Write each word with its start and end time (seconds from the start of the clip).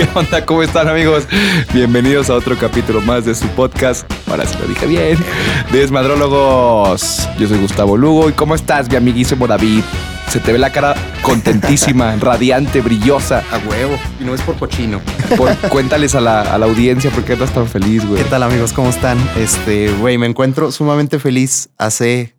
¿Qué 0.00 0.08
onda? 0.14 0.46
¿Cómo 0.46 0.62
están 0.62 0.88
amigos? 0.88 1.28
Bienvenidos 1.74 2.30
a 2.30 2.34
otro 2.34 2.56
capítulo 2.56 3.02
más 3.02 3.26
de 3.26 3.34
su 3.34 3.46
podcast. 3.48 4.10
Ahora 4.30 4.46
sí 4.46 4.56
lo 4.58 4.66
dije 4.66 4.86
bien. 4.86 5.18
Desmadrólogos. 5.72 7.28
Yo 7.38 7.46
soy 7.46 7.58
Gustavo 7.58 7.98
Lugo. 7.98 8.30
¿Y 8.30 8.32
cómo 8.32 8.54
estás, 8.54 8.88
mi 8.88 8.96
amiguísimo 8.96 9.46
David? 9.46 9.82
Se 10.30 10.40
te 10.40 10.52
ve 10.52 10.58
la 10.58 10.72
cara 10.72 10.94
contentísima, 11.20 12.16
radiante, 12.20 12.80
brillosa. 12.80 13.44
A 13.52 13.58
huevo. 13.68 13.98
Y 14.18 14.24
no 14.24 14.34
es 14.34 14.40
por 14.40 14.56
cochino. 14.56 15.02
Por- 15.36 15.54
cuéntales 15.68 16.14
a 16.14 16.22
la, 16.22 16.40
a 16.42 16.56
la 16.56 16.64
audiencia 16.64 17.10
por 17.10 17.22
qué 17.24 17.34
estás 17.34 17.52
tan 17.52 17.66
feliz, 17.68 18.06
güey. 18.06 18.22
¿Qué 18.22 18.28
tal 18.30 18.42
amigos? 18.42 18.72
¿Cómo 18.72 18.88
están? 18.88 19.18
Este, 19.36 19.92
güey, 19.92 20.16
me 20.16 20.24
encuentro 20.26 20.72
sumamente 20.72 21.18
feliz. 21.18 21.68
Hace 21.76 22.34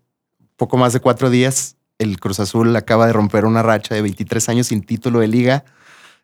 poco 0.58 0.78
más 0.78 0.94
de 0.94 1.00
cuatro 1.00 1.30
días, 1.30 1.76
el 2.00 2.20
Cruz 2.20 2.40
Azul 2.40 2.76
acaba 2.76 3.06
de 3.06 3.14
romper 3.14 3.46
una 3.46 3.62
racha 3.62 3.94
de 3.94 4.02
23 4.02 4.50
años 4.50 4.66
sin 4.68 4.82
título 4.82 5.20
de 5.20 5.28
liga. 5.28 5.64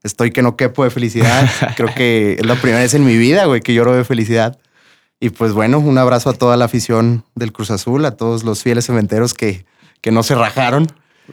Estoy 0.07 0.31
que 0.31 0.41
no 0.41 0.55
quepo 0.55 0.83
de 0.83 0.89
felicidad. 0.89 1.49
Creo 1.75 1.93
que 1.93 2.37
es 2.39 2.45
la 2.45 2.55
primera 2.55 2.79
vez 2.79 2.93
en 2.93 3.05
mi 3.05 3.17
vida, 3.17 3.45
güey, 3.45 3.61
que 3.61 3.73
lloro 3.73 3.93
de 3.93 4.03
felicidad. 4.03 4.57
Y 5.19 5.29
pues 5.29 5.53
bueno, 5.53 5.79
un 5.79 5.97
abrazo 5.97 6.29
a 6.29 6.33
toda 6.33 6.57
la 6.57 6.65
afición 6.65 7.23
del 7.35 7.51
Cruz 7.51 7.71
Azul, 7.71 8.05
a 8.05 8.11
todos 8.11 8.43
los 8.43 8.63
fieles 8.63 8.85
cementeros 8.85 9.33
que, 9.33 9.65
que 10.01 10.11
no 10.11 10.23
se 10.23 10.35
rajaron. 10.35 10.87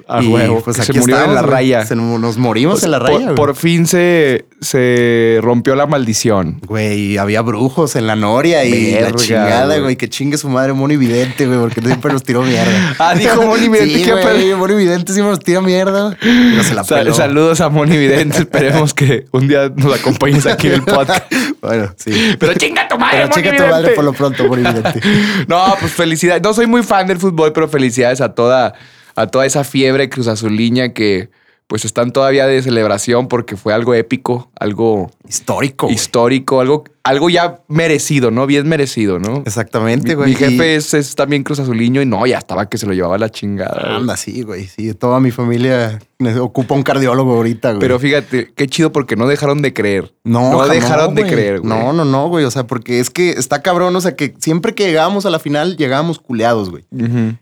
A 0.08 0.22
Y, 0.22 0.26
huevo, 0.26 0.60
pues 0.62 0.76
que 0.76 0.82
se 0.82 0.92
aquí 0.92 0.98
murieron 1.00 1.28
en 1.30 1.34
la 1.36 1.42
raya. 1.42 1.84
Se 1.86 1.94
nos 1.94 2.36
morimos 2.36 2.82
en 2.82 2.90
la 2.90 2.98
raya. 2.98 3.26
por, 3.28 3.34
por 3.34 3.54
fin 3.56 3.86
se, 3.86 4.44
se 4.60 5.38
rompió 5.40 5.76
la 5.76 5.86
maldición. 5.86 6.60
Güey, 6.66 7.16
había 7.16 7.42
brujos 7.42 7.94
en 7.96 8.06
la 8.08 8.16
noria 8.16 8.64
y 8.64 8.92
Verga, 8.92 9.10
la 9.10 9.14
chingada, 9.16 9.78
güey. 9.78 9.96
Que 9.96 10.08
chingue 10.08 10.36
su 10.36 10.48
madre 10.48 10.72
Moni 10.72 10.96
Vidente, 10.96 11.46
güey, 11.46 11.58
porque 11.60 11.80
siempre 11.80 12.12
nos 12.12 12.22
tiró 12.24 12.42
mierda. 12.42 12.94
Ah, 12.98 13.14
dijo 13.14 13.42
Moni 13.42 13.68
Vidente, 13.68 14.04
Sí, 14.04 14.10
güey. 14.10 14.54
Moni 14.54 14.74
Vidente 14.74 15.12
siempre 15.12 15.30
nos 15.30 15.40
tira 15.40 15.60
mierda. 15.60 16.16
No 16.22 16.62
se 16.64 16.74
la 16.74 16.82
Sal- 16.84 17.14
saludos 17.14 17.60
a 17.60 17.68
Moni 17.68 17.96
Vidente. 17.96 18.38
Esperemos 18.38 18.94
que 18.94 19.26
un 19.32 19.46
día 19.48 19.70
nos 19.74 19.98
acompañes 19.98 20.46
aquí 20.46 20.68
en 20.68 20.74
el 20.74 20.82
podcast. 20.82 21.24
Bueno, 21.64 21.94
sí. 21.96 22.12
Pero 22.38 22.52
chinga 22.54 22.86
tu 22.88 22.98
madre, 22.98 23.16
Pero 23.22 23.28
Moni 23.30 23.42
chica 23.42 23.56
tu 23.56 23.70
madre 23.70 23.90
por 23.94 24.04
lo 24.04 24.12
pronto, 24.12 24.44
Moni 24.46 24.62
Vidente. 24.62 25.00
No, 25.48 25.74
pues 25.80 25.92
felicidades. 25.92 26.42
No 26.42 26.52
soy 26.52 26.66
muy 26.66 26.82
fan 26.82 27.06
del 27.06 27.18
fútbol, 27.18 27.52
pero 27.54 27.68
felicidades 27.68 28.20
a 28.20 28.34
toda, 28.34 28.74
a 29.16 29.26
toda 29.26 29.46
esa 29.46 29.64
fiebre 29.64 30.08
Cruz 30.08 30.28
Azuliña 30.28 30.92
que 30.92 31.30
pues 31.66 31.84
están 31.84 32.12
todavía 32.12 32.46
de 32.46 32.62
celebración 32.62 33.28
porque 33.28 33.56
fue 33.56 33.72
algo 33.72 33.94
épico, 33.94 34.50
algo 34.58 35.10
Histórico. 35.26 35.88
histórico, 35.90 36.60
algo, 36.60 36.84
algo 37.04 37.28
ya 37.28 37.60
merecido, 37.68 38.30
¿no? 38.30 38.46
Bien 38.46 38.66
merecido, 38.66 39.18
¿no? 39.18 39.42
Exactamente, 39.44 40.14
güey. 40.14 40.30
mi 40.30 40.34
jefe 40.36 40.74
es, 40.74 40.94
es 40.94 41.14
también 41.14 41.42
Cruz 41.42 41.60
Azuliño 41.60 42.00
y 42.00 42.06
no, 42.06 42.26
ya 42.26 42.38
estaba 42.38 42.66
que 42.70 42.78
se 42.78 42.86
lo 42.86 42.94
llevaba 42.94 43.18
la 43.18 43.28
chingada. 43.28 43.96
Anda, 43.96 44.16
sí, 44.16 44.42
güey. 44.42 44.66
Sí, 44.66 44.94
toda 44.94 45.20
mi 45.20 45.30
familia 45.30 45.98
ocupa 46.40 46.74
un 46.74 46.82
cardiólogo 46.82 47.34
ahorita, 47.34 47.72
güey. 47.72 47.80
Pero 47.80 47.98
fíjate, 47.98 48.52
qué 48.56 48.66
chido 48.66 48.90
porque 48.90 49.16
no 49.16 49.26
dejaron 49.26 49.60
de 49.60 49.74
creer. 49.74 50.14
No, 50.24 50.50
no 50.52 50.66
dejaron 50.66 51.14
de 51.14 51.26
creer, 51.26 51.60
güey. 51.60 51.68
No, 51.68 51.92
no, 51.92 52.06
no, 52.06 52.28
güey. 52.28 52.46
O 52.46 52.50
sea, 52.50 52.66
porque 52.66 53.00
es 53.00 53.10
que 53.10 53.32
está 53.32 53.60
cabrón. 53.60 53.94
O 53.94 54.00
sea, 54.00 54.16
que 54.16 54.34
siempre 54.38 54.74
que 54.74 54.86
llegábamos 54.86 55.26
a 55.26 55.30
la 55.30 55.38
final, 55.38 55.76
llegábamos 55.76 56.18
culeados, 56.18 56.70
güey. 56.70 56.84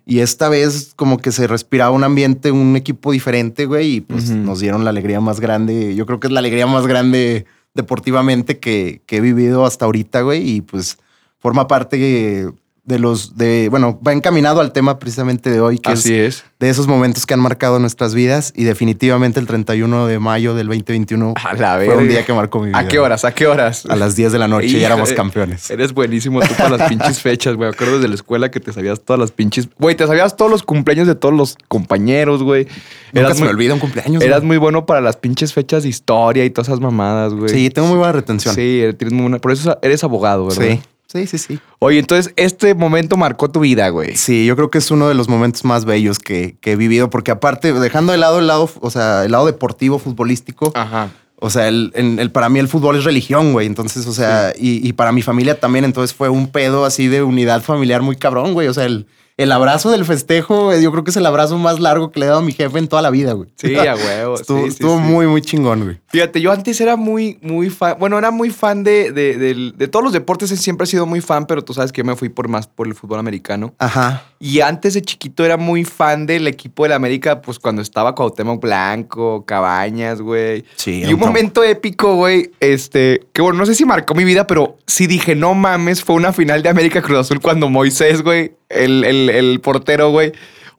Y 0.05 0.19
esta 0.19 0.49
vez 0.49 0.93
como 0.97 1.19
que 1.19 1.31
se 1.31 1.47
respiraba 1.47 1.93
un 1.93 2.03
ambiente, 2.03 2.51
un 2.51 2.75
equipo 2.75 3.13
diferente, 3.13 3.67
güey, 3.67 3.97
y 3.97 4.01
pues 4.01 4.31
nos 4.31 4.59
dieron 4.59 4.83
la 4.83 4.91
alegría 4.91 5.21
más 5.21 5.39
grande. 5.39 5.95
Yo 5.95 6.05
creo 6.05 6.19
que 6.19 6.27
es 6.27 6.33
la 6.33 6.41
alegría 6.41 6.67
más 6.67 6.89
grande 6.89 7.47
deportivamente 7.75 8.59
que, 8.59 9.03
que 9.07 9.17
he 9.17 9.21
vivido 9.21 9.65
hasta 9.65 9.85
ahorita, 9.85 10.23
güey, 10.23 10.57
y 10.57 10.61
pues 10.61 10.99
forma 11.39 11.67
parte 11.67 12.53
de 12.85 12.99
los, 12.99 13.37
de, 13.37 13.69
bueno, 13.71 14.01
va 14.05 14.13
encaminado 14.13 14.61
al 14.61 14.73
tema 14.73 14.99
precisamente 14.99 15.51
de 15.51 15.61
hoy, 15.61 15.79
que 15.79 15.93
Así 15.93 16.15
es 16.15 16.39
es. 16.39 16.45
de 16.59 16.69
esos 16.69 16.89
momentos 16.89 17.27
que 17.27 17.35
han 17.35 17.39
marcado 17.39 17.79
nuestras 17.79 18.13
vidas 18.13 18.53
y 18.57 18.65
definitivamente 18.65 19.39
el 19.39 19.47
31 19.47 20.09
de 20.09 20.19
mayo 20.19 20.57
del 20.57 20.67
2021 20.67 21.35
A 21.37 21.55
la 21.55 21.77
fue 21.85 21.97
un 21.97 22.09
día 22.09 22.25
que 22.27 22.33
marcó 22.33 22.59
mi 22.59 22.67
vida. 22.69 22.79
¿A 22.81 22.89
qué 22.89 22.99
horas? 22.99 23.25
¿A 23.25 23.33
qué 23.33 23.47
horas? 23.47 23.87
A 23.87 23.95
las 23.95 24.17
10 24.17 24.33
de 24.33 24.39
la 24.41 24.49
noche 24.49 24.67
y 24.67 24.83
éramos 24.83 25.11
de- 25.11 25.15
campeones. 25.15 25.71
Eres 25.71 25.93
buenísimo 25.95 26.41
tú 26.41 26.55
para 26.59 26.77
las 26.77 26.89
pinches 26.89 27.21
fechas, 27.21 27.55
güey. 27.55 27.71
Acuerdo 27.71 27.95
desde 27.97 28.09
la 28.09 28.15
escuela 28.17 28.51
que 28.51 28.59
te 28.59 28.73
sabías 28.73 29.01
todas 29.01 29.21
las 29.21 29.31
pinches. 29.31 29.69
Güey, 29.79 29.95
te 29.95 30.05
sabías 30.09 30.37
todos 30.37 30.51
los 30.51 30.65
cumpleaños 30.65 31.07
de 31.07 31.15
todos 31.15 31.35
los 31.37 31.57
compañeros, 31.69 32.43
güey. 32.43 32.65
Nunca 33.13 33.27
Eras 33.27 33.39
se 33.39 33.45
me 33.45 33.51
olvida 33.51 33.75
un 33.75 33.81
cumpleaños. 33.81 34.25
eras 34.25 34.39
güey. 34.41 34.49
muy 34.49 34.57
bueno 34.57 34.87
para 34.87 35.01
las 35.01 35.17
pinches 35.17 35.53
fechas 35.53 35.85
de 35.85 35.89
historia 35.89 36.45
y 36.45 36.51
todas 36.51 36.67
esas 36.67 36.81
mamadas, 36.81 37.33
güey. 37.33 37.49
Sí, 37.49 37.71
tengo 37.71 37.87
muy 37.87 37.99
buena 37.99 38.13
retención. 38.13 38.57
Sí, 38.57 38.83
tienes 38.99 39.13
muy 39.13 39.23
buena. 39.23 39.39
Por 39.39 39.53
eso 39.53 39.79
eres 39.83 40.03
abogado, 40.03 40.47
¿verdad? 40.49 40.65
sí, 40.65 40.83
sí, 41.13 41.27
sí. 41.27 41.39
sí. 41.39 41.59
Oye, 41.79 41.99
entonces 41.99 42.33
este 42.37 42.75
momento 42.75 43.17
marcó 43.17 43.51
tu 43.51 43.61
vida, 43.61 43.89
güey. 43.91 44.17
Sí, 44.17 44.47
yo 44.47 44.57
creo 44.57 44.71
que 44.71 44.79
es 44.79 44.91
uno 44.91 45.09
de 45.09 45.15
los 45.15 45.29
momentos 45.29 45.65
más 45.65 45.85
bellos 45.85 46.19
que, 46.19 46.57
que 46.61 46.73
he 46.73 46.77
vivido, 46.77 47.11
porque 47.11 47.31
aparte, 47.31 47.73
dejando 47.73 48.13
de 48.13 48.19
lado 48.19 48.39
el 48.39 48.47
lado, 48.47 48.71
o 48.81 48.91
sea, 48.91 49.25
el 49.25 49.33
lado 49.33 49.47
deportivo, 49.47 49.99
futbolístico, 49.99 50.73
Ajá. 50.75 51.11
o 51.37 51.51
sea, 51.51 51.69
el, 51.69 51.93
en- 51.95 52.19
el- 52.19 52.31
para 52.31 52.49
mí 52.49 52.59
el 52.59 52.69
fútbol 52.69 52.97
es 52.97 53.05
religión, 53.05 53.53
güey. 53.53 53.67
Entonces, 53.67 54.07
o 54.07 54.13
sea, 54.13 54.53
y, 54.59 54.87
y 54.87 54.93
para 54.95 55.13
mi 55.13 55.23
familia 55.23 55.59
también, 55.61 55.85
entonces 55.85 56.15
fue 56.17 56.29
un 56.29 56.49
pedo 56.49 56.85
así 56.85 57.09
de 57.09 57.23
unidad 57.23 57.63
familiar 57.63 58.03
muy 58.03 58.17
cabrón, 58.17 58.53
güey. 58.55 58.69
O 58.69 58.75
sea, 58.75 58.85
el, 58.85 59.07
el 59.43 59.53
abrazo 59.53 59.91
del 59.91 60.05
festejo, 60.05 60.75
yo 60.77 60.91
creo 60.93 61.05
que 61.05 61.11
es 61.11 61.17
el 61.17 61.27
abrazo 61.27 61.59
más 61.59 61.81
largo 61.81 62.11
que 62.11 62.21
le 62.21 62.27
he 62.27 62.29
dado 62.29 62.41
a 62.41 62.45
mi 62.45 62.53
jefe 62.53 62.79
en 62.79 62.89
toda 62.89 63.03
la 63.03 63.11
vida, 63.11 63.33
güey. 63.33 63.51
Sí, 63.57 63.75
a 63.77 63.95
huevo. 63.95 64.35
Estuvo, 64.37 64.63
sí, 64.63 64.69
estuvo 64.69 64.97
sí. 64.97 65.03
muy, 65.03 65.27
muy 65.27 65.43
chingón, 65.43 65.85
güey. 65.85 66.01
Fíjate, 66.09 66.41
yo 66.41 66.53
antes 66.53 66.81
era 66.81 66.97
muy, 66.97 67.39
muy 67.43 67.71
fan. 67.71 67.97
Bueno, 67.99 68.19
era 68.19 68.31
muy 68.31 68.51
fan 68.51 68.85
de, 68.85 69.13
de, 69.13 69.37
del- 69.39 69.75
de 69.77 69.89
todos 69.89 70.05
los 70.05 70.13
deportes. 70.13 70.51
Siempre 70.51 70.85
he 70.85 70.87
sido 70.89 71.07
muy 71.07 71.21
fan, 71.21 71.47
pero 71.47 71.63
tú 71.65 71.75
sabes 71.75 71.93
que 71.93 72.01
yo 72.01 72.05
me 72.05 72.17
fui 72.17 72.29
por 72.29 72.49
más 72.49 72.67
por 72.67 72.87
el 72.87 72.95
fútbol 72.95 73.19
americano. 73.19 73.75
Ajá. 73.79 74.23
Y 74.39 74.61
antes 74.61 74.95
de 74.95 75.03
chiquito 75.03 75.45
era 75.45 75.57
muy 75.57 75.85
fan 75.85 76.27
del 76.27 76.47
equipo 76.49 76.83
de 76.83 76.91
la 76.91 76.97
América, 76.97 77.41
pues 77.43 77.59
cuando 77.59 77.81
estaba 77.83 78.15
Cuauhtémoc 78.15 78.61
Blanco, 78.61 79.45
Cabañas, 79.47 80.21
güey. 80.21 80.65
Sí. 80.77 81.03
Y 81.05 81.13
un 81.13 81.21
momento 81.21 81.63
épico, 81.63 82.17
güey, 82.17 82.51
este, 82.61 83.23
que 83.33 83.41
bueno, 83.43 83.59
no 83.59 83.67
sé 83.67 83.75
si 83.75 83.85
marcó 83.85 84.15
mi 84.15 84.25
vida, 84.25 84.47
pero 84.47 84.79
sí 84.87 85.07
dije, 85.07 85.35
no 85.35 85.55
mames, 85.55 86.03
fue 86.03 86.17
una 86.17 86.33
final 86.33 86.63
de 86.63 86.69
América 86.69 87.01
Cruz 87.03 87.19
Azul 87.19 87.41
cuando 87.41 87.69
Moisés, 87.69 88.23
güey, 88.23 88.53
el, 88.69 89.05
el, 89.05 89.31
el 89.39 89.61
portero, 89.61 90.11
güey. 90.11 90.33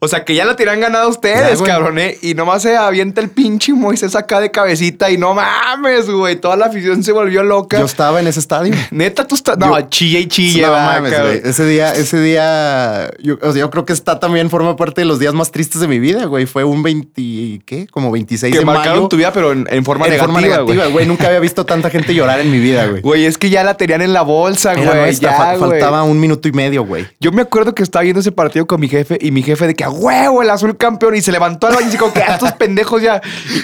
O 0.04 0.08
sea, 0.08 0.24
que 0.24 0.34
ya 0.34 0.44
la 0.44 0.56
tiran 0.56 0.80
ganada 0.80 1.08
ustedes, 1.08 1.58
Ya, 1.58 1.64
cabrón, 1.64 1.98
¿eh? 1.98 2.16
Y 2.22 2.34
nomás 2.34 2.62
se 2.62 2.76
avienta 2.76 3.20
el 3.20 3.30
pinche 3.30 3.72
Moisés 3.72 4.14
acá 4.14 4.40
de 4.40 4.50
cabecita 4.50 5.10
y 5.10 5.16
no 5.18 5.34
mames, 5.34 6.08
güey. 6.10 6.36
Toda 6.36 6.56
la 6.56 6.66
afición 6.66 7.02
se 7.02 7.12
volvió 7.12 7.42
loca. 7.42 7.78
Yo 7.78 7.84
estaba 7.86 8.20
en 8.20 8.26
ese 8.26 8.40
estadio. 8.40 8.74
Neta, 8.90 9.26
tú 9.26 9.34
estás... 9.34 9.58
No, 9.58 9.80
chille 9.88 10.20
y 10.20 10.26
chille, 10.28 10.62
no 10.62 10.72
va, 10.72 10.84
mames, 10.94 11.20
güey. 11.20 11.40
Ese 11.44 11.64
día, 11.66 11.92
ese 11.94 12.20
día, 12.20 13.10
yo, 13.22 13.38
o 13.42 13.52
sea, 13.52 13.60
yo 13.60 13.70
creo 13.70 13.84
que 13.84 13.92
está 13.92 14.20
también 14.20 14.50
forma 14.50 14.76
parte 14.76 15.00
de 15.00 15.06
los 15.06 15.18
días 15.18 15.34
más 15.34 15.50
tristes 15.50 15.80
de 15.80 15.88
mi 15.88 15.98
vida, 15.98 16.24
güey. 16.26 16.46
Fue 16.46 16.64
un 16.64 16.82
20, 16.82 17.62
¿qué? 17.64 17.86
Como 17.90 18.10
26 18.10 18.52
Que 18.52 18.58
de 18.60 18.64
marcaron 18.64 18.98
mayo. 18.98 19.08
tu 19.08 19.16
vida, 19.16 19.32
pero 19.32 19.52
en, 19.52 19.66
en 19.70 19.84
forma 19.84 20.06
en 20.06 20.12
negativa, 20.12 20.32
forma 20.32 20.40
negativa, 20.46 20.86
güey. 20.86 21.06
Nunca 21.06 21.26
había 21.26 21.40
visto 21.40 21.64
tanta 21.64 21.90
gente 21.90 22.14
llorar 22.14 22.40
en 22.40 22.50
mi 22.50 22.58
vida, 22.58 22.86
güey. 22.86 23.00
Güey, 23.02 23.24
es 23.26 23.38
que 23.38 23.50
ya 23.50 23.64
la 23.64 23.76
tenían 23.76 24.02
en 24.02 24.12
la 24.12 24.22
bolsa, 24.22 24.74
güey. 24.74 25.14
fa- 25.20 25.56
faltaba 25.58 26.02
un 26.02 26.20
minuto 26.20 26.48
y 26.48 26.52
medio, 26.52 26.84
güey. 26.84 27.06
Yo 27.20 27.32
me 27.32 27.42
acuerdo 27.42 27.74
que 27.74 27.82
estaba 27.82 28.02
viendo 28.02 28.20
ese 28.20 28.32
partido 28.32 28.66
con 28.66 28.80
mi 28.80 28.88
jefe 28.88 29.18
y 29.20 29.30
mi 29.30 29.42
jefe 29.42 29.66
de 29.66 29.74
que 29.74 29.84
a 29.84 29.88
huevo 29.94 30.42
el 30.42 30.50
azul 30.50 30.76
campeón 30.76 31.14
y 31.16 31.22
se 31.22 31.32
levantó 31.32 31.66
al 31.66 31.74
baño 31.74 31.88
y 31.88 31.90
dijo 31.90 32.12
que 32.12 32.22
"Ah, 32.22 32.34
estos 32.34 32.52
pendejos 32.58 33.00
ya. 33.02 33.20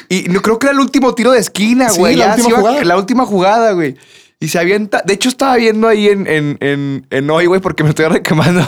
Y, 0.09 0.25
no 0.29 0.41
creo 0.43 0.59
que 0.59 0.67
era 0.67 0.73
el 0.73 0.81
último 0.81 1.15
tiro 1.15 1.31
de 1.33 1.41
esquina, 1.41 1.89
Sí, 1.89 1.99
güey. 2.01 2.17
la 2.17 2.35
última 2.35 2.49
iba-. 2.61 2.85
La 2.85 2.97
última 2.97 3.27
jugada, 3.27 3.73
güey. 3.73 3.97
Y 4.43 4.49
se 4.49 4.59
avienta. 4.59 5.03
De 5.05 5.13
hecho, 5.13 5.29
estaba 5.29 5.57
viendo 5.57 5.87
ahí 5.87 6.09
en, 6.09 6.27
en, 6.27 6.57
en, 6.61 7.07
en 7.11 7.31
hoy, 7.31 7.45
güey, 7.45 7.61
porque 7.61 7.83
me 7.85 7.91
estoy 7.91 8.07
requemando. 8.07 8.67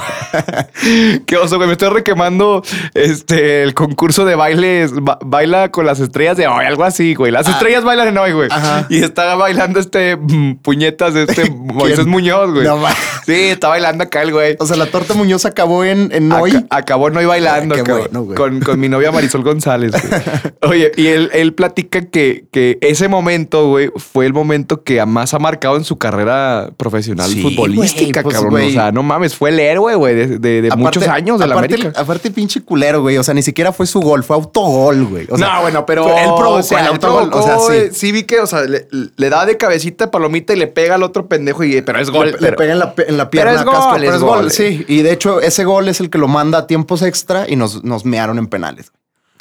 Qué 1.27 1.37
oso, 1.37 1.56
güey. 1.56 1.66
Me 1.66 1.72
estoy 1.72 1.88
requemando 1.88 2.62
este, 2.94 3.62
el 3.62 3.72
concurso 3.75 4.25
de 4.27 4.34
bailes. 4.34 4.93
ba- 4.94 5.19
baila 5.25 5.71
con 5.71 5.87
las 5.87 5.99
estrellas 6.00 6.37
de 6.37 6.47
hoy, 6.47 6.66
algo 6.66 6.84
así, 6.84 7.15
güey. 7.15 7.33
Las 7.33 7.49
estrellas 7.49 7.84
bailan 7.84 8.09
en 8.09 8.19
hoy, 8.19 8.33
güey. 8.33 8.49
Ah. 8.53 8.56
Ajá. 8.56 8.87
Y 8.91 9.03
estaba 9.03 9.34
bailando 9.37 9.81
este 9.81 10.16
mm, 10.16 10.56
puñetas 10.56 11.15
de 11.15 11.22
este 11.25 11.50
Moisés 11.56 12.06
Muñoz, 12.06 12.53
güey. 12.53 12.65
No 12.66 12.78
sí, 13.25 13.33
está 13.33 13.69
bailando 13.69 14.04
acá 14.04 14.22
el 14.22 14.33
güey. 14.33 14.56
O 14.59 14.66
sea, 14.66 14.77
la 14.77 14.87
torta 14.87 15.15
Muñoz 15.15 15.47
acabó 15.47 15.84
en, 15.84 16.10
en 16.12 16.30
hoy. 16.33 16.51
Aca- 16.51 16.66
acabó 16.71 17.09
no 17.10 17.27
bailando 17.27 17.74
Qué 17.77 17.83
cabrón, 17.83 18.09
bueno, 18.13 18.22
güey. 18.24 18.36
con, 18.36 18.60
con 18.60 18.78
mi 18.78 18.89
novia 18.91 19.10
Marisol 19.10 19.42
González. 19.42 19.92
güey. 19.92 20.22
Oye, 20.72 20.92
y 20.97 21.07
él, 21.07 21.30
él 21.33 21.54
platica 21.54 22.03
que, 22.10 22.45
que 22.53 22.77
ese 22.83 23.09
momento, 23.09 23.69
güey, 23.69 23.91
fue 23.97 24.27
el 24.27 24.33
momento 24.34 24.83
que 24.83 25.04
más 25.07 25.33
ha 25.34 25.39
marcado 25.62 25.76
en 25.76 25.84
su 25.84 25.97
carrera 25.97 26.70
profesional 26.76 27.30
Sí, 27.30 27.41
futbolística, 27.42 28.22
güey, 28.22 28.34
pues, 28.34 28.34
cabrón. 28.44 28.62
O 28.66 28.70
sea, 28.70 28.91
no 28.91 29.03
mames, 29.04 29.36
fue 29.36 29.50
el 29.50 29.60
héroe, 29.60 29.94
güey, 29.94 30.14
de, 30.14 30.26
de- 30.38 30.62
de 30.62 30.68
Aparte- 30.68 30.82
muchos 30.98 31.09
años 31.09 31.38
de 31.38 31.47
la 31.47 31.54
aparte, 31.54 31.74
América. 31.74 32.00
Aparte, 32.00 32.30
pinche 32.32 32.60
culero, 32.62 33.00
güey. 33.03 33.16
O 33.18 33.22
sea, 33.22 33.32
ni 33.34 33.42
siquiera 33.42 33.72
fue 33.72 33.86
su 33.86 34.00
gol, 34.00 34.24
fue 34.24 34.34
autogol, 34.36 35.04
güey. 35.06 35.26
O 35.30 35.38
sea, 35.38 35.54
no, 35.54 35.60
bueno, 35.62 35.86
pero 35.86 36.06
él 36.09 36.24
provocó 36.36 36.54
o 36.54 36.62
sea, 36.64 36.80
el 36.80 36.86
autogol. 36.88 37.30
provocó, 37.30 37.53
o 37.54 37.68
sea, 37.70 37.88
sí. 37.91 37.94
sí 37.94 38.12
vi 38.12 38.24
que, 38.24 38.41
o 38.41 38.47
sea, 38.47 38.62
le, 38.62 38.88
le 38.91 39.30
da 39.30 39.47
de 39.47 39.56
cabecita 39.56 40.10
palomita 40.10 40.53
y 40.53 40.56
le 40.56 40.66
pega 40.66 40.97
al 40.97 41.04
otro 41.04 41.28
pendejo 41.28 41.62
y 41.62 41.80
pero 41.82 42.00
es 42.00 42.10
gol. 42.10 42.26
Le, 42.26 42.32
le 42.32 42.38
pero- 42.38 42.56
pega 42.56 42.72
en 42.72 42.78
la, 42.80 42.94
en 43.06 43.16
la 43.16 43.30
pierna 43.30 43.53
es 43.53 43.60
a 43.60 43.64
Casco, 43.64 43.80
gol, 43.91 44.00
pero 44.00 44.10
es 44.10 44.16
es 44.16 44.22
gol, 44.22 44.38
gol. 44.42 44.50
sí. 44.50 44.84
Y 44.88 45.03
de 45.03 45.12
hecho, 45.12 45.41
ese 45.41 45.64
gol 45.64 45.88
es 45.88 46.00
el 46.00 46.10
que 46.10 46.18
lo 46.18 46.26
manda 46.28 46.59
a 46.59 46.66
tiempos 46.66 47.03
extra 47.03 47.47
y 47.48 47.54
nos, 47.56 47.84
nos 47.84 48.04
mearon 48.04 48.38
en 48.38 48.48
penales. 48.48 48.91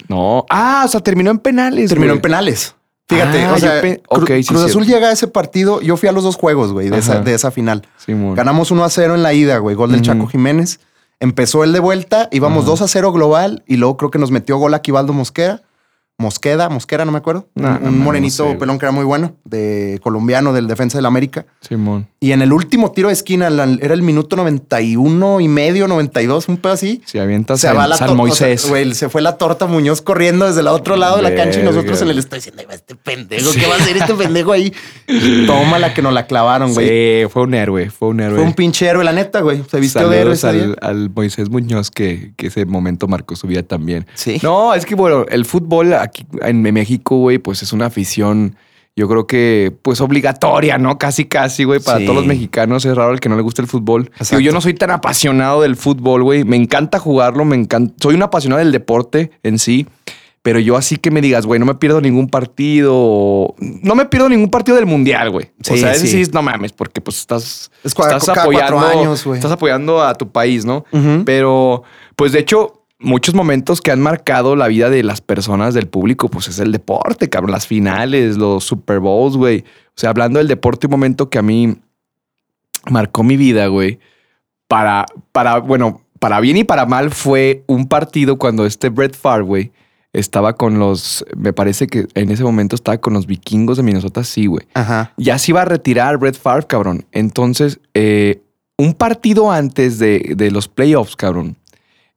No. 0.08 0.46
Ah, 0.50 0.84
o 0.86 0.88
sea, 0.88 1.00
terminó 1.00 1.32
en 1.32 1.40
penales. 1.40 1.90
Terminó 1.90 2.12
güey. 2.12 2.18
en 2.18 2.22
penales. 2.22 2.76
Fíjate, 3.16 3.44
Ah, 3.44 3.54
o 3.54 3.58
sea, 3.60 3.76
yo 3.76 3.82
pe- 3.82 4.02
Cru- 4.04 4.22
ok, 4.24 4.28
sí, 4.42 4.46
Cruz 4.46 4.62
Azul 4.62 4.84
cierto. 4.86 4.98
llega 5.00 5.10
a 5.10 5.12
ese 5.12 5.28
partido. 5.28 5.82
Yo 5.82 5.98
fui 5.98 6.08
a 6.10 6.12
los 6.12 6.24
dos 6.24 6.36
juegos, 6.38 6.72
güey, 6.74 6.90
de 6.90 6.98
esa, 7.00 7.20
de 7.22 7.34
esa 7.34 7.52
final. 7.52 7.86
Simón. 7.98 8.36
Ganamos 8.36 8.72
1 8.72 8.84
a 8.84 8.90
0 8.90 9.16
en 9.16 9.24
la 9.24 9.34
ida, 9.34 9.58
güey, 9.58 9.76
gol 9.76 9.92
del 9.92 10.02
Ujú. 10.02 10.06
Chaco 10.12 10.28
Jiménez. 10.28 10.80
Empezó 11.20 11.64
el 11.64 11.72
de 11.74 11.80
vuelta, 11.80 12.30
íbamos 12.32 12.60
Ajá. 12.64 12.72
2 12.72 12.82
a 12.82 12.88
0 12.88 13.12
global 13.12 13.64
y 13.68 13.78
luego 13.78 13.98
creo 13.98 14.10
que 14.12 14.18
nos 14.20 14.32
metió 14.32 14.58
gol 14.58 14.74
Aquivaldo 14.74 15.14
Mosquera. 15.14 15.62
Mosqueda, 16.22 16.70
Mosquera, 16.70 17.04
no 17.06 17.12
me 17.12 17.18
acuerdo. 17.18 17.48
Un, 17.56 17.64
no, 17.64 17.80
un 17.82 17.98
no, 18.00 18.04
morenito 18.06 18.32
no 18.32 18.38
sé, 18.38 18.44
güey. 18.44 18.58
pelón 18.60 18.80
que 18.80 18.86
era 18.86 18.92
muy 18.94 19.04
bueno, 19.04 19.34
de 19.44 20.00
colombiano, 20.02 20.54
del 20.54 20.68
defensa 20.68 20.98
del 20.98 21.06
América. 21.06 21.46
Simón. 21.60 22.08
Y 22.20 22.32
en 22.32 22.42
el 22.42 22.54
último 22.54 22.92
tiro 22.92 23.08
de 23.10 23.14
esquina, 23.14 23.50
la- 23.50 23.78
era 23.82 23.94
el 23.94 24.04
minuto 24.04 24.36
91 24.36 25.42
y 25.42 25.48
medio, 25.48 25.88
92, 25.88 26.48
un 26.48 26.58
pedo 26.58 26.74
así. 26.74 27.02
Si 27.06 27.18
avientas 27.20 27.60
Se 27.62 27.74
la 27.74 27.96
San 27.98 28.16
Moisés. 28.16 28.62
o 28.64 28.68
sea, 28.68 28.70
güey, 28.72 28.94
se 28.94 29.10
fue 29.10 29.22
la 29.22 29.38
torta 29.38 29.66
Muñoz 29.66 30.02
corriendo 30.02 30.46
desde 30.48 30.62
el 30.62 30.68
otro 30.68 30.96
lado 30.96 31.18
de 31.18 31.24
la 31.24 31.34
cancha 31.36 31.60
y 31.60 31.64
nosotros 31.64 32.02
en 32.02 32.10
el 32.10 32.20
estadio 32.20 32.38
diciendo, 32.40 32.62
"Ahí 32.62 32.68
va 32.68 32.76
este 32.76 32.96
pendejo, 32.96 33.52
¿qué 33.54 33.66
va 33.68 33.74
a 33.76 33.78
hacer 33.78 33.98
este 33.98 34.14
pendejo 34.14 34.52
ahí? 34.52 34.72
Toma 35.48 35.80
la 35.80 35.94
que 35.94 36.02
nos 36.02 36.14
la 36.14 36.28
clavaron, 36.28 36.74
güey. 36.74 36.88
sí, 37.24 37.30
fue 37.30 37.44
un 37.44 37.54
héroe, 37.54 37.90
fue 37.90 38.10
un 38.10 38.20
héroe. 38.20 38.36
Fue 38.38 38.44
un 38.46 38.54
pinche 38.54 38.86
héroe, 38.88 39.04
la 39.04 39.12
neta, 39.14 39.42
güey. 39.42 39.64
Se 39.70 39.80
vistió 39.80 40.08
de 40.10 40.20
héroe 40.22 40.36
Saludos 40.36 40.62
ese 40.64 40.68
día. 40.68 40.78
al, 40.82 40.98
al 41.02 41.10
Moisés 41.10 41.50
Muñoz 41.50 41.90
que, 41.92 42.34
que 42.38 42.48
ese 42.48 42.66
momento 42.66 43.08
marcó 43.08 43.36
su 43.36 43.48
vida 43.48 43.64
también. 43.64 44.06
Sí. 44.14 44.40
No, 44.44 44.74
es 44.74 44.86
que 44.86 44.96
bueno, 44.96 45.26
el 45.30 45.46
fútbol 45.46 45.94
aquí 45.94 46.11
en 46.42 46.62
México, 46.62 47.18
güey, 47.18 47.38
pues 47.38 47.64
es 47.64 47.74
una 47.74 47.88
afición, 47.88 48.56
yo 48.96 49.08
creo 49.08 49.26
que 49.28 49.74
pues 49.82 50.02
obligatoria, 50.02 50.78
¿no? 50.78 50.98
Casi, 50.98 51.26
casi, 51.26 51.64
güey, 51.64 51.80
para 51.80 52.00
Sí. 52.00 52.06
todos 52.06 52.18
los 52.18 52.26
mexicanos. 52.26 52.84
Es 52.86 52.96
raro 52.96 53.12
el 53.14 53.20
que 53.20 53.30
no 53.30 53.36
le 53.36 53.42
guste 53.42 53.62
el 53.62 53.68
fútbol. 53.68 54.12
Digo, 54.30 54.40
yo 54.42 54.52
no 54.52 54.62
soy 54.62 54.74
tan 54.74 54.92
apasionado 54.92 55.62
del 55.62 55.76
fútbol, 55.76 56.24
güey. 56.24 56.44
Me 56.44 56.58
encanta 56.58 57.00
jugarlo, 57.00 57.46
me 57.46 57.56
encanta. 57.56 57.94
Soy 58.02 58.16
un 58.16 58.24
apasionado 58.24 58.60
del 58.60 58.72
deporte 58.72 59.32
en 59.44 59.60
sí. 59.60 59.88
Pero 60.44 60.58
yo 60.58 60.76
así 60.76 60.96
que 60.98 61.12
me 61.12 61.22
digas, 61.22 61.46
güey, 61.46 61.60
no 61.60 61.68
me 61.68 61.76
pierdo 61.76 62.02
ningún 62.02 62.28
partido. 62.28 63.54
No 63.60 63.94
me 63.96 64.06
pierdo 64.06 64.28
ningún 64.28 64.50
partido 64.50 64.76
del 64.76 64.88
mundial, 64.88 65.30
güey. 65.30 65.52
o 65.70 65.76
sea, 65.78 65.94
sí. 65.94 66.08
sí, 66.08 66.32
no 66.34 66.42
mames, 66.42 66.74
porque 66.74 67.00
pues 67.00 67.18
estás, 67.20 67.72
Es 67.84 67.92
estás 67.92 68.28
apoyando, 68.30 68.80
años, 68.80 69.26
estás 69.36 69.52
apoyando 69.52 70.02
a 70.02 70.16
tu 70.16 70.32
país, 70.32 70.66
¿no? 70.66 70.84
Pero, 71.26 71.84
pues 72.16 72.32
de 72.32 72.40
hecho, 72.40 72.81
muchos 73.02 73.36
momentos 73.36 73.82
que 73.82 73.92
han 73.92 74.02
marcado 74.02 74.56
la 74.56 74.68
vida 74.68 74.90
de 74.90 75.04
las 75.04 75.22
personas, 75.22 75.74
del 75.74 75.88
público, 75.88 76.30
pues 76.30 76.48
es 76.48 76.60
el 76.60 76.72
deporte, 76.72 77.30
cabrón. 77.30 77.52
Las 77.52 77.68
finales, 77.68 78.38
los 78.38 78.64
Super 78.64 79.00
Bowls, 79.00 79.36
güey. 79.36 79.60
O 79.90 80.00
sea, 80.00 80.12
hablando 80.12 80.40
del 80.40 80.48
deporte, 80.48 80.88
un 80.88 80.92
momento 80.92 81.30
que 81.30 81.40
a 81.40 81.42
mí 81.42 81.76
marcó 82.90 83.24
mi 83.24 83.38
vida, 83.38 83.68
güey. 83.68 84.00
Para, 84.68 85.06
para, 85.32 85.58
bueno, 85.60 86.02
para 86.20 86.40
bien 86.40 86.58
y 86.58 86.64
para 86.64 86.86
mal 86.86 87.12
fue 87.12 87.64
un 87.68 87.88
partido 87.88 88.38
cuando 88.38 88.66
este 88.66 88.90
Brett 88.90 89.16
Favre, 89.16 89.44
güey, 89.44 89.72
estaba 90.14 90.54
con 90.54 90.80
los, 90.80 91.26
me 91.36 91.52
parece 91.52 91.88
que 91.88 92.08
en 92.14 92.32
ese 92.32 92.44
momento 92.44 92.76
estaba 92.76 92.98
con 92.98 93.14
los 93.14 93.26
vikingos 93.26 93.78
de 93.78 93.84
Minnesota, 93.84 94.24
sí, 94.24 94.46
güey. 94.46 94.66
Ajá. 94.74 95.14
Ya 95.18 95.38
se 95.38 95.52
iba 95.52 95.64
a 95.64 95.66
retirar 95.66 96.18
Brett 96.18 96.38
Favre, 96.38 96.68
cabrón. 96.68 97.06
Entonces, 97.12 97.80
eh, 97.94 98.42
un 98.78 98.94
partido 98.94 99.52
antes 99.52 100.00
de, 100.00 100.34
de 100.36 100.52
los 100.52 100.68
playoffs, 100.68 101.16
cabrón, 101.16 101.58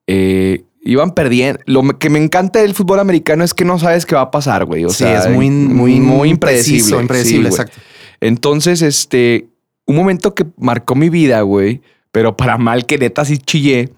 eh, 0.06 0.64
iban 0.84 1.12
perdiendo. 1.12 1.60
Lo 1.66 1.82
que 1.98 2.10
me 2.10 2.22
encanta 2.22 2.60
del 2.60 2.74
fútbol 2.74 3.00
americano 3.00 3.42
es 3.42 3.54
que 3.54 3.64
no 3.64 3.78
sabes 3.78 4.06
qué 4.06 4.14
va 4.14 4.22
a 4.22 4.30
pasar, 4.30 4.64
güey. 4.66 4.84
O 4.84 4.90
sí, 4.90 4.96
sea, 4.98 5.20
es 5.20 5.30
muy, 5.30 5.50
muy, 5.50 5.98
muy 5.98 6.28
impredecible. 6.30 7.00
impredecible, 7.00 7.50
Sí, 7.50 7.54
exacto. 7.54 7.78
Entonces, 8.20 8.82
este, 8.82 9.48
un 9.86 9.96
momento 9.96 10.34
que 10.34 10.46
marcó 10.56 10.94
mi 10.94 11.08
vida, 11.08 11.40
güey, 11.40 11.80
pero 12.12 12.36
para 12.36 12.58
mal 12.58 12.86
que 12.86 12.98
neta 12.98 13.24
sí 13.24 13.38
chillé, 13.38 13.92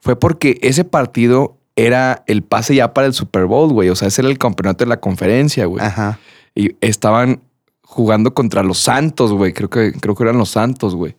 fue 0.00 0.18
porque 0.18 0.58
ese 0.62 0.84
partido 0.84 1.56
era 1.76 2.24
el 2.26 2.42
pase 2.42 2.74
ya 2.74 2.92
para 2.92 3.06
el 3.06 3.14
Super 3.14 3.46
Bowl, 3.46 3.72
güey. 3.72 3.88
O 3.88 3.96
sea, 3.96 4.08
ese 4.08 4.22
era 4.22 4.28
el 4.28 4.38
campeonato 4.38 4.84
de 4.84 4.88
la 4.88 5.00
conferencia, 5.00 5.66
güey. 5.66 5.84
Ajá. 5.84 6.18
Y 6.54 6.76
estaban 6.80 7.40
jugando 7.82 8.34
contra 8.34 8.62
los 8.62 8.78
Santos, 8.78 9.32
güey. 9.32 9.52
Creo 9.52 9.70
que, 9.70 9.92
creo 9.92 10.14
que 10.14 10.22
eran 10.24 10.38
los 10.38 10.50
Santos, 10.50 10.94
güey. 10.94 11.14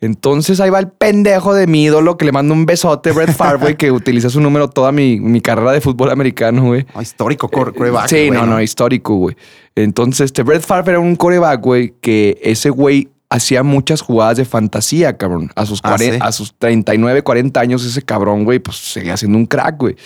Entonces 0.00 0.60
ahí 0.60 0.68
va 0.70 0.78
el 0.78 0.88
pendejo 0.88 1.54
de 1.54 1.66
mi 1.66 1.84
ídolo 1.84 2.18
que 2.18 2.24
le 2.26 2.32
mando 2.32 2.52
un 2.52 2.66
besote, 2.66 3.12
Brett 3.12 3.30
Favre, 3.36 3.58
güey, 3.58 3.76
que 3.76 3.90
utiliza 3.90 4.28
su 4.28 4.40
número 4.40 4.68
toda 4.68 4.92
mi, 4.92 5.18
mi 5.20 5.40
carrera 5.40 5.72
de 5.72 5.80
fútbol 5.80 6.10
americano, 6.10 6.64
güey. 6.64 6.86
Ah, 6.94 7.02
histórico 7.02 7.48
core- 7.48 7.72
coreback. 7.72 8.08
Sí, 8.08 8.28
güey, 8.28 8.38
no, 8.38 8.46
no, 8.46 8.60
histórico, 8.60 9.14
güey. 9.16 9.36
Entonces, 9.74 10.26
este 10.26 10.42
Brett 10.42 10.62
Favre 10.62 10.92
era 10.92 11.00
un 11.00 11.16
coreback, 11.16 11.60
güey, 11.62 11.94
que 12.00 12.38
ese 12.42 12.70
güey 12.70 13.08
hacía 13.30 13.62
muchas 13.62 14.02
jugadas 14.02 14.36
de 14.36 14.44
fantasía, 14.44 15.16
cabrón. 15.16 15.50
A 15.56 15.66
sus, 15.66 15.80
Ah, 15.82 15.88
40 15.96 16.14
¿sí? 16.16 16.20
a 16.22 16.32
sus 16.32 16.54
39, 16.58 17.22
40 17.22 17.58
años, 17.60 17.84
ese 17.84 18.02
cabrón, 18.02 18.44
güey, 18.44 18.58
pues 18.58 18.76
seguía 18.76 19.16
siendo 19.16 19.38
un 19.38 19.46
crack, 19.46 19.78
güey. 19.78 19.96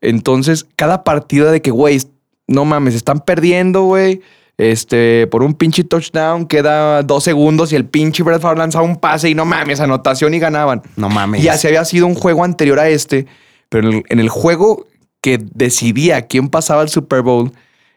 Entonces, 0.00 0.66
cada 0.76 1.04
partida 1.04 1.52
de 1.52 1.62
que, 1.62 1.70
güey, 1.70 1.98
no 2.46 2.64
mames, 2.64 2.94
están 2.94 3.20
perdiendo, 3.20 3.84
güey. 3.84 4.20
Este, 4.56 5.26
por 5.26 5.42
un 5.42 5.54
pinche 5.54 5.82
touchdown, 5.82 6.46
queda 6.46 7.02
dos 7.02 7.24
segundos 7.24 7.72
y 7.72 7.76
el 7.76 7.86
pinche 7.86 8.22
Brett 8.22 8.40
Favre 8.40 8.58
lanzaba 8.58 8.84
un 8.84 8.96
pase 8.96 9.28
y 9.28 9.34
no 9.34 9.44
mames, 9.44 9.80
anotación 9.80 10.32
y 10.32 10.38
ganaban. 10.38 10.82
No 10.96 11.08
mames. 11.08 11.42
Y 11.42 11.48
así 11.48 11.66
había 11.66 11.84
sido 11.84 12.06
un 12.06 12.14
juego 12.14 12.44
anterior 12.44 12.78
a 12.78 12.88
este, 12.88 13.26
pero 13.68 13.88
en 13.88 13.94
el, 13.96 14.02
en 14.08 14.20
el 14.20 14.28
juego 14.28 14.86
que 15.20 15.38
decidía 15.42 16.26
quién 16.26 16.48
pasaba 16.48 16.82
al 16.82 16.88
Super 16.88 17.22
Bowl, 17.22 17.50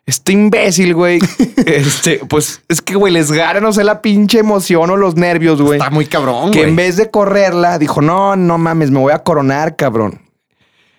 este 0.07 0.31
imbécil, 0.31 0.95
güey, 0.95 1.19
este, 1.65 2.21
pues 2.27 2.61
es 2.69 2.81
que, 2.81 2.95
güey, 2.95 3.13
les 3.13 3.31
gana, 3.31 3.59
no 3.59 3.71
sé, 3.73 3.83
la 3.83 4.01
pinche 4.01 4.39
emoción 4.39 4.89
o 4.89 4.97
los 4.97 5.15
nervios, 5.15 5.61
güey. 5.61 5.77
Está 5.77 5.91
muy 5.91 6.05
cabrón, 6.05 6.51
Que 6.51 6.59
güey. 6.59 6.69
en 6.69 6.75
vez 6.75 6.95
de 6.95 7.11
correrla, 7.11 7.77
dijo, 7.77 8.01
no, 8.01 8.35
no 8.35 8.57
mames, 8.57 8.89
me 8.89 8.99
voy 8.99 9.11
a 9.11 9.19
coronar, 9.19 9.75
cabrón. 9.75 10.21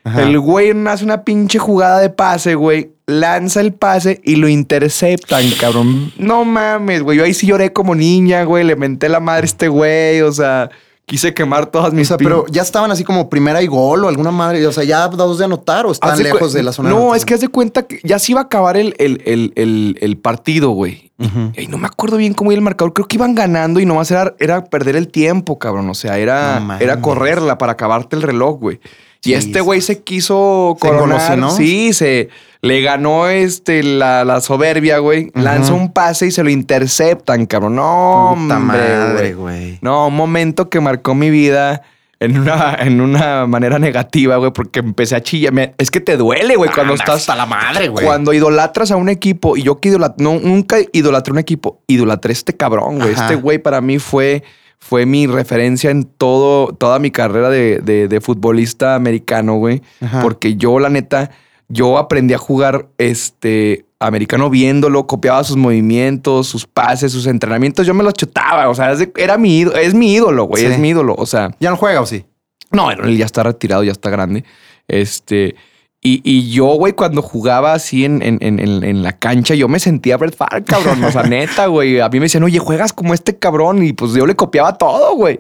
Ajá. 0.05 0.23
El 0.23 0.39
güey 0.39 0.73
hace 0.87 1.05
una 1.05 1.25
pinche 1.25 1.59
jugada 1.59 1.99
de 2.01 2.11
pase, 2.11 2.55
güey. 2.55 2.93
Lanza 3.09 3.63
el 3.63 3.73
pase 3.73 4.21
y 4.23 4.37
lo 4.37 4.49
interceptan, 4.49 5.51
cabrón. 5.59 6.13
No 6.19 6.45
mames, 6.45 7.03
güey. 7.03 7.17
Yo 7.17 7.25
ahí 7.25 7.33
sí 7.33 7.47
lloré 7.47 7.73
como 7.73 7.95
niña, 7.95 8.45
güey. 8.45 8.65
Le 8.65 8.77
menté 8.77 9.09
la 9.09 9.19
madre 9.19 9.45
a 9.45 9.47
este 9.47 9.69
güey. 9.69 10.21
O 10.21 10.31
sea, 10.31 10.69
quise 11.07 11.33
quemar 11.33 11.65
todas 11.71 11.89
O 11.89 11.97
mis 11.97 12.09
sea, 12.09 12.19
pin- 12.19 12.25
pero 12.29 12.45
ya 12.51 12.61
estaban 12.61 12.91
así 12.91 13.05
como 13.05 13.31
primera 13.31 13.63
y 13.63 13.67
gol 13.67 14.05
o 14.05 14.09
alguna 14.09 14.31
madre. 14.31 14.67
O 14.67 14.73
sea, 14.73 14.85
ya 14.85 15.09
dos 15.09 15.39
de 15.39 15.47
anotar 15.47 15.87
o 15.87 15.93
están 15.93 16.23
lejos 16.23 16.53
de 16.53 16.63
la 16.63 16.71
zona. 16.71 16.91
No, 16.91 17.15
es 17.15 17.25
que 17.25 17.33
haz 17.33 17.41
de 17.41 17.49
cuenta 17.49 17.85
que 17.85 17.99
ya 18.05 18.19
se 18.19 18.33
iba 18.33 18.43
a 18.43 18.45
acabar 18.45 18.77
el, 18.77 18.95
el, 18.99 19.23
el, 19.25 19.97
el, 20.03 20.19
partido, 20.19 20.73
güey. 20.73 21.11
Y 21.57 21.67
no 21.67 21.79
me 21.79 21.87
acuerdo 21.87 22.19
bien 22.19 22.35
cómo 22.35 22.53
iba 22.53 22.59
el 22.59 22.63
marcador. 22.63 22.93
Creo 22.93 23.09
que 23.09 23.17
iban 23.17 23.35
ganando 23.35 23.81
y 23.81 23.87
nomás 23.87 24.11
era, 24.11 24.35
era 24.39 24.67
perder 24.67 24.97
el 24.97 25.09
tiempo, 25.09 25.59
cabrón. 25.59 25.89
O 25.89 25.95
sea, 25.95 26.19
era, 26.19 26.77
era 26.79 27.01
correrla 27.01 27.57
para 27.57 27.73
acabarte 27.73 28.17
el 28.17 28.21
reloj, 28.23 28.59
güey. 28.61 28.81
Y 29.25 29.33
este 29.35 29.61
güey 29.61 29.81
se 29.81 30.03
quiso 30.03 30.77
¿Se 30.81 30.89
coronar. 30.89 31.33
engolosinó? 31.33 31.51
Sí, 31.51 31.93
se 31.93 32.29
le 32.63 32.81
ganó 32.83 33.29
este 33.29 33.83
la, 33.83 34.25
la 34.25 34.41
soberbia, 34.41 34.99
güey. 34.99 35.29
Ujú. 35.35 35.41
Lanza 35.41 35.73
un 35.75 35.93
pase 35.93 36.27
y 36.29 36.31
se 36.31 36.43
lo 36.45 36.51
interceptan, 36.51 37.47
cabrón. 37.47 37.77
No, 37.77 38.35
Puta 38.41 38.57
hombre, 38.57 38.79
madre, 38.79 39.35
güey. 39.35 39.79
No, 39.83 40.07
un 40.09 40.15
momento 40.17 40.69
que 40.71 40.81
marcó 40.81 41.15
mi 41.15 41.31
vida 41.31 41.83
en 42.21 42.39
una, 42.39 42.75
en 42.81 43.01
una 43.01 43.47
manera 43.47 43.79
negativa, 43.79 44.37
güey, 44.37 44.53
porque 44.53 44.81
empecé 44.81 45.15
a 45.17 45.23
chillar. 45.23 45.53
Me- 45.53 45.75
es 45.79 45.91
que 45.91 46.01
te 46.01 46.17
duele, 46.17 46.57
güey, 46.57 46.71
cuando 46.73 46.95
estás. 46.95 47.17
hasta 47.17 47.37
la 47.37 47.47
madre, 47.47 47.89
güey. 47.89 48.05
Cuando 48.07 48.33
idolatras 48.33 48.91
a 48.93 48.97
un 48.97 49.09
equipo, 49.09 49.57
y 49.57 49.63
yo 49.63 49.79
que 49.81 49.89
idolat 49.91 50.21
no, 50.21 50.39
nunca 50.41 50.79
idolatré 50.93 51.33
un 51.33 51.39
equipo, 51.39 51.81
idolatré 51.87 52.31
a 52.31 52.35
este 52.35 52.57
cabrón, 52.57 52.99
güey. 52.99 53.13
Este 53.13 53.35
güey 53.37 53.59
para 53.59 53.81
mí 53.81 53.99
fue, 53.99 54.43
fue 54.79 55.07
mi 55.07 55.27
referencia 55.27 55.91
en 55.91 56.05
todo, 56.05 56.73
toda 56.75 56.99
mi 56.99 57.11
carrera 57.11 57.51
de, 57.51 57.79
de- 57.81 58.09
de 58.09 58.21
futbolista 58.21 58.95
americano, 58.95 59.57
güey. 59.57 59.83
Ajá. 60.01 60.23
Porque 60.23 60.57
yo, 60.57 60.79
la 60.79 60.89
neta, 60.89 61.31
yo 61.69 61.99
aprendí 61.99 62.35
a 62.35 62.39
jugar 62.39 62.87
este 62.99 63.85
americano 64.01 64.49
viéndolo, 64.49 65.07
copiaba 65.07 65.43
sus 65.45 65.57
movimientos, 65.57 66.47
sus 66.47 66.67
pases, 66.67 67.11
sus 67.13 67.27
entrenamientos. 67.27 67.87
Yo 67.87 67.95
me 67.95 68.05
los 68.05 68.15
chutaba. 68.15 68.69
O 68.69 68.75
sea, 68.75 68.95
era 69.17 69.37
mi 69.37 69.59
ídolo, 69.59 69.77
es 69.77 69.93
mi 69.95 70.15
ídolo, 70.15 70.45
güey. 70.45 70.65
Sí. 70.65 70.71
Es 70.73 70.79
mi 70.79 70.91
ídolo. 70.91 71.15
O 71.19 71.27
sea, 71.27 71.51
¿Ya 71.61 71.71
no 71.71 71.77
juega 71.77 72.01
o 72.01 72.07
sí? 72.07 72.25
no, 72.71 72.91
él 72.91 73.17
ya 73.17 73.25
está 73.27 73.43
retirado, 73.43 73.83
ya 73.83 73.93
está 73.93 74.09
grande. 74.11 74.45
Este. 74.87 75.57
Y, 76.01 76.21
y 76.25 76.51
yo, 76.53 76.67
güey, 76.67 76.93
cuando 76.93 77.23
jugaba 77.23 77.73
así 77.73 78.05
en, 78.05 78.23
en, 78.23 78.39
en, 78.41 78.61
en- 78.61 79.03
la 79.03 79.13
cancha, 79.19 79.55
yo 79.57 79.67
me 79.67 79.81
sentía 79.81 80.17
Brett 80.17 80.37
Favre, 80.37 80.63
cabrón. 80.63 81.03
O 81.03 81.11
sea, 81.11 81.23
neta, 81.29 81.67
güey. 81.67 81.99
A 82.01 82.09
mí 82.09 82.21
me 82.21 82.27
decían, 82.27 82.45
oye, 82.45 82.61
juegas 82.61 82.93
como 82.93 83.15
este 83.15 83.37
cabrón. 83.37 83.83
Y 83.83 83.93
pues 83.93 84.13
yo 84.13 84.25
le 84.25 84.37
copiaba 84.37 84.79
todo, 84.79 85.17
güey. 85.17 85.39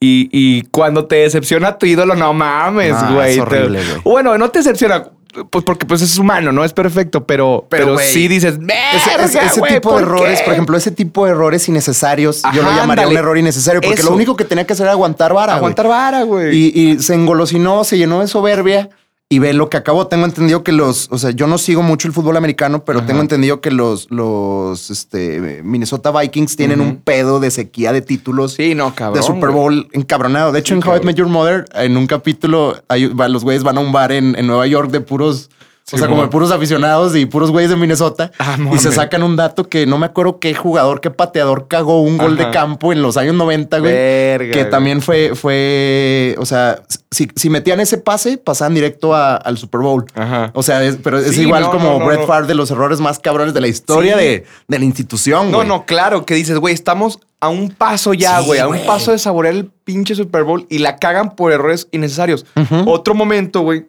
Y, 0.00 0.28
y 0.32 0.62
cuando 0.72 1.06
te 1.06 1.16
decepciona 1.16 1.78
tu 1.78 1.86
ídolo, 1.86 2.16
no 2.16 2.34
mames, 2.34 2.94
güey. 3.12 3.30
es 3.30 3.34
Te- 3.36 3.40
horrible, 3.42 3.80
güey. 3.84 4.00
Bueno, 4.04 4.36
no 4.36 4.50
te 4.50 4.58
decepciona, 4.58 5.04
pues 5.50 5.64
porque 5.64 5.86
pues 5.86 6.02
es 6.02 6.18
humano, 6.18 6.50
no 6.52 6.64
es 6.64 6.72
perfecto, 6.72 7.24
pero, 7.24 7.64
Pero, 7.70 7.84
pero, 7.84 7.94
güey, 7.94 8.08
sí 8.08 8.26
dices, 8.28 8.54
Ese, 8.54 8.60
"Verga, 8.64 9.24
ese- 9.24 9.38
ese 9.46 9.60
güey, 9.60 9.74
tipo 9.74 9.90
de 9.90 9.94
¿por 9.94 10.02
errores, 10.02 10.38
qué?". 10.40 10.44
por 10.44 10.52
ejemplo, 10.54 10.76
ese 10.76 10.90
tipo 10.90 11.24
de 11.24 11.30
errores 11.30 11.68
innecesarios, 11.68 12.42
yo 12.52 12.62
lo 12.62 12.68
llamaría 12.70 13.04
un 13.04 13.08
ándale. 13.10 13.18
error 13.20 13.38
innecesario 13.38 13.80
porque 13.80 14.00
Eso. 14.00 14.10
lo 14.10 14.16
único 14.16 14.34
que 14.36 14.44
tenía 14.44 14.66
que 14.66 14.72
hacer 14.74 14.84
era 14.84 14.92
aguantar 14.92 15.32
vara. 15.32 15.52
güey. 15.54 15.58
aguantar 15.58 15.88
vara, 15.88 16.22
güey. 16.24 16.54
Y, 16.56 16.72
y 16.90 16.98
se 16.98 17.14
engolosinó, 17.14 17.84
se 17.84 17.96
llenó 17.96 18.20
de 18.20 18.26
soberbia 18.28 18.90
y 19.34 19.38
ve 19.40 19.52
lo 19.52 19.68
que 19.68 19.76
acabó. 19.76 20.06
Tengo 20.06 20.24
entendido 20.26 20.62
que 20.62 20.70
los, 20.72 21.08
o 21.10 21.18
sea, 21.18 21.30
yo 21.32 21.46
no 21.46 21.58
sigo 21.58 21.82
mucho 21.82 22.06
el 22.06 22.14
fútbol 22.14 22.36
americano, 22.36 22.84
pero 22.84 23.00
Ajá. 23.00 23.08
tengo 23.08 23.20
entendido 23.20 23.60
que 23.60 23.70
los, 23.70 24.08
los 24.10 24.90
este, 24.90 25.62
Minnesota 25.64 26.12
Vikings 26.12 26.56
tienen 26.56 26.80
un 26.80 26.96
pedo 26.96 27.40
de 27.40 27.50
sequía 27.50 27.92
de 27.92 28.00
títulos. 28.02 28.52
Sí, 28.54 28.74
no, 28.74 28.94
cabrón. 28.94 29.20
de 29.20 29.26
Super. 29.26 29.50
Bowl 29.50 29.88
encabronado. 29.92 30.52
De 30.52 30.60
hecho, 30.60 30.74
Sí, 30.74 30.80
en 30.80 30.88
How 30.88 30.96
I. 31.02 31.04
Met 31.04 31.16
Your 31.16 31.28
Mother, 31.28 31.64
en 31.74 31.96
un 31.96 32.06
capítulo, 32.06 32.76
hay- 32.88 33.08
los 33.28 33.42
güeyes 33.44 33.64
van 33.64 33.76
a 33.78 33.80
un 33.80 33.90
bar 33.92 34.12
en, 34.12 34.36
en 34.38 34.46
Nueva 34.46 34.66
York 34.66 34.90
de 34.90 35.00
puros, 35.00 35.50
o 35.92 35.98
sea, 35.98 36.08
como 36.08 36.22
de 36.22 36.28
puros 36.28 36.50
aficionados 36.50 37.14
y 37.14 37.26
puros 37.26 37.50
güeyes 37.50 37.68
de 37.70 37.76
Minnesota. 37.76 38.30
Ah, 38.38 38.56
y 38.72 38.78
se 38.78 38.90
sacan 38.90 39.22
un 39.22 39.36
dato 39.36 39.68
que 39.68 39.84
no 39.86 39.98
me 39.98 40.06
acuerdo 40.06 40.38
qué 40.38 40.54
jugador, 40.54 41.00
qué 41.02 41.10
pateador 41.10 41.68
cagó 41.68 42.00
un 42.00 42.16
gol 42.16 42.36
de 42.38 42.50
campo 42.50 42.92
en 42.92 43.02
los 43.02 43.16
años 43.18 43.34
90, 43.34 43.78
güey. 43.80 43.92
Verga, 43.92 44.52
que 44.52 44.58
güey. 44.60 44.70
también 44.70 45.02
fue, 45.02 45.32
fue, 45.34 46.36
o 46.38 46.46
sea, 46.46 46.82
si, 47.10 47.28
si 47.36 47.50
metían 47.50 47.80
ese 47.80 47.98
pase, 47.98 48.38
pasaban 48.38 48.74
directo 48.74 49.14
a- 49.14 49.36
al 49.36 49.58
Super 49.58 49.80
Bowl. 49.82 50.04
Ajá. 50.14 50.50
O 50.54 50.62
sea, 50.62 50.82
es- 50.82 50.96
pero 51.02 51.18
es 51.18 51.34
Sí, 51.34 51.42
igual 51.42 51.64
no, 51.64 51.70
como 51.70 51.98
no, 51.98 52.06
Brett. 52.06 52.26
Favre 52.26 52.46
de 52.48 52.54
los 52.54 52.70
errores 52.70 53.00
más 53.00 53.18
cabrones 53.18 53.52
de 53.54 53.60
la 53.60 53.68
historia 53.68 54.14
Sí. 54.18 54.24
de, 54.24 54.44
de 54.68 54.78
la 54.78 54.84
institución, 54.84 55.50
No, 55.50 55.58
güey. 55.58 55.68
no, 55.68 55.84
claro, 55.84 56.24
que 56.24 56.34
dices, 56.34 56.58
güey, 56.58 56.72
estamos 56.74 57.18
a 57.40 57.48
un 57.48 57.68
paso 57.70 58.14
ya, 58.14 58.40
güey, 58.40 58.58
a 58.58 58.66
un 58.68 58.76
güey. 58.76 58.86
paso 58.86 59.10
de 59.12 59.18
saborear 59.18 59.54
el 59.54 59.66
pinche 59.84 60.14
Super 60.14 60.44
Bowl 60.44 60.66
y 60.70 60.78
la 60.78 60.96
cagan 60.96 61.36
por 61.36 61.52
errores 61.52 61.88
innecesarios. 61.92 62.46
Otro 62.86 63.14
momento, 63.14 63.60
güey, 63.60 63.86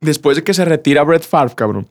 después 0.00 0.36
de 0.36 0.44
que 0.44 0.54
se 0.54 0.64
retira 0.64 1.02
Brett 1.02 1.26
Favre, 1.26 1.54
cabrón, 1.54 1.88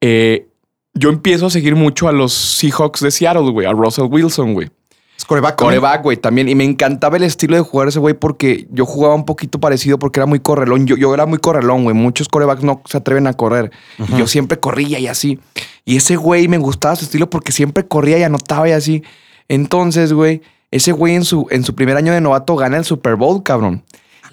eh, 0.00 0.46
yo 0.94 1.10
empiezo 1.10 1.46
a 1.46 1.50
seguir 1.50 1.76
mucho 1.76 2.08
a 2.08 2.12
los 2.12 2.32
Seahawks 2.32 3.00
de 3.00 3.10
Seattle, 3.10 3.50
güey, 3.50 3.66
a 3.66 3.72
Russell 3.72 4.06
Wilson, 4.10 4.54
güey. 4.54 4.70
Es 5.16 5.24
coreback. 5.24 5.56
Coreback, 5.56 6.02
güey, 6.02 6.16
también. 6.16 6.48
Y 6.48 6.54
me 6.54 6.64
encantaba 6.64 7.16
el 7.16 7.22
estilo 7.22 7.56
de 7.56 7.62
jugar 7.62 7.88
ese 7.88 7.98
güey 7.98 8.14
porque 8.14 8.66
yo 8.70 8.84
jugaba 8.84 9.14
un 9.14 9.24
poquito 9.24 9.58
parecido 9.58 9.98
porque 9.98 10.20
era 10.20 10.26
muy 10.26 10.40
correlón. 10.40 10.86
Yo, 10.86 10.96
yo 10.96 11.12
era 11.14 11.24
muy 11.24 11.38
correlón, 11.38 11.84
güey. 11.84 11.94
Muchos 11.94 12.28
corebacks 12.28 12.62
no 12.62 12.82
se 12.84 12.98
atreven 12.98 13.26
a 13.26 13.32
correr. 13.32 13.70
Y 13.98 14.18
yo 14.18 14.26
siempre 14.26 14.58
corría 14.58 14.98
y 14.98 15.06
así. 15.06 15.38
Y 15.84 15.96
ese 15.96 16.16
güey 16.16 16.48
me 16.48 16.58
gustaba 16.58 16.96
su 16.96 17.04
estilo 17.06 17.30
porque 17.30 17.52
siempre 17.52 17.86
corría 17.86 18.18
y 18.18 18.24
anotaba 18.24 18.68
y 18.68 18.72
así. 18.72 19.02
Entonces, 19.48 20.12
güey, 20.12 20.42
ese 20.70 20.92
güey 20.92 21.14
en 21.14 21.24
su, 21.24 21.46
en 21.50 21.64
su 21.64 21.74
primer 21.74 21.96
año 21.96 22.12
de 22.12 22.20
novato 22.20 22.56
gana 22.56 22.76
el 22.76 22.84
Super 22.84 23.16
Bowl, 23.16 23.42
cabrón. 23.42 23.84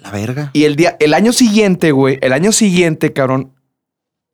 La 0.04 0.10
verga. 0.10 0.50
Y 0.52 0.64
el 0.64 0.76
día, 0.76 0.96
el 1.00 1.12
año 1.14 1.32
siguiente, 1.32 1.90
güey, 1.90 2.18
el 2.22 2.32
año 2.32 2.52
siguiente, 2.52 3.12
cabrón, 3.12 3.50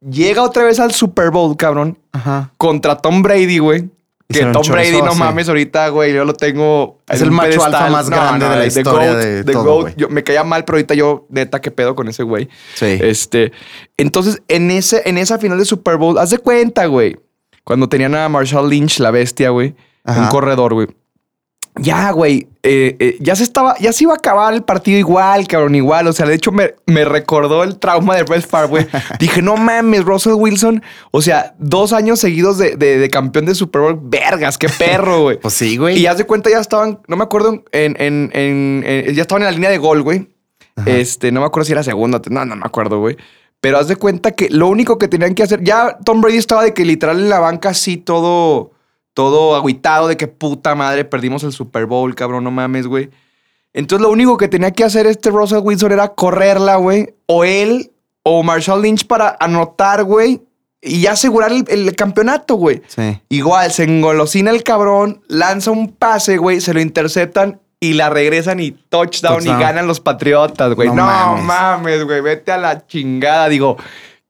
llega 0.00 0.42
otra 0.42 0.64
vez 0.64 0.78
al 0.80 0.92
Super 0.92 1.30
Bowl, 1.30 1.56
cabrón, 1.56 1.98
Ajá. 2.12 2.52
contra 2.58 2.96
Tom 2.96 3.22
Brady, 3.22 3.58
güey. 3.58 3.88
Que 4.28 4.44
Tom 4.46 4.62
Brady, 4.70 5.02
no 5.02 5.12
sí. 5.12 5.18
mames, 5.18 5.48
ahorita, 5.48 5.88
güey, 5.88 6.12
yo 6.14 6.24
lo 6.24 6.34
tengo. 6.34 6.98
Es 7.08 7.20
el 7.20 7.32
macho 7.32 7.48
pedestal. 7.48 7.74
alfa 7.74 7.90
más 7.90 8.08
grande 8.10 8.44
de 8.48 8.54
la 8.54 8.60
The 8.60 8.66
historia 8.68 9.10
Goat, 9.12 9.16
de 9.24 9.44
The 9.44 9.52
todo, 9.52 9.64
Goat. 9.80 9.94
Yo- 9.96 10.08
me 10.08 10.22
caía 10.22 10.44
mal, 10.44 10.64
pero 10.64 10.76
ahorita 10.76 10.94
yo, 10.94 11.26
neta, 11.30 11.60
qué 11.60 11.72
pedo 11.72 11.96
con 11.96 12.06
ese 12.06 12.22
güey. 12.22 12.48
Sí. 12.74 12.96
Este, 13.00 13.50
entonces, 13.96 14.40
en, 14.46 14.70
ese, 14.70 15.02
en 15.04 15.18
esa 15.18 15.38
final 15.38 15.58
de 15.58 15.64
Super 15.64 15.96
Bowl, 15.96 16.16
haz 16.16 16.30
de 16.30 16.38
cuenta, 16.38 16.86
güey, 16.86 17.16
cuando 17.64 17.88
tenían 17.88 18.14
a 18.14 18.28
Marshall 18.28 18.70
Lynch, 18.70 19.00
la 19.00 19.10
bestia, 19.10 19.50
güey, 19.50 19.74
un 20.04 20.26
corredor, 20.28 20.74
güey. 20.74 20.86
Ya, 21.76 22.10
güey, 22.10 22.48
eh, 22.62 22.96
eh, 22.98 23.16
ya 23.20 23.36
se 23.36 23.44
estaba, 23.44 23.76
ya 23.78 23.92
se 23.92 24.04
iba 24.04 24.12
a 24.12 24.16
acabar 24.16 24.52
el 24.52 24.62
partido 24.62 24.98
igual, 24.98 25.46
cabrón, 25.46 25.74
igual. 25.76 26.08
O 26.08 26.12
sea, 26.12 26.26
de 26.26 26.34
hecho, 26.34 26.50
me, 26.52 26.74
me 26.86 27.04
recordó 27.04 27.62
el 27.62 27.78
trauma 27.78 28.16
de 28.16 28.24
Brett 28.24 28.46
Favre, 28.46 28.66
güey. 28.68 28.86
Dije, 29.20 29.40
no 29.40 29.56
mames, 29.56 30.04
Russell 30.04 30.32
Wilson. 30.34 30.82
O 31.12 31.22
sea, 31.22 31.54
dos 31.58 31.92
años 31.92 32.18
seguidos 32.20 32.58
de, 32.58 32.76
de- 32.76 32.98
de 32.98 33.08
campeón 33.08 33.46
de 33.46 33.54
Super 33.54 33.82
Bowl. 33.82 33.98
Vergas, 34.02 34.58
qué 34.58 34.68
perro, 34.68 35.22
güey. 35.22 35.38
Pues 35.40 35.54
sí, 35.54 35.76
güey. 35.76 35.98
Y 35.98 36.06
haz 36.06 36.18
de 36.18 36.24
cuenta, 36.24 36.50
ya 36.50 36.58
estaban, 36.58 36.98
no 37.06 37.16
me 37.16 37.22
acuerdo, 37.22 37.62
en, 37.72 37.96
en, 38.00 38.30
en- 38.34 38.82
en- 38.84 39.14
ya 39.14 39.22
estaban 39.22 39.42
en 39.42 39.46
la 39.46 39.52
línea 39.52 39.70
de 39.70 39.78
gol, 39.78 40.02
güey. 40.02 40.28
Este, 40.86 41.30
no 41.30 41.40
me 41.40 41.46
acuerdo 41.46 41.66
si 41.66 41.72
era 41.72 41.82
segunda, 41.82 42.20
no, 42.30 42.44
no 42.44 42.56
me 42.56 42.64
acuerdo, 42.64 42.98
güey. 43.00 43.16
Pero 43.60 43.78
haz 43.78 43.88
de 43.88 43.96
cuenta 43.96 44.32
que 44.32 44.48
lo 44.48 44.68
único 44.68 44.96
que 44.98 45.08
tenían 45.08 45.34
que 45.34 45.42
hacer, 45.42 45.62
ya 45.62 45.98
Tom 46.04 46.22
Brady 46.22 46.38
estaba 46.38 46.62
de 46.64 46.72
que 46.72 46.84
literal 46.86 47.18
en 47.20 47.28
la 47.28 47.38
banca 47.38 47.68
así 47.70 47.98
todo, 47.98 48.70
todo 49.20 49.54
agüitado 49.54 50.08
de 50.08 50.16
que 50.16 50.28
puta 50.28 50.74
madre, 50.74 51.04
perdimos 51.04 51.44
el 51.44 51.52
Super 51.52 51.84
Bowl, 51.84 52.14
cabrón, 52.14 52.42
no 52.44 52.50
mames, 52.50 52.86
güey. 52.86 53.10
Entonces 53.74 54.02
lo 54.02 54.10
único 54.10 54.38
que 54.38 54.48
tenía 54.48 54.70
que 54.70 54.82
hacer 54.82 55.06
este 55.06 55.28
Russell 55.28 55.58
Wilson 55.62 55.92
era 55.92 56.08
correrla, 56.08 56.76
güey. 56.76 57.14
O 57.26 57.44
él 57.44 57.92
o 58.22 58.42
Marshall 58.42 58.80
Lynch 58.80 59.06
para 59.06 59.36
anotar, 59.38 60.04
güey. 60.04 60.40
Y 60.80 61.06
asegurar 61.06 61.52
el, 61.52 61.64
el 61.68 61.94
campeonato, 61.94 62.54
güey. 62.54 62.80
Sí. 62.86 63.20
Igual, 63.28 63.70
se 63.70 63.84
engolosina 63.84 64.50
el 64.50 64.62
cabrón, 64.62 65.20
lanza 65.28 65.70
un 65.70 65.92
pase, 65.92 66.38
güey, 66.38 66.62
se 66.62 66.72
lo 66.72 66.80
interceptan 66.80 67.60
y 67.78 67.92
la 67.92 68.08
regresan 68.08 68.58
y 68.60 68.70
touchdown, 68.72 69.36
Touchdown. 69.36 69.60
y 69.60 69.62
ganan 69.62 69.86
los 69.86 70.00
Patriotas, 70.00 70.74
güey. 70.74 70.88
No 70.88 71.04
mames, 71.04 72.04
güey, 72.04 72.22
vete 72.22 72.52
a 72.52 72.56
la 72.58 72.86
chingada. 72.86 73.50
Digo, 73.50 73.76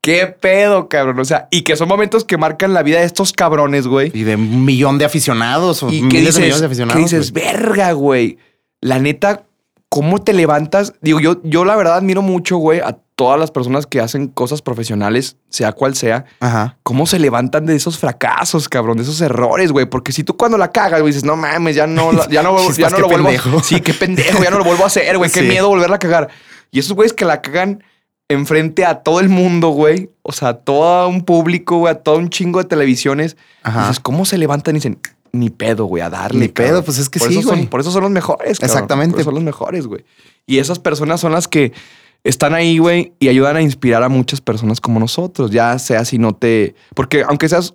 qué 0.00 0.26
pedo, 0.26 0.88
cabrón. 0.88 1.18
O 1.20 1.24
sea, 1.24 1.48
y 1.50 1.62
que 1.62 1.76
son 1.76 1.88
momentos 1.88 2.24
que 2.24 2.36
marcan 2.36 2.72
la 2.74 2.82
vida 2.82 3.00
de 3.00 3.06
estos 3.06 3.32
cabrones, 3.32 3.86
güey. 3.86 4.10
Y 4.14 4.24
de 4.24 4.36
un 4.36 4.64
millón 4.64 4.98
de 4.98 5.04
aficionados 5.04 5.82
o 5.82 5.90
Y 5.90 6.02
miles 6.02 6.34
de 6.36 6.40
millones 6.42 6.44
dices, 6.46 6.60
de 6.60 6.66
aficionados. 6.66 7.02
dices, 7.02 7.32
güey. 7.32 7.44
verga, 7.44 7.92
güey. 7.92 8.38
La 8.80 8.98
neta, 8.98 9.44
¿cómo 9.88 10.22
te 10.22 10.32
levantas? 10.32 10.94
Digo, 11.02 11.20
yo, 11.20 11.40
yo 11.44 11.64
la 11.64 11.76
verdad 11.76 11.96
admiro 11.96 12.22
mucho, 12.22 12.56
güey, 12.56 12.80
a 12.80 12.96
todas 13.14 13.38
las 13.38 13.50
personas 13.50 13.86
que 13.86 14.00
hacen 14.00 14.28
cosas 14.28 14.62
profesionales, 14.62 15.36
sea 15.50 15.72
cual 15.72 15.94
sea. 15.94 16.24
Ajá. 16.40 16.78
¿Cómo 16.82 17.04
se 17.06 17.18
levantan 17.18 17.66
de 17.66 17.76
esos 17.76 17.98
fracasos, 17.98 18.66
cabrón? 18.70 18.96
De 18.96 19.02
esos 19.02 19.20
errores, 19.20 19.72
güey. 19.72 19.84
Porque 19.84 20.12
si 20.12 20.24
tú 20.24 20.38
cuando 20.38 20.56
la 20.56 20.72
cagas, 20.72 21.00
güey, 21.02 21.12
dices, 21.12 21.24
no 21.24 21.36
mames, 21.36 21.76
ya 21.76 21.86
no, 21.86 22.12
ya 22.30 22.42
no, 22.42 22.56
ya 22.72 22.88
no 22.88 22.98
lo 22.98 23.08
vuelvo 23.08 23.28
a 23.28 23.62
Sí, 23.62 23.82
qué 23.82 23.92
pendejo, 23.92 24.42
ya 24.42 24.50
no 24.50 24.56
lo 24.56 24.64
vuelvo 24.64 24.84
a 24.84 24.86
hacer, 24.86 25.18
güey. 25.18 25.30
Qué 25.30 25.40
Sí. 25.42 25.46
miedo 25.46 25.68
volverla 25.68 25.96
a 25.96 25.98
cagar. 25.98 26.28
Y 26.70 26.78
esos 26.78 26.94
güeyes 26.94 27.12
que 27.12 27.26
la 27.26 27.42
cagan 27.42 27.84
enfrente 28.30 28.86
a 28.86 29.02
todo 29.02 29.20
el 29.20 29.28
mundo, 29.28 29.68
güey. 29.68 30.08
O 30.22 30.32
sea, 30.32 30.48
a 30.48 30.54
todo 30.54 31.08
un 31.08 31.22
público, 31.22 31.78
güey, 31.78 31.92
a 31.92 31.96
todo 31.96 32.16
un 32.16 32.30
chingo 32.30 32.58
de 32.60 32.64
televisiones. 32.64 33.36
Ajá. 33.62 33.82
Dices, 33.88 34.00
¿cómo 34.00 34.24
se 34.24 34.38
levantan 34.38 34.74
y 34.76 34.78
dicen, 34.78 34.98
ni 35.32 35.50
pedo, 35.50 35.84
güey, 35.84 36.02
a 36.02 36.08
darle? 36.10 36.40
Ni 36.40 36.48
pedo, 36.48 36.66
cabrón"? 36.68 36.84
pues 36.86 36.98
es 36.98 37.10
que 37.10 37.18
por 37.18 37.28
sí, 37.28 37.34
eso 37.38 37.48
son- 37.48 37.56
güey. 37.58 37.68
por 37.68 37.80
eso 37.80 37.90
son 37.90 38.02
los 38.02 38.10
mejores, 38.10 38.58
cabrón. 38.58 38.74
Exactamente. 38.76 39.12
Por 39.12 39.20
eso 39.20 39.28
son 39.28 39.34
los 39.34 39.44
mejores, 39.44 39.86
güey. 39.86 40.04
Y 40.46 40.58
esas 40.58 40.78
personas 40.78 41.20
son 41.20 41.32
las 41.32 41.46
que 41.48 41.72
están 42.24 42.54
ahí, 42.54 42.78
güey, 42.78 43.12
y 43.18 43.28
ayudan 43.28 43.56
a 43.56 43.62
inspirar 43.62 44.02
a 44.02 44.08
muchas 44.08 44.40
personas 44.40 44.80
como 44.80 44.98
nosotros. 45.00 45.50
Ya 45.50 45.78
sea 45.78 46.04
si 46.04 46.18
no 46.18 46.32
te. 46.34 46.74
Porque 46.94 47.24
aunque 47.28 47.48
seas. 47.48 47.74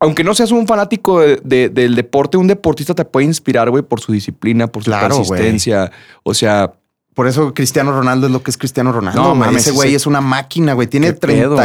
Aunque 0.00 0.22
no 0.22 0.32
seas 0.32 0.52
un 0.52 0.66
fanático 0.68 1.18
de- 1.20 1.40
de- 1.42 1.68
del 1.70 1.96
deporte, 1.96 2.36
un 2.36 2.46
deportista 2.46 2.94
te 2.94 3.04
puede 3.04 3.26
inspirar, 3.26 3.68
güey, 3.68 3.82
por 3.82 4.00
su 4.00 4.12
disciplina, 4.12 4.68
por 4.68 4.84
su 4.84 4.90
Claro, 4.90 5.16
güey. 5.16 5.26
consistencia. 5.26 5.90
O 6.22 6.34
sea, 6.34 6.72
Por 7.18 7.26
eso 7.26 7.52
Cristiano 7.52 7.90
Ronaldo 7.90 8.28
es 8.28 8.32
lo 8.32 8.44
que 8.44 8.52
es 8.52 8.56
Cristiano 8.56 8.92
Ronaldo. 8.92 9.20
No, 9.20 9.34
mames, 9.34 9.62
ese 9.62 9.72
güey 9.72 9.92
es 9.92 10.06
una 10.06 10.20
máquina, 10.20 10.74
güey. 10.74 10.86
Tiene 10.86 11.08
Qué 11.08 11.14
pedo. 11.14 11.58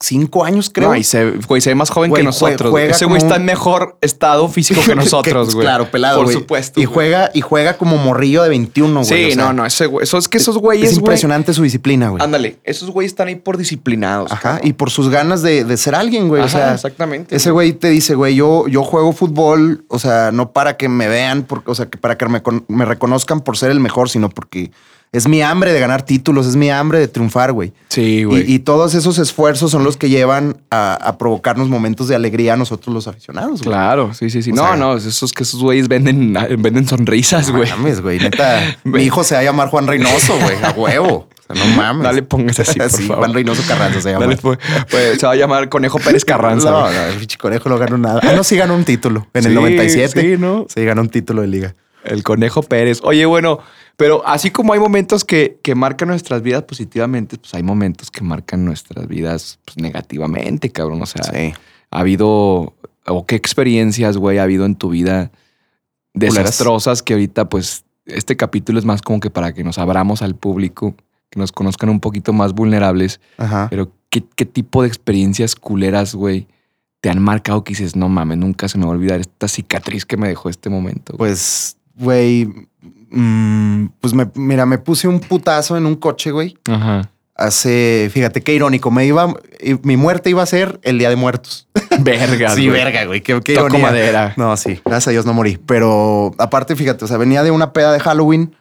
35 0.00 0.44
años, 0.44 0.70
creo. 0.72 0.88
no, 0.90 0.96
y 0.96 1.04
se, 1.04 1.30
güey, 1.46 1.60
se 1.60 1.70
ve 1.70 1.74
más 1.74 1.90
joven 1.90 2.10
Güey, 2.10 2.20
que 2.20 2.24
nosotros. 2.24 2.70
juega 2.70 2.90
Ese 2.92 3.04
güey 3.06 3.20
como 3.20 3.26
está 3.28 3.36
en 3.40 3.44
mejor 3.46 3.96
estado 4.00 4.48
físico 4.48 4.80
que 4.84 4.94
nosotros, 4.96 5.48
Que, 5.48 5.54
güey. 5.54 5.64
Claro, 5.64 5.90
pelado, 5.90 6.18
Por 6.18 6.26
güey. 6.26 6.36
supuesto. 6.36 6.80
Y 6.80 6.84
güey. 6.84 6.94
juega, 6.94 7.30
y 7.32 7.40
juega 7.40 7.76
como 7.78 7.96
morrillo 7.96 8.42
de 8.42 8.48
21, 8.50 8.92
güey. 8.92 9.04
Sí, 9.04 9.30
o 9.32 9.34
sea, 9.34 9.44
no, 9.44 9.52
no, 9.52 9.66
ese 9.66 9.86
güey. 9.86 10.04
Eso 10.04 10.18
es 10.18 10.28
que 10.28 10.38
esos 10.38 10.58
güeyes, 10.58 10.90
Es 10.92 10.96
impresionante 10.98 11.52
su 11.54 11.62
disciplina, 11.62 12.08
güey. 12.10 12.22
Ándale, 12.22 12.58
esos 12.64 12.90
güeyes 12.90 13.12
están 13.12 13.28
ahí 13.28 13.36
por 13.36 13.56
disciplinados. 13.56 14.30
Ajá. 14.30 14.40
cabrón. 14.42 14.66
Y 14.68 14.72
por 14.74 14.90
sus 14.90 15.08
ganas 15.08 15.42
de, 15.42 15.64
de 15.64 15.76
ser 15.76 15.94
alguien, 15.94 16.28
güey. 16.28 16.42
o 16.42 16.48
sea, 16.48 16.74
exactamente. 16.74 17.34
ese 17.36 17.50
güey 17.50 17.72
te 17.72 17.88
dice, 17.88 18.14
güey, 18.14 18.34
yo, 18.34 18.66
yo 18.68 18.82
juego 18.82 19.12
fútbol, 19.12 19.84
o 19.88 19.98
sea, 19.98 20.30
no 20.32 20.52
para 20.52 20.76
que 20.76 20.88
me 20.88 21.08
vean, 21.08 21.44
porque, 21.44 21.70
o 21.70 21.74
sea, 21.74 21.86
que 21.86 21.98
para 21.98 22.18
que 22.18 22.26
me, 22.26 22.42
me 22.68 22.84
reconozcan 22.84 23.40
por 23.40 23.56
ser 23.56 23.70
el 23.70 23.80
mejor, 23.80 24.10
sino 24.10 24.28
porque 24.28 24.70
es 25.14 25.26
mi 25.28 25.40
hambre 25.42 25.72
de 25.72 25.80
ganar 25.80 26.02
títulos, 26.02 26.46
es 26.46 26.56
mi 26.56 26.70
hambre 26.70 26.98
de 26.98 27.08
triunfar, 27.08 27.52
güey. 27.52 27.72
Sí, 27.88 28.24
güey. 28.24 28.42
Y, 28.50 28.56
y 28.56 28.58
todos 28.58 28.94
esos 28.94 29.18
esfuerzos 29.18 29.70
son 29.70 29.84
los 29.84 29.96
que 29.96 30.08
llevan 30.10 30.58
a, 30.70 30.94
a 30.94 31.16
provocarnos 31.16 31.68
momentos 31.68 32.08
de 32.08 32.14
alegría 32.16 32.54
a 32.54 32.56
nosotros 32.56 32.92
los 32.92 33.06
aficionados, 33.08 33.62
güey. 33.62 33.70
Claro, 33.74 34.12
sí, 34.12 34.28
sí, 34.28 34.42
sí. 34.42 34.50
O 34.50 34.54
no, 34.56 34.62
sea- 34.66 34.76
no, 34.76 34.96
esos 34.96 35.32
que 35.32 35.44
esos 35.44 35.60
güeyes 35.62 35.88
venden, 35.88 36.34
venden 36.58 36.86
sonrisas, 36.86 37.48
No 37.50 37.58
güey. 37.58 37.70
mames, 37.70 38.00
güey. 38.02 38.18
Neta, 38.18 38.76
mi 38.84 39.02
hijo 39.02 39.24
se 39.24 39.34
va 39.34 39.40
a 39.40 39.44
llamar 39.44 39.68
Juan 39.68 39.86
Reynoso, 39.86 40.36
güey. 40.38 40.56
A 40.62 40.72
huevo. 40.72 41.28
O 41.48 41.54
sea, 41.54 41.64
no 41.64 41.76
mames. 41.76 42.02
Dale, 42.04 42.22
póngase 42.22 42.62
así, 42.62 42.78
por 42.78 42.90
Sí, 42.90 43.02
favor. 43.04 43.18
Juan 43.18 43.34
Reynoso 43.34 43.62
Carranza 43.68 44.00
se 44.00 44.10
llama. 44.10 44.24
Dale, 44.26 44.36
pues, 44.38 44.58
pues, 44.90 45.20
se 45.20 45.26
va 45.26 45.32
a 45.32 45.36
llamar 45.36 45.68
Conejo 45.68 45.98
Pérez 46.00 46.24
Carranza. 46.24 46.70
No, 46.70 46.90
no, 46.90 47.00
el 47.06 47.14
pinche 47.18 47.38
conejo 47.38 47.68
no 47.68 47.78
ganó 47.78 47.98
nada. 47.98 48.20
Ah, 48.24 48.32
no, 48.34 48.42
sí 48.42 48.56
ganó 48.56 48.74
un 48.74 48.84
título 48.84 49.26
en 49.34 49.44
el 49.44 49.50
Sí, 49.52 49.54
97. 49.54 50.20
sí, 50.20 50.36
¿no? 50.40 50.66
Sí, 50.74 50.84
ganó 50.84 51.02
un 51.02 51.08
título 51.10 51.42
de 51.42 51.48
liga. 51.48 51.74
El 52.02 52.22
Conejo 52.22 52.62
Pérez. 52.62 53.00
Oye, 53.02 53.24
bueno, 53.24 53.60
pero 53.96 54.26
así 54.26 54.50
como 54.50 54.72
hay 54.72 54.80
momentos 54.80 55.24
que, 55.24 55.58
que 55.62 55.74
marcan 55.74 56.08
nuestras 56.08 56.42
vidas 56.42 56.62
positivamente, 56.64 57.38
pues 57.38 57.54
hay 57.54 57.62
momentos 57.62 58.10
que 58.10 58.22
marcan 58.22 58.64
nuestras 58.64 59.06
vidas 59.06 59.58
pues, 59.64 59.76
negativamente, 59.78 60.70
cabrón. 60.70 61.02
O 61.02 61.06
sea, 61.06 61.22
Sí. 61.24 61.54
ha 61.90 62.00
habido, 62.00 62.74
o 63.06 63.26
qué 63.26 63.36
experiencias, 63.36 64.16
güey, 64.16 64.38
ha 64.38 64.42
habido 64.42 64.64
en 64.66 64.74
tu 64.74 64.90
vida 64.90 65.30
desastrosas 66.12 67.02
que 67.02 67.14
ahorita, 67.14 67.48
pues, 67.48 67.84
este 68.06 68.36
capítulo 68.36 68.78
es 68.78 68.84
más 68.84 69.02
como 69.02 69.20
que 69.20 69.30
para 69.30 69.52
que 69.54 69.64
nos 69.64 69.78
abramos 69.78 70.22
al 70.22 70.34
público, 70.34 70.94
que 71.30 71.40
nos 71.40 71.52
conozcan 71.52 71.88
un 71.88 72.00
poquito 72.00 72.32
más 72.32 72.52
vulnerables. 72.52 73.20
Ajá. 73.38 73.68
Pero, 73.70 73.90
¿qué, 74.10 74.22
qué 74.36 74.44
tipo 74.46 74.82
de 74.82 74.88
experiencias 74.88 75.54
culeras, 75.56 76.14
güey, 76.14 76.46
te 77.00 77.10
han 77.10 77.20
marcado 77.22 77.64
que 77.64 77.70
dices, 77.72 77.96
no 77.96 78.08
mames, 78.08 78.38
nunca 78.38 78.68
se 78.68 78.78
me 78.78 78.84
va 78.84 78.92
a 78.92 78.94
olvidar 78.94 79.20
esta 79.20 79.48
cicatriz 79.48 80.04
que 80.04 80.16
me 80.16 80.28
dejó 80.28 80.48
este 80.48 80.70
momento? 80.70 81.14
güey"? 81.16 81.30
Pues, 81.30 81.76
güey, 81.96 82.48
mm, 83.10 83.86
pues 84.00 84.14
me, 84.14 84.28
mira, 84.34 84.66
me 84.66 84.78
puse 84.78 85.08
un 85.08 85.20
putazo 85.20 85.76
en 85.76 85.86
un 85.86 85.96
coche, 85.96 86.30
güey. 86.30 86.56
Ajá. 86.66 87.10
Hace, 87.36 88.10
fíjate 88.12 88.42
qué 88.42 88.54
irónico, 88.54 88.92
me 88.92 89.06
iba, 89.06 89.34
mi 89.82 89.96
muerte 89.96 90.30
iba 90.30 90.40
a 90.42 90.46
ser 90.46 90.78
el 90.84 90.98
Día 90.98 91.10
de 91.10 91.16
Muertos. 91.16 91.66
Verga. 92.00 92.54
sí, 92.54 92.68
verga, 92.68 93.06
güey, 93.06 93.22
qué, 93.22 93.40
qué 93.42 93.54
Toco 93.54 93.66
ironía. 93.66 93.86
madera. 93.86 94.34
No, 94.36 94.56
sí, 94.56 94.80
gracias 94.84 95.08
a 95.08 95.10
Dios 95.10 95.26
no 95.26 95.32
morí. 95.32 95.58
Pero 95.66 96.32
aparte, 96.38 96.76
fíjate, 96.76 97.04
o 97.04 97.08
sea, 97.08 97.16
venía 97.16 97.42
de 97.42 97.50
una 97.50 97.72
peda 97.72 97.92
de 97.92 97.98
Halloween 97.98 98.54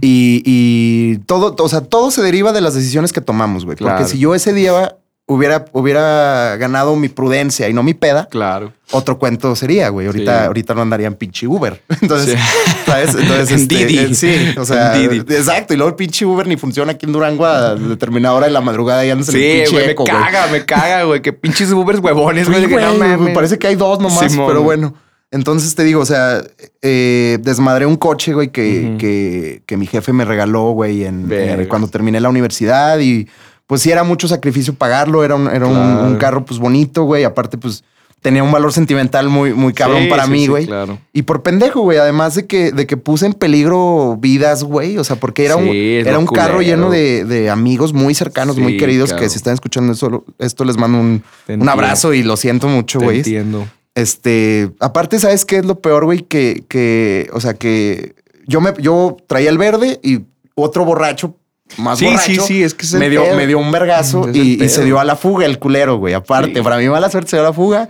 y, 0.00 0.42
y 0.44 1.18
todo, 1.26 1.56
o 1.58 1.68
sea, 1.68 1.80
todo 1.80 2.12
se 2.12 2.22
deriva 2.22 2.52
de 2.52 2.60
las 2.60 2.74
decisiones 2.74 3.12
que 3.12 3.20
tomamos, 3.20 3.64
güey. 3.64 3.76
Claro. 3.76 3.96
Porque 3.96 4.12
si 4.12 4.18
yo 4.18 4.36
ese 4.36 4.52
día 4.52 4.96
hubiera, 5.26 5.64
hubiera 5.72 6.56
ganado 6.56 6.94
mi 6.96 7.08
prudencia 7.08 7.68
y 7.68 7.72
no 7.72 7.82
mi 7.82 7.94
peda, 7.94 8.26
Claro. 8.30 8.72
otro 8.92 9.18
cuento 9.18 9.56
sería, 9.56 9.88
güey. 9.88 10.06
Ahorita, 10.06 10.40
Sí. 10.40 10.46
ahorita 10.46 10.74
no 10.74 10.82
andaría 10.82 11.06
en 11.08 11.14
pinche 11.14 11.46
Uber. 11.48 11.82
Entonces, 12.00 12.38
Sí. 12.38 12.80
¿sabes? 12.86 13.14
Entonces, 13.14 13.50
En 13.50 13.56
este, 13.62 13.86
Didi. 13.86 13.98
eh, 13.98 14.14
sí, 14.14 14.54
o 14.58 14.64
sea, 14.64 14.92
Didi. 14.94 15.18
exacto. 15.34 15.74
Y 15.74 15.76
luego 15.76 15.90
el 15.90 15.96
pinche 15.96 16.24
Uber 16.24 16.46
ni 16.46 16.56
funciona 16.56 16.92
aquí 16.92 17.06
en 17.06 17.12
Durango 17.12 17.44
a 17.44 17.74
determinada 17.74 18.34
hora 18.34 18.46
de 18.46 18.52
la 18.52 18.60
madrugada 18.60 19.04
y 19.04 19.10
andas 19.10 19.28
en 19.30 19.34
el 19.36 19.40
Sí, 19.42 19.48
pinche 19.58 19.72
güey, 19.72 19.86
me 19.88 19.94
güey. 19.94 20.06
caga, 20.08 20.46
me 20.52 20.64
caga, 20.64 21.02
güey. 21.04 21.20
Que 21.22 21.32
pinches 21.32 21.72
Ubers 21.72 21.98
huevones, 21.98 22.48
güey. 22.48 22.64
Sí, 22.64 22.74
me 23.18 23.30
parece 23.34 23.58
que 23.58 23.66
hay 23.66 23.74
dos 23.74 23.98
nomás, 24.00 24.30
Simón. 24.30 24.46
pero 24.48 24.62
bueno. 24.62 24.94
Entonces 25.32 25.74
te 25.74 25.82
digo, 25.82 26.00
o 26.00 26.06
sea, 26.06 26.40
eh, 26.82 27.38
desmadré 27.42 27.84
un 27.84 27.96
coche, 27.96 28.32
güey, 28.32 28.52
que, 28.52 28.94
que, 28.96 29.60
que 29.66 29.76
mi 29.76 29.86
jefe 29.88 30.12
me 30.12 30.24
regaló, 30.24 30.70
güey, 30.70 31.04
en, 31.04 31.26
eh, 31.32 31.66
cuando 31.68 31.88
terminé 31.88 32.20
la 32.20 32.28
universidad 32.28 33.00
y 33.00 33.26
pues 33.66 33.82
sí 33.82 33.90
era 33.90 34.04
mucho 34.04 34.28
sacrificio 34.28 34.74
pagarlo, 34.74 35.24
era 35.24 35.34
un, 35.34 35.48
era 35.48 35.66
un- 35.66 35.74
Claro. 35.74 36.06
un 36.08 36.16
carro 36.16 36.44
pues 36.44 36.58
bonito, 36.60 37.04
güey, 37.04 37.24
aparte 37.24 37.58
pues 37.58 37.82
tenía 38.22 38.42
un 38.42 38.50
valor 38.50 38.72
sentimental 38.72 39.28
muy, 39.28 39.52
muy 39.54 39.72
cabrón 39.72 40.04
Sí, 40.04 40.08
para 40.08 40.24
sí, 40.24 40.30
mí, 40.30 40.40
sí, 40.40 40.46
güey. 40.48 40.66
claro. 40.66 40.98
Y 41.12 41.22
por 41.22 41.42
pendejo, 41.42 41.82
güey, 41.82 41.98
además 41.98 42.34
de 42.34 42.46
que, 42.46 42.72
de 42.72 42.86
que 42.86 42.96
puse 42.96 43.26
en 43.26 43.34
peligro 43.34 44.16
vidas, 44.18 44.64
güey, 44.64 44.98
o 44.98 45.04
sea, 45.04 45.16
porque 45.16 45.44
era 45.44 45.54
un, 45.56 45.68
era 45.68 46.18
un 46.18 46.26
carro 46.26 46.60
lleno 46.60 46.90
de, 46.90 47.24
de 47.24 47.50
amigos 47.50 47.92
muy 47.92 48.14
cercanos, 48.14 48.56
muy 48.58 48.78
queridos, 48.78 49.12
que 49.12 49.28
si 49.28 49.36
están 49.36 49.54
escuchando 49.54 49.92
eso, 49.92 50.24
esto 50.38 50.64
les 50.64 50.76
mando 50.76 50.98
un, 50.98 51.22
un 51.48 51.68
abrazo 51.68 52.14
y 52.14 52.22
lo 52.24 52.36
siento 52.36 52.66
mucho, 52.68 52.98
güey. 53.00 53.18
entiendo. 53.18 53.66
Este, 53.94 54.70
aparte, 54.80 55.18
¿sabes 55.18 55.44
qué 55.44 55.56
es 55.58 55.64
lo 55.64 55.80
peor, 55.80 56.04
güey? 56.04 56.22
Que, 56.22 56.64
que, 56.68 57.30
o 57.32 57.40
sea, 57.40 57.54
que 57.54 58.14
yo 58.46 58.60
me, 58.60 58.72
yo 58.78 59.16
traía 59.26 59.50
el 59.50 59.58
verde 59.58 60.00
y 60.02 60.20
otro 60.54 60.84
borracho, 60.84 61.36
más 61.78 61.98
Sí, 61.98 62.06
borracho, 62.06 62.24
sí, 62.26 62.40
sí, 62.46 62.62
es 62.62 62.74
que 62.74 62.86
me 62.96 63.10
dio, 63.10 63.22
me 63.36 63.46
dio 63.46 63.58
un 63.58 63.70
vergazo 63.70 64.28
y, 64.32 64.68
se 64.68 64.84
dio 64.84 64.98
a 65.00 65.04
la 65.04 65.16
fuga 65.16 65.46
el 65.46 65.58
culero, 65.58 65.96
güey. 65.98 66.14
Aparte, 66.14 66.54
Sí. 66.56 66.62
para 66.62 66.78
mí 66.78 66.88
mala 66.88 67.10
suerte 67.10 67.30
se 67.30 67.36
dio 67.36 67.44
a 67.44 67.48
la 67.48 67.52
fuga. 67.52 67.88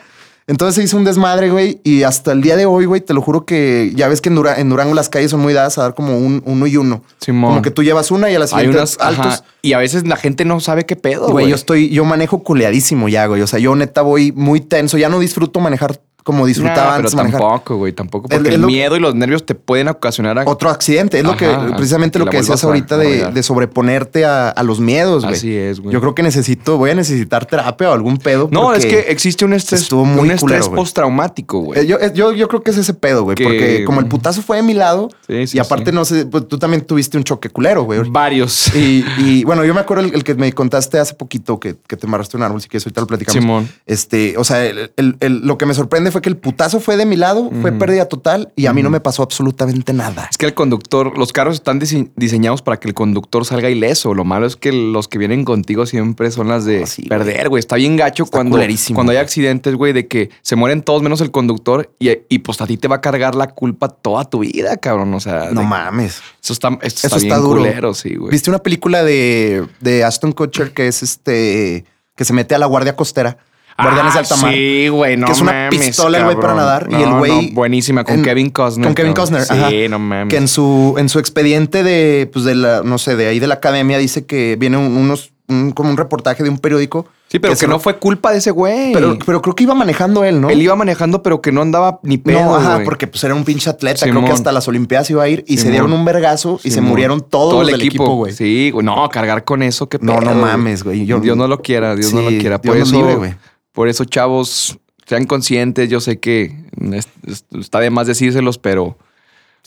Entonces 0.49 0.77
se 0.77 0.83
hizo 0.85 0.97
un 0.97 1.03
desmadre, 1.05 1.51
güey. 1.51 1.81
Y 1.83 2.05
hasta 2.05 2.31
el 2.31 2.41
día 2.41 2.55
de 2.57 2.67
hoy, 2.67 2.85
güey, 2.85 3.01
te 3.01 3.13
lo 3.15 3.21
juro 3.21 3.45
que 3.45 3.91
ya 3.97 4.07
ves 4.07 4.21
que 4.21 4.29
en, 4.29 4.37
Dura- 4.37 4.61
en 4.61 4.69
Durango 4.69 4.95
las 4.95 5.09
calles 5.09 5.33
son 5.33 5.41
muy 5.41 5.53
dadas 5.53 5.77
a 5.77 5.83
dar 5.83 5.95
como 5.95 6.17
un 6.17 6.41
uno 6.47 6.69
y 6.69 6.77
uno. 6.77 7.03
Simón. 7.19 7.51
Como 7.51 7.63
que 7.63 7.73
tú 7.73 7.83
llevas 7.83 8.13
una 8.13 8.31
y 8.31 8.37
a 8.37 8.39
la 8.39 8.45
Hay 8.45 8.51
siguiente 8.51 8.77
unas 8.79 8.97
altos. 9.01 9.43
Y 9.63 9.73
a 9.73 9.79
veces 9.79 10.07
la 10.07 10.15
gente 10.17 10.45
no 10.45 10.61
sabe 10.61 10.87
qué 10.87 10.95
pedo, 10.95 11.23
Güey, 11.23 11.33
güey. 11.33 11.49
yo 11.49 11.57
estoy, 11.57 11.89
yo 11.91 12.05
manejo 12.05 12.45
culeadísimo 12.45 13.09
ya, 13.09 13.27
güey. 13.27 13.43
O 13.43 13.49
sea, 13.49 13.59
yo 13.59 13.75
neta 13.75 14.03
voy 14.03 14.31
muy 14.31 14.61
tenso. 14.61 14.97
Ya 14.99 15.09
no 15.09 15.19
disfruto 15.19 15.59
manejar 15.59 16.01
como 16.27 16.45
disfrutaba 16.45 16.97
Nah, 16.99 17.05
pero 17.05 17.17
manejar. 17.19 17.41
tampoco, 17.41 17.77
güey, 17.77 17.93
tampoco. 17.93 18.29
Porque 18.29 18.49
el, 18.49 18.59
miedo 18.67 18.97
y 18.97 18.99
los 18.99 19.15
nervios 19.15 19.47
te 19.47 19.55
pueden 19.55 19.87
ocasionar 19.87 20.41
a- 20.41 20.45
Otro 20.45 20.71
accidente. 20.71 21.19
Es 21.21 21.25
lo 21.25 21.37
que, 21.37 21.47
precisamente 21.77 22.19
que 22.19 22.25
lo 22.25 22.29
que 22.33 22.39
decías 22.39 22.65
a 22.65 22.67
ahorita 22.67 22.99
de, 22.99 23.31
de 23.31 23.43
sobreponerte 23.45 24.25
a, 24.25 24.49
a 24.49 24.63
los 24.65 24.81
miedos, 24.81 25.23
güey. 25.23 25.37
Así 25.37 25.55
es, 25.55 25.79
güey. 25.79 25.93
Yo 25.93 26.01
creo 26.01 26.17
que 26.17 26.25
necesito, 26.25 26.79
voy 26.79 26.91
a 26.91 26.97
necesitar 26.97 27.47
terapia 27.47 27.91
o 27.91 27.93
algún 27.93 28.19
pedo. 28.19 28.49
No, 28.51 28.75
es 28.75 28.85
que 28.87 28.99
existe 29.09 29.45
un 29.45 29.53
estrés, 29.53 29.83
estuvo 29.83 30.05
muy 30.05 30.25
un 30.29 30.31
estrés 30.33 30.69
postraumático, 30.69 31.61
güey. 31.61 31.79
Eh, 31.81 31.87
Yo, 31.87 31.97
eh, 32.01 32.11
yo, 32.13 32.33
yo 32.33 32.49
creo 32.49 32.63
que 32.65 32.73
es 32.73 32.77
ese 32.79 32.93
pedo, 32.93 33.23
güey. 33.23 33.37
Que- 33.37 33.45
Porque 33.45 33.85
como 33.85 34.01
el 34.01 34.07
putazo 34.07 34.43
fue 34.43 34.57
de 34.57 34.65
mi 34.65 34.75
lado, 34.75 35.09
Sí, 35.29 35.47
sí, 35.47 35.57
y 35.59 35.61
aparte 35.61 35.91
sí. 35.91 35.95
no 35.95 36.05
sé, 36.05 36.27
pues 36.27 36.49
tú 36.49 36.59
también 36.59 36.83
tuviste 36.85 37.17
un 37.17 37.23
choque 37.23 37.51
culero, 37.51 37.85
güey. 37.85 38.01
Varios. 38.11 38.75
Y, 38.75 39.05
y, 39.19 39.45
bueno, 39.45 39.65
yo 39.65 39.75
me 39.75 39.81
acuerdo 39.81 40.05
el, 40.05 40.13
el 40.15 40.25
que 40.25 40.35
me 40.35 40.53
contaste 40.53 40.99
hace 40.99 41.15
poquito 41.15 41.61
que, 41.61 41.77
que 41.87 41.97
te 41.97 42.07
amarraste 42.07 42.37
un 42.37 42.43
árbol, 42.43 42.61
si 42.61 42.69
quieres 42.69 42.85
ahorita 42.85 43.01
lo 43.03 43.07
platicamos. 43.07 43.41
Simón. 43.41 43.69
Este, 43.87 44.35
o 44.39 44.43
sea, 44.45 44.65
el- 44.65 44.91
lo 45.21 45.57
que 45.59 45.67
me 45.67 45.75
sorprende 45.75 46.11
fue 46.11 46.16
que 46.23 46.29
el 46.29 46.37
putazo 46.37 46.81
fue 46.81 46.97
de 46.97 47.07
mi 47.07 47.17
lado, 47.17 47.51
fue 47.61 47.73
pérdida 47.73 48.07
total 48.07 48.53
y 48.57 48.67
a 48.67 48.73
mí 48.73 48.83
no 48.83 48.91
me 48.91 49.01
pasó 49.01 49.23
absolutamente 49.23 49.93
nada. 49.93 50.29
Es 50.31 50.39
que 50.39 50.47
el 50.47 50.55
conductor, 50.55 51.17
los 51.19 51.33
carros 51.33 51.55
están 51.57 51.81
dise- 51.81 52.11
diseñados 52.17 52.63
para 52.63 52.79
que 52.79 52.89
el 52.89 52.95
conductor 52.95 53.45
salga 53.45 53.71
ileso. 53.71 54.15
Lo 54.15 54.25
malo 54.25 54.47
es 54.47 54.57
que 54.57 54.73
los 54.73 55.09
que 55.09 55.19
vienen 55.19 55.45
contigo 55.45 55.87
siempre 55.87 56.31
son 56.31 56.49
las 56.49 56.65
de 56.65 56.83
Ah, 56.83 56.87
sí, 56.87 57.03
perder, 57.03 57.49
güey. 57.49 57.61
Está 57.61 57.77
bien 57.77 57.97
gacho 57.97 58.25
Está 58.25 58.37
cuando, 58.39 58.59
cuando 58.95 59.13
hay 59.13 59.19
accidentes, 59.19 59.75
güey, 59.75 59.93
de 59.93 60.07
que 60.07 60.31
se 60.43 60.57
mueren 60.57 60.83
todos 60.83 61.03
menos 61.03 61.21
el 61.21 61.31
conductor 61.31 61.91
y, 61.99 62.11
y 62.29 62.39
pues 62.41 62.61
a 62.61 62.67
ti 62.67 62.77
te 62.77 62.89
va 62.89 62.97
a 62.97 63.01
cargar 63.01 63.35
la 63.35 63.49
culpa 63.49 63.89
toda 63.89 64.25
tu 64.25 64.41
vida, 64.41 64.77
cabrón. 64.77 65.13
O 65.15 65.21
sea, 65.21 65.51
No 65.53 65.61
de- 65.63 65.67
mames. 65.67 66.21
Eso 66.43 66.53
está, 66.53 66.69
esto 66.83 67.07
Eso 67.07 67.17
está 67.17 67.37
duro. 67.39 67.61
culero, 67.61 67.95
sí, 67.95 68.15
güey. 68.17 68.31
¿Viste 68.31 68.51
una 68.51 68.59
película 68.61 69.03
de, 69.05 69.67
de 69.81 70.05
Aston 70.05 70.33
Kutcher 70.33 70.73
que 70.73 70.87
es 70.89 71.03
este, 71.03 71.85
que 72.15 72.25
se 72.25 72.33
mete 72.33 72.55
a 72.55 72.59
la 72.59 72.67
guardia 72.67 72.95
costera? 72.97 73.39
Guardianes 73.79 74.13
de 74.15 74.19
Ah, 74.19 74.23
alta 74.23 74.37
mar. 74.37 74.53
Sí, 74.55 74.89
güey, 74.89 75.17
no 75.17 75.27
que 75.27 75.33
es 75.33 75.41
una 75.41 75.53
mames, 75.53 75.81
pistola 75.87 76.19
el 76.19 76.25
güey 76.25 76.37
para 76.37 76.55
nadar 76.55 76.89
y 76.91 76.95
el 76.95 77.11
güey 77.15 77.49
no, 77.51 77.55
buenísima 77.55 78.05
con 78.05 78.15
en- 78.17 78.23
Kevin 78.23 78.51
Costner. 78.51 78.87
Con 78.87 78.95
Kevin. 78.95 79.13
Costner. 79.13 79.43
ajá. 79.49 79.69
Sí, 79.71 79.87
no 79.89 79.99
mames. 79.99 80.31
Que 80.31 80.37
en 80.39 80.49
su, 80.49 80.95
en 80.99 81.09
su 81.09 81.19
expediente 81.19 81.83
de, 81.83 82.29
pues 82.33 82.45
de 82.45 82.55
la, 82.55 82.83
no 82.83 82.99
sé, 82.99 83.17
de 83.17 83.27
ahí 83.29 83.39
de 83.39 83.47
la 83.47 83.55
academia 83.55 83.99
dice 83.99 84.25
que 84.25 84.57
viene 84.59 84.77
un- 84.79 84.97
unos, 84.97 85.33
un- 85.49 85.73
como 85.73 85.91
un 85.91 85.97
reportaje 85.97 86.43
de 86.43 86.49
un 86.49 86.59
periódico. 86.59 87.07
Sí, 87.29 87.41
pero 87.41 87.57
que, 87.57 87.67
no 87.67 87.81
fue 87.81 87.99
culpa 87.99 88.31
de 88.31 88.39
ese 88.39 88.53
güey. 88.53 88.93
Pero, 88.93 89.19
pero 89.27 89.43
creo 89.43 89.55
que 89.57 89.65
iba 89.65 89.75
manejando 89.75 90.23
él, 90.23 90.41
¿no? 90.41 90.49
Él 90.49 90.63
iba 90.63 90.77
manejando, 90.77 91.25
pero 91.25 91.43
que 91.43 91.51
no 91.51 91.61
andaba 91.61 91.99
ni 92.05 92.19
pedo, 92.19 92.41
no, 92.41 92.55
ajá, 92.55 92.83
porque 92.85 93.09
pues 93.09 93.25
era 93.25 93.35
un 93.35 93.45
pinche 93.45 93.69
atleta. 93.69 94.07
Creo 94.09 94.25
que 94.25 94.31
hasta 94.31 94.53
las 94.53 94.69
Olimpiadas 94.69 95.11
iba 95.11 95.25
a 95.25 95.29
ir 95.29 95.45
y 95.49 95.59
se 95.59 95.71
dieron 95.73 95.93
un 95.93 96.05
vergazo 96.05 96.61
y 96.63 96.71
se 96.71 96.81
murieron 96.81 97.21
todos 97.21 97.51
Todo 97.51 97.61
los 97.63 97.71
el 97.73 97.79
del 97.79 97.89
equipo, 97.89 98.15
güey. 98.15 98.33
Sí, 98.33 98.71
güey. 98.71 98.87
No, 98.87 99.09
cargar 99.09 99.43
con 99.45 99.65
eso, 99.65 99.89
qué 99.89 99.99
No, 100.01 100.21
pedo, 100.21 100.35
no 100.35 100.41
mames, 100.41 100.85
güey. 100.85 101.05
Yo- 101.05 101.19
Dios 101.19 101.37
no 101.37 101.49
lo 101.49 101.61
quiera, 101.63 101.97
Dios 101.97 102.15
no 102.15 102.23
lo 102.23 102.29
quiera. 102.29 102.61
Por 102.63 102.77
Dios 102.77 102.89
eso, 102.89 102.97
libre, 102.97 103.17
güey. 103.17 103.35
Por 103.77 103.89
eso, 103.89 104.07
chavos, 104.07 104.79
sean 105.07 105.27
conscientes. 105.27 105.91
Yo 105.91 106.01
sé 106.01 106.19
que 106.19 106.57
es- 106.93 107.09
es- 107.27 107.45
está 107.61 107.79
de 107.81 107.91
más 107.91 108.07
decírselos, 108.07 108.57
pero. 108.59 108.97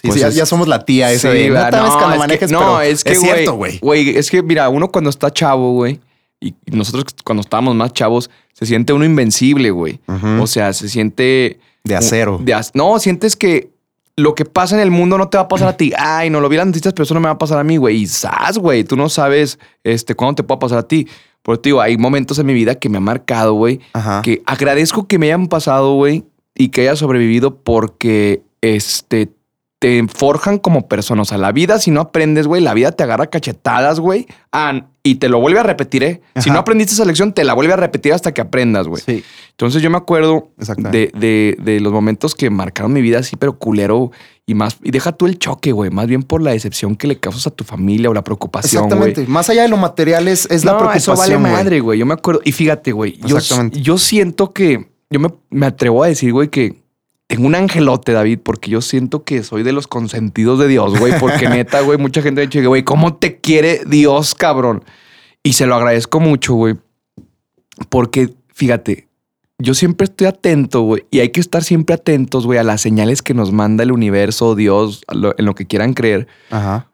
Sí, 0.01 0.07
pues 0.07 0.15
sí, 0.15 0.19
ya, 0.21 0.27
es- 0.29 0.35
ya 0.35 0.45
somos 0.47 0.67
la 0.67 0.83
tía 0.83 1.11
esa 1.11 1.31
Sí, 1.31 1.47
no 1.49 1.53
ves 1.53 1.65
cuando 1.69 1.87
es 1.87 1.95
que- 2.13 2.17
manejes, 2.17 2.51
no, 2.51 2.81
es 2.81 3.03
que, 3.03 3.11
es 3.13 3.21
cierto, 3.21 3.53
güey. 3.53 3.77
Güey, 3.79 4.17
es 4.17 4.31
que, 4.31 4.41
mira, 4.41 4.67
uno 4.69 4.89
cuando 4.89 5.09
está 5.11 5.31
chavo, 5.31 5.73
güey, 5.73 5.99
y 6.41 6.55
nosotros 6.71 7.05
cuando 7.23 7.41
estábamos 7.41 7.75
más 7.75 7.93
chavos, 7.93 8.29
se 8.53 8.65
siente 8.65 8.93
uno 8.93 9.05
invencible, 9.05 9.69
güey. 9.71 9.99
O 10.41 10.47
sea, 10.47 10.73
se 10.73 10.89
siente. 10.89 11.59
De 11.83 11.95
acero. 11.95 12.39
de 12.43 12.59
no, 12.73 12.97
sientes 12.99 13.35
que 13.35 13.69
lo 14.17 14.35
que 14.35 14.43
pasa 14.43 14.75
en 14.75 14.81
el 14.81 14.91
mundo 14.91 15.17
no 15.17 15.29
te 15.29 15.37
va 15.37 15.43
a 15.43 15.47
pasar 15.47 15.67
a 15.69 15.77
ti. 15.77 15.93
Ay, 15.97 16.29
no 16.29 16.41
lo 16.41 16.49
vi 16.49 16.57
las 16.57 16.65
noticias, 16.65 16.93
pero 16.93 17.03
eso 17.05 17.13
no 17.13 17.19
me 17.21 17.27
va 17.27 17.33
a 17.33 17.37
pasar 17.37 17.57
a 17.59 17.63
mí, 17.63 17.77
güey. 17.77 18.01
Y 18.01 18.07
sas, 18.07 18.57
güey. 18.57 18.83
Tú 18.83 18.97
no 18.97 19.07
sabes 19.07 19.59
este, 19.83 20.13
cuándo 20.15 20.35
te 20.35 20.43
puede 20.43 20.59
pasar 20.59 20.79
a 20.79 20.87
ti. 20.87 21.07
Por 21.41 21.55
eso 21.55 21.61
te 21.61 21.69
digo, 21.69 21.81
hay 21.81 21.97
momentos 21.97 22.37
en 22.39 22.45
mi 22.45 22.53
vida 22.53 22.75
que 22.75 22.89
me 22.89 22.97
han 22.97 23.03
marcado, 23.03 23.53
güey. 23.53 23.79
Que 24.23 24.41
agradezco 24.45 25.07
que 25.07 25.17
me 25.19 25.27
hayan 25.27 25.47
pasado, 25.47 25.93
güey, 25.93 26.25
y 26.55 26.69
que 26.69 26.81
haya 26.81 26.95
sobrevivido 26.95 27.55
porque 27.55 28.43
este 28.61 29.29
te 29.79 30.05
forjan 30.07 30.57
como 30.57 30.87
persona. 30.87 31.21
O 31.21 31.25
sea, 31.25 31.37
la 31.37 31.51
vida, 31.51 31.79
si 31.79 31.89
no 31.89 32.01
aprendes, 32.01 32.47
güey, 32.47 32.61
la 32.61 32.73
vida 32.73 32.91
te 32.91 33.03
agarra 33.03 33.27
cachetadas, 33.27 33.99
güey. 33.99 34.27
Ah, 34.51 34.87
y 35.11 35.15
te 35.15 35.29
lo 35.29 35.39
vuelve 35.39 35.59
a 35.59 35.63
repetir, 35.63 36.03
¿eh? 36.03 36.21
Si 36.39 36.49
no 36.49 36.59
aprendiste 36.59 36.93
esa 36.93 37.05
lección, 37.05 37.33
te 37.33 37.43
la 37.43 37.53
vuelve 37.53 37.73
a 37.73 37.77
repetir 37.77 38.13
hasta 38.13 38.33
que 38.33 38.41
aprendas, 38.41 38.87
güey. 38.87 39.01
Sí. 39.05 39.23
Entonces 39.51 39.81
yo 39.81 39.89
me 39.89 39.97
acuerdo 39.97 40.49
de, 40.91 41.11
de- 41.17 41.57
de 41.61 41.79
los 41.79 41.91
momentos 41.93 42.35
que 42.35 42.49
marcaron 42.49 42.93
mi 42.93 43.01
vida 43.01 43.19
así, 43.19 43.35
pero 43.35 43.57
culero 43.57 44.11
y 44.45 44.53
más. 44.55 44.77
Y 44.83 44.91
deja 44.91 45.11
tú 45.11 45.25
el 45.25 45.37
choque, 45.37 45.71
güey. 45.71 45.89
Más 45.91 46.07
bien 46.07 46.23
por 46.23 46.41
la 46.41 46.51
decepción 46.51 46.95
que 46.95 47.07
le 47.07 47.19
causas 47.19 47.47
a 47.47 47.51
tu 47.51 47.63
familia 47.63 48.09
o 48.09 48.13
la 48.13 48.23
preocupación. 48.23 48.85
Exactamente. 48.85 49.25
Más 49.27 49.49
allá 49.49 49.63
de 49.63 49.67
lo 49.69 49.77
material 49.77 50.27
es, 50.27 50.45
es 50.49 50.63
la 50.65 50.77
preocupación. 50.77 51.13
eso 51.13 51.21
vale 51.21 51.35
güey. 51.37 51.51
madre, 51.51 51.79
güey. 51.81 51.99
Yo 51.99 52.05
me 52.05 52.13
acuerdo. 52.13 52.41
Y 52.45 52.51
fíjate, 52.51 52.91
güey. 52.91 53.17
Yo, 53.25 53.37
yo 53.71 53.97
siento 53.97 54.51
que. 54.53 54.87
Yo 55.11 55.19
me, 55.19 55.29
me 55.49 55.65
atrevo 55.65 56.03
a 56.03 56.07
decir, 56.07 56.31
güey, 56.31 56.49
que 56.49 56.78
tengo 57.29 57.45
un 57.45 57.53
angelote, 57.53 58.11
David, 58.11 58.39
porque 58.41 58.71
yo 58.71 58.81
siento 58.81 59.23
que 59.23 59.43
soy 59.43 59.61
de 59.61 59.71
los 59.71 59.85
consentidos 59.87 60.57
de 60.57 60.67
Dios, 60.67 60.97
güey. 60.97 61.13
Porque 61.19 61.47
neta, 61.49 61.81
güey, 61.81 61.99
mucha 61.99 62.23
gente 62.23 62.41
ha 62.41 62.45
dicho, 62.47 62.67
güey, 62.67 62.83
¿cómo 62.83 63.13
te 63.17 63.37
quiere 63.37 63.81
Dios, 63.85 64.33
cabrón? 64.33 64.83
Y 65.43 65.53
se 65.53 65.67
lo 65.67 65.75
agradezco 65.75 66.19
mucho, 66.19 66.55
güey. 66.55 66.75
Porque, 67.89 68.33
fíjate, 68.53 69.07
yo 69.59 69.75
siempre 69.75 70.05
estoy 70.05 70.25
atento, 70.25 70.81
güey. 70.81 71.05
Y 71.11 71.19
hay 71.19 71.29
que 71.29 71.39
estar 71.39 71.63
siempre 71.63 71.93
atentos, 71.95 72.47
güey, 72.47 72.57
a 72.57 72.63
las 72.63 72.81
señales 72.81 73.21
que 73.21 73.35
nos 73.35 73.51
manda 73.51 73.83
el 73.83 73.91
universo, 73.91 74.55
Dios, 74.55 75.03
lo- 75.13 75.35
en 75.37 75.45
lo 75.45 75.53
que 75.53 75.67
quieran 75.67 75.93
creer 75.93 76.27
Ajá. 76.49 76.87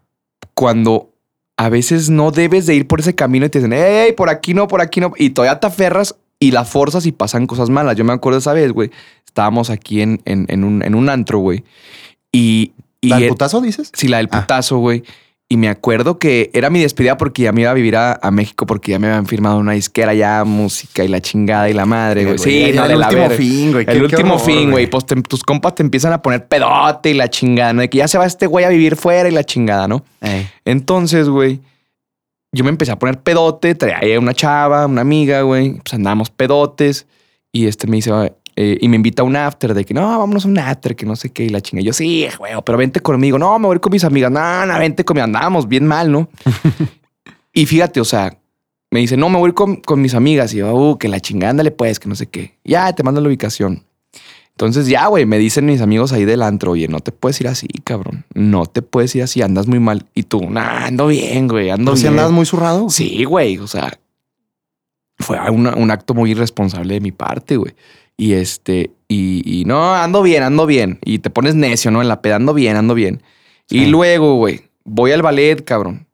cuando 0.54 1.12
a 1.58 1.69
veces 1.69 2.10
no 2.10 2.32
debes 2.32 2.65
de 2.65 2.76
ir 2.76 2.88
por 2.88 3.00
ese 3.00 3.15
camino 3.15 3.45
y 3.45 3.50
te 3.50 3.60
dicen, 3.60 3.71
hey, 3.74 4.12
por 4.17 4.30
aquí 4.30 4.54
no, 4.54 4.67
por 4.67 4.82
aquí 4.82 5.00
no, 5.00 5.13
y 5.17 5.30
todavía 5.30 5.60
te 5.62 5.67
aferras 5.67 6.15
y 6.38 6.52
la 6.52 6.65
forzas 6.65 7.06
y 7.06 7.13
pasan 7.13 7.48
cosas 7.48 7.69
malas. 7.69 7.95
Yo 7.95 8.04
me 8.04 8.12
acuerdo 8.12 8.39
esa 8.39 8.52
vez, 8.52 8.74
güey, 8.74 8.91
estábamos 9.36 9.69
aquí 9.69 10.02
en, 10.02 10.21
en, 10.24 10.45
en 10.48 10.63
un, 10.63 10.82
en 10.82 10.95
un 10.95 11.10
antro, 11.10 11.39
güey, 11.39 11.65
y... 12.32 12.71
y 13.02 13.10
¿La 13.10 13.19
del 13.19 13.28
putazo 13.28 13.60
dices? 13.60 13.91
Sí, 13.93 14.08
la 14.08 14.17
del 14.17 14.30
Ah. 14.32 14.39
putazo, 14.41 14.78
güey. 14.78 15.04
Y 15.50 15.58
me 15.58 15.67
acuerdo 15.69 16.17
que 16.17 16.50
era 16.54 16.69
mi 16.71 16.80
despedida 16.80 17.17
porque 17.17 17.43
ya 17.43 17.52
me 17.52 17.62
iba 17.62 17.69
a 17.69 17.74
vivir 17.76 17.98
a, 17.98 18.17
a 18.19 18.32
México 18.32 18.65
porque 18.65 18.91
ya 18.93 18.98
me 19.00 19.08
habían 19.08 19.28
firmado 19.28 19.60
una 19.60 19.74
disquera 19.74 20.13
ya, 20.15 20.43
música 20.43 21.04
y 21.04 21.08
la 21.08 21.21
chingada 21.21 21.69
y 21.69 21.74
la 21.74 21.86
madre, 21.86 22.26
güey. 22.26 22.38
Sí, 22.39 22.71
no, 22.74 22.86
el 22.86 22.95
último 22.95 23.30
fin, 23.30 23.71
güey. 23.74 23.86
El 23.88 24.04
último 24.04 24.39
fin, 24.39 24.71
güey. 24.71 24.88
Pues 24.89 25.06
te- 25.06 25.21
tus 25.21 25.43
compas 25.43 25.76
te 25.76 25.84
empiezan 25.84 26.13
a 26.13 26.21
poner 26.24 26.48
pedote 26.48 27.12
y 27.12 27.13
la 27.13 27.30
chingada, 27.30 27.74
¿no? 27.74 27.82
De 27.82 27.89
que 27.91 28.00
ya 28.00 28.08
se 28.08 28.17
va 28.17 28.26
este 28.26 28.48
güey 28.48 28.65
a 28.65 28.69
vivir 28.69 28.95
fuera 28.95 29.30
y 29.30 29.34
la 29.34 29.43
chingada, 29.43 29.88
¿no? 29.88 30.04
Entonces, 30.65 31.30
güey, 31.30 31.60
yo 32.52 32.63
me 32.63 32.69
empecé 32.71 32.91
a 32.93 32.98
poner 32.98 33.19
pedote, 33.19 33.76
traía 33.76 34.17
una 34.19 34.34
chava, 34.34 34.86
una 34.88 35.02
amiga, 35.02 35.41
güey, 35.41 35.74
pues 35.74 35.93
andábamos 35.93 36.32
pedotes 36.32 37.06
y 37.52 37.67
este 37.67 37.86
me 37.86 37.98
dice, 37.98 38.34
eh, 38.56 38.78
y 38.80 38.88
me 38.88 38.96
invita 38.96 39.22
a 39.22 39.26
un 39.26 39.36
after 39.36 39.74
de 39.74 39.84
que 39.86 39.94
no, 39.94 40.18
vámonos 40.18 40.46
a 40.46 40.48
un 40.48 40.58
after, 40.58 40.96
que 40.96 41.06
no 41.06 41.15
sé 41.15 41.30
qué, 41.32 41.44
y 41.46 41.50
la 41.50 41.62
chinga. 41.62 41.82
Yo, 41.84 41.91
sí, 41.94 42.26
güey, 42.38 42.54
pero 42.65 42.78
vente 42.78 43.00
conmigo. 43.02 43.38
No, 43.38 43.58
me 43.60 43.68
voy 43.68 43.74
a 43.74 43.76
ir 43.76 43.82
con 43.82 43.91
mis 43.91 44.04
amigas. 44.04 44.32
No, 44.32 44.65
no, 44.65 44.80
vente 44.80 45.04
conmigo. 45.04 45.26
Andábamos 45.26 45.68
bien 45.68 45.86
mal, 45.86 46.12
¿no? 46.12 46.30
y 47.54 47.65
fíjate, 47.65 48.00
o 48.00 48.06
sea, 48.06 48.38
me 48.91 49.02
dice, 49.02 49.18
no, 49.18 49.30
me 49.30 49.38
voy 49.38 49.52
con, 49.54 49.78
con 49.78 50.02
mis 50.02 50.13
amigas. 50.13 50.54
Y 50.54 50.58
yo, 50.58 50.74
uh, 50.74 50.98
que 50.98 51.08
la 51.10 51.20
chingada, 51.20 51.52
ándale 51.52 51.72
pues, 51.72 52.00
que 52.00 52.08
no 52.08 52.15
sé 52.15 52.28
qué. 52.28 52.58
Ya, 52.63 52.94
te 52.94 53.04
mando 53.04 53.20
la 53.22 53.28
ubicación. 53.28 53.84
Entonces 54.52 54.88
ya, 54.88 55.08
güey, 55.08 55.26
me 55.26 55.38
dicen 55.38 55.65
mis 55.65 55.82
amigos 55.82 56.13
ahí 56.13 56.24
del 56.24 56.41
antro, 56.41 56.72
oye, 56.72 56.88
no 56.88 57.02
te 57.02 57.12
puedes 57.12 57.41
ir 57.41 57.50
así, 57.50 57.68
cabrón. 57.84 58.24
No 58.34 58.65
te 58.68 58.82
puedes 58.82 59.13
ir 59.13 59.24
así, 59.24 59.41
andas 59.41 59.68
muy 59.68 59.82
mal. 59.82 60.06
Y 60.13 60.24
tú, 60.24 60.50
nah, 60.50 60.86
ando 60.86 61.08
bien, 61.08 61.50
güey, 61.50 61.72
ando 61.72 61.91
¿Pero 61.91 61.96
si 61.98 62.04
bien. 62.04 62.13
andabas 62.13 62.32
muy 62.32 62.46
zurrado? 62.46 62.89
Sí, 62.89 63.26
güey, 63.26 63.58
o 63.58 63.68
sea, 63.68 64.00
fue 65.20 65.38
una- 65.50 65.76
un 65.76 65.91
acto 65.91 66.13
muy 66.13 66.32
irresponsable 66.32 66.94
de 66.94 67.02
mi 67.02 67.12
parte, 67.12 67.58
güey. 67.58 67.74
Y 68.17 68.34
este, 68.34 68.91
y, 69.08 69.41
y 69.62 69.65
no, 69.65 69.93
ando 69.95 70.21
bien, 70.21 70.43
ando 70.43 70.65
bien. 70.65 70.99
Y 71.04 71.19
te 71.19 71.30
pones 71.30 71.56
necio, 71.56 71.91
¿no? 71.91 72.01
En 72.01 72.08
la 72.08 72.21
peda, 72.21 72.38
ando 72.38 72.54
bien, 72.54 72.78
ando 72.78 72.93
bien. 72.93 73.21
Y 73.69 73.88
luego, 73.88 74.36
güey, 74.36 74.62
voy 74.84 75.12
al 75.12 75.21
ballet, 75.21 75.63
cabrón. 75.63 76.08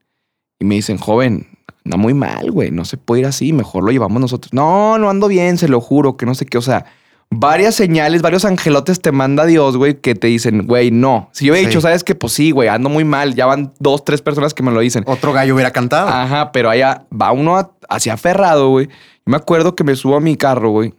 Y 0.59 0.65
me 0.65 0.75
dicen, 0.75 0.97
joven, 0.97 1.47
anda 1.85 1.97
muy 1.97 2.13
mal, 2.13 2.49
güey, 2.51 2.71
no 2.71 2.85
se 2.85 2.97
puede 2.97 3.21
ir 3.21 3.27
así, 3.27 3.51
mejor 3.53 3.83
lo 3.83 3.91
llevamos 3.91 4.21
nosotros. 4.21 4.53
No, 4.53 4.97
no 4.97 5.09
ando 5.09 5.27
bien, 5.27 5.57
se 5.57 5.67
lo 5.67 5.81
juro, 5.81 6.17
que 6.17 6.25
no 6.25 6.33
sé 6.35 6.45
qué, 6.45 6.57
o 6.57 6.61
sea, 6.61 6.85
varias 7.29 7.75
señales, 7.75 8.21
varios 8.21 8.45
angelotes 8.45 9.01
te 9.01 9.11
manda 9.11 9.45
Dios, 9.45 9.75
güey, 9.77 9.95
que 9.99 10.15
te 10.15 10.27
dicen, 10.27 10.65
güey, 10.67 10.91
no. 10.91 11.29
Si 11.33 11.45
yo 11.45 11.55
he 11.55 11.59
Sí. 11.59 11.65
dicho, 11.67 11.81
sabes 11.81 12.03
que 12.03 12.13
pues 12.15 12.33
sí, 12.33 12.51
güey, 12.51 12.69
ando 12.69 12.89
muy 12.89 13.03
mal, 13.03 13.35
ya 13.35 13.45
van 13.47 13.73
dos, 13.79 14.05
tres 14.05 14.21
personas 14.21 14.53
que 14.53 14.63
me 14.63 14.71
lo 14.71 14.79
dicen. 14.79 15.03
Otro 15.07 15.33
gallo 15.33 15.53
hubiera 15.55 15.71
cantado. 15.71 16.09
Ajá, 16.09 16.51
pero 16.51 16.69
allá 16.69 17.05
va 17.11 17.31
uno 17.31 17.73
hacia 17.89 18.13
aferrado, 18.13 18.69
güey. 18.69 18.87
Yo 18.87 18.93
me 19.25 19.37
acuerdo 19.37 19.75
que 19.75 19.83
me 19.83 19.95
subo 19.95 20.15
a 20.15 20.19
mi 20.21 20.35
carro, 20.37 20.69
güey. 20.71 20.93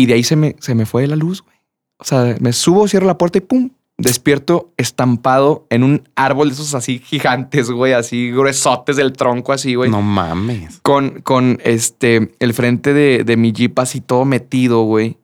Y 0.00 0.06
de 0.06 0.14
ahí 0.14 0.22
se 0.22 0.34
me, 0.34 0.56
se 0.60 0.74
me 0.74 0.86
fue 0.86 1.06
la 1.06 1.14
luz, 1.14 1.42
güey. 1.42 1.56
O 1.98 2.04
sea, 2.04 2.34
me 2.40 2.54
subo, 2.54 2.88
cierro 2.88 3.06
la 3.06 3.18
puerta 3.18 3.36
y 3.36 3.42
pum, 3.42 3.68
despierto 3.98 4.72
estampado 4.78 5.66
en 5.68 5.84
un 5.84 6.08
árbol 6.14 6.48
de 6.48 6.54
esos 6.54 6.74
así 6.74 7.00
gigantes, 7.00 7.70
güey, 7.70 7.92
así 7.92 8.30
gruesotes 8.30 8.96
del 8.96 9.12
tronco, 9.12 9.52
así, 9.52 9.74
güey. 9.74 9.90
No 9.90 10.00
mames. 10.00 10.80
Con, 10.80 11.20
con 11.20 11.58
este, 11.64 12.34
el 12.38 12.54
frente 12.54 12.94
de, 12.94 13.24
de 13.24 13.36
mi 13.36 13.52
jeep 13.52 13.78
así 13.78 14.00
todo 14.00 14.24
metido, 14.24 14.84
güey. 14.84 15.18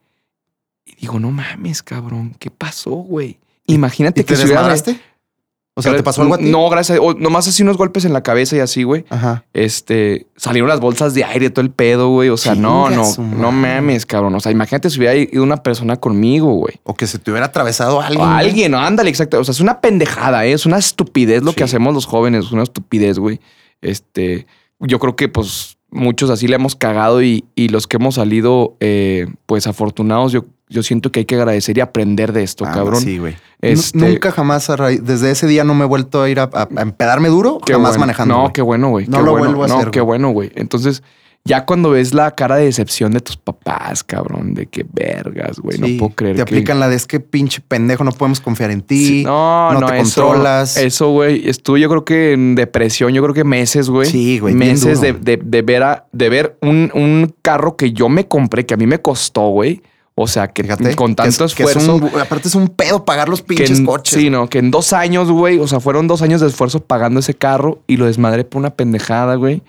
Y 0.85 0.93
digo, 1.01 1.19
no 1.19 1.31
mames, 1.31 1.81
cabrón, 1.81 2.35
¿qué 2.37 2.51
pasó, 2.51 2.91
güey? 2.91 3.39
Imagínate 3.65 4.21
¿Y 4.21 4.23
que 4.25 4.35
te 4.35 4.41
si 4.41 4.45
hubiera-? 4.45 4.75
O 5.77 5.81
sea, 5.83 5.95
¿te 5.95 6.01
pasó 6.01 6.23
algo 6.23 6.33
a 6.33 6.37
ti? 6.39 6.45
No, 6.45 6.67
gracias. 6.69 6.97
o 6.99 7.13
nomás 7.13 7.47
así 7.47 7.61
unos 7.61 7.77
golpes 7.77 8.03
en 8.03 8.11
la 8.11 8.23
cabeza 8.23 8.55
y 8.55 8.59
así, 8.59 8.81
güey. 8.81 9.05
Ajá. 9.09 9.45
Este, 9.53 10.25
salieron 10.35 10.67
las 10.67 10.79
bolsas 10.79 11.13
de 11.13 11.23
aire, 11.23 11.51
todo 11.51 11.63
el 11.63 11.69
pedo, 11.69 12.09
güey. 12.09 12.29
O 12.29 12.37
sea, 12.37 12.55
no, 12.55 12.89
no, 12.89 13.03
no 13.17 13.51
mames, 13.51 14.07
cabrón. 14.07 14.33
O 14.33 14.39
sea, 14.39 14.51
imagínate 14.51 14.89
si 14.89 14.97
hubiera 14.97 15.15
ido 15.15 15.43
una 15.43 15.57
persona 15.57 15.97
conmigo, 15.97 16.51
güey. 16.53 16.79
O 16.83 16.95
que 16.95 17.05
se 17.05 17.19
te 17.19 17.29
hubiera 17.29 17.45
atravesado 17.45 17.97
O 17.97 18.01
alguien. 18.01 18.25
güey. 18.25 18.39
alguien, 18.39 18.71
¿no? 18.71 18.79
ándale, 18.79 19.11
exacto. 19.11 19.39
O 19.39 19.43
sea, 19.43 19.51
es 19.51 19.59
una 19.59 19.79
pendejada, 19.79 20.45
¿eh? 20.47 20.53
es 20.53 20.65
una 20.65 20.79
estupidez 20.79 21.43
lo 21.43 21.53
que 21.53 21.63
hacemos 21.63 21.93
los 21.93 22.07
jóvenes, 22.07 22.45
es 22.45 22.51
una 22.51 22.63
estupidez, 22.63 23.19
güey. 23.19 23.39
Este, 23.81 24.47
yo 24.79 24.97
creo 24.97 25.15
que 25.15 25.29
pues 25.29 25.76
muchos 25.91 26.29
así 26.29 26.47
le 26.47 26.55
hemos 26.55 26.75
cagado 26.75 27.21
y, 27.23 27.45
y 27.55 27.69
los 27.69 27.87
que 27.87 27.97
hemos 27.97 28.15
salido, 28.15 28.75
eh, 28.79 29.27
pues 29.45 29.67
afortunados, 29.67 30.31
yo, 30.31 30.45
yo 30.69 30.83
siento 30.83 31.11
que 31.11 31.19
hay 31.21 31.25
que 31.25 31.35
agradecer 31.35 31.77
y 31.77 31.81
aprender 31.81 32.33
de 32.33 32.43
esto, 32.43 32.65
Ah, 32.65 32.71
cabrón. 32.73 33.01
Sí, 33.01 33.17
güey. 33.17 33.35
Este- 33.61 33.97
Nu- 33.97 34.07
Nunca 34.07 34.31
jamás, 34.31 34.69
desde 35.01 35.31
ese 35.31 35.47
día 35.47 35.63
no 35.63 35.73
me 35.73 35.85
he 35.85 35.87
vuelto 35.87 36.21
a 36.21 36.29
ir 36.29 36.39
a, 36.39 36.49
a- 36.53 36.67
a 36.75 36.81
empedarme 36.81 37.29
duro, 37.29 37.59
Qué 37.65 37.73
jamás 37.73 37.91
bueno. 37.91 37.99
manejando. 38.01 38.37
No, 38.43 38.53
qué 38.53 38.61
bueno, 38.61 38.89
güey. 38.89 39.07
No 39.07 39.17
qué 39.19 39.23
lo 39.23 39.31
bueno. 39.31 39.45
vuelvo 39.47 39.63
a 39.63 39.67
no, 39.67 39.77
hacer, 39.79 39.91
qué 39.91 39.99
güey. 40.01 40.07
bueno, 40.19 40.29
güey. 40.31 40.51
Entonces, 40.55 41.03
ya 41.47 41.65
cuando 41.65 41.89
ves 41.91 42.13
la 42.13 42.31
cara 42.35 42.57
de 42.57 42.65
decepción 42.65 43.11
de 43.13 43.19
tus 43.21 43.37
papás, 43.37 44.03
cabrón, 44.03 44.53
de 44.53 44.67
que 44.67 44.85
vergas, 44.91 45.59
güey, 45.59 45.77
Sí, 45.77 45.81
no 45.93 45.99
puedo 45.99 46.15
creer 46.15 46.35
Te 46.35 46.37
que... 46.37 46.41
aplican 46.43 46.79
la 46.79 46.89
de 46.89 46.95
es 46.95 47.07
que 47.07 47.19
pinche 47.19 47.61
pendejo, 47.67 48.03
no 48.03 48.11
podemos 48.11 48.39
confiar 48.41 48.69
en 48.71 48.81
ti. 48.81 49.05
Sí, 49.05 49.23
no, 49.23 49.71
no 49.73 49.79
no, 49.81 49.87
te 49.87 49.99
eso- 49.99 50.21
controlas. 50.23 50.77
Eso, 50.77 51.09
güey, 51.11 51.47
estuve 51.49 51.79
yo 51.79 51.89
creo 51.89 52.05
que 52.05 52.33
en 52.33 52.55
depresión, 52.55 53.13
yo 53.13 53.21
creo 53.23 53.33
que 53.33 53.43
meses, 53.43 53.89
güey. 53.89 54.09
Sí, 54.09 54.39
güey, 54.39 54.53
Meses 54.53 55.01
de, 55.01 55.13
de- 55.13 55.39
de 55.43 55.61
ver, 55.61 55.83
a- 55.83 56.05
de 56.11 56.29
ver 56.29 56.57
un, 56.61 56.91
un 56.93 57.33
carro 57.41 57.75
que 57.77 57.91
yo 57.93 58.09
me 58.09 58.27
compré, 58.27 58.65
que 58.65 58.73
a 58.73 58.77
mí 58.77 58.85
me 58.85 58.99
costó, 58.99 59.49
güey. 59.49 59.81
O 60.19 60.25
sea, 60.27 60.47
que 60.47 60.63
Fíjate. 60.63 60.95
con 60.95 61.13
que 61.13 61.27
es- 61.27 61.37
tanto 61.37 61.53
que 61.55 61.61
es 61.63 61.69
esfuerzo... 61.75 61.95
un- 61.97 62.19
aparte 62.19 62.47
es 62.47 62.55
un 62.55 62.69
pedo 62.69 63.05
pagar 63.05 63.29
los 63.29 63.43
pinches 63.43 63.77
en- 63.79 63.85
coches. 63.85 64.19
Sí, 64.19 64.29
no, 64.31 64.49
que 64.49 64.57
en 64.57 64.71
dos 64.71 64.91
años, 64.91 65.29
güey, 65.31 65.59
o 65.59 65.67
sea, 65.67 65.79
fueron 65.79 66.07
dos 66.07 66.23
años 66.23 66.41
de 66.41 66.47
esfuerzo 66.47 66.79
pagando 66.83 67.19
ese 67.19 67.35
carro 67.35 67.79
y 67.85 67.97
lo 67.97 68.05
desmadré 68.07 68.43
por 68.43 68.59
una 68.59 68.71
pendejada, 68.71 69.35
güey. 69.35 69.61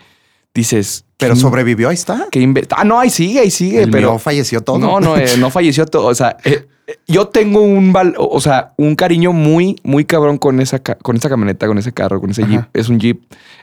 Dices, 0.59 1.05
Pero 1.17 1.35
¿qué- 1.35 1.41
sobrevivió, 1.41 1.89
ahí 1.89 1.95
está. 1.95 2.27
qué 2.33 2.53
Ah, 2.71 2.83
no, 2.83 2.99
ahí 2.99 3.11
sigue, 3.11 3.39
ahí 3.39 3.51
sigue, 3.51 3.85
El 3.85 3.93
pero 3.93 4.11
mío 4.11 4.19
falleció 4.19 4.61
todo. 4.61 4.77
no, 4.81 4.99
no, 4.99 5.17
eh, 5.17 5.37
no 5.39 5.51
falleció 5.51 5.87
todo. 5.87 6.07
O 6.07 6.15
sea, 6.17 6.37
eh, 6.43 6.67
eh, 6.89 6.97
yo 7.07 7.29
tengo 7.29 7.61
un 7.61 7.93
val- 7.93 8.17
o 8.19 8.41
sea, 8.41 8.73
un 8.77 8.97
cariño 8.97 9.33
muy, 9.33 9.77
muy 9.85 10.05
cabrón 10.05 10.37
con 10.37 10.59
esa, 10.61 10.81
ca- 10.81 10.97
con 10.97 11.15
esa 11.17 11.29
camioneta, 11.29 11.69
con 11.69 11.79
ese 11.79 11.93
carro, 11.93 12.21
con 12.21 12.31
ese 12.31 12.43
Ajá. 12.43 12.51
jeep. 12.51 12.65
Es 12.75 12.89
un 12.89 12.99
jeep, 12.99 13.21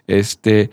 este, 0.08 0.69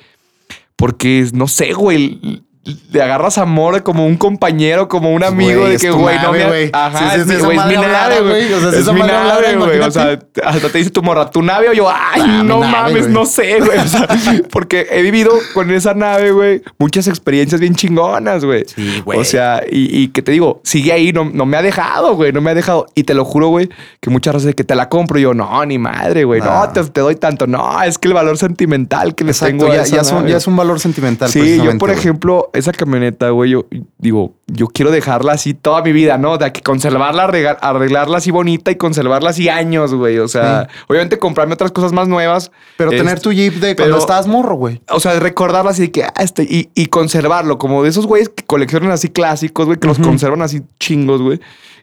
porque 0.77 1.27
no 1.35 1.49
sé, 1.49 1.73
güey. 1.73 2.45
Le 2.93 3.03
agarras 3.03 3.39
amor 3.39 3.83
como 3.83 4.07
un 4.07 4.17
compañero, 4.17 4.87
como 4.87 5.11
un 5.13 5.25
amigo 5.25 5.67
de 5.67 5.79
que, 5.79 5.91
güey, 5.91 6.17
no 6.23 6.31
me. 6.31 6.45
güey. 6.47 6.71
Ajá, 6.73 6.99
Sí, 6.99 7.05
sí, 7.15 7.21
es 7.23 7.27
mi- 7.27 7.45
güey, 7.45 7.59
es 7.59 7.67
mi 7.67 7.75
nave, 7.75 8.21
güey. 8.21 8.31
güey. 8.49 8.53
O 8.53 8.61
sea, 8.61 8.71
si 8.71 8.77
es 8.79 8.93
mi 8.93 9.01
nave, 9.01 9.57
güey. 9.57 9.81
O 9.81 9.91
sea, 9.91 10.19
hasta 10.45 10.69
te 10.69 10.79
dice 10.79 10.91
tu 10.91 11.03
morra, 11.03 11.29
tu 11.29 11.43
nave, 11.43 11.69
o 11.71 11.73
yo, 11.73 11.89
ay, 11.91 12.23
Ah, 12.25 12.43
no 12.45 12.61
nave, 12.61 12.71
mames, 12.73 13.09
no 13.09 13.27
sé, 13.27 13.59
güey. 13.59 13.79
O 13.81 13.89
sea, 13.89 14.07
porque 14.53 14.87
he 14.93 15.03
vivido 15.03 15.33
con 15.55 15.73
esa 15.73 15.95
nave, 15.95 16.31
güey, 16.31 16.63
muchas 16.79 17.09
experiencias 17.09 17.61
bien 17.61 17.75
chingonas, 17.75 18.45
güey. 18.45 18.65
Sí, 18.73 19.03
güey. 19.05 19.19
O 19.19 19.25
sea, 19.25 19.63
y, 19.69 20.01
y 20.01 20.09
que 20.09 20.23
te 20.23 20.31
digo, 20.31 20.61
sigue 20.63 20.93
ahí, 20.93 21.13
no, 21.13 21.25
no 21.25 21.47
me 21.47 21.57
ha 21.57 21.63
dejado, 21.63 22.15
güey, 22.15 22.31
no 22.33 22.41
me 22.41 22.53
ha 22.53 22.55
dejado. 22.55 22.87
Y 22.95 23.03
te 23.03 23.15
lo 23.15 23.25
juro, 23.25 23.49
güey, 23.49 23.71
que 24.01 24.09
muchas 24.09 24.35
veces 24.35 24.55
que 24.55 24.63
te 24.63 24.77
la 24.77 24.89
compro 24.89 25.19
y 25.19 25.23
yo, 25.23 25.35
no, 25.35 25.67
ni 25.67 25.79
madre, 25.79 26.23
güey, 26.23 26.41
no, 26.41 26.67
No. 26.67 26.73
te, 26.73 26.85
te 26.85 27.01
doy 27.01 27.17
tanto. 27.17 27.49
No, 27.49 27.83
es 27.83 27.99
que 27.99 28.07
el 28.07 28.15
valor 28.15 28.39
sentimental 28.39 29.17
que 29.17 29.25
le 29.25 29.33
Exacto, 29.33 29.51
tengo 29.65 29.75
ya, 29.75 29.83
ya 29.83 30.05
son- 30.05 30.29
ya 30.29 30.37
es 30.37 30.47
un 30.47 30.55
valor 30.55 30.79
sentimental. 30.79 31.29
Sí, 31.29 31.57
yo 31.61 31.77
por 31.79 31.91
ejemplo, 31.91 32.51
esa 32.53 32.73
camioneta, 32.73 33.31
güey, 33.31 33.51
yo 33.51 33.67
digo, 33.99 34.35
yo 34.47 34.67
quiero 34.69 34.91
dejarla 34.91 35.33
así 35.33 35.55
toda 35.55 35.83
mi 35.83 35.93
vida, 35.93 36.19
¿no? 36.19 36.39
De 36.39 36.53
que 36.53 36.61
conservarla, 36.61 37.25
arreglar- 37.29 37.59
arreglarla 37.61 38.19
así 38.19 38.31
bonita 38.31 38.71
y 38.71 38.77
conservarla 38.77 39.31
así 39.31 39.49
años, 39.49 39.95
güey. 39.95 40.19
O 40.19 40.29
sea, 40.29 40.69
obviamente 40.89 41.19
comprarme 41.19 41.55
otras 41.55 41.73
cosas 41.73 41.93
más 41.93 42.09
nuevas. 42.09 42.51
Pero 42.77 42.91
tener 42.91 43.21
tu 43.21 43.33
jeep 43.33 43.55
de 43.55 43.75
pero- 43.75 43.89
cuando 43.91 43.99
estabas 43.99 44.27
morro, 44.27 44.55
güey. 44.57 44.81
O 44.91 45.01
sea, 45.01 45.19
recordarla 45.21 45.71
así 45.73 45.83
de 45.83 45.91
que, 45.93 46.05
ah, 46.05 46.13
este, 46.21 46.43
y, 46.43 46.71
y 46.75 46.87
conservarlo, 46.87 47.59
como 47.59 47.83
de 47.83 47.89
esos 47.91 48.07
güeyes 48.07 48.29
que 48.29 48.45
coleccionan 48.45 48.91
así 48.91 49.09
clásicos, 49.09 49.67
güey, 49.67 49.79
que 49.79 49.89
los 49.89 49.99
conservan 49.99 50.43
así 50.43 50.63
chingos, 50.79 51.23
güey. 51.23 51.41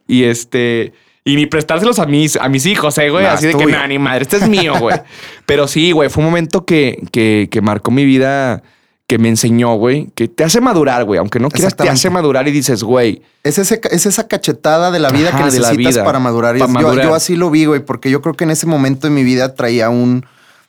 Y 0.08 0.24
este, 0.24 0.94
y 1.26 1.36
ni 1.36 1.46
prestárselos 1.46 2.00
a 2.00 2.06
mis, 2.06 2.36
a 2.38 2.48
mis 2.50 2.66
hijos, 2.66 2.98
eh, 2.98 3.10
güey. 3.10 3.26
Así 3.26 3.46
de 3.48 3.54
que, 3.56 3.66
no, 3.66 3.88
ni 3.88 4.00
madre, 4.00 4.24
este 4.24 4.38
es 4.38 4.48
mío, 4.48 4.74
güey. 4.80 5.00
Pero 5.46 5.68
sí, 5.68 5.92
güey, 5.92 6.10
fue 6.10 6.24
un 6.24 6.30
momento 6.30 6.66
que, 6.66 7.02
que, 7.12 7.48
que 7.52 7.62
marcó 7.62 7.92
mi 7.92 8.06
vida, 8.06 8.64
que 9.10 9.18
me 9.18 9.28
enseñó, 9.28 9.74
güey, 9.74 10.12
que 10.14 10.28
te 10.28 10.44
hace 10.44 10.62
madurar, 10.62 11.04
güey. 11.04 11.18
Aunque 11.18 11.40
no 11.40 11.50
quieras, 11.50 11.76
te 11.76 11.90
hace 11.90 12.12
madurar 12.12 12.48
y 12.48 12.52
dices, 12.52 12.84
güey, 12.84 13.24
Es, 13.44 13.58
ese, 13.58 13.82
es 13.90 14.06
esa 14.06 14.28
cachetada 14.28 14.92
de 14.92 15.00
la 15.00 15.10
vida 15.10 15.30
Ajá, 15.30 15.40
que 15.40 15.44
necesitas 15.46 15.76
vida. 15.76 16.04
para 16.06 16.20
madurar. 16.20 16.56
Yo- 16.56 16.68
madurar. 16.68 17.04
Yo, 17.06 17.16
así 17.16 17.36
lo 17.36 17.50
vi, 17.50 17.66
güey, 17.66 17.80
porque 17.84 18.12
yo 18.12 18.22
creo 18.22 18.36
que 18.36 18.44
en 18.44 18.52
ese 18.52 18.68
momento 18.68 19.08
de 19.08 19.12
mi 19.12 19.24
vida 19.24 19.56
traía 19.56 19.90
un... 19.90 20.28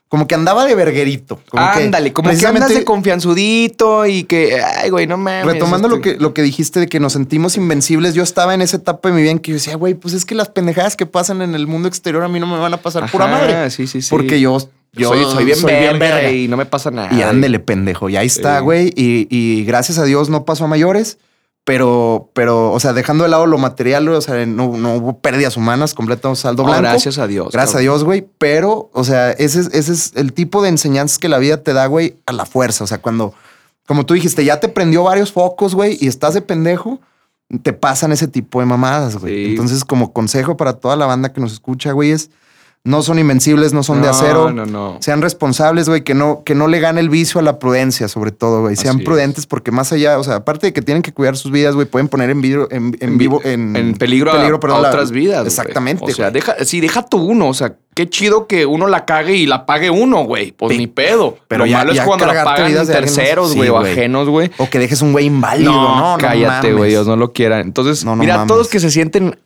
Como 0.08 0.26
que 0.26 0.34
andaba 0.34 0.64
de 0.64 0.74
verguerito. 0.74 1.38
Como 1.50 1.62
que 1.74 1.82
ándale, 1.84 2.12
como 2.14 2.30
que 2.30 2.46
andas 2.46 2.70
de 2.70 2.82
confianzudito 2.82 4.06
y 4.06 4.24
que, 4.24 4.58
ay, 4.60 4.88
güey, 4.90 5.06
no 5.06 5.16
mames. 5.18 5.44
Retomando 5.44 5.86
lo, 5.88 5.96
este- 5.96 6.14
que, 6.16 6.20
lo 6.20 6.32
que 6.34 6.42
dijiste 6.42 6.80
de 6.80 6.88
que 6.88 6.98
nos 6.98 7.12
sentimos 7.12 7.56
invencibles, 7.58 8.14
yo 8.14 8.22
estaba 8.22 8.54
en 8.54 8.62
esa 8.62 8.78
etapa 8.78 9.08
de 9.10 9.14
mi 9.14 9.22
vida 9.22 9.30
en 9.32 9.38
que 9.38 9.50
yo 9.50 9.56
decía, 9.56 9.76
güey, 9.76 9.94
pues 9.94 10.14
es 10.14 10.24
que 10.24 10.34
las 10.34 10.48
pendejadas 10.48 10.96
que 10.96 11.06
pasan 11.06 11.42
en 11.42 11.54
el 11.54 11.66
mundo 11.66 11.88
exterior 11.88 12.22
a 12.24 12.28
mí 12.28 12.40
no 12.40 12.46
me 12.46 12.58
van 12.58 12.72
a 12.74 12.78
pasar 12.78 13.08
pura 13.10 13.26
madre. 13.26 13.70
Sí, 13.70 13.86
sí, 13.86 14.00
sí. 14.02 14.08
Porque 14.10 14.40
yo, 14.40 14.58
yo 14.92 15.08
soy, 15.08 15.24
soy 15.24 15.44
bien 15.44 15.58
verga 15.98 16.16
verga. 16.16 16.30
y 16.32 16.48
no 16.48 16.56
me 16.56 16.66
pasa 16.66 16.90
nada. 16.90 17.12
Y 17.12 17.22
ándele, 17.22 17.58
pendejo. 17.60 18.08
Y 18.08 18.16
ahí 18.16 18.26
está, 18.26 18.58
Sí. 18.58 18.64
güey. 18.64 18.86
Y, 18.96 19.26
y 19.30 19.64
gracias 19.64 19.98
a 19.98 20.04
Dios 20.04 20.28
no 20.30 20.44
pasó 20.44 20.64
a 20.64 20.68
mayores. 20.68 21.18
Pero, 21.64 22.30
pero, 22.32 22.72
o 22.72 22.80
sea, 22.80 22.94
dejando 22.94 23.22
de 23.24 23.30
lado 23.30 23.46
lo 23.46 23.58
material, 23.58 24.08
o 24.08 24.20
sea, 24.20 24.44
no, 24.46 24.76
no 24.78 24.94
hubo 24.94 25.18
pérdidas 25.20 25.56
humanas, 25.58 25.92
completo 25.94 26.34
saldo 26.34 26.62
No, 26.62 26.70
blanco. 26.70 26.82
gracias 26.88 27.18
a 27.18 27.26
Dios. 27.26 27.52
Gracias 27.52 27.76
a. 27.76 27.78
Dios, 27.80 28.02
güey. 28.02 28.26
Pero, 28.38 28.90
o 28.94 29.04
sea, 29.04 29.30
ese 29.32 29.60
es, 29.60 29.66
ese 29.74 29.92
es 29.92 30.12
el 30.16 30.32
tipo 30.32 30.62
de 30.62 30.70
enseñanzas 30.70 31.18
que 31.18 31.28
la 31.28 31.38
vida 31.38 31.62
te 31.62 31.72
da, 31.74 31.86
güey, 31.86 32.16
a 32.26 32.32
la 32.32 32.46
fuerza. 32.46 32.82
O 32.84 32.86
sea, 32.86 32.98
cuando, 32.98 33.34
como 33.86 34.06
tú 34.06 34.14
dijiste, 34.14 34.44
ya 34.44 34.58
te 34.58 34.68
prendió 34.68 35.04
varios 35.04 35.32
focos, 35.32 35.74
güey, 35.74 35.98
y 36.00 36.08
estás 36.08 36.32
de 36.34 36.40
pendejo, 36.40 36.98
te 37.62 37.72
pasan 37.74 38.10
ese 38.10 38.26
tipo 38.26 38.58
de 38.60 38.66
mamadas, 38.66 39.16
güey. 39.18 39.44
Sí. 39.44 39.50
Entonces, 39.50 39.84
como 39.84 40.12
consejo 40.14 40.56
para 40.56 40.72
toda 40.72 40.96
la 40.96 41.06
banda 41.06 41.32
que 41.32 41.40
nos 41.42 41.52
escucha, 41.52 41.92
güey, 41.92 42.10
es 42.10 42.30
no 42.82 43.02
son 43.02 43.18
invencibles, 43.18 43.74
no 43.74 43.82
son 43.82 44.00
de 44.00 44.06
No, 44.08 44.10
acero. 44.14 44.50
No, 44.50 44.64
no. 44.64 44.96
Sean 45.00 45.20
responsables, 45.20 45.86
güey, 45.88 46.02
que 46.02 46.14
no, 46.14 46.42
que 46.44 46.54
no 46.54 46.66
le 46.66 46.80
gane 46.80 47.00
el 47.00 47.10
vicio 47.10 47.38
a 47.38 47.42
la 47.42 47.58
prudencia, 47.58 48.08
sobre 48.08 48.32
todo, 48.32 48.62
güey. 48.62 48.74
Sean 48.76 48.94
Así 48.96 49.00
es. 49.00 49.04
prudentes 49.04 49.46
porque 49.46 49.70
más 49.70 49.92
allá, 49.92 50.18
o 50.18 50.24
sea, 50.24 50.36
aparte 50.36 50.68
de 50.68 50.72
que 50.72 50.80
tienen 50.80 51.02
que 51.02 51.12
cuidar 51.12 51.36
sus 51.36 51.52
vidas, 51.52 51.74
güey, 51.74 51.86
pueden 51.86 52.08
poner 52.08 52.30
en, 52.30 52.40
vidrio- 52.40 52.68
en, 52.70 52.96
en 53.00 53.18
vivo, 53.18 53.42
en, 53.44 53.76
en 53.76 53.92
peligro, 53.94 54.32
a- 54.32 54.46
a, 54.46 54.60
perdón, 54.60 54.80
la- 54.82 54.88
otras 54.88 55.10
vidas. 55.10 55.46
Exactamente. 55.46 56.04
O 56.04 56.14
sea, 56.14 56.30
deja, 56.30 56.56
sí, 56.64 56.80
deja 56.80 57.02
tú 57.02 57.18
uno. 57.18 57.48
O 57.48 57.54
sea, 57.54 57.74
qué 57.94 58.08
chido 58.08 58.46
que 58.46 58.64
uno 58.64 58.86
la 58.86 59.04
cague 59.04 59.34
y 59.36 59.44
la 59.44 59.66
pague 59.66 59.90
uno, 59.90 60.24
güey. 60.24 60.52
Pues 60.52 60.78
ni 60.78 60.86
pedo. 60.86 61.32
Pero 61.32 61.44
Pero 61.48 61.64
Lo 61.66 61.70
ya- 61.70 61.78
malo 61.78 61.92
es 61.92 62.00
cuando 62.00 62.24
la 62.26 62.44
pagan 62.44 62.72
terceros, 62.86 63.50
Sí, 63.50 63.56
güey, 63.58 63.68
o 63.68 63.76
ajenos, 63.78 64.26
güey. 64.30 64.50
O 64.56 64.70
que 64.70 64.78
dejes 64.78 65.02
un 65.02 65.12
güey 65.12 65.26
inválido. 65.26 65.70
No, 65.70 66.12
no, 66.12 66.18
cállate, 66.18 66.72
güey. 66.72 66.88
Dios 66.92 67.06
no 67.06 67.16
lo 67.16 67.34
quiera. 67.34 67.60
Entonces, 67.60 68.06
No, 68.06 68.12
no 68.16 68.22
mira, 68.22 68.36
mames. 68.38 68.48
todos 68.48 68.68
que 68.68 68.80
se 68.80 68.90
sienten 68.90 69.38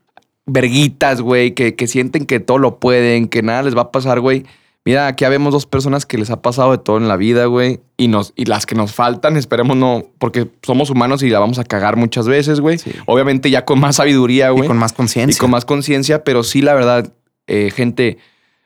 verguitas, 0.46 1.20
güey, 1.20 1.52
que, 1.52 1.74
que 1.74 1.86
sienten 1.86 2.26
que 2.26 2.40
todo 2.40 2.58
lo 2.58 2.78
pueden, 2.78 3.28
que 3.28 3.42
nada 3.42 3.62
les 3.62 3.76
va 3.76 3.82
a 3.82 3.92
pasar, 3.92 4.20
güey. 4.20 4.44
Mira, 4.86 5.06
aquí 5.06 5.24
habemos 5.24 5.54
dos 5.54 5.64
personas 5.64 6.04
que 6.04 6.18
les 6.18 6.28
ha 6.28 6.42
pasado 6.42 6.72
de 6.72 6.78
todo 6.78 6.98
en 6.98 7.08
la 7.08 7.16
vida, 7.16 7.46
güey. 7.46 7.80
Y, 7.96 8.08
nos, 8.08 8.34
y 8.36 8.44
las 8.44 8.66
que 8.66 8.74
nos 8.74 8.92
faltan, 8.92 9.38
esperemos 9.38 9.78
no, 9.78 10.04
porque 10.18 10.50
somos 10.62 10.90
humanos 10.90 11.22
y 11.22 11.30
la 11.30 11.38
vamos 11.38 11.58
a 11.58 11.64
cagar 11.64 11.96
muchas 11.96 12.28
veces, 12.28 12.60
güey. 12.60 12.78
Obviamente 13.06 13.48
ya 13.48 13.64
con 13.64 13.80
más 13.80 13.96
sabiduría, 13.96 14.50
güey. 14.50 14.64
Y 14.64 14.68
con 14.68 14.76
más 14.76 14.92
conciencia. 14.92 15.34
Y 15.34 15.40
con 15.40 15.50
más 15.50 15.64
conciencia, 15.64 16.22
pero 16.22 16.42
sí, 16.42 16.60
la 16.60 16.74
verdad, 16.74 17.10
eh, 17.46 17.70
gente, 17.74 18.18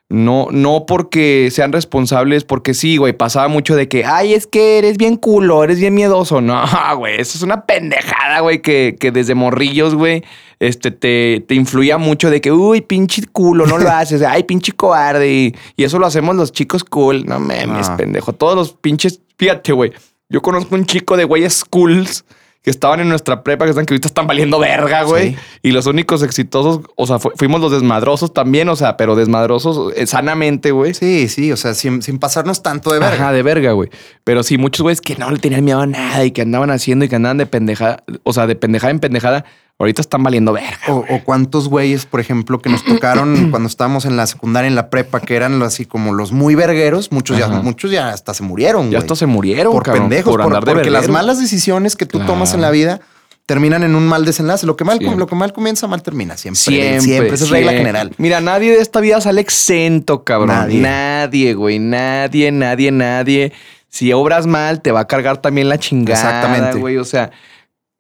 no, 0.09 0.49
no 0.51 0.87
porque 0.87 1.51
sean 1.53 1.71
responsables, 1.71 2.43
porque 2.43 2.75
sí, 2.75 2.97
güey, 2.97 3.13
pasaba 3.13 3.47
mucho 3.47 3.77
de 3.77 3.87
que, 3.87 4.05
ay, 4.05 4.35
es 4.35 4.49
que 4.49 4.79
eres 4.79 4.97
bien 4.97 5.17
culo, 5.17 5.63
eres 5.63 5.79
bien 5.79 5.95
miedoso. 5.95 6.41
No, 6.49 6.65
güey, 6.97 7.21
eso 7.21 7.39
es 7.39 7.43
una 7.43 7.65
pendejada, 7.65 8.41
güey, 8.41 8.61
que, 8.61 8.97
que 8.99 9.13
desde 9.13 9.37
morrillos, 9.37 9.95
güey, 9.95 10.25
este, 10.61 10.91
te, 10.91 11.45
te 11.47 11.55
influía 11.55 11.99
mucho 11.99 12.31
de 12.31 12.41
que, 12.41 12.51
uy, 12.53 12.81
pinche 12.81 13.23
culo, 13.31 13.67
no 13.67 13.79
lo 13.79 13.89
haces, 13.91 14.23
ay, 14.23 14.43
pinche 14.45 14.73
cobarde. 14.73 15.31
Y, 15.33 15.55
y 15.77 15.85
eso 15.85 15.99
lo 15.99 16.07
hacemos 16.07 16.35
los 16.37 16.53
chicos 16.53 16.85
cool. 16.85 17.25
No 17.27 17.39
mames, 17.39 17.89
Ah. 17.89 17.97
pendejo. 17.97 18.33
Todos 18.33 18.57
los 18.57 18.73
pinches, 18.73 19.21
fíjate, 19.37 19.73
güey. 19.73 19.93
Yo 20.29 20.43
conozco 20.43 20.75
un 20.75 20.85
chico 20.85 21.17
de 21.17 21.25
güeyes 21.25 21.65
cools 21.65 22.25
que 22.61 22.71
estaban 22.71 22.99
en 23.01 23.09
nuestra 23.09 23.45
prepa, 23.45 23.65
que 23.65 23.71
están 23.71 23.87
que 23.87 23.95
ahorita 23.95 24.09
están 24.09 24.27
valiendo 24.27 24.59
verga, 24.59 25.05
güey. 25.05 25.31
Sí. 25.31 25.37
Y 25.63 25.71
los 25.71 25.87
únicos 25.87 26.23
exitosos, 26.25 26.81
o 26.97 27.07
sea, 27.07 27.19
fu- 27.21 27.31
fuimos 27.37 27.61
los 27.61 27.71
desmadrosos 27.71 28.35
también, 28.35 28.69
o 28.69 28.75
sea, 28.77 28.97
pero 28.97 29.15
desmadrosos 29.15 29.93
eh, 29.97 30.07
sanamente, 30.09 30.73
güey. 30.73 30.93
Sí, 30.93 31.29
sí, 31.29 31.51
o 31.53 31.57
sea, 31.57 31.73
sin, 31.75 32.03
sin 32.03 32.19
pasarnos 32.19 32.61
tanto 32.63 32.93
de 32.93 32.99
verga. 32.99 33.15
Ajá, 33.15 33.33
de 33.33 33.43
verga, 33.45 33.73
güey. 33.73 33.89
Pero 34.25 34.43
sí, 34.43 34.59
muchos 34.59 34.83
güeyes 34.83 35.01
que 35.01 35.15
no 35.17 35.31
le 35.31 35.39
tenían 35.39 35.65
miedo 35.65 35.81
a 35.81 35.87
nada 35.87 36.25
y 36.25 36.33
que 36.33 36.43
andaban 36.43 36.71
haciendo 36.73 37.05
y 37.05 37.09
que 37.09 37.17
andaban 37.17 37.39
de 37.39 37.47
pendejada, 37.47 38.03
o 38.25 38.33
sea, 38.33 38.47
de 38.49 38.57
pendejada 38.57 38.91
en 38.91 38.99
pendejada, 38.99 39.45
ahorita 39.79 40.01
están 40.01 40.23
valiendo 40.23 40.53
verga. 40.53 40.79
O, 40.89 41.05
o 41.09 41.21
cuántos 41.25 41.69
güeyes, 41.69 42.05
por 42.07 42.21
ejemplo, 42.21 42.59
que 42.61 42.69
nos 42.69 42.85
tocaron 42.85 43.49
cuando 43.51 43.69
estábamos 43.69 44.05
en 44.05 44.17
la 44.17 44.27
secundaria, 44.27 44.67
en 44.69 44.75
la 44.75 44.91
prepa, 44.91 45.21
que 45.21 45.37
eran 45.37 45.63
así 45.63 45.85
como 45.87 46.13
los 46.13 46.33
muy 46.33 46.55
vergueros, 46.55 47.13
muchos 47.13 47.39
ya, 47.39 47.49
muchos 47.49 47.91
ya 47.91 48.09
hasta 48.11 48.35
se 48.35 48.43
murieron. 48.43 48.85
Ya 48.87 48.99
güey. 48.99 49.01
estos 49.01 49.19
se 49.21 49.27
murieron, 49.27 49.73
por 49.73 49.83
cabrón, 49.85 50.05
pendejos, 50.09 50.33
por 50.33 50.41
por- 50.43 50.47
andar 50.53 50.65
de 50.65 50.73
porque 50.73 50.91
las 50.91 51.09
malas 51.09 51.39
decisiones 51.41 51.95
que 51.97 52.07
tú 52.07 52.19
tomas 52.21 52.55
en 52.55 52.61
la 52.61 52.71
vida 52.71 53.01
terminan 53.47 53.83
en 53.83 53.95
un 53.95 54.07
mal 54.07 54.25
desenlace. 54.27 54.67
Lo 54.67 54.77
que 54.77 54.85
mal, 54.85 54.99
Siempre. 54.99 55.19
lo 55.19 55.27
que 55.27 55.35
mal 55.35 55.53
comienza, 55.55 55.87
mal 55.87 56.03
termina. 56.03 56.37
Siempre. 56.37 56.61
Siempre, 56.61 57.01
Siempre. 57.01 57.35
Esa 57.35 57.45
es 57.45 57.51
regla 57.51 57.71
siempre. 57.71 57.79
general. 57.79 58.13
Mira, 58.19 58.41
nadie 58.43 58.73
de 58.73 58.81
esta 58.83 59.01
vida 59.01 59.21
sale 59.23 59.41
exento, 59.41 60.23
cabrón. 60.25 60.49
Nadie. 60.49 60.81
Nadie, 60.83 61.55
güey. 61.55 61.79
Nadie, 61.79 62.53
nadie, 62.53 62.91
nadie. 62.91 63.53
Si 63.89 64.13
obras 64.13 64.47
mal, 64.47 64.83
te 64.83 64.93
va 64.93 65.01
a 65.01 65.07
cargar 65.07 65.41
también 65.41 65.69
la 65.71 65.79
chingada, 65.79 66.19
Exactamente. 66.21 66.79
güey. 66.79 66.99
O 66.99 67.05
sea, 67.05 67.31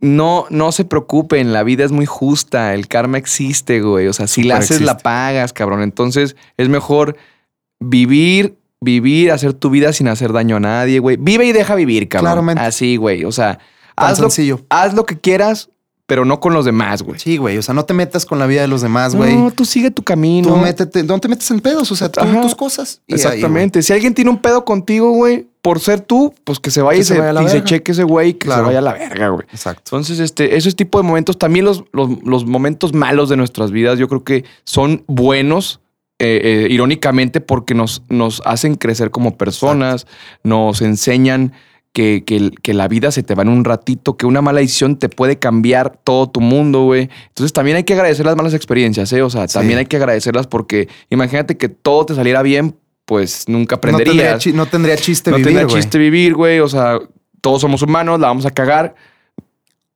no, 0.00 0.46
no 0.50 0.72
se 0.72 0.84
preocupen. 0.84 1.52
La 1.52 1.62
vida 1.62 1.84
es 1.84 1.92
muy 1.92 2.06
justa. 2.06 2.74
El 2.74 2.88
karma 2.88 3.18
existe, 3.18 3.80
güey. 3.80 4.06
O 4.06 4.12
sea, 4.12 4.26
si 4.26 4.42
la 4.42 4.58
haces, 4.58 4.80
la 4.80 4.98
pagas, 4.98 5.52
cabrón. 5.52 5.82
Entonces, 5.82 6.36
es 6.56 6.68
mejor 6.68 7.16
vivir, 7.80 8.58
vivir, 8.80 9.32
hacer 9.32 9.54
tu 9.54 9.70
vida 9.70 9.92
sin 9.92 10.08
hacer 10.08 10.32
daño 10.32 10.56
a 10.56 10.60
nadie, 10.60 10.98
güey. 10.98 11.16
Vive 11.18 11.46
y 11.46 11.52
deja 11.52 11.74
vivir, 11.74 12.08
cabrón. 12.08 12.32
Claramente. 12.32 12.62
Así, 12.62 12.96
güey. 12.96 13.24
O 13.24 13.32
sea, 13.32 13.58
haz 13.96 14.20
lo, 14.20 14.30
sencillo. 14.30 14.60
haz 14.68 14.94
lo 14.94 15.04
que 15.04 15.18
quieras, 15.18 15.70
pero 16.08 16.24
no 16.24 16.40
con 16.40 16.54
los 16.54 16.64
demás, 16.64 17.02
güey. 17.02 17.20
Sí, 17.20 17.36
güey. 17.36 17.58
O 17.58 17.62
sea, 17.62 17.74
no 17.74 17.84
te 17.84 17.92
metas 17.92 18.24
con 18.24 18.38
la 18.38 18.46
vida 18.46 18.62
de 18.62 18.66
los 18.68 18.80
demás, 18.80 19.14
güey. 19.14 19.36
No, 19.36 19.50
tú 19.50 19.66
sigue 19.66 19.90
tu 19.90 20.02
camino. 20.02 20.48
Tú 20.48 20.56
métete, 20.56 21.02
no 21.04 21.18
te 21.20 21.28
metes 21.28 21.50
en 21.50 21.60
pedos, 21.60 21.92
o 21.92 21.96
sea, 21.96 22.08
tú 22.10 22.20
Ajá. 22.22 22.40
tus 22.40 22.54
cosas. 22.54 23.02
Y 23.06 23.12
ahí, 23.12 23.20
Exactamente. 23.20 23.82
si 23.82 23.92
alguien 23.92 24.14
tiene 24.14 24.30
un 24.30 24.38
pedo 24.38 24.64
contigo, 24.64 25.10
güey, 25.12 25.46
por 25.60 25.80
ser 25.80 26.00
tú, 26.00 26.32
pues 26.44 26.60
que 26.60 26.70
se 26.70 26.80
vaya 26.80 26.96
Que 26.96 27.02
y 27.02 27.04
se 27.04 27.12
se, 27.12 27.18
vaya 27.20 27.30
a 27.30 27.32
la 27.34 27.42
y 27.42 27.46
se 27.48 27.52
verga. 27.56 27.66
cheque 27.68 27.92
ese 27.92 28.04
güey 28.04 28.30
y 28.30 28.32
que 28.32 28.46
Claro. 28.46 28.62
se 28.62 28.66
vaya 28.68 28.78
a 28.78 28.82
la 28.82 28.92
verga, 28.94 29.28
güey. 29.28 29.42
güey. 29.44 29.46
Exacto. 29.52 29.82
Entonces, 29.84 30.18
este, 30.18 30.56
esos 30.56 30.74
tipos 30.74 31.02
de 31.02 31.06
momentos, 31.06 31.36
también 31.38 31.66
los, 31.66 31.84
los, 31.92 32.08
los 32.24 32.46
momentos 32.46 32.94
malos 32.94 33.28
de 33.28 33.36
nuestras 33.36 33.70
vidas, 33.70 33.98
yo 33.98 34.08
creo 34.08 34.24
que 34.24 34.44
son 34.64 35.04
buenos, 35.08 35.80
eh, 36.18 36.40
eh, 36.42 36.68
irónicamente, 36.70 37.42
porque 37.42 37.74
nos, 37.74 38.02
nos 38.08 38.40
hacen 38.46 38.76
crecer 38.76 39.10
como 39.10 39.36
personas, 39.36 40.06
nos 40.42 40.80
enseñan 40.80 41.52
que, 41.92 42.22
que- 42.24 42.50
que 42.62 42.74
la 42.74 42.86
vida 42.88 43.10
se 43.10 43.22
te 43.22 43.34
va 43.34 43.42
en 43.42 43.48
un 43.48 43.64
ratito, 43.64 44.16
que 44.16 44.26
una 44.26 44.40
mala 44.42 44.60
decisión 44.60 44.96
te 44.98 45.08
puede 45.08 45.38
cambiar 45.38 45.98
todo 46.04 46.28
tu 46.30 46.40
mundo, 46.40 46.84
güey. 46.84 47.08
Entonces, 47.28 47.52
también 47.52 47.76
hay 47.76 47.84
que 47.84 47.94
agradecer 47.94 48.24
las 48.26 48.36
malas 48.36 48.54
experiencias, 48.54 49.12
¿eh? 49.12 49.22
O 49.22 49.30
sea, 49.30 49.48
Sí. 49.48 49.54
también 49.54 49.78
hay 49.80 49.86
que 49.86 49.96
agradecerlas 49.96 50.46
porque 50.46 50.88
imagínate 51.10 51.56
que 51.56 51.68
todo 51.68 52.06
te 52.06 52.14
saliera 52.14 52.42
bien, 52.42 52.76
pues 53.04 53.48
nunca 53.48 53.76
No 53.76 53.80
tendría, 53.80 54.02
aprenderías. 54.04 54.38
chi- 54.38 54.52
no 54.52 54.66
tendría 54.66 54.96
chiste 54.96 55.30
No 55.30 55.38
vivir, 55.38 55.54
tendría 55.56 55.74
chiste 55.76 55.98
vivir, 55.98 56.34
güey. 56.34 56.60
O 56.60 56.68
sea, 56.68 56.98
todos 57.40 57.60
somos 57.62 57.82
humanos, 57.82 58.20
la 58.20 58.28
vamos 58.28 58.44
a 58.46 58.50
cagar. 58.50 58.94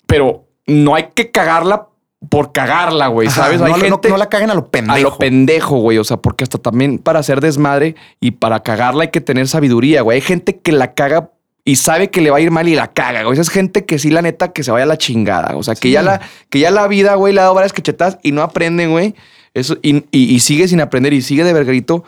Pero 0.06 0.46
no 0.66 0.94
hay 0.94 1.08
que 1.14 1.30
cagarla 1.30 1.88
por 2.28 2.52
cagarla, 2.52 3.08
güey. 3.08 3.28
Ajá, 3.28 3.44
¿Sabes? 3.44 3.58
no, 3.60 3.66
hay 3.66 3.72
no- 3.72 3.78
gente 3.78 4.08
no 4.08 4.16
la 4.16 4.28
caguen 4.28 4.50
a 4.50 4.54
lo 4.54 4.68
pendejo. 4.70 4.96
a 4.96 5.00
lo 5.00 5.18
pendejo, 5.18 5.78
güey. 5.78 5.98
O 5.98 6.04
sea, 6.04 6.18
porque 6.18 6.44
hasta 6.44 6.58
también 6.58 6.98
para 6.98 7.18
hacer 7.18 7.40
desmadre 7.40 7.96
y 8.20 8.32
para 8.32 8.60
cagarla 8.62 9.02
hay 9.02 9.10
que 9.10 9.20
tener 9.20 9.48
sabiduría, 9.48 10.02
güey. 10.02 10.16
Hay 10.16 10.20
gente 10.22 10.58
que 10.60 10.72
la 10.72 10.94
caga 10.94 11.31
y 11.64 11.76
sabe 11.76 12.10
que 12.10 12.20
le 12.20 12.30
va 12.30 12.38
a 12.38 12.40
ir 12.40 12.50
mal 12.50 12.66
y 12.68 12.74
la 12.74 12.88
caga, 12.88 13.22
güey. 13.22 13.34
Esa 13.34 13.42
es 13.42 13.50
gente 13.50 13.84
que 13.84 13.98
sí, 13.98 14.10
la 14.10 14.22
neta, 14.22 14.52
que 14.52 14.62
se 14.64 14.70
vaya 14.72 14.84
a 14.84 14.86
la 14.86 14.98
chingada. 14.98 15.56
O 15.56 15.62
sea, 15.62 15.74
que 15.74 15.88
Sí. 15.88 15.92
ya 15.92 16.02
la, 16.02 16.20
que 16.50 16.58
ya 16.58 16.70
la 16.70 16.88
vida, 16.88 17.14
güey, 17.14 17.32
le 17.32 17.40
ha 17.40 17.44
dado 17.44 17.54
varias 17.54 17.72
cachetadas 17.72 18.18
y 18.22 18.32
no 18.32 18.42
aprende, 18.42 18.86
güey. 18.88 19.14
Eso, 19.54 19.76
y, 19.82 19.98
y- 20.10 20.34
y 20.34 20.40
sigue 20.40 20.66
sin 20.66 20.80
aprender 20.80 21.12
y 21.12 21.22
sigue 21.22 21.44
de 21.44 21.52
verguerito. 21.52 22.04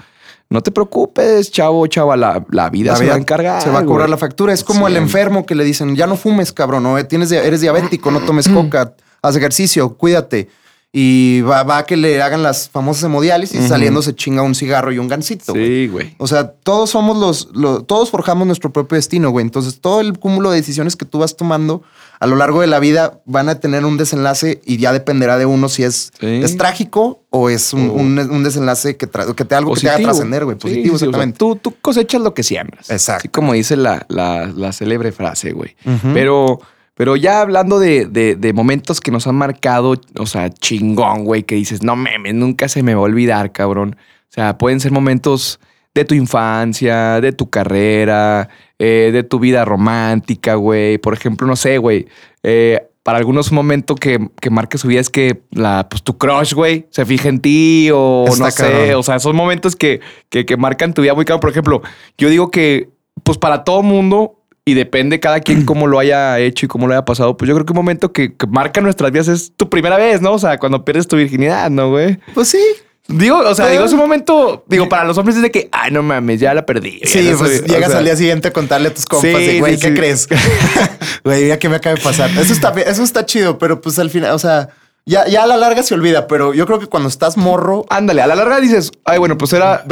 No 0.50 0.60
te 0.62 0.70
preocupes, 0.70 1.50
chavo, 1.50 1.86
chava. 1.86 2.16
La, 2.16 2.44
la 2.50 2.68
vida 2.70 2.92
La 2.92 2.96
se 2.96 3.04
vida 3.04 3.12
va 3.12 3.16
a 3.16 3.20
encargar. 3.20 3.62
Se 3.62 3.70
va 3.70 3.80
a 3.80 3.84
cobrar 3.84 4.06
güey. 4.06 4.10
la 4.10 4.16
factura. 4.18 4.52
Es 4.52 4.64
como 4.64 4.88
el 4.88 4.96
enfermo 4.96 5.46
que 5.46 5.54
le 5.54 5.64
dicen, 5.64 5.94
ya 5.96 6.06
no 6.06 6.16
fumes, 6.16 6.52
cabrón, 6.52 6.84
o 6.86 7.06
tienes, 7.06 7.30
dia- 7.30 7.42
eres 7.44 7.60
diabético, 7.60 8.10
no 8.10 8.20
tomes 8.20 8.48
coca, 8.48 8.94
haz 9.22 9.36
ejercicio, 9.36 9.96
cuídate. 9.96 10.48
Y 10.96 11.40
va, 11.40 11.64
va 11.64 11.78
a 11.78 11.86
que 11.86 11.96
le 11.96 12.22
hagan 12.22 12.44
las 12.44 12.68
famosas 12.70 13.02
hemodiálisis, 13.02 13.58
Ujú. 13.58 13.68
saliendo 13.68 14.00
se 14.00 14.14
chinga 14.14 14.42
un 14.42 14.54
cigarro 14.54 14.92
y 14.92 14.98
un 14.98 15.08
gancito. 15.08 15.52
Sí, 15.52 15.88
güey. 15.88 16.14
O 16.18 16.28
sea, 16.28 16.52
todos 16.52 16.90
somos 16.90 17.16
los, 17.18 17.48
lo- 17.52 17.82
todos 17.82 18.10
forjamos 18.12 18.46
nuestro 18.46 18.72
propio 18.72 18.94
destino, 18.94 19.30
güey. 19.30 19.44
Entonces, 19.44 19.80
todo 19.80 20.00
el 20.00 20.16
cúmulo 20.20 20.50
de 20.52 20.58
decisiones 20.58 20.94
que 20.94 21.04
tú 21.04 21.18
vas 21.18 21.36
tomando 21.36 21.82
a 22.20 22.28
lo 22.28 22.36
largo 22.36 22.60
de 22.60 22.68
la 22.68 22.78
vida 22.78 23.20
van 23.26 23.48
a 23.48 23.56
tener 23.58 23.84
un 23.84 23.96
desenlace 23.96 24.62
y 24.64 24.76
ya 24.76 24.92
dependerá 24.92 25.36
de 25.36 25.46
uno 25.46 25.68
si 25.68 25.82
es, 25.82 26.12
Sí. 26.20 26.26
es 26.44 26.56
trágico 26.56 27.24
o 27.28 27.50
es 27.50 27.72
un, 27.74 27.90
un- 27.90 28.16
un 28.30 28.44
desenlace 28.44 28.96
que, 28.96 29.08
que 29.08 29.44
te 29.44 29.54
algo 29.56 29.74
que 29.74 29.80
te 29.80 29.88
haga 29.90 29.98
trascender, 30.04 30.44
güey. 30.44 30.56
Positivo, 30.56 30.84
sí, 30.84 30.88
sí, 30.90 30.94
o 30.94 30.98
sea, 30.98 31.06
exactamente. 31.08 31.38
tú, 31.38 31.56
tú 31.56 31.74
cosechas 31.82 32.20
lo 32.22 32.34
que 32.34 32.44
siembras. 32.44 32.88
Exacto. 32.88 33.18
Así 33.18 33.28
como 33.30 33.52
dice 33.54 33.76
la, 33.76 34.06
la, 34.08 34.46
la 34.46 34.70
célebre 34.72 35.10
frase, 35.10 35.50
güey. 35.50 35.74
Pero, 36.14 36.60
pero 36.94 37.16
ya 37.16 37.40
hablando 37.40 37.78
de, 37.78 38.06
de- 38.06 38.36
de 38.36 38.52
momentos 38.52 39.00
que 39.00 39.10
nos 39.10 39.26
han 39.26 39.34
marcado, 39.36 39.94
o 40.18 40.26
sea, 40.26 40.50
chingón, 40.50 41.24
güey, 41.24 41.42
que 41.42 41.54
dices, 41.56 41.82
no 41.82 41.96
memes, 41.96 42.34
nunca 42.34 42.68
se 42.68 42.82
me 42.82 42.94
va 42.94 43.00
a 43.00 43.04
olvidar, 43.04 43.52
cabrón. 43.52 43.96
O 43.98 44.32
sea, 44.34 44.58
pueden 44.58 44.80
ser 44.80 44.92
momentos 44.92 45.60
de 45.94 46.04
tu 46.04 46.14
infancia, 46.14 47.20
de 47.20 47.32
tu 47.32 47.50
carrera, 47.50 48.48
eh, 48.78 49.10
de 49.12 49.22
tu 49.22 49.38
vida 49.38 49.64
romántica, 49.64 50.54
güey. 50.56 50.98
Por 50.98 51.14
ejemplo, 51.14 51.46
no 51.46 51.56
sé, 51.56 51.78
güey. 51.78 52.06
eh, 52.42 52.80
para 53.04 53.18
algunos 53.18 53.50
un 53.50 53.56
momento 53.56 53.96
que, 53.96 54.30
que 54.40 54.48
marque 54.48 54.78
su 54.78 54.88
vida 54.88 54.98
es 55.00 55.10
que 55.10 55.42
la, 55.50 55.86
pues, 55.90 56.02
tu 56.02 56.16
crush, 56.16 56.54
güey, 56.54 56.86
se 56.88 57.04
fija 57.04 57.28
en 57.28 57.38
ti 57.38 57.90
o 57.92 58.24
Está 58.26 58.44
no 58.44 58.50
sé. 58.50 58.62
cabrón. 58.62 58.94
O 58.94 59.02
sea, 59.02 59.18
son 59.18 59.36
momentos 59.36 59.76
que, 59.76 60.00
que, 60.30 60.46
que 60.46 60.56
marcan 60.56 60.94
tu 60.94 61.02
vida 61.02 61.12
muy 61.12 61.26
cabrón. 61.26 61.40
Por 61.42 61.50
ejemplo, 61.50 61.82
yo 62.16 62.30
digo 62.30 62.50
que, 62.50 62.88
pues 63.22 63.36
para 63.36 63.62
todo 63.62 63.82
mundo, 63.82 64.40
y 64.64 64.74
depende 64.74 65.20
cada 65.20 65.40
quien 65.40 65.64
cómo 65.66 65.86
lo 65.86 65.98
haya 65.98 66.38
hecho 66.38 66.66
y 66.66 66.68
cómo 66.68 66.86
lo 66.86 66.94
haya 66.94 67.04
pasado, 67.04 67.36
pues 67.36 67.48
yo 67.48 67.54
creo 67.54 67.66
que 67.66 67.72
un 67.72 67.76
momento 67.78 68.12
que, 68.12 68.34
que 68.34 68.46
marca 68.46 68.80
nuestras 68.80 69.10
vidas 69.12 69.28
es 69.28 69.52
tu 69.56 69.68
primera 69.68 69.96
vez, 69.96 70.20
¿no? 70.20 70.32
O 70.32 70.38
sea, 70.38 70.58
cuando 70.58 70.84
pierdes 70.84 71.06
tu 71.08 71.16
virginidad, 71.16 71.70
¿no, 71.70 71.90
güey? 71.90 72.18
Pues 72.34 72.48
sí. 72.48 72.60
Digo, 73.06 73.38
o 73.38 73.54
sea, 73.54 73.68
digo, 73.68 73.84
es 73.84 73.92
un 73.92 73.98
momento, 73.98 74.64
digo, 74.66 74.88
para 74.88 75.04
los 75.04 75.18
hombres 75.18 75.36
es 75.36 75.42
de 75.42 75.50
que, 75.50 75.68
ay, 75.72 75.90
no 75.90 76.02
mames, 76.02 76.40
ya 76.40 76.54
la 76.54 76.64
perdí. 76.64 77.00
ya 77.02 77.06
Sí, 77.10 77.28
no 77.30 77.36
pues 77.36 77.58
soy- 77.58 77.60
o 77.60 77.66
llegas 77.74 77.90
sea, 77.90 77.98
al 77.98 78.04
día 78.06 78.16
siguiente 78.16 78.48
a 78.48 78.52
contarle 78.54 78.88
a 78.88 78.94
tus 78.94 79.04
compas 79.04 79.30
Sí, 79.42 79.46
de, 79.46 79.60
güey, 79.60 79.74
sí, 79.74 79.80
¿qué 79.82 79.88
sí. 79.88 79.94
crees? 79.94 80.28
Güey, 81.24 81.48
ya 81.48 81.58
que 81.58 81.68
me 81.68 81.76
acaba 81.76 81.96
de 81.96 82.02
pasar. 82.02 82.30
Eso 82.30 82.54
está, 82.54 82.70
bien, 82.70 82.88
eso 82.88 83.02
está 83.02 83.26
chido, 83.26 83.58
pero 83.58 83.82
pues 83.82 83.98
al 83.98 84.08
final, 84.08 84.32
o 84.32 84.38
sea, 84.38 84.70
ya, 85.06 85.26
ya 85.28 85.42
a 85.42 85.46
la 85.46 85.56
larga 85.58 85.82
se 85.82 85.94
olvida, 85.94 86.26
pero 86.26 86.54
yo 86.54 86.64
creo 86.66 86.78
que 86.78 86.86
cuando 86.86 87.08
estás 87.10 87.36
morro, 87.36 87.84
Ándale, 87.90 88.22
a 88.22 88.26
la 88.26 88.34
larga 88.34 88.58
dices, 88.60 88.90
ay, 89.04 89.18
bueno, 89.18 89.36
pues 89.36 89.52
era, 89.52 89.84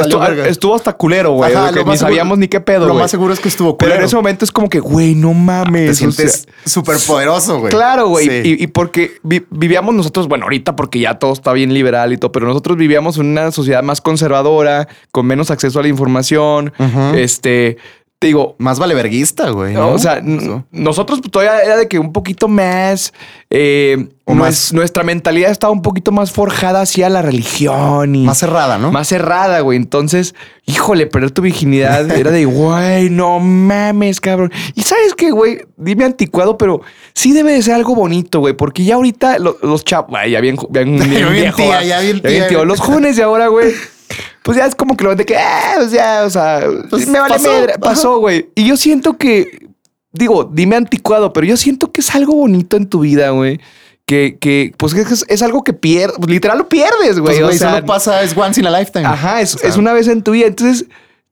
estuvo, 0.47 0.75
hasta 0.75 0.93
culero, 0.93 1.33
güey, 1.33 1.53
Ajá, 1.53 1.71
que 1.71 1.83
ni 1.85 1.97
sabíamos 1.97 2.37
ni 2.39 2.47
qué 2.47 2.59
pedo, 2.59 2.87
lo 2.87 2.95
más 2.95 3.11
seguro 3.11 3.31
es 3.33 3.39
que 3.39 3.47
estuvo 3.47 3.77
Pero 3.77 3.89
culero. 3.89 4.01
en 4.01 4.05
ese 4.07 4.15
momento 4.15 4.43
es 4.43 4.51
como 4.51 4.69
que, 4.69 4.79
güey, 4.79 5.13
no 5.15 5.33
mames. 5.33 5.89
te 5.89 5.93
sientes 5.95 6.47
súper 6.65 6.97
poderoso, 7.05 7.59
güey. 7.59 7.69
Claro, 7.71 8.07
güey. 8.07 8.27
Sí. 8.27 8.55
Y, 8.59 8.63
y 8.63 8.67
porque 8.67 9.17
vi- 9.23 9.45
vivíamos 9.51 9.93
nosotros, 9.93 10.27
bueno, 10.27 10.45
ahorita 10.45 10.75
porque 10.75 10.99
ya 10.99 11.19
todo 11.19 11.33
está 11.33 11.53
bien 11.53 11.73
liberal 11.73 12.11
y 12.11 12.17
todo, 12.17 12.31
pero 12.31 12.47
nosotros 12.47 12.75
vivíamos 12.77 13.17
en 13.17 13.27
una 13.27 13.51
sociedad 13.51 13.83
más 13.83 14.01
conservadora, 14.01 14.87
con 15.11 15.27
menos 15.27 15.51
acceso 15.51 15.79
a 15.79 15.83
la 15.83 15.89
información. 15.89 16.73
Este, 17.15 17.77
te 18.23 18.27
digo, 18.27 18.55
Más 18.57 18.79
vale 18.79 18.95
verguista, 18.95 19.49
güey. 19.49 19.73
¿no? 19.73 19.89
o 19.91 19.99
sea, 19.99 20.13
Eso. 20.25 20.63
nosotros 20.71 21.19
todavía 21.29 21.59
era 21.61 21.75
de 21.75 21.89
que 21.89 21.99
un 21.99 22.13
poquito 22.13 22.47
más, 22.47 23.11
eh, 23.49 24.07
O 24.23 24.33
nuestra 24.33 25.03
mentalidad 25.03 25.51
estaba 25.51 25.73
un 25.73 25.81
poquito 25.81 26.13
más 26.13 26.31
forjada 26.31 26.79
hacia 26.79 27.09
la 27.09 27.21
religión 27.21 28.15
y 28.15 28.23
más 28.23 28.37
cerrada, 28.37 28.77
¿no? 28.77 28.93
más 28.93 29.09
cerrada, 29.09 29.59
güey. 29.59 29.75
Entonces, 29.77 30.35
híjole, 30.65 31.05
perder 31.07 31.31
tu 31.31 31.41
virginidad 31.41 32.09
era 32.11 32.31
de, 32.31 32.45
güey, 32.59 33.09
no 33.09 33.41
mames, 33.41 34.21
cabrón. 34.21 34.53
Y 34.73 34.83
sabes 34.83 35.13
qué, 35.15 35.31
güey, 35.31 35.59
dime 35.75 36.05
anticuado, 36.05 36.57
pero 36.57 36.79
sí 37.13 37.33
debe 37.33 37.51
de 37.51 37.61
ser 37.61 37.73
algo 37.73 37.93
bonito, 37.93 38.39
güey, 38.39 38.53
porque 38.55 38.85
ya 38.85 38.95
ahorita 38.95 39.37
lo- 39.39 39.57
los 39.61 39.83
chavos, 39.83 40.11
ya 40.31 40.39
bien, 40.39 40.55
bien, 40.69 40.95
bien 40.97 41.09
Bien 41.09 41.33
viejo, 41.33 41.57
tía, 41.57 41.83
ya 41.83 41.99
bien 41.99 42.21
tía, 42.21 42.47
tío. 42.47 42.59
güey. 42.59 42.67
Los 42.69 42.79
jóvenes 42.79 43.17
de 43.17 43.23
ahora, 43.23 43.47
güey. 43.47 43.73
Pues 44.43 44.57
ya 44.57 44.65
es 44.65 44.75
como 44.75 44.95
que 44.97 45.03
lo 45.03 45.15
de 45.15 45.25
que, 45.25 45.35
ah, 45.37 45.77
o 45.81 45.87
sea, 45.89 46.23
o 46.25 46.29
sea, 46.29 46.63
Pues 46.89 47.07
me 47.07 47.19
vale 47.19 47.35
pasó, 47.35 47.47
madre, 47.51 47.71
ajá. 47.71 47.79
pasó, 47.79 48.17
güey. 48.19 48.49
Y 48.55 48.67
yo 48.67 48.77
siento 48.77 49.17
que, 49.17 49.67
digo, 50.11 50.49
dime 50.51 50.75
anticuado, 50.75 51.33
pero 51.33 51.47
yo 51.47 51.57
siento 51.57 51.91
que 51.91 52.01
es 52.01 52.13
algo 52.15 52.35
bonito 52.35 52.77
en 52.77 52.87
tu 52.87 53.01
vida, 53.01 53.29
güey. 53.31 53.59
Que, 54.05 54.37
que, 54.39 54.73
pues 54.77 54.93
es, 54.93 55.25
es 55.29 55.41
algo 55.41 55.63
que 55.63 55.71
pierdes, 55.71 56.17
literal 56.27 56.57
lo 56.57 56.67
pierdes, 56.67 57.19
güey. 57.19 57.39
Pues, 57.39 57.55
o 57.55 57.57
sea, 57.57 57.75
solo 57.75 57.85
pasa, 57.85 58.21
es 58.21 58.35
once 58.35 58.59
in 58.59 58.67
a 58.67 58.79
lifetime. 58.79 59.05
Ajá, 59.05 59.39
es, 59.41 59.55
O 59.55 59.59
sea, 59.59 59.69
es 59.69 59.77
una 59.77 59.93
vez 59.93 60.07
en 60.09 60.21
tu 60.23 60.31
vida. 60.31 60.47
Entonces, 60.47 60.85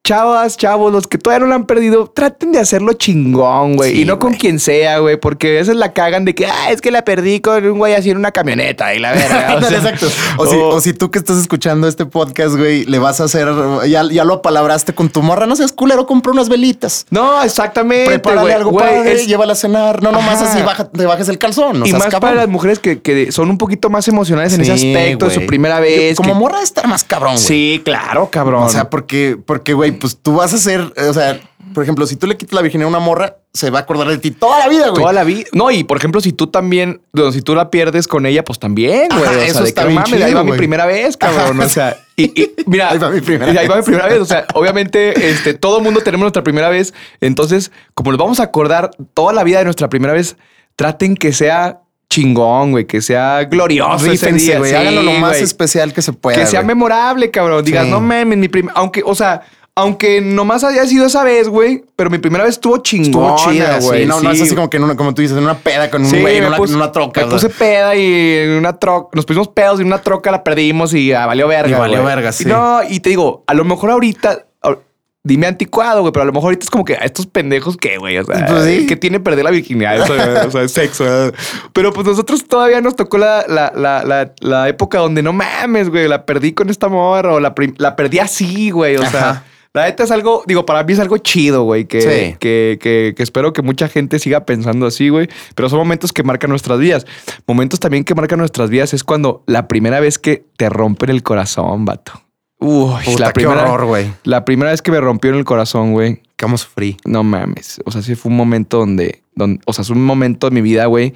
chavas, 0.03 0.57
chavos, 0.57 0.91
los 0.91 1.05
que 1.07 1.17
todavía 1.19 1.41
no 1.45 1.49
lo 1.49 1.55
han 1.55 1.65
perdido, 1.65 2.07
traten 2.07 2.51
de 2.51 2.59
hacerlo 2.59 2.93
chingón, 2.93 3.75
güey. 3.75 3.93
Sí, 3.95 4.01
y 4.01 4.05
no 4.05 4.17
con 4.17 4.33
quien 4.33 4.59
sea, 4.59 4.97
güey, 4.97 5.17
porque 5.17 5.49
a 5.49 5.59
veces 5.59 5.75
la 5.75 5.93
cagan 5.93 6.25
de 6.25 6.33
que, 6.33 6.47
ah, 6.47 6.71
es 6.71 6.81
que 6.81 6.89
la 6.89 7.03
perdí 7.05 7.39
con 7.39 7.63
un 7.65 7.77
güey 7.77 7.93
así 7.93 8.09
en 8.09 8.17
una 8.17 8.31
camioneta 8.31 8.93
y 8.95 8.99
la 8.99 9.11
verga. 9.11 9.55
o 9.57 9.61
sea, 9.61 9.77
exacto. 9.77 10.07
O, 10.37 10.45
si, 10.47 10.55
o- 10.55 10.81
si 10.81 10.93
tú 10.93 11.11
que 11.11 11.19
estás 11.19 11.37
escuchando 11.37 11.87
este 11.87 12.05
podcast, 12.07 12.55
güey, 12.55 12.83
le 12.85 12.97
vas 12.97 13.21
a 13.21 13.25
hacer, 13.25 13.47
ya, 13.87 14.03
ya 14.11 14.23
lo 14.23 14.35
apalabraste 14.35 14.93
con 14.95 15.09
tu 15.09 15.21
morra, 15.21 15.45
no 15.45 15.55
seas 15.55 15.71
culero, 15.71 16.07
compra 16.07 16.31
unas 16.31 16.49
velitas. 16.49 17.05
No, 17.11 17.41
exactamente. 17.43 18.05
Prepárale 18.09 18.41
güey. 18.41 18.53
algo 18.53 18.71
Güey, 18.71 18.85
padre, 18.85 19.13
es- 19.13 19.27
llévala 19.27 19.53
a 19.53 19.55
cenar. 19.55 20.01
No 20.01 20.11
nomás 20.11 20.41
Ajá. 20.41 20.51
así 20.51 20.63
baja- 20.63 20.89
te 20.89 21.05
bajes 21.05 21.29
el 21.29 21.37
calzón. 21.37 21.79
No 21.81 21.85
y 21.85 21.91
más 21.93 22.03
cabrón. 22.05 22.21
para 22.21 22.35
las 22.35 22.47
mujeres 22.49 22.79
que, 22.79 23.01
que 23.01 23.31
son 23.31 23.49
un 23.51 23.57
poquito 23.59 23.89
más 23.91 24.07
emocionales 24.07 24.53
en 24.53 24.61
ese 24.61 24.71
aspecto 24.73 25.27
de 25.27 25.35
su 25.35 25.45
primera 25.45 25.75
Yo- 25.77 25.81
vez. 25.83 26.17
como 26.17 26.33
que- 26.33 26.39
morra 26.39 26.57
de 26.57 26.63
estar 26.63 26.87
más 26.87 27.03
cabrón, 27.03 27.33
güey. 27.35 27.45
Sí, 27.45 27.81
claro, 27.85 28.29
cabrón. 28.31 28.63
O 28.63 28.69
sea, 28.69 28.89
porque, 28.89 29.37
porque, 29.45 29.73
güey, 29.73 29.90
pues 29.93 30.17
tú 30.21 30.35
vas 30.35 30.53
a 30.53 30.57
ser, 30.57 30.81
o 30.81 31.13
sea, 31.13 31.39
por 31.73 31.83
ejemplo, 31.83 32.05
si 32.05 32.15
tú 32.15 32.27
le 32.27 32.35
quitas 32.37 32.53
la 32.53 32.61
virginidad 32.61 32.87
a 32.87 32.97
una 32.97 32.99
morra, 32.99 33.37
se 33.53 33.69
va 33.69 33.79
a 33.79 33.81
acordar 33.83 34.07
de 34.07 34.17
ti 34.17 34.31
toda 34.31 34.59
la 34.59 34.67
vida, 34.67 34.89
güey. 34.89 35.01
Toda 35.01 35.13
la 35.13 35.23
vida. 35.23 35.45
No, 35.53 35.71
y 35.71 35.83
por 35.83 35.97
ejemplo, 35.97 36.21
si 36.21 36.31
tú 36.33 36.47
también, 36.47 37.01
bueno, 37.13 37.31
si 37.31 37.41
tú 37.41 37.53
la 37.55 37.69
pierdes 37.69 38.07
con 38.07 38.25
ella, 38.25 38.43
pues 38.43 38.59
también, 38.59 39.07
güey. 39.09 39.23
Ajá, 39.23 39.31
o 39.31 39.33
sea, 39.35 39.45
eso 39.45 39.63
de 39.63 39.69
está 39.69 39.81
que, 39.83 39.87
bien 39.89 40.01
mames, 40.01 40.21
ahí 40.23 40.33
va 40.33 40.43
mi 40.43 40.53
primera 40.53 40.85
vez, 40.85 41.17
cabrón. 41.17 41.57
Ajá. 41.57 41.65
O 41.65 41.69
sea, 41.69 41.97
y, 42.15 42.23
y 42.41 42.51
mira, 42.67 42.89
Ahí 42.91 42.97
va 42.97 43.09
mi 43.09 43.21
primera 43.21 43.51
ahí 43.61 43.67
va 43.67 43.77
mi 43.77 43.83
primera 43.83 44.07
vez. 44.07 44.19
O 44.19 44.25
sea, 44.25 44.45
obviamente, 44.53 45.29
este, 45.29 45.53
todo 45.53 45.77
el 45.77 45.83
mundo 45.83 46.01
tenemos 46.01 46.23
nuestra 46.23 46.43
primera 46.43 46.69
vez. 46.69 46.93
Entonces, 47.19 47.71
como 47.93 48.11
nos 48.11 48.19
vamos 48.19 48.39
a 48.39 48.43
acordar 48.43 48.91
toda 49.13 49.33
la 49.33 49.43
vida 49.43 49.59
de 49.59 49.65
nuestra 49.65 49.89
primera 49.89 50.13
vez, 50.13 50.37
traten 50.75 51.15
que 51.15 51.33
sea 51.33 51.81
chingón, 52.09 52.71
güey, 52.71 52.85
que 52.87 53.01
sea 53.01 53.45
glorioso 53.45 53.95
ese 54.11 54.25
Rífense, 54.27 54.45
día. 54.45 54.57
güey. 54.59 54.71
Sí, 54.71 54.75
Háganlo 54.75 55.01
lo 55.03 55.13
más 55.13 55.31
güey. 55.31 55.43
especial 55.43 55.93
que 55.93 56.01
se 56.01 56.11
pueda. 56.13 56.37
Que 56.37 56.45
sea 56.45 56.59
güey. 56.59 56.67
memorable, 56.67 57.31
cabrón. 57.31 57.63
Digas, 57.63 57.85
Sí. 57.85 57.91
no 57.91 58.01
mames, 58.01 58.37
mi 58.37 58.49
primera. 58.49 58.73
Aunque, 58.77 59.01
o 59.05 59.15
sea, 59.15 59.43
aunque 59.75 60.19
nomás 60.21 60.63
haya 60.63 60.85
sido 60.85 61.05
esa 61.05 61.23
vez, 61.23 61.47
güey, 61.47 61.83
pero 61.95 62.09
mi 62.09 62.17
primera 62.17 62.43
vez 62.43 62.55
estuvo 62.55 62.77
chingona, 62.79 63.35
Estuvo 63.35 63.51
chida, 63.51 63.79
güey. 63.79 64.05
No, 64.05 64.19
no 64.21 64.31
es 64.31 64.37
sí. 64.37 64.43
así 64.43 64.55
como 64.55 64.69
que 64.69 64.77
en 64.77 64.83
una, 64.83 64.95
como 64.95 65.13
tú 65.13 65.21
dices, 65.21 65.37
en 65.37 65.43
una 65.43 65.57
peda 65.57 65.89
con 65.89 66.03
un 66.03 66.11
güey, 66.21 66.37
en 66.37 66.45
una, 66.45 66.57
puse- 66.57 66.71
en 66.71 66.75
una 66.75 66.91
troca. 66.91 67.21
Me 67.21 67.27
o 67.27 67.39
sea. 67.39 67.47
puse 67.49 67.57
peda 67.57 67.95
y 67.95 68.37
en 68.39 68.51
una 68.51 68.77
troca. 68.77 69.09
Nos 69.13 69.25
pusimos 69.25 69.47
pedos 69.47 69.79
y 69.79 69.81
en 69.83 69.87
una 69.87 70.01
troca 70.01 70.29
la 70.29 70.43
perdimos 70.43 70.93
y 70.93 71.13
ah, 71.13 71.25
valió 71.25 71.47
verga. 71.47 71.77
Y 71.77 71.79
valió 71.79 72.03
verga, 72.03 72.31
sí. 72.31 72.43
Y 72.43 72.47
No, 72.47 72.81
y 72.87 72.99
te 72.99 73.09
digo, 73.09 73.43
a 73.47 73.53
lo 73.53 73.63
mejor 73.63 73.91
ahorita. 73.91 74.45
ah, 74.61 74.75
Dime 75.23 75.45
anticuado, 75.45 76.01
güey, 76.01 76.11
pero 76.11 76.23
a 76.23 76.25
lo 76.25 76.33
mejor 76.33 76.47
ahorita 76.47 76.63
es 76.63 76.69
como 76.71 76.83
que 76.83 76.95
a 76.95 77.05
estos 77.05 77.27
pendejos 77.27 77.77
que, 77.77 77.97
güey, 77.99 78.17
o 78.17 78.25
sea, 78.25 78.43
Pues 78.47 78.65
sí. 78.65 78.87
que 78.87 78.95
tiene 78.95 79.19
perder 79.19 79.45
la 79.45 79.51
virginidad, 79.51 79.95
eso, 79.97 80.13
o 80.47 80.51
sea, 80.51 80.67
sexo. 80.67 81.03
¿verdad? 81.03 81.33
Pero 81.73 81.93
pues 81.93 82.07
nosotros 82.07 82.43
todavía 82.47 82.81
nos 82.81 82.95
tocó 82.95 83.19
la, 83.19 83.45
la, 83.47 83.71
la, 83.75 84.03
la, 84.03 84.33
la 84.39 84.67
época 84.67 84.97
donde 84.97 85.21
no 85.21 85.31
mames, 85.31 85.89
güey, 85.89 86.07
la 86.07 86.25
perdí 86.25 86.53
con 86.53 86.71
esta 86.71 86.87
morra 86.89 87.33
o 87.35 87.39
la, 87.39 87.53
la 87.77 87.95
perdí 87.95 88.17
así, 88.17 88.71
güey, 88.71 88.97
o 88.97 89.05
sea. 89.05 89.43
La 89.73 89.85
neta 89.85 90.03
es 90.03 90.11
algo, 90.11 90.43
digo, 90.47 90.65
para 90.65 90.83
mí 90.83 90.93
es 90.93 90.99
algo 90.99 91.17
chido, 91.17 91.63
güey, 91.63 91.85
que, 91.85 92.01
Sí. 92.01 92.35
que, 92.39 92.77
que, 92.81 93.13
que 93.15 93.23
espero 93.23 93.53
que 93.53 93.61
mucha 93.61 93.87
gente 93.87 94.19
siga 94.19 94.45
pensando 94.45 94.85
así, 94.85 95.09
güey. 95.09 95.29
Pero 95.55 95.69
son 95.69 95.79
momentos 95.79 96.11
que 96.11 96.23
marcan 96.23 96.49
nuestras 96.49 96.79
vidas. 96.79 97.05
Momentos 97.47 97.79
también 97.79 98.03
que 98.03 98.13
marcan 98.15 98.39
nuestras 98.39 98.69
vidas 98.69 98.93
es 98.93 99.03
cuando 99.03 99.43
la 99.47 99.67
primera 99.67 99.99
vez 99.99 100.19
que 100.19 100.45
te 100.57 100.69
rompen 100.69 101.09
el 101.09 101.23
corazón, 101.23 101.85
vato. 101.85 102.11
Uy, 102.59 102.93
Puta, 103.05 103.19
la 103.19 103.27
qué 103.27 103.33
primera, 103.33 103.71
horror, 103.71 103.87
güey. 103.87 104.05
la 104.23 104.45
primera 104.45 104.69
vez 104.71 104.81
que 104.83 104.91
me 104.91 104.99
rompió 105.01 105.31
en 105.31 105.37
el 105.37 105.45
corazón, 105.45 105.93
güey. 105.93 106.21
Vamos 106.39 106.61
sufrí. 106.61 106.97
No 107.05 107.23
mames. 107.23 107.79
O 107.85 107.91
sea, 107.91 108.01
sí 108.01 108.15
fue 108.15 108.29
un 108.31 108.37
momento 108.37 108.77
donde, 108.79 109.23
donde 109.35 109.61
o 109.65 109.73
sea, 109.73 109.83
es 109.83 109.89
un 109.89 110.03
momento 110.03 110.49
de 110.49 110.53
mi 110.55 110.61
vida, 110.61 110.85
güey. 110.87 111.13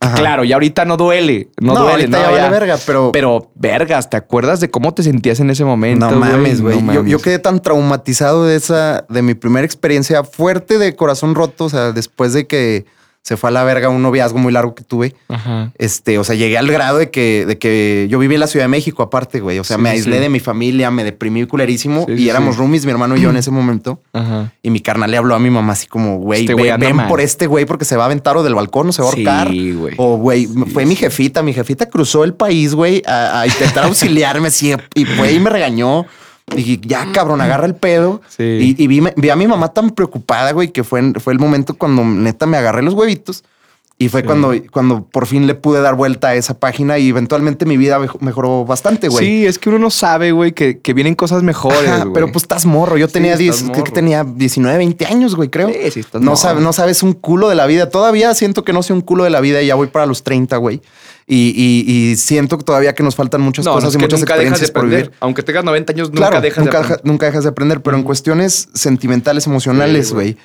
Ajá. 0.00 0.16
Claro, 0.16 0.44
ya 0.44 0.56
ahorita 0.56 0.84
no 0.84 0.96
duele. 0.96 1.48
No, 1.60 1.74
duele, 1.74 1.90
ahorita 1.90 2.16
no, 2.16 2.22
ya 2.22 2.30
vale 2.30 2.42
ya. 2.42 2.50
verga, 2.50 2.78
pero. 2.86 3.10
Pero, 3.12 3.50
vergas, 3.54 4.08
¿te 4.08 4.16
acuerdas 4.16 4.60
de 4.60 4.70
cómo 4.70 4.94
te 4.94 5.02
sentías 5.02 5.40
en 5.40 5.50
ese 5.50 5.64
momento? 5.64 6.10
no 6.10 6.16
mames, 6.16 6.60
güey. 6.60 6.80
No 6.80 6.92
yo, 6.94 7.06
yo 7.06 7.18
quedé 7.18 7.38
tan 7.38 7.60
traumatizado 7.60 8.46
de 8.46 8.56
esa, 8.56 9.04
de 9.08 9.22
mi 9.22 9.34
primera 9.34 9.64
experiencia 9.64 10.24
fuerte 10.24 10.78
de 10.78 10.94
corazón 10.96 11.34
roto. 11.34 11.64
O 11.64 11.68
sea, 11.68 11.92
después 11.92 12.32
de 12.32 12.46
que 12.46 12.86
se 13.22 13.36
fue 13.36 13.50
a 13.50 13.52
la 13.52 13.62
verga 13.64 13.88
un 13.90 14.02
noviazgo 14.02 14.38
muy 14.38 14.52
largo 14.52 14.74
que 14.74 14.82
tuve. 14.82 15.14
Ajá. 15.28 15.72
Este, 15.78 16.18
o 16.18 16.24
sea, 16.24 16.34
llegué 16.36 16.56
al 16.56 16.66
grado 16.70 16.98
de 16.98 17.10
que, 17.10 17.44
de 17.46 17.58
que 17.58 18.06
yo 18.10 18.18
viví 18.18 18.34
en 18.34 18.40
la 18.40 18.46
Ciudad 18.46 18.64
de 18.64 18.68
México 18.68 19.02
aparte, 19.02 19.40
güey. 19.40 19.58
O 19.58 19.64
sea, 19.64 19.76
Sí, 19.76 19.82
me 19.82 19.90
aislé 19.90 20.16
sí. 20.16 20.22
de 20.22 20.28
mi 20.30 20.40
familia, 20.40 20.90
me 20.90 21.04
deprimí 21.04 21.44
culerísimo 21.46 22.06
Sí, 22.06 22.14
y 22.14 22.28
éramos 22.30 22.56
roomies, 22.56 22.84
mi 22.86 22.92
hermano 22.92 23.16
y 23.16 23.20
yo 23.20 23.30
en 23.30 23.36
ese 23.36 23.50
momento. 23.50 24.00
Ajá. 24.12 24.52
Y 24.62 24.70
mi 24.70 24.80
carnal 24.80 25.10
le 25.10 25.16
habló 25.18 25.34
a 25.34 25.38
mi 25.38 25.50
mamá 25.50 25.74
así 25.74 25.86
como, 25.86 26.16
güey, 26.18 26.40
Este 26.40 26.54
güey 26.54 26.72
ven 26.78 27.06
por 27.08 27.20
este 27.20 27.46
güey 27.46 27.66
porque 27.66 27.84
se 27.84 27.96
va 27.96 28.04
a 28.04 28.06
aventar 28.06 28.36
o 28.36 28.42
del 28.42 28.54
balcón 28.54 28.88
o 28.88 28.92
se 28.92 29.02
va 29.02 29.08
a 29.08 29.12
ahorcar. 29.12 29.48
Güey. 29.48 29.94
O, 29.98 30.16
güey, 30.16 30.46
fue 30.72 30.86
mi 30.86 30.96
jefita. 30.96 31.42
Mi 31.42 31.52
jefita 31.52 31.86
cruzó 31.86 32.24
el 32.24 32.34
país, 32.34 32.74
güey, 32.74 33.02
a, 33.06 33.40
a 33.42 33.46
intentar 33.46 33.84
auxiliarme 33.84 34.48
así. 34.48 34.74
Y 34.94 35.04
fue 35.04 35.32
y 35.32 35.40
me 35.40 35.50
regañó. 35.50 36.06
Dije, 36.54 36.80
ya, 36.82 37.10
cabrón, 37.12 37.40
agarra 37.40 37.66
el 37.66 37.74
pedo. 37.74 38.20
Sí. 38.28 38.74
Y, 38.78 38.82
y 38.82 38.86
vi, 38.86 39.02
vi 39.16 39.30
a 39.30 39.36
mi 39.36 39.46
mamá 39.46 39.68
tan 39.72 39.90
preocupada, 39.90 40.52
güey, 40.52 40.68
que 40.72 40.84
fue, 40.84 41.12
fue 41.20 41.32
el 41.32 41.38
momento 41.38 41.74
cuando 41.74 42.04
neta 42.04 42.46
me 42.46 42.56
agarré 42.56 42.82
los 42.82 42.94
huevitos. 42.94 43.44
Y 44.02 44.08
fue 44.08 44.22
Sí. 44.22 44.26
cuando, 44.26 44.54
cuando 44.72 45.02
por 45.04 45.26
fin 45.26 45.46
le 45.46 45.54
pude 45.54 45.82
dar 45.82 45.94
vuelta 45.94 46.28
a 46.28 46.34
esa 46.34 46.58
página 46.58 46.96
y 46.96 47.10
eventualmente 47.10 47.66
mi 47.66 47.76
vida 47.76 47.98
mejo- 47.98 48.16
mejoró 48.22 48.64
bastante, 48.64 49.08
güey. 49.08 49.26
Sí, 49.26 49.46
es 49.46 49.58
que 49.58 49.68
uno 49.68 49.78
no 49.78 49.90
sabe, 49.90 50.32
güey, 50.32 50.52
que, 50.52 50.78
que 50.78 50.94
vienen 50.94 51.14
cosas 51.14 51.42
mejores, 51.42 51.86
Ajá, 51.86 51.98
güey. 52.04 52.14
pero 52.14 52.32
pues 52.32 52.44
estás 52.44 52.64
morro. 52.64 52.96
Yo 52.96 53.08
Sí, 53.08 53.12
tenía, 53.12 53.32
estás 53.32 53.40
10, 53.40 53.56
creo 53.64 53.72
que 53.74 53.80
morro. 53.80 53.92
tenía 53.92 54.24
19, 54.24 54.78
20 54.78 55.04
años, 55.04 55.36
güey, 55.36 55.50
creo. 55.50 55.68
Sí, 55.68 55.90
sí, 55.90 56.00
estás 56.00 56.22
no, 56.22 56.30
morro. 56.30 56.36
sabes, 56.38 56.62
no 56.64 56.72
sabes 56.72 57.02
un 57.02 57.12
culo 57.12 57.50
de 57.50 57.56
la 57.56 57.66
vida. 57.66 57.90
Todavía 57.90 58.32
siento 58.32 58.64
que 58.64 58.72
no 58.72 58.82
sé 58.82 58.94
un 58.94 59.02
culo 59.02 59.24
de 59.24 59.30
la 59.30 59.42
vida 59.42 59.60
y 59.60 59.66
ya 59.66 59.74
voy 59.74 59.88
para 59.88 60.06
los 60.06 60.22
30, 60.22 60.56
güey. 60.56 60.80
Y, 61.32 61.54
y- 61.56 62.10
y 62.10 62.16
siento 62.16 62.58
que 62.58 62.64
todavía 62.64 62.92
que 62.92 63.04
nos 63.04 63.14
faltan 63.14 63.40
muchas 63.40 63.64
no, 63.64 63.72
cosas 63.74 63.94
y 63.94 63.98
muchas 63.98 64.18
nunca 64.18 64.36
dejas 64.36 64.58
de 64.58 64.66
experiencias 64.66 64.70
por 64.72 64.80
aprender. 64.80 65.02
vivir. 65.06 65.16
Aunque 65.20 65.42
tengas 65.44 65.62
90 65.62 65.92
años, 65.92 66.08
nunca 66.08 66.18
Claro, 66.28 66.40
dejas 66.40 66.64
nunca, 66.64 66.78
de 66.78 66.84
aprender. 66.84 67.06
nunca 67.06 67.26
dejas 67.26 67.44
de 67.44 67.50
aprender, 67.50 67.80
pero 67.82 67.96
en 67.96 68.02
cuestiones 68.02 68.68
sentimentales, 68.74 69.46
emocionales, 69.46 70.12
güey. 70.12 70.36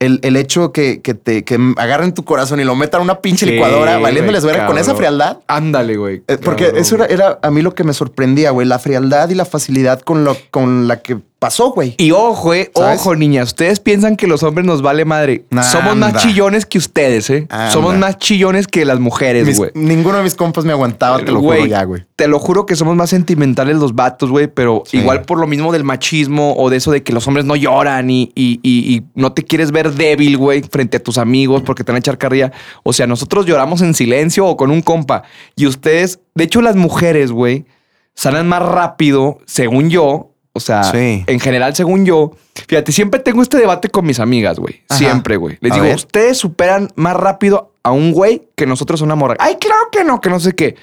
El, 0.00 0.18
el 0.22 0.36
hecho 0.36 0.72
que, 0.72 1.00
que 1.00 1.14
te 1.14 1.44
que 1.44 1.56
agarren 1.76 2.12
tu 2.12 2.24
corazón 2.24 2.58
y 2.60 2.64
lo 2.64 2.74
metan 2.74 3.00
a 3.00 3.04
una 3.04 3.20
pinche 3.20 3.46
Sí, 3.46 3.52
licuadora, 3.52 3.96
valiéndoles 3.98 4.44
ver 4.44 4.66
con 4.66 4.76
esa 4.76 4.94
frialdad. 4.94 5.38
Ándale, 5.46 5.96
güey. 5.96 6.22
Eh, 6.26 6.36
Porque 6.36 6.64
Cabrón, 6.64 6.82
eso 6.82 6.94
era, 6.96 7.06
era 7.06 7.38
a 7.42 7.50
mí 7.50 7.62
lo 7.62 7.74
que 7.74 7.84
me 7.84 7.94
sorprendía, 7.94 8.50
güey. 8.50 8.66
La 8.66 8.78
frialdad 8.80 9.30
y 9.30 9.34
la 9.36 9.44
facilidad 9.46 10.00
con, 10.00 10.24
lo, 10.24 10.36
con 10.50 10.88
la 10.88 11.00
que 11.00 11.18
pasó, 11.38 11.72
güey. 11.72 11.94
Y 11.98 12.10
ojo, 12.12 12.54
eh, 12.54 12.70
ojo, 12.74 13.14
niñas. 13.16 13.48
Ustedes 13.48 13.78
piensan 13.80 14.16
que 14.16 14.26
los 14.26 14.42
hombres 14.42 14.66
nos 14.66 14.80
vale 14.80 15.04
madre. 15.04 15.44
Somos 15.70 15.94
más 15.96 16.16
chillones 16.22 16.64
que 16.64 16.78
ustedes, 16.78 17.28
eh. 17.28 17.46
Anda. 17.50 17.70
Somos 17.70 17.96
más 17.98 18.16
chillones 18.18 18.66
que 18.66 18.84
las 18.86 18.98
mujeres, 18.98 19.56
güey. 19.58 19.70
ninguno 19.74 20.16
de 20.18 20.24
mis 20.24 20.34
compas 20.34 20.64
me 20.64 20.72
aguantaba, 20.72 21.18
te 21.18 21.30
lo 21.32 21.40
juro 21.40 21.56
Güey, 21.58 21.68
ya, 21.68 21.84
güey. 21.84 22.04
Te 22.16 22.28
lo 22.28 22.38
juro 22.38 22.64
que 22.64 22.76
somos 22.76 22.96
más 22.96 23.10
sentimentales 23.10 23.76
los 23.76 23.94
vatos, 23.94 24.30
güey, 24.30 24.46
pero 24.46 24.84
Sí. 24.86 24.98
igual 24.98 25.22
por 25.22 25.38
lo 25.38 25.46
mismo 25.46 25.70
del 25.72 25.84
machismo 25.84 26.54
o 26.56 26.70
de 26.70 26.78
eso 26.78 26.90
de 26.90 27.02
que 27.02 27.12
los 27.12 27.26
hombres 27.28 27.44
no 27.44 27.56
lloran 27.56 28.08
y, 28.10 28.30
y- 28.34 28.60
y- 28.62 28.94
y 28.94 29.02
no 29.14 29.32
te 29.32 29.42
quieres 29.42 29.70
ver 29.70 29.92
débil, 29.92 30.38
güey, 30.38 30.62
frente 30.62 30.96
a 30.96 31.02
tus 31.02 31.18
amigos 31.18 31.62
porque 31.62 31.84
te 31.84 31.92
van 31.92 31.96
a 31.96 31.98
echar 31.98 32.16
carrilla. 32.16 32.52
O 32.84 32.92
sea, 32.94 33.06
nosotros 33.06 33.44
lloramos 33.44 33.82
en 33.82 33.92
silencio 33.94 34.46
o 34.46 34.56
con 34.56 34.70
un 34.70 34.80
compa 34.80 35.24
y 35.56 35.66
ustedes, 35.66 36.20
de 36.34 36.44
hecho, 36.44 36.62
las 36.62 36.76
mujeres, 36.76 37.32
güey, 37.32 37.66
sanan 38.14 38.48
más 38.48 38.62
rápido, 38.62 39.38
según 39.46 39.90
yo. 39.90 40.30
O 40.56 40.60
sea, 40.60 40.84
Sí. 40.84 41.24
en 41.26 41.40
general, 41.40 41.74
según 41.74 42.06
yo, 42.06 42.30
fíjate, 42.68 42.92
siempre 42.92 43.18
tengo 43.20 43.42
este 43.42 43.58
debate 43.58 43.88
con 43.88 44.06
mis 44.06 44.20
amigas, 44.20 44.58
güey. 44.58 44.82
Siempre, 44.88 45.36
güey. 45.36 45.58
Les 45.60 45.72
A 45.72 45.74
digo, 45.74 45.86
ver. 45.86 45.96
ustedes 45.96 46.38
superan 46.38 46.90
más 46.94 47.16
rápido 47.16 47.72
a 47.82 47.90
un 47.90 48.12
güey 48.12 48.48
que 48.54 48.64
nosotros 48.64 49.00
a 49.00 49.04
una 49.04 49.16
morra. 49.16 49.34
Ay, 49.40 49.56
claro 49.60 49.88
que 49.90 50.04
no, 50.04 50.20
que 50.20 50.30
no 50.30 50.38
sé 50.40 50.52
qué. 50.54 50.76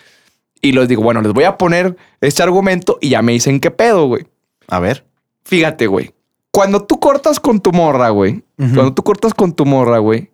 Y 0.62 0.74
les 0.74 0.88
digo, 0.90 1.02
bueno, 1.02 1.22
les 1.22 1.32
voy 1.34 1.46
a 1.46 1.58
poner 1.58 1.96
este 2.20 2.44
argumento 2.44 2.98
y 3.02 3.10
ya 3.10 3.22
me 3.22 3.32
dicen 3.32 3.60
qué 3.62 3.72
pedo, 3.72 4.08
güey. 4.08 4.28
A 4.68 4.80
ver. 4.80 5.06
Fíjate, 5.46 5.88
güey. 5.88 6.14
Cuando 6.52 6.84
tú 6.84 7.00
cortas 7.00 7.40
con 7.40 7.62
tu 7.62 7.72
morra, 7.72 8.10
güey. 8.10 8.44
Cuando 8.58 8.94
tú 8.94 9.04
cortas 9.04 9.34
con 9.34 9.54
tu 9.54 9.66
morra, 9.66 10.00
güey. 10.00 10.30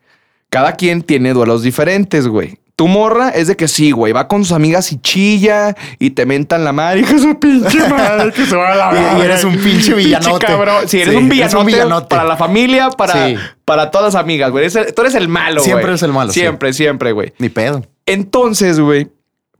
Cada 0.50 0.73
quien 0.73 1.04
tiene 1.04 1.34
duelos 1.34 1.62
diferentes, 1.62 2.28
güey. 2.28 2.58
Tu 2.78 2.88
morra 2.88 3.30
es 3.30 3.48
de 3.48 3.56
que 3.58 3.68
sí, 3.68 3.90
güey. 3.90 4.13
Va 4.13 4.28
con 4.28 4.44
sus 4.46 4.54
amigas 4.54 4.92
y 4.92 5.00
chilla 5.00 5.76
y 5.98 6.12
te 6.12 6.26
mentan 6.28 6.63
la 6.63 6.72
madre. 6.72 7.02
De 7.12 7.18
su 7.20 7.38
pinche 7.40 7.80
madre 7.90 8.32
que 8.32 8.46
se 8.46 8.56
va 8.56 8.71
a 8.71 8.75
la 8.94 9.13
Y- 9.17 9.19
y 9.19 9.25
eres 9.25 9.44
un 9.44 9.58
pinche 9.58 9.94
villanote. 9.96 10.46
cabrón. 10.46 10.88
Sí, 10.88 10.98
eres 11.02 11.10
Sí, 11.10 11.15
un, 11.17 11.23
eres 11.25 11.30
villanote 11.36 11.58
un 11.58 11.65
villanote. 11.65 12.08
para 12.08 12.23
la 12.23 12.38
familia, 12.38 12.90
para, 12.92 13.28
Sí. 13.30 13.36
para 13.65 13.90
todas 13.92 14.13
las 14.13 14.21
amigas, 14.21 14.52
güey. 14.52 14.69
Tú 14.69 15.02
eres 15.02 15.15
el 15.15 15.28
malo, 15.28 15.56
güey. 15.56 15.65
Siempre 15.65 15.88
eres 15.90 16.04
el 16.04 16.13
malo, 16.13 16.32
sí. 16.32 16.40
Siempre, 16.40 16.71
siempre, 16.71 17.12
güey. 17.13 17.34
Ni 17.40 17.50
pedo. 17.50 17.84
Entonces, 18.06 18.80
güey, 18.80 19.08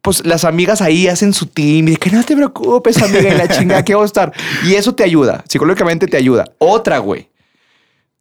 pues 0.04 0.24
las 0.24 0.44
amigas 0.46 0.84
ahí 0.84 1.08
hacen 1.08 1.34
su 1.34 1.48
team 1.48 1.88
y 1.88 1.92
de 1.94 1.98
que 1.98 2.12
no 2.12 2.24
te 2.24 2.36
preocupes, 2.36 3.02
amiga, 3.02 3.34
y 3.34 3.38
la 3.38 3.48
chinga 3.48 3.84
que 3.84 3.96
va 3.96 4.04
a 4.04 4.06
estar. 4.06 4.32
Y 4.64 4.76
eso 4.76 4.94
te 4.94 5.04
ayuda, 5.04 5.44
psicológicamente 5.50 6.06
te 6.06 6.18
ayuda. 6.18 6.46
Otra, 6.60 7.00
güey. 7.00 7.30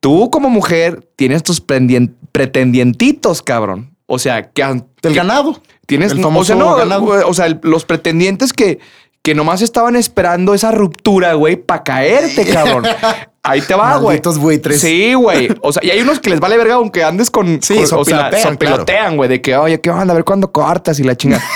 Tú 0.00 0.30
como 0.30 0.48
mujer 0.48 1.06
tienes 1.16 1.42
tus 1.42 1.60
pretendientitos, 1.60 3.42
cabrón. 3.42 3.94
O 4.06 4.18
sea, 4.18 4.50
que 4.50 4.62
han- 4.62 4.86
Del 5.02 5.14
ganado. 5.14 5.60
tienes, 5.86 6.12
el 6.12 6.20
o 6.20 6.22
famoso 6.22 6.46
sea, 6.46 6.56
no, 6.56 6.74
ganado. 6.76 7.04
o 7.28 7.34
sea, 7.34 7.46
el- 7.46 7.60
los 7.62 7.84
pretendientes 7.84 8.52
que 8.52 8.78
que 9.22 9.34
nomás 9.34 9.60
estaban 9.60 9.96
esperando 9.96 10.54
esa 10.54 10.70
ruptura, 10.70 11.32
güey, 11.34 11.56
para 11.56 11.82
caerte, 11.82 12.46
cabrón. 12.46 12.84
Ahí 13.42 13.60
te 13.60 13.74
va, 13.74 13.96
güey. 13.96 14.20
Buitres. 14.38 14.80
Sí, 14.80 15.14
güey. 15.14 15.48
O 15.62 15.72
sea, 15.72 15.84
y 15.84 15.90
hay 15.90 16.00
unos 16.00 16.20
que 16.20 16.30
les 16.30 16.38
vale 16.38 16.56
verga 16.56 16.74
aunque 16.74 17.02
andes 17.02 17.28
con. 17.28 17.60
Sí, 17.60 17.74
con- 17.74 17.82
o 17.82 17.86
sea, 18.04 18.28
sopilotean, 18.28 18.42
sopilotean, 18.52 19.16
güey, 19.16 19.28
de 19.28 19.40
que, 19.42 19.56
oye, 19.56 19.80
¿qué 19.80 19.90
onda? 19.90 20.12
A 20.12 20.14
ver 20.14 20.22
cuándo 20.24 20.52
cortas 20.52 21.00
y 21.00 21.02
la 21.02 21.16
chinga. 21.16 21.42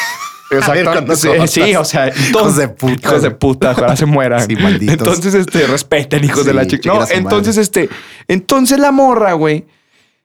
Cuándo 0.84 1.14
sí, 1.14 1.28
sí, 1.46 1.76
o 1.76 1.84
sea, 1.84 2.08
Hijos 2.08 2.56
de 2.56 2.66
puta, 2.66 3.08
Hijos 3.08 3.22
de 3.22 3.30
puta, 3.30 3.70
ojalá 3.70 3.94
se 3.96 4.04
mueran. 4.04 4.44
Sí, 4.48 4.56
malditos. 4.56 4.94
Entonces, 4.98 5.34
este, 5.34 5.64
respeten, 5.68 6.24
hijos 6.24 6.44
de 6.44 6.52
la 6.54 6.66
chica. 6.66 6.92
No, 6.92 7.04
entonces, 7.08 7.56
este, 7.56 7.88
entonces 8.26 8.80
la 8.80 8.90
morra, 8.90 9.34
güey, 9.34 9.64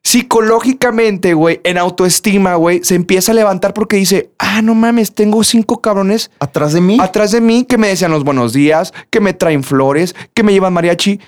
psicológicamente, 0.05 1.33
güey, 1.33 1.59
en 1.63 1.79
autoestima, 1.79 2.55
güey, 2.55 2.81
se 2.83 2.93
empieza 2.93 3.31
a 3.31 3.35
levantar 3.35 3.73
porque 3.73 3.97
dice, 3.97 4.29
ah, 4.37 4.61
no 4.61 4.75
mames, 4.75 5.13
tengo 5.15 5.43
cinco 5.43 5.81
cabrones 5.81 6.29
Atrás 6.39 6.73
de 6.73 6.81
mí. 6.81 6.97
atrás 7.01 7.31
de 7.31 7.41
mí 7.41 7.65
que 7.67 7.79
me 7.79 7.87
decían 7.87 8.11
los 8.11 8.23
buenos 8.23 8.53
días, 8.53 8.93
que 9.09 9.19
me 9.19 9.33
traen 9.33 9.63
flores, 9.63 10.15
que 10.35 10.43
me 10.43 10.53
llevan 10.53 10.73
mariachi. 10.73 11.19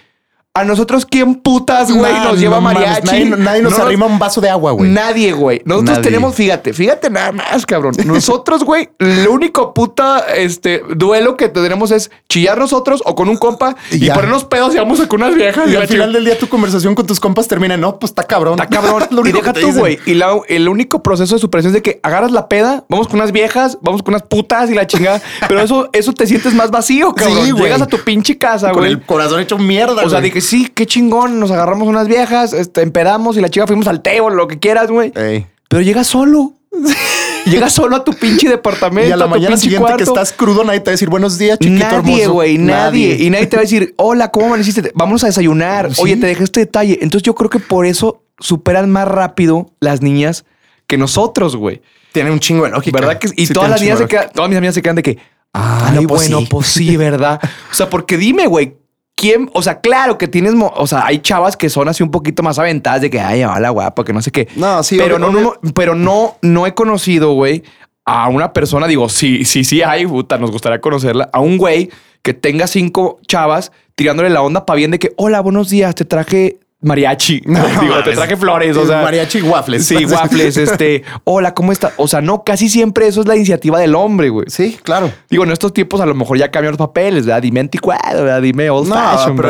A 0.59 0.63
nosotros, 0.63 1.05
¿quién 1.05 1.35
putas, 1.35 1.91
güey, 1.91 2.11
Nah, 2.13 2.23
nos 2.25 2.39
lleva 2.39 2.55
no 2.57 2.61
mames, 2.61 2.81
mariachi? 2.81 3.05
Nadie, 3.05 3.25
nadie 3.43 3.61
nos 3.61 3.77
No 3.77 3.83
arrima 3.85 4.05
un 4.05 4.19
vaso 4.19 4.41
de 4.41 4.49
agua, 4.49 4.71
güey. 4.71 4.89
Nadie, 4.89 5.31
güey. 5.33 5.61
Nosotros 5.65 5.97
Nadie. 5.97 6.03
tenemos, 6.03 6.35
fíjate, 6.35 6.73
fíjate 6.73 7.09
nada 7.09 7.31
más, 7.31 7.65
cabrón. 7.65 7.93
Nosotros, 8.05 8.63
güey, 8.63 8.89
el 8.99 9.27
único 9.27 9.73
puta 9.73 10.19
este, 10.35 10.83
duelo 10.95 11.37
que 11.37 11.49
tenemos 11.49 11.91
es 11.91 12.09
chillar 12.29 12.57
nosotros 12.57 13.01
o 13.05 13.15
con 13.15 13.29
un 13.29 13.37
compa 13.37 13.75
y, 13.91 13.99
Ya. 13.99 14.13
ponernos 14.13 14.45
pedos 14.45 14.73
y 14.73 14.77
vamos 14.77 14.99
con 15.07 15.21
unas 15.21 15.35
viejas. 15.35 15.69
Y 15.69 15.75
al 15.75 15.87
final 15.87 16.13
del 16.13 16.25
día 16.25 16.37
tu 16.37 16.47
conversación 16.47 16.95
con 16.95 17.05
tus 17.05 17.19
compas 17.19 17.47
termina, 17.47 17.77
no, 17.77 17.99
pues 17.99 18.11
está 18.11 18.23
cabrón. 18.23 18.59
Está 18.59 18.67
cabrón. 18.67 19.03
Lo 19.11 19.27
y 19.27 19.31
deja 19.31 19.53
que 19.53 19.61
tú, 19.61 19.71
güey. 19.73 19.99
Y 20.05 20.13
la- 20.15 20.37
el 20.47 20.67
único 20.69 21.03
proceso 21.03 21.35
de 21.35 21.39
superación 21.41 21.69
es 21.71 21.73
de 21.75 21.81
que 21.81 21.99
agarras 22.03 22.31
la 22.31 22.47
peda, 22.47 22.83
vamos 22.89 23.07
con 23.07 23.17
unas 23.19 23.31
viejas, 23.31 23.77
vamos 23.81 24.01
con 24.03 24.13
unas 24.13 24.23
putas 24.23 24.69
y 24.69 24.73
la 24.73 24.87
chingada. 24.87 25.21
Pero 25.47 25.61
eso, 25.61 25.89
eso 25.93 26.13
te 26.13 26.25
sientes 26.25 26.53
más 26.53 26.71
vacío, 26.71 27.13
cabrón. 27.13 27.45
Sí. 27.45 27.53
Llegas 27.53 27.81
a 27.81 27.87
tu 27.87 27.97
pinche 27.99 28.37
casa, 28.37 28.71
Con 28.71 28.79
güey. 28.81 28.91
el 28.91 29.01
corazón 29.01 29.39
hecho 29.39 29.57
mierda, 29.57 30.03
O 30.03 30.09
sea, 30.09 30.21
dije, 30.21 30.41
sí, 30.47 30.71
qué 30.73 30.85
chingón. 30.85 31.39
Nos 31.39 31.51
agarramos 31.51 31.87
unas 31.87 32.07
viejas, 32.07 32.53
este, 32.53 32.81
empedamos 32.81 33.37
y 33.37 33.41
la 33.41 33.49
chica 33.49 33.67
fuimos 33.67 33.87
al 33.87 34.01
table, 34.01 34.35
lo 34.35 34.47
que 34.47 34.59
quieras, 34.59 34.89
güey. 34.89 35.11
Ey. 35.15 35.45
Pero 35.69 35.81
llegas 35.81 36.07
solo. 36.07 36.53
llegas 37.45 37.73
solo 37.73 37.95
a 37.95 38.03
tu 38.03 38.13
pinche 38.13 38.49
departamento. 38.49 39.09
Y 39.09 39.11
a 39.11 39.17
la 39.17 39.25
tu 39.25 39.31
mañana 39.31 39.57
siguiente 39.57 39.93
que 39.97 40.03
estás 40.03 40.33
crudo, 40.33 40.63
nadie 40.63 40.79
te 40.79 40.85
va 40.85 40.91
a 40.91 40.93
decir 40.95 41.09
buenos 41.09 41.37
días, 41.37 41.57
chiquito 41.59 41.83
Nadie, 41.85 41.97
hermoso. 42.23 42.33
güey, 42.33 42.57
nadie. 42.57 43.15
Y 43.19 43.29
nadie 43.29 43.47
te 43.47 43.57
va 43.57 43.61
a 43.61 43.65
decir, 43.65 43.93
hola, 43.97 44.31
¿cómo 44.31 44.47
amaneciste? 44.47 44.91
Vamos 44.95 45.23
a 45.23 45.27
desayunar. 45.27 45.93
Sí. 45.93 46.01
Oye, 46.01 46.17
te 46.17 46.27
dejé 46.27 46.43
este 46.43 46.61
detalle. 46.61 46.99
Entonces 47.01 47.23
yo 47.23 47.35
creo 47.35 47.49
que 47.49 47.59
por 47.59 47.85
eso 47.85 48.23
superan 48.39 48.89
más 48.91 49.07
rápido 49.07 49.71
las 49.79 50.01
niñas 50.01 50.45
que 50.87 50.97
nosotros, 50.97 51.55
güey. 51.55 51.81
Tiene 52.11 52.31
un 52.31 52.39
chingo 52.39 52.63
de 52.65 52.71
lógica. 52.71 52.99
¿Verdad? 52.99 53.19
Que, 53.19 53.29
y 53.35 53.45
Sí 53.47 53.53
todas 53.53 53.69
las 53.69 53.81
niñas 53.81 53.99
se 53.99 54.07
quedan, 54.07 54.29
todas 54.33 54.49
mis 54.49 54.57
amigas 54.57 54.75
se 54.75 54.81
quedan 54.81 54.95
de 54.95 55.03
que, 55.03 55.17
Ah, 55.53 55.91
no, 55.93 56.03
pues 56.03 56.23
bueno, 56.23 56.39
sí. 56.41 56.47
pues 56.49 56.67
sí, 56.67 56.97
¿verdad? 56.97 57.39
O 57.71 57.73
sea, 57.73 57.89
porque 57.89 58.17
dime, 58.17 58.45
güey, 58.47 58.75
¿quién? 59.17 59.49
O 59.53 59.61
sea, 59.61 59.81
claro 59.81 60.17
que 60.17 60.29
tienes, 60.29 60.53
mo- 60.53 60.71
o 60.77 60.87
sea, 60.87 61.05
hay 61.05 61.19
chavas 61.19 61.57
que 61.57 61.69
son 61.69 61.89
así 61.89 62.03
un 62.03 62.11
poquito 62.11 62.43
más 62.43 62.57
aventadas 62.59 63.01
de 63.01 63.09
que, 63.09 63.19
ay, 63.19 63.43
hola, 63.43 63.69
guapa, 63.71 64.05
que 64.05 64.13
no 64.13 64.21
sé 64.21 64.31
qué. 64.31 64.47
No, 64.55 64.81
sí, 64.83 64.97
pero 64.97 65.17
obvio- 65.17 65.19
no, 65.19 65.31
no, 65.31 65.41
no, 65.61 65.73
pero 65.73 65.95
no, 65.95 66.35
no 66.41 66.65
he 66.67 66.73
conocido, 66.73 67.33
güey, 67.33 67.63
a 68.05 68.29
una 68.29 68.53
persona, 68.53 68.87
digo, 68.87 69.09
sí, 69.09 69.43
sí, 69.43 69.65
sí 69.65 69.81
hay, 69.81 70.05
puta, 70.07 70.37
nos 70.37 70.51
gustaría 70.51 70.79
conocerla, 70.79 71.29
a 71.33 71.41
un 71.41 71.57
güey 71.57 71.89
que 72.21 72.33
tenga 72.33 72.67
cinco 72.67 73.19
chavas 73.27 73.71
tirándole 73.95 74.29
la 74.29 74.41
onda 74.41 74.65
para 74.65 74.77
bien 74.77 74.91
de 74.91 74.99
que, 74.99 75.13
hola, 75.17 75.41
buenos 75.41 75.69
días, 75.69 75.95
te 75.95 76.05
traje 76.05 76.59
mariachi. 76.87 77.43
No, 77.57 77.65
digo, 77.81 78.03
te 78.03 78.13
traje 78.13 78.37
flores, 78.37 78.75
o 78.77 78.85
sea. 78.85 79.01
Mariachi 79.01 79.39
y 79.39 79.41
waffles. 79.41 79.85
Sí, 79.85 80.05
waffles, 80.11 80.57
este, 80.57 81.03
hola, 81.23 81.53
¿cómo 81.53 81.71
está? 81.71 81.93
O 81.97 82.07
sea, 82.07 82.21
no, 82.21 82.43
casi 82.43 82.69
siempre 82.69 83.07
eso 83.07 83.21
es 83.21 83.27
la 83.27 83.35
iniciativa 83.35 83.79
del 83.79 83.95
hombre, 83.95 84.29
güey. 84.29 84.45
Sí, 84.49 84.77
claro. 84.83 85.11
Digo, 85.29 85.43
en 85.43 85.51
estos 85.51 85.73
tiempos 85.73 86.01
a 86.01 86.05
lo 86.05 86.13
mejor 86.13 86.37
ya 86.37 86.51
cambian 86.51 86.71
los 86.71 86.77
papeles, 86.77 87.25
¿verdad? 87.25 87.41
Dime 87.41 87.59
anticuado, 87.59 88.23
¿verdad? 88.23 88.41
Dime 88.41 88.69
old 88.69 88.89
No, 88.89 88.95
fashion, 88.95 89.35
pero 89.35 89.49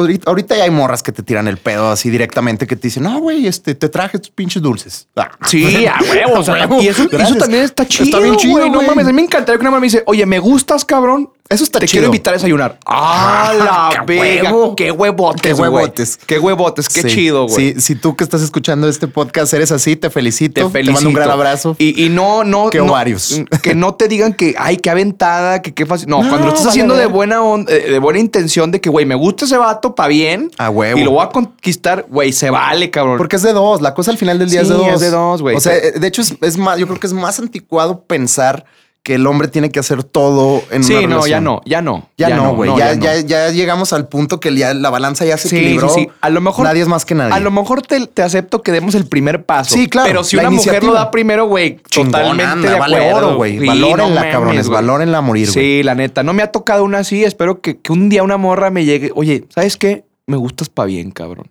ahorita, 0.00 0.30
ahorita 0.30 0.56
ya 0.56 0.64
hay 0.64 0.70
morras 0.70 1.02
que 1.02 1.12
te 1.12 1.22
tiran 1.22 1.48
el 1.48 1.58
pedo 1.58 1.90
así 1.90 2.10
directamente 2.10 2.66
que 2.66 2.76
te 2.76 2.88
dicen, 2.88 3.02
no, 3.02 3.18
güey, 3.20 3.46
este, 3.46 3.74
te 3.74 3.88
traje 3.88 4.18
tus 4.18 4.30
pinches 4.30 4.62
dulces. 4.62 5.08
Ah. 5.16 5.30
Sí, 5.46 5.86
a 5.86 5.98
huevo. 6.00 6.40
o 6.40 6.42
sea. 6.42 6.68
Y 6.80 6.88
eso, 6.88 7.08
también 7.08 7.64
está 7.64 7.86
chido. 7.86 8.04
Está 8.04 8.20
bien 8.20 8.36
chido, 8.36 8.58
güey. 8.58 8.70
No 8.70 8.82
mames, 8.82 9.06
a 9.06 9.08
mí 9.08 9.14
me 9.14 9.22
encantaría 9.22 9.58
que 9.58 9.62
una 9.62 9.70
mamá 9.70 9.80
me 9.80 9.86
dice, 9.86 10.02
oye, 10.06 10.24
me 10.26 10.38
gustas, 10.38 10.84
cabrón. 10.84 11.30
Eso 11.50 11.64
está 11.64 11.78
Te 11.78 11.86
quiero 11.86 12.06
invitar 12.06 12.34
a 12.34 12.36
desayunar. 12.36 12.78
¡Ah, 12.84 13.54
la 13.56 14.04
qué 14.06 14.20
verga! 14.20 14.52
huevo. 14.52 14.76
¡Qué 14.76 14.90
huevotes, 14.92 15.40
Qué 15.40 15.52
güey. 15.54 15.70
huevotes. 15.70 16.16
¡Qué 16.26 16.38
huevotes! 16.38 16.88
¡Qué 16.90 17.00
Sí, 17.02 17.08
chido, 17.08 17.46
güey! 17.46 17.72
Sí, 17.74 17.80
si 17.80 17.94
tú 17.94 18.14
que 18.16 18.24
estás 18.24 18.42
escuchando 18.42 18.86
este 18.86 19.08
podcast 19.08 19.54
eres 19.54 19.72
así, 19.72 19.96
te 19.96 20.10
felicito. 20.10 20.66
Te 20.66 20.70
felicito. 20.70 20.92
mando 20.96 21.08
un 21.08 21.14
gran 21.14 21.30
abrazo. 21.30 21.74
Y, 21.78 22.04
y 22.04 22.10
no, 22.10 22.44
no. 22.44 22.68
Qué 22.68 22.78
no, 22.78 22.84
ovarios. 22.86 23.40
Que 23.62 23.74
no 23.74 23.94
te 23.94 24.08
digan 24.08 24.34
que, 24.34 24.54
ay, 24.58 24.76
qué 24.76 24.90
aventada, 24.90 25.62
que 25.62 25.72
qué 25.72 25.86
fácil. 25.86 26.08
No, 26.10 26.22
No, 26.22 26.28
cuando 26.28 26.48
lo 26.48 26.52
estás 26.52 26.66
vale 26.66 26.70
haciendo 26.70 26.94
de 26.96 27.06
buena 27.06 27.42
onda, 27.42 27.72
eh, 27.72 27.92
de 27.92 27.98
buena 27.98 28.18
intención, 28.18 28.70
de 28.70 28.82
que, 28.82 28.90
güey, 28.90 29.06
me 29.06 29.14
gusta 29.14 29.46
ese 29.46 29.56
vato 29.56 29.94
para 29.94 30.08
bien. 30.08 30.50
A 30.58 30.68
huevo. 30.68 30.98
Y 30.98 31.04
lo 31.04 31.12
voy 31.12 31.24
a 31.24 31.30
conquistar, 31.30 32.04
güey, 32.10 32.32
se 32.34 32.50
vale, 32.50 32.90
cabrón. 32.90 33.16
Porque 33.16 33.36
es 33.36 33.42
de 33.42 33.54
dos. 33.54 33.80
La 33.80 33.94
cosa 33.94 34.10
al 34.10 34.18
final 34.18 34.38
del 34.38 34.50
día 34.50 34.60
es 34.60 34.68
Sí, 34.68 34.74
de 34.74 34.78
dos. 34.80 34.88
es 34.92 35.00
de 35.00 35.10
dos, 35.10 35.40
güey. 35.40 35.56
O 35.56 35.60
sea, 35.60 35.74
eh, 35.76 35.92
de 35.98 36.06
hecho, 36.06 36.20
es, 36.20 36.34
es 36.42 36.58
más, 36.58 36.78
yo 36.78 36.86
creo 36.86 37.00
que 37.00 37.06
es 37.06 37.14
más 37.14 37.38
anticuado 37.38 38.02
pensar 38.04 38.66
que 39.08 39.14
el 39.14 39.26
hombre 39.26 39.48
tiene 39.48 39.70
que 39.70 39.78
hacer 39.78 40.04
todo 40.04 40.60
en 40.70 40.84
sí, 40.84 40.92
una 40.92 41.00
no, 41.00 41.08
relación. 41.08 41.30
ya 41.30 41.40
no, 41.40 41.62
ya 41.64 41.80
no. 41.80 42.08
Ya, 42.18 42.28
no, 42.36 42.54
güey. 42.54 42.76
ya, 42.76 42.94
no. 42.94 43.02
ya, 43.26 43.48
llegamos 43.48 43.94
al 43.94 44.06
punto 44.06 44.38
que 44.38 44.54
ya 44.54 44.74
la 44.74 44.90
balanza 44.90 45.24
ya 45.24 45.38
se 45.38 45.48
Sí, 45.48 45.56
equilibró. 45.56 45.88
sí, 45.88 46.00
sí. 46.02 46.08
A 46.20 46.28
lo 46.28 46.42
mejor. 46.42 46.66
Nadie 46.66 46.82
es 46.82 46.88
más 46.88 47.06
que 47.06 47.14
nadie. 47.14 47.32
A 47.32 47.40
lo 47.40 47.50
mejor 47.50 47.80
te, 47.80 48.06
te 48.06 48.20
acepto 48.20 48.60
que 48.62 48.70
demos 48.70 48.94
el 48.94 49.06
primer 49.06 49.46
paso. 49.46 49.74
Sí, 49.74 49.88
claro, 49.88 50.08
Pero 50.08 50.24
si 50.24 50.36
una 50.36 50.50
mujer 50.50 50.66
lo 50.66 50.72
iniciativa. 50.74 50.98
da 51.04 51.10
primero, 51.10 51.46
güey, 51.46 51.76
totalmente 51.90 52.44
anda, 52.44 52.70
de 52.70 52.76
acuerdo. 52.76 53.36
güey. 53.36 53.64
Valórenla, 53.66 54.24
no 54.26 54.30
cabrones, 54.30 54.68
valórenla 54.68 55.16
a 55.16 55.22
morir, 55.22 55.50
güey. 55.50 55.64
Sí, 55.78 55.82
la 55.82 55.94
neta. 55.94 56.22
No 56.22 56.34
me 56.34 56.42
ha 56.42 56.52
tocado 56.52 56.84
una 56.84 56.98
así. 56.98 57.24
Espero 57.24 57.62
que, 57.62 57.78
que 57.80 57.90
un 57.90 58.10
día 58.10 58.22
una 58.22 58.36
morra 58.36 58.68
me 58.68 58.84
llegue. 58.84 59.10
Oye, 59.14 59.44
¿sabes 59.48 59.78
qué? 59.78 60.04
Me 60.26 60.36
gustas 60.36 60.68
pa' 60.68 60.84
bien, 60.84 61.12
cabrón. 61.12 61.46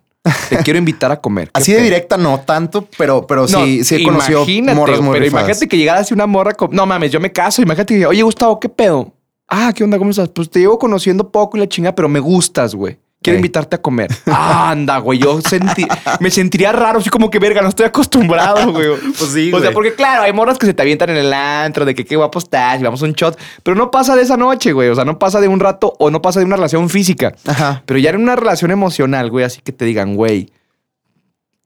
Te 0.48 0.56
quiero 0.58 0.78
invitar 0.78 1.10
a 1.12 1.20
comer. 1.20 1.48
¿Qué 1.52 1.60
Así 1.60 1.72
de 1.72 1.82
directa 1.82 2.16
no 2.16 2.40
tanto, 2.40 2.88
pero, 2.96 3.26
pero 3.26 3.42
No, 3.42 3.64
sí, 3.64 3.84
sí 3.84 3.96
he 3.96 4.02
conocido 4.02 4.44
morras 4.74 5.00
muy 5.00 5.12
Pero 5.12 5.24
rifadas. 5.24 5.44
imagínate 5.44 5.68
que 5.68 5.76
llegara 5.76 6.00
así 6.00 6.14
una 6.14 6.26
morra 6.26 6.52
con... 6.52 6.70
No 6.72 6.86
mames, 6.86 7.10
yo 7.12 7.20
me 7.20 7.32
caso. 7.32 7.62
Imagínate 7.62 7.98
que, 7.98 8.06
oye, 8.06 8.22
Gustavo, 8.22 8.58
¿qué 8.60 8.68
pedo? 8.68 9.12
Ah, 9.48 9.72
¿qué 9.74 9.82
onda? 9.84 9.98
¿Cómo 9.98 10.10
estás? 10.10 10.28
Pues 10.28 10.50
te 10.50 10.60
llevo 10.60 10.78
conociendo 10.78 11.30
poco 11.30 11.56
y 11.56 11.60
la 11.60 11.68
chinga, 11.68 11.94
pero 11.94 12.08
me 12.08 12.20
gustas, 12.20 12.74
güey. 12.74 12.98
Quiero 13.20 13.38
invitarte 13.38 13.76
a 13.76 13.82
comer. 13.82 14.10
Anda, 14.26 14.98
güey. 14.98 15.18
Yo 15.18 15.40
sentí, 15.40 15.86
me 16.20 16.30
sentiría 16.30 16.72
raro, 16.72 17.00
así 17.00 17.10
como 17.10 17.30
que 17.30 17.38
verga, 17.38 17.62
no 17.62 17.68
estoy 17.68 17.86
acostumbrado, 17.86 18.72
güey. 18.72 18.88
Pues 19.18 19.32
sí, 19.32 19.52
O 19.52 19.60
sea, 19.60 19.72
porque 19.72 19.94
claro, 19.94 20.22
hay 20.22 20.32
morras 20.32 20.58
que 20.58 20.66
se 20.66 20.74
te 20.74 20.82
avientan 20.82 21.10
en 21.10 21.16
el 21.16 21.32
antro, 21.32 21.84
de 21.84 21.94
que 21.94 22.04
qué 22.04 22.16
guapo 22.16 22.38
estás, 22.38 22.80
y 22.80 22.84
vamos 22.84 23.02
a 23.02 23.06
un 23.06 23.12
shot, 23.12 23.38
pero 23.62 23.76
no 23.76 23.90
pasa 23.90 24.14
de 24.14 24.22
esa 24.22 24.36
noche, 24.36 24.72
güey. 24.72 24.88
O 24.88 24.94
sea, 24.94 25.04
no 25.04 25.18
pasa 25.18 25.40
de 25.40 25.48
un 25.48 25.60
rato 25.60 25.94
o 25.98 26.10
no 26.10 26.22
pasa 26.22 26.38
de 26.40 26.46
una 26.46 26.56
relación 26.56 26.88
física. 26.88 27.34
Ajá. 27.46 27.82
Pero 27.86 27.98
ya 27.98 28.10
en 28.10 28.22
una 28.22 28.36
relación 28.36 28.70
emocional, 28.70 29.30
güey, 29.30 29.44
así 29.44 29.60
que 29.62 29.72
te 29.72 29.84
digan, 29.84 30.14
güey, 30.14 30.50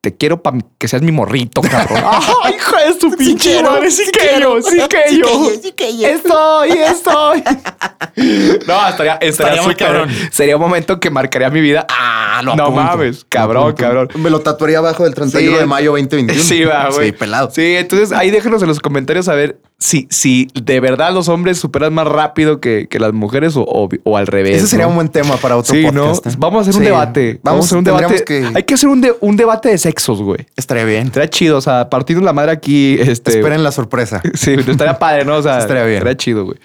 te 0.02 0.16
quiero 0.16 0.42
para 0.42 0.58
que 0.78 0.88
seas 0.88 1.00
mi 1.00 1.12
morrito, 1.12 1.62
cabrón. 1.62 2.02
¡Ay, 2.42 2.54
hija 2.56 2.84
de 2.86 2.98
su 3.00 3.10
pinche 3.12 3.50
quiero, 3.50 3.70
madre! 3.70 3.88
Sí, 3.90 4.04
sí 4.04 4.10
que 4.10 4.18
quiero, 4.18 4.58
yo, 4.58 4.62
sí 4.68 4.78
que 4.88 5.08
sí 5.08 5.18
yo. 5.18 5.24
que 5.26 5.32
yo, 5.32 5.50
sí 5.62 5.72
que 5.72 5.96
yo. 5.96 6.08
Estoy, 6.08 6.70
estoy. 6.72 7.42
no, 8.66 8.88
estaría, 8.88 8.88
estaría, 8.88 9.18
Estaría 9.20 9.62
muy 9.62 9.74
cabrón. 9.76 10.10
Sería 10.32 10.56
un 10.56 10.62
momento 10.62 10.98
que 10.98 11.08
marcaría 11.08 11.50
mi 11.50 11.60
vida. 11.60 11.86
Ah, 11.88 12.40
lo 12.44 12.56
no 12.56 12.64
apunto, 12.64 12.82
mames. 12.82 13.24
Cabrón, 13.28 13.74
cabrón. 13.74 14.08
Me 14.16 14.28
lo 14.28 14.40
tatuaría 14.40 14.78
abajo 14.78 15.04
del 15.04 15.14
31 15.14 15.52
Sí. 15.52 15.58
de 15.60 15.66
mayo 15.66 15.90
2021. 15.96 16.42
Sí, 16.42 16.64
va, 16.64 16.90
güey. 16.90 17.06
Sí, 17.06 17.12
pelado. 17.12 17.50
Sí, 17.52 17.76
entonces 17.76 18.10
ahí 18.10 18.30
déjenos 18.32 18.60
en 18.62 18.68
los 18.68 18.80
comentarios 18.80 19.28
a 19.28 19.34
ver 19.34 19.60
si, 19.82 20.06
si 20.10 20.46
de 20.54 20.78
verdad 20.78 21.12
los 21.12 21.28
hombres 21.28 21.58
superan 21.58 21.92
más 21.92 22.06
rápido 22.06 22.60
que, 22.60 22.86
que 22.88 23.00
las 23.00 23.12
mujeres 23.12 23.56
o, 23.56 23.62
o- 23.62 23.88
o 24.04 24.16
al 24.16 24.28
revés. 24.28 24.58
Ese 24.58 24.68
sería 24.68 24.84
¿no? 24.84 24.90
un 24.90 24.94
buen 24.94 25.08
tema 25.08 25.36
para 25.38 25.56
otro 25.56 25.74
Sí, 25.74 25.82
podcast. 25.82 26.24
¿no? 26.26 26.30
¿eh? 26.30 26.34
Vamos 26.38 26.58
a 26.66 26.70
hacer 26.70 26.80
un 26.80 26.84
debate. 26.84 27.40
Vamos, 27.42 27.64
a 27.64 27.66
hacer 27.66 27.78
un 27.78 27.84
debate. 27.84 28.24
que- 28.24 28.48
Hay 28.54 28.62
que 28.62 28.74
hacer 28.74 28.88
un, 28.88 29.00
de- 29.00 29.14
un 29.20 29.36
debate 29.36 29.70
de 29.70 29.78
sexos, 29.78 30.22
güey. 30.22 30.46
Estaría 30.56 30.84
bien. 30.84 31.08
Estaría 31.08 31.28
chido, 31.28 31.58
o 31.58 31.60
sea, 31.60 31.90
partiendo 31.90 32.24
la 32.24 32.32
madre 32.32 32.52
aquí, 32.52 32.96
este. 33.00 33.38
Esperen 33.38 33.62
la 33.64 33.72
sorpresa. 33.72 34.22
Sí, 34.34 34.52
estaría 34.52 34.98
padre, 34.98 35.24
¿no? 35.24 35.36
O 35.36 35.42
sea, 35.42 35.58
Estaría 35.60 35.82
bien. 35.84 35.96
Estaría 35.98 36.16
chido, 36.16 36.44
güey. 36.44 36.58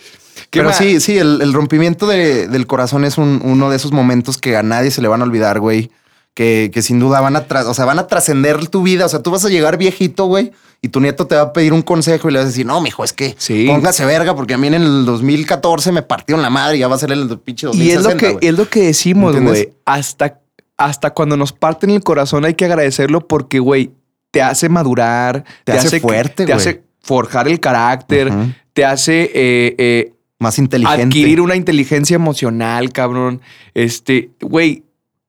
¿Qué 0.52 0.60
Pero 0.60 0.66
más? 0.70 0.78
sí, 0.78 1.00
sí, 1.00 1.18
el, 1.18 1.42
el 1.42 1.54
rompimiento 1.54 2.06
de- 2.08 2.48
del 2.48 2.68
corazón 2.68 3.04
es 3.04 3.18
un- 3.18 3.42
uno 3.44 3.70
de 3.72 3.78
esos 3.78 3.92
momentos 3.92 4.38
que 4.38 4.56
a 4.56 4.62
nadie 4.64 4.92
se 4.92 5.02
le 5.02 5.08
van 5.08 5.22
a 5.22 5.24
olvidar, 5.26 5.60
güey. 5.60 5.90
Que, 6.36 6.70
que 6.72 6.84
sin 6.84 7.00
duda 7.00 7.20
van 7.20 7.36
a, 7.36 7.48
tras- 7.48 7.66
o 7.66 7.74
sea, 7.74 7.86
van 7.86 7.98
a 7.98 8.06
trascender 8.06 8.68
tu 8.68 8.84
vida. 8.84 9.08
O 9.08 9.10
sea, 9.10 9.24
tú 9.24 9.32
vas 9.32 9.44
a 9.44 9.50
llegar 9.50 9.78
viejito, 9.80 10.26
güey, 10.28 10.52
y 10.82 10.90
tu 10.90 11.00
nieto 11.00 11.26
te 11.28 11.36
va 11.36 11.42
a 11.42 11.54
pedir 11.54 11.74
un 11.74 11.82
consejo 11.82 12.30
y 12.30 12.34
le 12.34 12.40
vas 12.40 12.46
a 12.46 12.50
decir, 12.50 12.66
no, 12.66 12.80
mijo, 12.82 13.04
es 13.04 13.14
que 13.14 13.36
Sí. 13.38 13.66
póngase 13.68 14.06
verga, 14.06 14.36
porque 14.36 14.54
a 14.54 14.58
mí 14.58 14.68
en 14.68 14.76
el 14.76 15.06
2014 15.06 15.92
me 15.92 16.02
partieron 16.04 16.42
la 16.42 16.50
madre 16.50 16.78
y 16.78 16.80
ya 16.80 16.88
va 16.88 16.96
a 16.96 17.00
ser 17.00 17.12
el 17.12 17.28
pinche 17.40 17.68
Y 17.74 17.90
es 17.92 18.04
2060, 18.04 18.34
lo 18.34 18.40
que, 18.40 18.48
es 18.48 18.54
lo 18.58 18.70
que 18.70 18.82
decimos, 18.82 19.40
güey. 19.40 19.70
Hasta, 19.86 20.40
hasta 20.78 21.10
cuando 21.14 21.36
nos 21.36 21.52
parten 21.54 21.90
el 21.90 22.04
corazón 22.04 22.46
hay 22.46 22.54
que 22.54 22.66
agradecerlo 22.66 23.28
porque, 23.28 23.60
güey, 23.60 23.92
te 24.32 24.42
hace 24.42 24.70
madurar, 24.70 25.44
Te 25.64 25.72
hace 25.72 26.00
fuerte, 26.00 26.46
te 26.46 26.54
hace 26.54 26.84
forjar 27.02 27.48
el 27.48 27.60
carácter, 27.60 28.32
te 28.74 28.86
hace 28.86 29.32
eh, 29.34 29.76
eh, 29.78 30.14
Más 30.40 30.60
inteligente. 30.60 31.04
adquirir 31.04 31.42
una 31.42 31.56
inteligencia 31.56 32.16
emocional, 32.16 32.92
cabrón. 32.92 33.42
Este, 33.74 34.30
güey, 34.42 34.84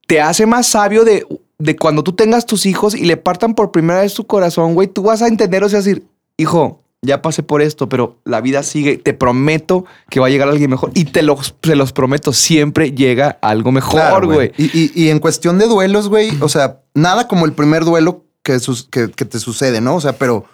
te 0.07 0.21
hace 0.21 0.45
más 0.45 0.67
sabio 0.67 1.05
de, 1.05 1.25
de 1.59 1.77
cuando 1.77 2.03
tú 2.05 2.13
tengas 2.13 2.47
tus 2.47 2.67
hijos 2.67 2.95
y 2.95 3.05
le 3.05 3.17
partan 3.17 3.55
por 3.55 3.71
primera 3.73 4.01
vez 4.01 4.15
tu 4.15 4.27
corazón, 4.27 4.75
güey. 4.75 4.89
Tú 4.89 5.03
vas 5.03 5.23
a 5.23 5.29
entender, 5.29 5.65
o 5.65 5.69
sea, 5.69 5.81
decir, 5.81 6.05
hijo, 6.37 6.83
ya 7.03 7.23
pasé 7.23 7.43
por 7.43 7.63
esto, 7.63 7.89
pero 7.89 8.19
la 8.25 8.41
vida 8.41 8.63
sigue. 8.63 8.97
Te 8.99 9.13
prometo 9.15 9.85
que 10.11 10.21
va 10.21 10.27
a 10.27 10.31
llegar 10.31 10.49
alguien 10.49 10.71
mejor. 10.71 10.91
Y 10.95 11.05
te 11.07 11.23
los, 11.23 11.55
te 11.61 11.75
los 11.77 11.93
prometo, 11.93 12.33
siempre 12.33 12.93
llega 12.93 13.39
algo 13.43 13.73
mejor, 13.73 14.01
Claro, 14.01 14.27
güey. 14.29 14.53
Y, 14.57 14.65
y- 14.77 14.93
y 14.95 15.09
en 15.11 15.19
cuestión 15.19 15.59
de 15.59 15.67
duelos, 15.67 16.09
güey, 16.09 16.31
o 16.41 16.49
sea, 16.49 16.81
nada 16.95 17.27
como 17.29 17.45
el 17.47 17.53
primer 17.53 17.85
duelo 17.85 18.25
que, 18.43 18.59
sus- 18.61 18.85
que, 18.85 19.11
que 19.11 19.25
te 19.25 19.39
sucede, 19.41 19.81
¿no? 19.81 19.97
O 19.97 20.01
sea, 20.01 20.13
pero, 20.15 20.45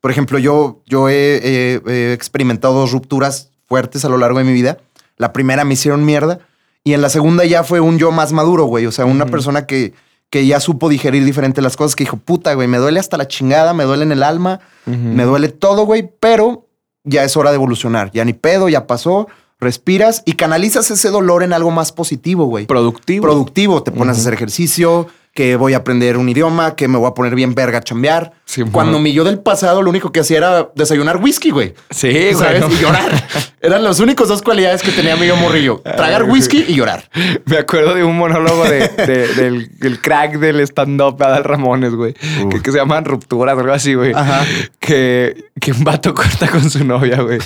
por 0.00 0.10
ejemplo, 0.10 0.38
yo, 0.38 0.82
yo 0.86 1.08
he, 1.08 1.40
he- 1.42 1.82
he 1.86 2.12
experimentado 2.12 2.74
dos 2.74 2.92
rupturas 2.92 3.50
fuertes 3.66 4.04
a 4.04 4.08
lo 4.08 4.18
largo 4.18 4.38
de 4.38 4.44
mi 4.44 4.52
vida. 4.52 4.78
La 5.16 5.32
primera 5.32 5.64
me 5.64 5.74
hicieron 5.74 6.04
mierda 6.04 6.40
y 6.84 6.94
en 6.94 7.02
la 7.02 7.10
segunda 7.10 7.44
ya 7.44 7.64
fue 7.64 7.80
un 7.80 7.98
yo 7.98 8.10
más 8.12 8.32
maduro, 8.32 8.64
güey. 8.66 8.86
O 8.86 8.92
sea, 8.92 9.04
una 9.04 9.26
persona 9.26 9.66
que, 9.66 9.94
que 10.30 10.46
ya 10.46 10.60
supo 10.60 10.88
digerir 10.88 11.24
diferente 11.24 11.62
las 11.62 11.76
cosas, 11.76 11.96
que 11.96 12.04
dijo, 12.04 12.16
puta, 12.18 12.52
güey, 12.54 12.68
me 12.68 12.78
duele 12.78 13.00
hasta 13.00 13.16
la 13.16 13.28
chingada, 13.28 13.72
me 13.72 13.84
duele 13.84 14.02
en 14.04 14.12
el 14.12 14.22
alma, 14.22 14.60
me 14.86 15.24
duele 15.24 15.48
todo, 15.48 15.84
güey, 15.86 16.10
pero 16.20 16.66
ya 17.04 17.24
es 17.24 17.36
hora 17.36 17.50
de 17.50 17.56
evolucionar. 17.56 18.10
Ya 18.12 18.24
ni 18.24 18.34
pedo, 18.34 18.68
ya 18.68 18.86
pasó, 18.86 19.28
respiras 19.58 20.22
y 20.26 20.34
canalizas 20.34 20.90
ese 20.90 21.08
dolor 21.10 21.42
en 21.42 21.52
algo 21.52 21.70
más 21.70 21.92
positivo, 21.92 22.44
güey 22.46 22.66
Productivo. 22.66 23.22
productivo. 23.22 23.82
Te 23.82 23.90
pones 23.90 24.18
a 24.18 24.20
hacer 24.20 24.34
ejercicio, 24.34 25.08
que 25.34 25.54
voy 25.56 25.74
a 25.74 25.78
aprender 25.78 26.16
un 26.16 26.28
idioma, 26.28 26.74
que 26.74 26.88
me 26.88 26.98
voy 26.98 27.08
a 27.08 27.14
poner 27.14 27.34
bien 27.36 27.54
verga 27.54 27.78
a 27.78 27.82
chambear. 27.82 28.32
Sí, 28.44 28.62
Cuando 28.72 28.98
mi 28.98 29.12
yo 29.12 29.22
del 29.24 29.38
pasado 29.38 29.82
lo 29.82 29.90
único 29.90 30.10
que 30.10 30.20
hacía 30.20 30.38
era 30.38 30.70
desayunar 30.74 31.18
whisky, 31.18 31.50
güey. 31.50 31.74
sí. 31.90 32.32
¿Sabes? 32.34 32.64
Y 32.70 32.82
llorar. 32.82 33.10
Eran 33.60 33.82
las 33.82 33.98
únicas 34.00 34.28
dos 34.28 34.40
cualidades 34.42 34.82
que 34.82 34.90
tenía 34.92 35.16
mi 35.16 35.26
yo 35.26 35.36
morrillo. 35.36 35.78
Tragar 35.80 36.24
whisky 36.24 36.64
y 36.68 36.74
llorar. 36.74 37.08
Me 37.44 37.58
acuerdo 37.58 37.94
de 37.94 38.04
un 38.04 38.16
monólogo 38.16 38.64
de, 38.64 38.88
de- 38.88 39.28
del, 39.34 39.78
del 39.78 40.00
crack 40.00 40.38
del 40.38 40.60
stand-up 40.60 41.20
Adal 41.22 41.42
Ramones, 41.44 41.92
güey. 41.94 42.14
Que, 42.50 42.62
que 42.62 42.70
se 42.72 42.78
llaman 42.78 43.04
rupturas 43.04 43.56
o 43.56 43.60
algo 43.60 43.72
así, 43.72 43.94
güey. 43.94 44.12
Ajá. 44.14 44.44
Que, 44.78 45.44
que 45.60 45.72
un 45.72 45.82
vato 45.84 46.14
corta 46.14 46.48
con 46.48 46.68
su 46.70 46.84
novia, 46.84 47.20
güey. 47.20 47.38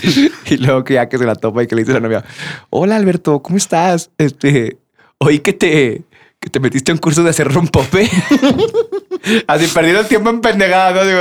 Y 0.46 0.58
luego 0.58 0.84
que 0.84 0.94
ya 0.94 1.08
que 1.08 1.16
se 1.18 1.24
la 1.24 1.34
topa 1.34 1.62
y 1.62 1.66
que 1.66 1.74
le 1.74 1.82
dice 1.82 1.92
a 1.92 1.94
la 1.94 2.00
novia, 2.00 2.24
hola 2.70 2.96
Alberto, 2.96 3.40
¿cómo 3.42 3.56
estás? 3.56 4.10
Este, 4.18 4.76
oí 5.18 5.38
que 5.40 5.52
te, 5.54 6.02
que 6.42 6.50
te 6.50 6.58
metiste 6.58 6.90
a 6.90 6.94
un 6.94 6.98
curso 6.98 7.22
de 7.22 7.30
hacer 7.30 7.50
rompope. 7.52 8.10
Así 9.46 9.68
perdiendo 9.68 10.00
el 10.00 10.08
tiempo 10.08 10.28
en 10.30 10.40
pendejadas, 10.40 10.94
¿no? 10.94 11.04
Digo, 11.04 11.20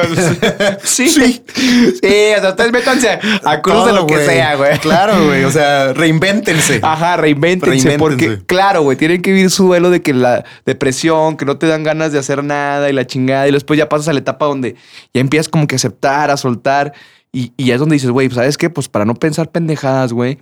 sí. 0.84 1.08
Sí. 1.10 1.44
Sí, 1.54 2.34
o 2.36 2.42
sea, 2.42 2.50
ustedes 2.50 2.72
métanse 2.72 3.20
a 3.44 3.62
cursos 3.62 3.86
de 3.86 3.94
lo 3.94 4.08
que 4.08 4.26
sea, 4.26 4.56
güey. 4.56 4.80
Claro, 4.80 5.28
güey. 5.28 5.44
O 5.44 5.52
sea, 5.52 5.94
reinvéntense. 5.94 6.80
Ajá, 6.82 7.18
reinvéntense, 7.18 7.88
Reinvéntense. 7.88 8.00
porque 8.00 8.44
claro, 8.48 8.82
güey, 8.82 8.98
tienen 8.98 9.22
que 9.22 9.32
vivir 9.32 9.52
su 9.52 9.66
duelo 9.68 9.92
de 9.92 10.02
que 10.02 10.16
la 10.16 10.44
depresión, 10.66 11.38
que 11.38 11.46
no 11.46 11.60
te 11.60 11.68
dan 11.68 11.84
ganas 11.84 12.12
de 12.12 12.18
hacer 12.18 12.44
nada 12.44 12.90
y 12.90 12.94
la 12.94 13.06
chingada 13.06 13.48
y 13.48 13.52
después 13.52 13.78
ya 13.78 13.88
pasas 13.88 14.08
a 14.08 14.14
la 14.14 14.20
etapa 14.20 14.48
donde 14.48 14.76
ya 15.14 15.22
empiezas 15.22 15.50
como 15.50 15.68
que 15.68 15.76
a 15.76 15.78
aceptar, 15.78 16.32
a 16.32 16.38
soltar 16.38 16.94
y, 17.32 17.54
y 17.58 17.66
ya 17.66 17.76
es 17.76 17.80
donde 17.80 17.94
dices, 17.94 18.10
güey, 18.10 18.28
¿sabes 18.32 18.58
qué? 18.58 18.72
Pues 18.72 18.90
para 18.90 19.06
no 19.06 19.14
pensar 19.14 19.52
pendejadas, 19.52 20.12
güey, 20.14 20.40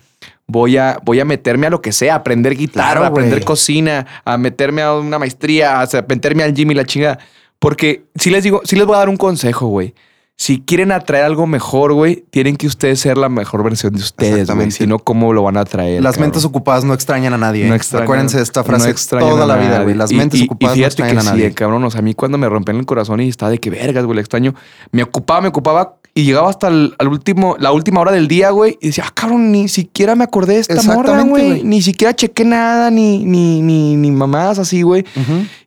voy 0.50 0.76
a, 0.78 1.00
voy 1.06 1.20
a 1.22 1.26
meterme 1.26 1.68
a 1.68 1.70
lo 1.70 1.82
que 1.82 1.94
sea, 1.94 2.14
a 2.16 2.18
aprender 2.18 2.58
guitarra, 2.58 2.92
Claro, 2.92 3.04
a 3.06 3.08
aprender 3.08 3.46
cocina, 3.46 4.06
a 4.26 4.38
meterme 4.38 4.82
a 4.82 4.94
una 4.96 5.18
maestría, 5.20 5.80
a 5.82 5.88
meterme 6.10 6.44
al 6.44 6.54
gym 6.54 6.72
y 6.72 6.74
la 6.74 6.84
chingada. 6.86 7.20
Porque 7.60 8.06
si 8.16 8.30
les 8.30 8.44
digo, 8.44 8.62
si 8.66 8.76
les 8.76 8.86
voy 8.86 8.96
a 8.96 9.00
dar 9.00 9.10
un 9.10 9.18
consejo, 9.18 9.68
güey. 9.68 9.94
Si 10.42 10.62
quieren 10.62 10.94
atraer 10.94 11.26
algo 11.26 11.46
mejor, 11.48 11.92
güey, 11.92 12.24
tienen 12.30 12.56
que 12.56 12.66
ustedes 12.66 13.02
ser 13.02 13.18
la 13.18 13.28
mejor 13.28 13.62
versión 13.62 13.92
de 13.94 14.00
ustedes, 14.00 14.50
güey. 14.50 14.72
Si 14.72 14.88
no, 14.88 14.98
¿cómo 14.98 15.34
lo 15.34 15.44
van 15.44 15.58
a 15.58 15.62
atraer? 15.62 16.02
Las 16.02 16.14
cabrón? 16.16 16.28
mentes 16.30 16.46
ocupadas 16.46 16.86
no 16.86 16.94
extrañan 16.94 17.34
a 17.34 17.38
nadie. 17.38 17.66
No 17.68 17.74
¿eh? 17.74 17.78
extrañan- 17.78 18.04
Acuérdense 18.04 18.38
de 18.38 18.44
esta 18.44 18.62
no 18.62 18.66
frase 18.66 18.90
extrañan 18.90 19.30
toda 19.32 19.46
la 19.46 19.58
vida, 19.58 19.84
güey. 19.84 19.96
Las 19.96 20.12
Y- 20.14 20.16
mentes 20.16 20.40
y- 20.40 20.46
ocupadas 20.46 20.78
y 20.78 20.80
no 20.80 20.86
extrañan 20.88 21.16
que 21.18 21.20
a 21.20 21.32
nadie. 21.32 21.46
eh, 21.48 21.54
cabrón. 21.54 21.84
O 21.84 21.92
sea, 21.92 22.00
a 22.00 22.02
mí 22.04 22.14
cuando 22.14 22.38
me 22.38 22.48
rompían 22.48 22.78
el 22.78 22.86
corazón 22.86 23.20
y 23.20 23.28
estaba 23.28 23.52
de 23.52 23.58
que 23.58 23.70
vergas, 23.70 24.06
güey, 24.06 24.16
le 24.16 24.22
extraño. 24.22 24.56
Me 24.94 25.04
ocupaba, 25.04 25.42
me 25.42 25.50
ocupaba 25.50 25.98
y 26.20 26.24
llegaba 26.26 26.50
hasta 26.50 26.68
el, 26.68 26.94
al 26.98 27.08
último, 27.08 27.56
la 27.60 27.72
última 27.72 28.00
hora 28.02 28.12
del 28.12 28.28
día, 28.28 28.50
güey. 28.52 28.78
Y 28.82 28.88
decía, 28.88 29.06
ah, 29.08 29.12
cabrón, 29.14 29.52
ni 29.52 29.68
siquiera 29.68 30.16
me 30.16 30.24
acordé 30.24 30.56
de 30.56 30.60
esta 30.62 30.82
morra, 30.84 31.22
güey. 31.24 31.64
Ni 31.64 31.82
siquiera 31.82 32.16
chequé 32.16 32.46
nada, 32.46 32.90
ni, 32.92 33.24
ni, 33.26 33.62
ni, 33.62 33.96
ni 33.96 34.12
mamadas 34.12 34.60
así, 34.60 34.82
güey. 34.82 35.06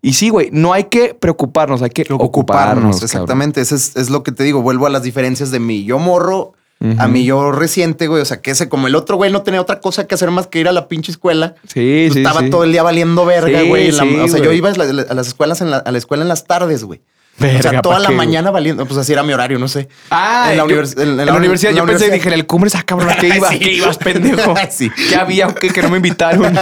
Y 0.01 0.13
sí, 0.15 0.29
güey, 0.29 0.49
no 0.53 0.73
hay 0.73 0.85
que 0.85 1.15
preocuparnos, 1.15 1.83
hay 1.83 1.91
que 1.91 2.07
ocuparnos. 2.11 3.03
exactamente. 3.03 3.61
Eso 3.61 3.75
es, 3.75 3.97
es 3.97 4.11
lo 4.11 4.23
que 4.23 4.33
te 4.33 4.45
digo. 4.45 4.63
Vuelvo 4.63 4.87
a 4.87 4.91
las 4.91 5.03
diferencias 5.03 5.51
de 5.51 5.61
mi 5.61 5.85
yo 5.85 5.99
morro 5.99 6.53
a 6.99 7.07
mi 7.07 7.25
yo 7.25 7.53
reciente, 7.53 8.09
güey. 8.09 8.23
O 8.23 8.25
sea, 8.25 8.41
que 8.41 8.51
ese, 8.51 8.69
como 8.69 8.89
el 8.89 8.97
otro 8.97 9.17
güey 9.17 9.31
no 9.31 9.43
tenía 9.43 9.61
otra 9.61 9.81
cosa 9.81 10.09
que 10.09 10.17
hacer 10.17 10.33
más 10.33 10.49
que 10.49 10.59
ir 10.59 10.67
a 10.67 10.73
la 10.73 10.89
pinche 10.89 11.13
escuela. 11.13 11.55
Sí, 11.69 12.07
pues 12.09 12.15
sí. 12.15 12.19
estaba 12.19 12.41
sí. 12.41 12.51
todo 12.51 12.65
el 12.65 12.73
día 12.73 12.83
valiendo 12.83 13.25
verga, 13.25 13.61
Sí, 13.61 13.69
güey. 13.69 13.93
la- 13.93 14.03
o 14.25 14.29
sea, 14.29 14.41
yo 14.43 14.51
iba 14.53 14.69
a, 14.69 14.73
la- 14.75 15.03
a 15.09 15.15
las 15.15 15.29
escuelas 15.29 15.61
en 15.61 15.71
la, 15.71 15.77
a 15.77 15.93
la 15.93 15.99
escuela 15.99 16.25
en 16.25 16.29
las 16.29 16.45
tardes, 16.49 16.83
güey. 16.83 17.01
O 17.41 17.63
sea, 17.63 17.81
toda 17.83 17.97
¿pa' 17.97 18.03
la 18.03 18.09
qué, 18.11 18.15
mañana 18.15 18.51
valiendo. 18.51 18.87
Pues 18.87 18.99
así 18.99 19.13
era 19.13 19.23
mi 19.23 19.33
horario, 19.33 19.59
no 19.59 19.67
sé. 19.67 19.89
Ah, 20.11 20.49
en 20.53 20.59
la, 20.59 20.67
yo- 20.69 20.81
en- 21.03 21.17
la 21.27 21.35
universidad. 21.35 21.71
en 21.71 21.77
la 21.77 21.83
yo 21.83 21.87
pensé, 21.87 22.05
universidad. 22.05 22.13
dije, 22.13 22.29
en 22.29 22.35
el 22.35 22.47
Cumbres, 22.47 22.75
ah, 22.75 22.83
cabrón, 22.85 23.11
¿a 23.11 23.17
qué 23.17 23.29
ibas? 23.29 23.51
Sí. 23.53 23.59
¿Qué 23.61 23.73
ibas, 23.73 23.99
pendejo? 23.99 24.55
Sí. 24.71 24.91
¿Qué 25.09 25.17
había? 25.17 25.49
¿Qué, 25.55 25.71
que 25.71 25.83
no 25.83 25.89
me 25.91 25.97
invitaron? 25.97 26.53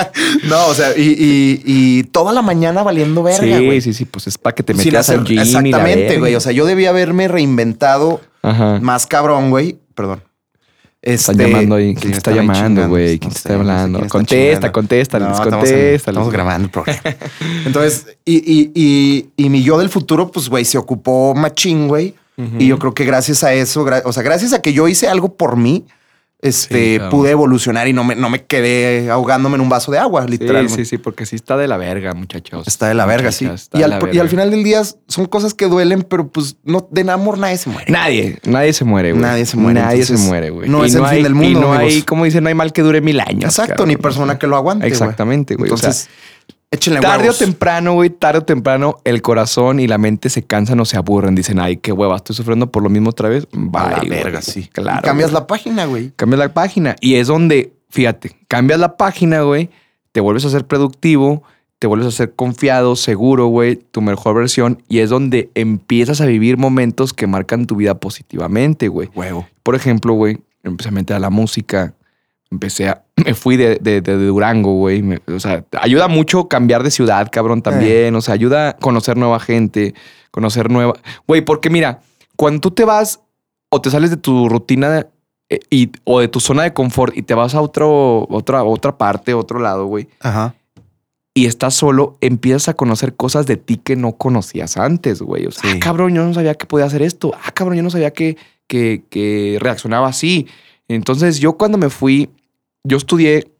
no, 0.44 0.66
o 0.66 0.74
sea, 0.74 0.96
y, 0.96 1.02
y- 1.02 1.62
y 1.66 2.04
toda 2.04 2.32
la 2.32 2.42
mañana 2.42 2.82
valiendo 2.82 3.22
verga, 3.22 3.40
sí, 3.40 3.66
güey. 3.66 3.80
sí, 3.80 3.92
sí, 3.92 4.04
pues 4.04 4.26
es 4.26 4.38
para 4.38 4.54
que 4.54 4.62
te 4.62 4.74
metas 4.74 5.10
al 5.10 5.24
gym 5.24 5.38
y 5.38 5.42
exactamente, 5.42 6.18
güey. 6.18 6.34
O 6.34 6.40
sea, 6.40 6.52
yo 6.52 6.64
debía 6.66 6.90
haberme 6.90 7.28
reinventado 7.28 8.20
Ajá. 8.42 8.78
más 8.80 9.06
cabrón, 9.06 9.50
güey. 9.50 9.78
Perdón. 9.94 10.22
Están 11.02 11.40
Este, 11.40 11.50
llamando 11.50 11.76
ahí. 11.76 11.94
¿Quién 11.94 12.12
te 12.12 12.18
está 12.18 12.30
llamando, 12.30 12.88
güey? 12.88 13.18
¿Quién 13.18 13.32
te 13.32 13.38
está 13.38 13.54
hablando? 13.54 14.00
está 14.00 14.10
Contesta, 14.10 14.72
contéstales, 14.72 15.28
No, 15.28 15.64
estamos 15.64 16.30
grabando 16.30 16.66
el 16.66 16.70
programa. 16.70 17.00
Entonces, 17.66 18.18
y, 18.24 18.36
y, 18.36 18.70
y, 18.74 19.30
y 19.36 19.48
mi 19.48 19.62
yo 19.62 19.78
del 19.78 19.88
futuro, 19.88 20.30
pues, 20.30 20.48
güey, 20.50 20.64
se 20.64 20.76
ocupó 20.76 21.34
machín, 21.34 21.88
güey. 21.88 22.14
Y 22.58 22.68
yo 22.68 22.78
creo 22.78 22.94
que 22.94 23.04
gracias 23.04 23.44
a 23.44 23.52
eso, 23.52 23.86
o 24.04 24.12
sea, 24.14 24.22
gracias 24.22 24.54
a 24.54 24.62
que 24.62 24.72
yo 24.72 24.88
hice 24.88 25.08
algo 25.08 25.34
por 25.36 25.58
mí, 25.58 25.84
este, 26.42 26.92
Sí, 26.92 26.96
claro. 26.96 27.10
pude 27.10 27.30
evolucionar 27.30 27.86
y 27.88 27.92
no 27.92 28.04
me, 28.04 28.14
no 28.16 28.30
me 28.30 28.44
quedé 28.44 29.10
ahogándome 29.10 29.56
en 29.56 29.60
un 29.60 29.68
vaso 29.68 29.92
de 29.92 29.98
agua, 29.98 30.24
Sí, 30.24 30.30
literalmente. 30.32 30.74
sí, 30.76 30.84
sí, 30.84 30.98
porque 30.98 31.26
sí 31.26 31.36
está 31.36 31.56
de 31.56 31.68
la 31.68 31.76
verga, 31.76 32.14
muchachos. 32.14 32.66
Está 32.66 32.88
de 32.88 32.94
la 32.94 33.06
verga, 33.06 33.30
sí. 33.32 33.48
Y 33.74 33.82
al, 33.82 33.98
y 34.12 34.28
final 34.28 34.50
del 34.50 34.64
día 34.64 34.82
son 35.08 35.26
cosas 35.26 35.54
que 35.54 35.66
duelen, 35.66 36.02
pero 36.02 36.28
pues 36.28 36.56
no, 36.64 36.88
de 36.90 37.10
amor 37.10 37.38
nadie 37.38 37.58
se 37.58 37.68
muere. 37.70 37.90
Nadie, 37.92 38.38
nadie 38.44 38.72
se 38.72 38.84
muere, 38.84 39.12
güey. 39.12 39.22
Nadie 39.22 39.44
se 39.44 39.56
muere, 39.56 39.80
Nadie 39.80 40.04
se 40.04 40.16
muere, 40.16 40.50
güey. 40.50 40.68
no 40.68 40.84
Y 40.84 40.88
es 40.88 40.94
el 40.94 41.06
fin 41.06 41.22
del 41.22 41.34
mundo, 41.34 41.50
Y 41.58 41.62
no 41.62 41.72
hay, 41.72 42.02
como 42.02 42.24
dicen, 42.24 42.42
no 42.42 42.48
hay 42.48 42.54
mal 42.54 42.72
que 42.72 42.82
dure 42.82 43.00
mil 43.00 43.20
años. 43.20 43.44
Exacto, 43.44 43.74
cabrón. 43.74 43.88
ni 43.88 43.96
persona 43.96 44.38
que 44.38 44.46
lo 44.46 44.56
aguante. 44.56 44.86
Exactamente, 44.86 45.56
güey. 45.56 45.70
O 45.70 45.76
sea, 45.76 45.88
Entonces, 45.90 46.08
échenle 46.70 47.00
Tarde 47.00 47.24
huevos. 47.24 47.36
o 47.40 47.44
temprano, 47.44 47.94
güey, 47.94 48.10
tarde 48.10 48.38
o 48.38 48.42
temprano, 48.44 48.98
el 49.04 49.22
corazón 49.22 49.80
y 49.80 49.86
la 49.86 49.98
mente 49.98 50.28
se 50.30 50.42
cansan 50.42 50.78
o 50.80 50.84
se 50.84 50.96
aburren. 50.96 51.34
Dicen, 51.34 51.58
ay, 51.58 51.76
qué 51.78 51.92
hueva, 51.92 52.16
estoy 52.16 52.36
sufriendo 52.36 52.70
por 52.70 52.82
lo 52.82 52.88
mismo 52.90 53.10
otra 53.10 53.28
vez. 53.28 53.44
A 53.44 53.56
Bye, 53.56 53.90
la 53.90 53.96
güey. 53.98 54.08
verga, 54.10 54.42
sí. 54.42 54.68
Claro. 54.72 55.00
Y 55.00 55.02
cambias 55.02 55.30
güey. 55.30 55.40
la 55.40 55.46
página, 55.46 55.84
güey. 55.86 56.12
Cambias 56.16 56.38
la 56.38 56.54
página. 56.54 56.96
Y 57.00 57.16
es 57.16 57.26
donde, 57.26 57.72
fíjate, 57.88 58.36
cambias 58.48 58.78
la 58.80 58.96
página, 58.96 59.42
güey, 59.42 59.70
te 60.12 60.20
vuelves 60.20 60.44
a 60.44 60.50
ser 60.50 60.66
productivo, 60.66 61.42
te 61.78 61.86
vuelves 61.86 62.08
a 62.08 62.10
ser 62.10 62.34
confiado, 62.34 62.94
seguro, 62.94 63.46
güey, 63.46 63.76
tu 63.76 64.00
mejor 64.02 64.36
versión. 64.36 64.82
Y 64.88 64.98
es 64.98 65.10
donde 65.10 65.50
empiezas 65.54 66.20
a 66.20 66.26
vivir 66.26 66.56
momentos 66.56 67.12
que 67.12 67.26
marcan 67.26 67.66
tu 67.66 67.76
vida 67.76 67.94
positivamente, 67.98 68.88
güey. 68.88 69.08
Huevo. 69.14 69.48
Por 69.62 69.74
ejemplo, 69.74 70.12
güey, 70.12 70.38
empecé 70.62 70.90
a 70.90 70.92
meter 70.92 71.16
a 71.16 71.20
la 71.20 71.30
música, 71.30 71.94
empecé 72.50 72.88
a... 72.88 73.02
Me 73.24 73.34
fui 73.34 73.56
de, 73.56 73.76
de- 73.80 74.00
de 74.00 74.16
Durango, 74.16 74.74
güey. 74.74 75.02
me- 75.02 75.20
O 75.34 75.40
sea, 75.40 75.64
ayuda 75.80 76.08
mucho 76.08 76.48
cambiar 76.48 76.82
de 76.82 76.90
ciudad, 76.90 77.28
cabrón, 77.30 77.62
también. 77.62 78.14
O 78.16 78.20
sea, 78.20 78.34
ayuda 78.34 78.70
a 78.70 78.72
conocer 78.76 79.16
nueva 79.16 79.38
gente, 79.40 79.94
conocer 80.30 80.70
nueva... 80.70 80.94
Güey, 81.26 81.42
porque 81.42 81.70
mira, 81.70 82.00
cuando 82.36 82.60
tú 82.60 82.70
te 82.70 82.84
vas 82.84 83.20
o 83.68 83.80
te 83.80 83.90
sales 83.90 84.10
de 84.10 84.16
tu 84.16 84.48
rutina 84.48 85.06
eh, 85.48 85.60
y, 85.70 85.90
o 86.04 86.20
de 86.20 86.28
tu 86.28 86.40
zona 86.40 86.62
de 86.64 86.72
confort 86.72 87.16
y 87.16 87.22
te 87.22 87.34
vas 87.34 87.54
a 87.54 87.60
otro, 87.60 88.26
otra, 88.30 88.64
otra 88.64 88.96
parte, 88.98 89.34
otro 89.34 89.58
lado, 89.60 89.86
güey, 89.86 90.08
Ajá. 90.20 90.54
y 91.34 91.46
estás 91.46 91.74
solo, 91.74 92.16
empiezas 92.20 92.68
a 92.68 92.74
conocer 92.74 93.14
cosas 93.14 93.46
de 93.46 93.56
ti 93.56 93.76
que 93.76 93.94
no 93.96 94.12
conocías 94.12 94.76
antes, 94.76 95.20
güey. 95.22 95.46
O 95.46 95.50
sea, 95.52 95.70
Sí. 95.70 95.76
ah, 95.76 95.80
cabrón, 95.80 96.14
yo 96.14 96.24
no 96.24 96.32
sabía 96.34 96.54
que 96.54 96.66
podía 96.66 96.86
hacer 96.86 97.02
esto. 97.02 97.32
Ah, 97.44 97.52
cabrón, 97.52 97.76
yo 97.76 97.82
no 97.84 97.90
sabía 97.90 98.12
que, 98.12 98.36
que, 98.66 99.04
que 99.10 99.58
reaccionaba 99.60 100.08
así. 100.08 100.46
Entonces, 100.88 101.38
yo 101.38 101.52
cuando 101.52 101.78
me 101.78 101.90
fui, 101.90 102.30
yo 102.84 102.96
estudié 102.96 103.50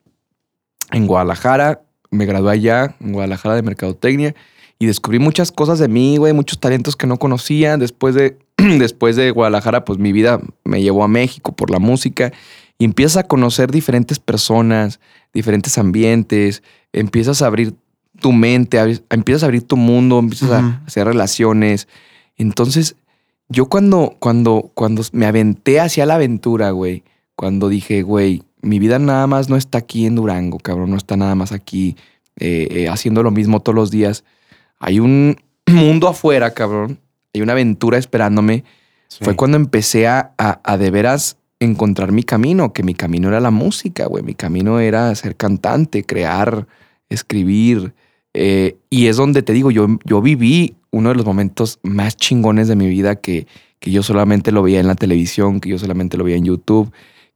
en 0.93 1.07
Guadalajara, 1.07 1.83
me 2.11 2.27
gradué 2.27 2.53
allá, 2.53 2.97
en 3.01 3.13
Guadalajara 3.13 3.55
de 3.55 3.63
Mercadotecnia, 3.63 4.35
y 4.79 4.87
descubrí 4.87 5.19
muchas 5.19 5.53
cosas 5.53 5.79
de 5.79 5.89
mí, 5.89 6.17
güey, 6.17 6.33
muchos 6.33 6.59
talentos 6.59 6.97
que 6.97 7.07
no 7.07 7.19
conocía. 7.19 7.77
Después 7.77 8.15
de, 8.15 8.39
después 8.57 9.15
de 9.17 9.31
Guadalajara, 9.31 9.85
pues 9.85 9.99
mi 9.99 10.13
vida 10.13 10.41
me 10.65 10.83
llevó 10.83 11.05
a 11.05 11.09
México 11.09 11.53
por 11.53 11.71
la 11.71 11.79
música 11.79 12.33
y 12.79 12.85
empiezas 12.87 13.19
a 13.19 13.27
conocer 13.29 13.71
diferentes 13.71 14.19
personas, 14.19 14.99
diferentes 15.35 15.77
ambientes, 15.77 16.63
empiezas 16.93 17.43
a 17.43 17.47
abrir 17.47 17.75
tu 18.21 18.33
mente, 18.33 18.79
a- 18.81 18.89
empiezas 19.11 19.43
a 19.43 19.47
abrir 19.47 19.63
tu 19.63 19.77
mundo, 19.77 20.19
empiezas 20.19 20.51
a 20.51 20.83
hacer 20.87 21.07
relaciones. 21.07 21.87
Entonces, 22.39 22.97
yo 23.51 23.67
cuando, 23.67 24.17
cuando, 24.19 24.71
cuando 24.75 25.03
me 25.13 25.27
aventé 25.27 25.79
hacia 25.79 26.07
la 26.07 26.15
aventura, 26.15 26.71
güey, 26.71 27.05
cuando 27.37 27.69
dije, 27.69 28.01
güey, 28.03 28.43
mi 28.63 28.79
vida 28.79 28.99
nada 28.99 29.27
más 29.27 29.49
no 29.49 29.57
está 29.57 29.79
aquí 29.79 30.07
en 30.07 30.15
Durango, 30.17 30.59
cabrón, 30.59 30.91
no 30.91 30.97
está 30.97 31.17
nada 31.17 31.35
más 31.35 31.53
aquí 31.53 31.97
eh, 32.39 32.69
eh, 32.71 32.89
haciendo 32.89 33.23
lo 33.23 33.31
mismo 33.31 33.61
todos 33.61 33.75
los 33.77 33.91
días. 33.91 34.25
Hay 34.79 35.01
un 35.01 35.37
mundo 35.67 36.09
afuera, 36.09 36.53
cabrón. 36.53 36.99
Hay 37.35 37.43
una 37.43 37.53
aventura 37.53 37.99
esperándome. 37.99 38.65
Sí. 39.09 39.25
Fue 39.25 39.37
cuando 39.37 39.57
empecé 39.57 40.07
a, 40.07 40.33
a, 40.39 40.61
a 40.65 40.77
de 40.77 40.91
veras 40.91 41.37
encontrar 41.61 42.11
mi 42.13 42.23
camino, 42.23 42.73
que 42.73 42.83
mi 42.83 42.95
camino 42.95 43.29
era 43.29 43.41
la 43.41 43.51
música, 43.51 44.07
güey. 44.07 44.23
Mi 44.25 44.35
camino 44.35 44.81
era 44.81 45.15
ser 45.15 45.37
cantante, 45.37 46.05
crear, 46.05 46.67
escribir. 47.09 47.93
eh, 48.35 48.77
y 48.89 49.07
es 49.09 49.17
donde 49.17 49.43
te 49.43 49.53
digo, 49.53 49.71
yo, 49.71 49.87
yo 50.05 50.23
viví 50.23 50.75
uno 50.91 51.11
de 51.11 51.15
los 51.17 51.27
momentos 51.27 51.79
más 51.83 52.17
chingones 52.17 52.69
de 52.69 52.77
mi 52.77 52.89
vida 52.89 53.17
que, 53.17 53.47
que 53.79 53.91
yo 53.91 54.03
solamente 54.03 54.53
lo 54.53 54.63
veía 54.63 54.81
en 54.81 54.87
la 54.87 54.95
televisión, 54.95 55.61
que 55.61 55.69
yo 55.69 55.79
solamente 55.79 56.17
lo 56.17 56.25
veía 56.25 56.37
en 56.37 56.45
YouTube, 56.45 56.93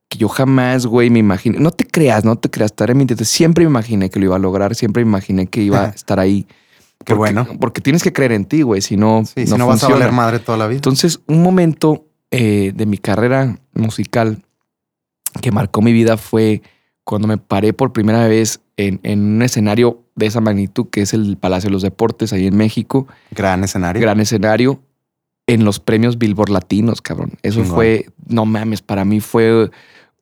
que 0.09 0.19
yo 0.19 0.29
jamás, 0.29 0.87
güey, 0.87 1.11
me 1.11 1.19
imaginé. 1.19 1.59
No 1.59 1.71
te 1.71 1.85
creas, 1.87 2.25
no 2.25 2.37
te 2.37 2.51
creas, 2.51 2.71
estar 2.73 2.91
en 2.91 2.97
mi 2.99 3.03
interior. 3.03 3.27
Siempre 3.27 3.65
me 3.65 3.71
imaginé 3.71 4.11
que 4.11 4.19
lo 4.19 4.27
iba 4.27 4.37
a 4.37 4.39
lograr, 4.39 4.75
siempre 4.75 5.05
me 5.05 5.09
imaginé 5.11 5.47
que 5.47 5.63
iba 5.63 5.85
a 5.87 5.89
estar 5.89 6.21
ahí. 6.21 6.45
Qué 7.05 7.15
Porque- 7.15 7.33
bueno. 7.35 7.47
Porque 7.61 7.81
tienes 7.81 8.03
que 8.03 8.13
creer 8.13 8.33
en 8.33 8.45
ti, 8.45 8.63
güey, 8.63 8.81
si 8.81 8.97
no, 8.97 9.25
Sí, 9.25 9.47
si 9.47 9.55
no 9.57 9.67
vas 9.67 9.83
a 9.85 9.89
valer 9.89 10.13
madre 10.13 10.39
toda 10.39 10.57
la 10.59 10.67
vida. 10.67 10.77
Entonces, 10.77 11.21
un 11.27 11.43
momento 11.43 12.07
eh, 12.31 12.73
de 12.75 12.87
mi 12.87 12.99
carrera 12.99 13.59
musical 13.75 14.43
que 15.41 15.51
marcó 15.53 15.83
mi 15.83 15.93
vida 15.93 16.17
fue 16.17 16.63
cuando 17.05 17.29
me 17.29 17.37
paré 17.39 17.73
por 17.73 17.93
primera 17.93 18.27
vez 18.29 18.61
en, 18.77 19.01
en 19.03 19.21
un 19.37 19.43
escenario 19.43 20.03
de 20.17 20.27
esa 20.27 20.41
magnitud, 20.41 20.87
que 20.91 21.03
es 21.03 21.13
el 21.13 21.37
Palacio 21.37 21.69
de 21.69 21.73
los 21.73 21.83
Deportes, 21.83 22.33
ahí 22.33 22.47
en 22.47 22.57
México. 22.57 23.07
Gran 23.33 23.63
escenario. 23.65 24.01
Gran 24.01 24.21
escenario 24.21 24.81
en 25.47 25.64
los 25.64 25.80
premios 25.80 26.18
Billboard 26.18 26.51
Latinos, 26.51 27.03
cabrón. 27.03 27.32
Eso 27.42 27.64
fue, 27.64 28.07
no 28.26 28.47
mames, 28.47 28.82
para 28.82 29.05
mí 29.05 29.20
fue 29.20 29.70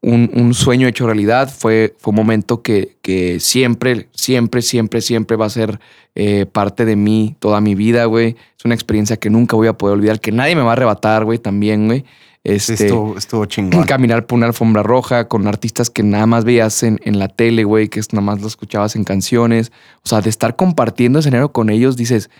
un, 0.01 0.31
un 0.35 0.53
sueño 0.53 0.89
hecho 0.89 1.07
realidad. 1.07 1.53
Fue, 1.53 1.95
fue 1.99 2.11
un 2.11 2.17
momento 2.17 2.63
que, 2.63 2.97
que 3.03 3.41
siempre, 3.41 4.09
siempre, 4.13 4.63
siempre, 4.63 5.01
siempre 5.01 5.37
va 5.37 5.47
a 5.47 5.51
ser 5.51 5.81
eh, 6.15 6.47
parte 6.47 6.85
de 6.85 6.97
mí 6.97 7.37
toda 7.39 7.61
mi 7.61 7.75
vida, 7.75 8.05
güey. 8.07 8.37
Es 8.59 8.65
una 8.65 8.75
experiencia 8.75 9.17
que 9.17 9.31
nunca 9.31 9.57
voy 9.57 9.69
a 9.69 9.75
poder 9.75 9.97
olvidar, 9.97 10.21
que 10.21 10.33
nadie 10.33 10.57
me 10.57 10.63
va 10.63 10.71
a 10.71 10.73
arrebatar, 10.73 11.25
güey, 11.25 11.39
también, 11.39 11.87
güey. 11.87 12.05
Este, 12.45 12.75
estuvo, 12.75 13.17
estuvo 13.17 13.47
chingón. 13.47 13.85
caminar 13.85 14.27
por 14.27 14.37
una 14.37 14.47
alfombra 14.47 14.83
roja 14.83 15.29
con 15.29 15.47
artistas 15.47 15.91
que 15.91 16.03
nada 16.03 16.27
más 16.27 16.45
veías 16.45 16.83
en, 16.83 16.99
en 17.05 17.21
la 17.21 17.29
tele, 17.29 17.63
güey, 17.63 17.89
que 17.89 18.01
nada 18.11 18.23
más 18.23 18.41
lo 18.41 18.49
escuchabas 18.49 18.97
en 18.97 19.05
canciones. 19.05 19.71
O 20.05 20.09
sea, 20.09 20.21
de 20.21 20.31
estar 20.31 20.57
compartiendo 20.57 21.21
escenario 21.21 21.53
con 21.53 21.71
ellos, 21.71 21.97
dices, 21.97 22.31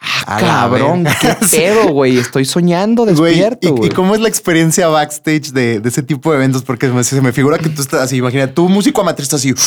ah, 0.00 0.36
cabrón, 0.38 1.04
qué 1.20 1.36
pedo, 1.50 1.88
güey. 1.88 2.18
Estoy 2.18 2.44
soñando 2.44 3.04
Güey, 3.04 3.14
despierto, 3.34 3.68
¿y, 3.68 3.70
güey. 3.70 3.90
y 3.90 3.92
cómo 3.94 4.14
es 4.14 4.20
la 4.20 4.28
experiencia 4.28 4.88
backstage 4.88 5.52
de, 5.52 5.80
de 5.80 5.88
ese 5.88 6.02
tipo 6.02 6.30
de 6.30 6.36
eventos? 6.38 6.62
Porque 6.62 6.86
se 6.86 6.92
me, 6.92 7.04
se 7.04 7.20
me 7.20 7.32
figura 7.32 7.58
que 7.58 7.68
tú 7.68 7.82
estás 7.82 8.00
así, 8.02 8.16
imagina, 8.16 8.52
tú 8.52 8.68
músico 8.68 9.00
amateur 9.00 9.22
estás 9.22 9.40
así, 9.40 9.54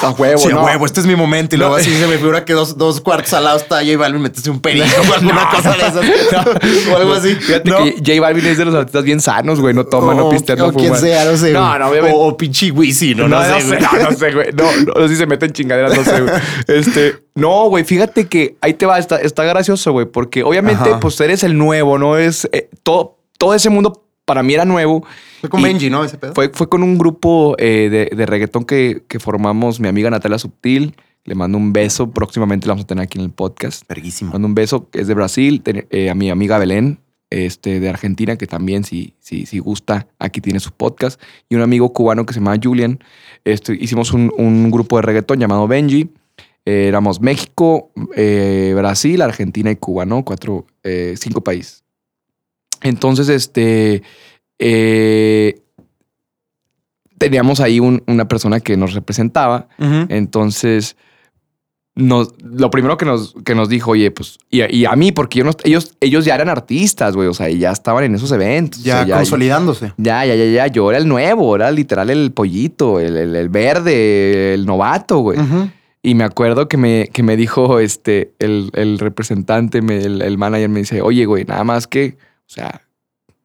A 0.00 0.10
huevo, 0.10 0.38
sí, 0.38 0.52
a 0.52 0.62
huevo, 0.62 0.86
este 0.86 1.00
es 1.00 1.06
mi 1.06 1.16
momento. 1.16 1.56
Y 1.56 1.58
luego 1.58 1.74
No. 1.74 1.80
así 1.80 1.90
se 1.92 2.06
me 2.06 2.18
figura 2.18 2.44
que 2.44 2.52
dos, 2.52 2.78
dos 2.78 3.00
cuartos 3.00 3.32
al 3.32 3.42
lado 3.42 3.56
está 3.56 3.78
J 3.84 3.96
Balvin, 3.96 4.22
metiste 4.22 4.48
un 4.48 4.60
perico 4.60 4.86
o 5.10 5.12
alguna 5.14 5.42
No. 5.42 5.50
cosa 5.50 5.72
de 5.72 5.78
esas. 5.88 6.88
o 6.92 6.96
algo 6.96 7.14
así. 7.14 7.34
Fíjate 7.34 7.68
que 7.68 7.94
J 8.14 8.20
Balvin 8.20 8.46
es 8.46 8.58
de 8.58 8.64
los 8.64 8.76
artistas 8.76 9.02
bien 9.02 9.20
sanos, 9.20 9.60
güey. 9.60 9.74
No 9.74 9.86
toma, 9.86 10.14
no 10.14 10.28
pistea, 10.30 10.54
no 10.54 10.66
o 10.66 10.72
quien 10.72 10.88
fuma. 10.94 11.00
sea, 11.00 11.24
no 11.24 11.36
sé. 11.36 11.50
No, 11.52 11.76
no, 11.80 11.88
obviamente. 11.88 12.16
O, 12.16 12.28
o 12.28 12.36
pinche 12.36 12.70
Wisi, 12.70 13.16
no, 13.16 13.26
no, 13.26 13.42
sé. 13.42 13.76
no 13.80 14.12
sé, 14.16 14.32
güey. 14.32 14.52
No, 14.52 14.70
no, 15.00 15.08
si 15.08 15.16
se 15.16 15.26
meten 15.26 15.52
chingaderas, 15.52 15.96
no 15.96 16.04
sé, 16.04 16.20
güey. 16.20 16.34
Este, 16.68 17.16
no, 17.38 17.68
güey, 17.68 17.84
fíjate 17.84 18.26
que 18.26 18.56
ahí 18.60 18.74
te 18.74 18.86
va, 18.86 18.98
está, 18.98 19.16
está 19.20 19.44
gracioso, 19.44 19.92
güey, 19.92 20.06
porque 20.06 20.42
obviamente, 20.42 20.90
Ajá. 20.90 21.00
pues 21.00 21.20
eres 21.20 21.42
el 21.44 21.56
nuevo, 21.56 21.98
¿no? 21.98 22.16
Es 22.16 22.48
eh, 22.52 22.68
todo, 22.82 23.16
todo 23.38 23.54
ese 23.54 23.70
mundo 23.70 24.04
para 24.24 24.42
mí 24.42 24.52
era 24.54 24.64
nuevo. 24.64 25.06
Fue 25.40 25.48
con 25.48 25.62
Benji, 25.62 25.88
¿no? 25.88 26.04
Ese 26.04 26.18
pedo. 26.18 26.34
Fue, 26.34 26.50
fue 26.50 26.68
con 26.68 26.82
un 26.82 26.98
grupo 26.98 27.54
eh, 27.58 27.88
de, 27.90 28.14
de 28.14 28.26
reggaetón 28.26 28.64
que, 28.64 29.02
que 29.08 29.18
formamos 29.18 29.80
mi 29.80 29.88
amiga 29.88 30.10
Natalia 30.10 30.38
Subtil. 30.38 30.94
Le 31.24 31.34
mando 31.34 31.56
un 31.56 31.72
beso. 31.72 32.10
Próximamente 32.10 32.66
la 32.66 32.72
vamos 32.72 32.84
a 32.84 32.86
tener 32.86 33.04
aquí 33.04 33.18
en 33.18 33.24
el 33.24 33.30
podcast. 33.30 33.88
Verguísimo. 33.88 34.32
Mando 34.32 34.46
un 34.46 34.54
beso, 34.54 34.88
es 34.92 35.06
de 35.06 35.14
Brasil. 35.14 35.62
Eh, 35.64 36.10
a 36.10 36.14
mi 36.14 36.28
amiga 36.30 36.58
Belén, 36.58 37.00
este, 37.30 37.80
de 37.80 37.88
Argentina, 37.88 38.36
que 38.36 38.46
también, 38.46 38.84
si, 38.84 39.14
si, 39.18 39.46
si 39.46 39.58
gusta, 39.58 40.08
aquí 40.18 40.40
tiene 40.40 40.60
su 40.60 40.72
podcast. 40.72 41.20
Y 41.48 41.54
un 41.54 41.62
amigo 41.62 41.92
cubano 41.92 42.26
que 42.26 42.34
se 42.34 42.40
llama 42.40 42.56
Julian. 42.62 42.98
Este, 43.44 43.74
hicimos 43.74 44.12
un, 44.12 44.32
un 44.36 44.70
grupo 44.70 44.96
de 44.96 45.02
reggaetón 45.02 45.38
llamado 45.38 45.66
Benji. 45.68 46.10
Eh, 46.64 46.86
éramos 46.88 47.20
México, 47.20 47.90
eh, 48.14 48.72
Brasil, 48.76 49.22
Argentina 49.22 49.70
y 49.70 49.76
Cuba, 49.76 50.04
¿no? 50.04 50.24
Cuatro, 50.24 50.66
eh, 50.82 51.14
cinco 51.18 51.42
países. 51.42 51.82
Entonces, 52.82 53.28
este. 53.28 54.02
teníamos 57.18 57.58
ahí 57.60 57.80
un- 57.80 58.02
una 58.06 58.28
persona 58.28 58.60
que 58.60 58.76
nos 58.76 58.94
representaba. 58.94 59.68
Entonces, 60.08 60.96
nos, 61.96 62.32
lo 62.40 62.70
primero 62.70 62.96
que 62.96 63.04
nos, 63.04 63.34
que 63.44 63.56
nos 63.56 63.68
dijo, 63.68 63.90
oye, 63.90 64.12
pues, 64.12 64.38
y, 64.50 64.60
a- 64.60 64.72
y 64.72 64.84
a 64.84 64.92
mí, 64.94 65.10
porque 65.10 65.40
yo 65.40 65.44
no- 65.44 65.50
ellos, 65.64 65.96
ellos 66.00 66.24
ya 66.24 66.36
eran 66.36 66.48
artistas, 66.48 67.16
güey, 67.16 67.26
o 67.26 67.34
sea, 67.34 67.50
y 67.50 67.58
ya 67.58 67.72
estaban 67.72 68.04
en 68.04 68.14
esos 68.14 68.30
eventos. 68.30 68.80
o 68.82 68.84
Ya, 68.84 69.04
consolidándose. 69.16 69.92
ya, 69.96 70.24
ya, 70.24 70.36
ya, 70.36 70.44
ya, 70.44 70.66
yo 70.68 70.88
era 70.90 70.98
el 70.98 71.08
nuevo, 71.08 71.56
era 71.56 71.72
literal 71.72 72.08
el 72.10 72.30
pollito, 72.30 73.00
el, 73.00 73.16
el- 73.16 73.34
el 73.34 73.48
verde, 73.48 74.54
el 74.54 74.64
novato, 74.64 75.18
güey. 75.18 75.40
Ujú. 75.40 75.70
Y 76.08 76.14
me 76.14 76.24
acuerdo 76.24 76.68
que 76.68 76.76
me, 76.78 77.08
que 77.12 77.22
me 77.22 77.36
dijo 77.36 77.80
este, 77.80 78.32
el, 78.38 78.70
el 78.74 78.98
representante, 78.98 79.82
me- 79.82 79.98
el, 79.98 80.22
el 80.22 80.38
manager, 80.38 80.68
me 80.70 80.80
dice, 80.80 81.02
oye, 81.02 81.26
güey, 81.26 81.44
nada 81.44 81.64
más 81.64 81.86
que, 81.86 82.16
o 82.46 82.50
sea, 82.50 82.82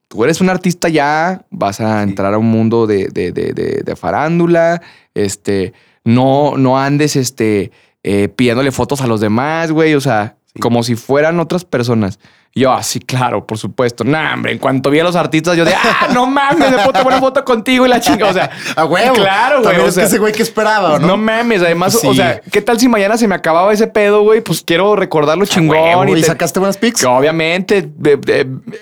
tú 0.07 0.23
eres 0.23 0.39
un 0.39 0.49
artista 0.49 0.87
ya, 0.87 1.45
vas 1.49 1.81
a 1.81 2.03
entrar 2.03 2.33
a 2.33 2.37
un 2.37 2.45
mundo 2.49 2.87
de, 2.87 3.07
de, 3.09 3.31
de, 3.33 3.51
de- 3.53 3.81
de 3.83 3.95
farándula, 3.97 4.81
este, 5.13 5.73
no, 6.05 6.55
no 6.57 6.79
andes, 6.79 7.15
este, 7.17 7.71
eh, 8.03 8.29
pidiéndole 8.29 8.71
fotos 8.71 9.01
a 9.01 9.07
los 9.07 9.19
demás, 9.19 9.71
güey, 9.71 9.93
o 9.95 10.01
sea, 10.01 10.37
Sí. 10.53 10.59
como 10.59 10.83
si 10.83 10.95
fueran 10.95 11.39
otras 11.39 11.65
personas. 11.65 12.19
Y 12.55 12.61
Yo, 12.61 12.71
así, 12.71 12.99
claro, 12.99 13.47
por 13.47 13.57
supuesto. 13.57 14.03
Nah, 14.03 14.35
hombre, 14.35 14.51
en 14.51 14.59
cuanto 14.59 14.91
vi 14.91 14.99
a 14.99 15.03
los 15.03 15.15
artistas, 15.15 15.57
yo 15.57 15.65
de, 15.65 15.73
ah, 15.73 16.09
no 16.13 16.25
mames, 16.27 16.69
me 16.69 16.77
puedo 16.77 16.91
tomar 16.93 17.07
una 17.07 17.19
foto 17.19 17.43
contigo 17.43 17.87
y 17.87 17.89
la 17.89 17.99
chinga. 17.99 18.27
O 18.27 18.33
sea, 18.33 18.51
A 18.75 18.85
huevo. 18.85 19.15
Claro, 19.15 19.63
güey. 19.63 19.77
O 19.79 19.87
es 19.87 19.95
sea, 19.95 20.03
que 20.03 20.07
ese 20.09 20.19
güey 20.19 20.33
que 20.33 20.43
esperaba, 20.43 20.93
¿o 20.93 20.99
no, 20.99 21.07
¿no? 21.07 21.17
mames, 21.17 21.61
además, 21.63 21.97
Sí. 21.99 22.05
o 22.07 22.13
sea, 22.13 22.39
¿qué 22.51 22.61
tal 22.61 22.79
si 22.79 22.87
mañana 22.87 23.17
se 23.17 23.27
me 23.27 23.33
acababa 23.33 23.73
ese 23.73 23.87
pedo, 23.87 24.21
güey? 24.21 24.41
Pues 24.41 24.61
quiero 24.63 24.95
recordarlo 24.95 25.45
chingón. 25.47 25.77
Huevo, 25.79 26.05
y 26.15 26.19
y 26.19 26.21
te- 26.21 26.27
sacaste 26.27 26.59
buenas 26.59 26.77
pics. 26.77 27.01
que 27.01 27.07
obviamente, 27.07 27.89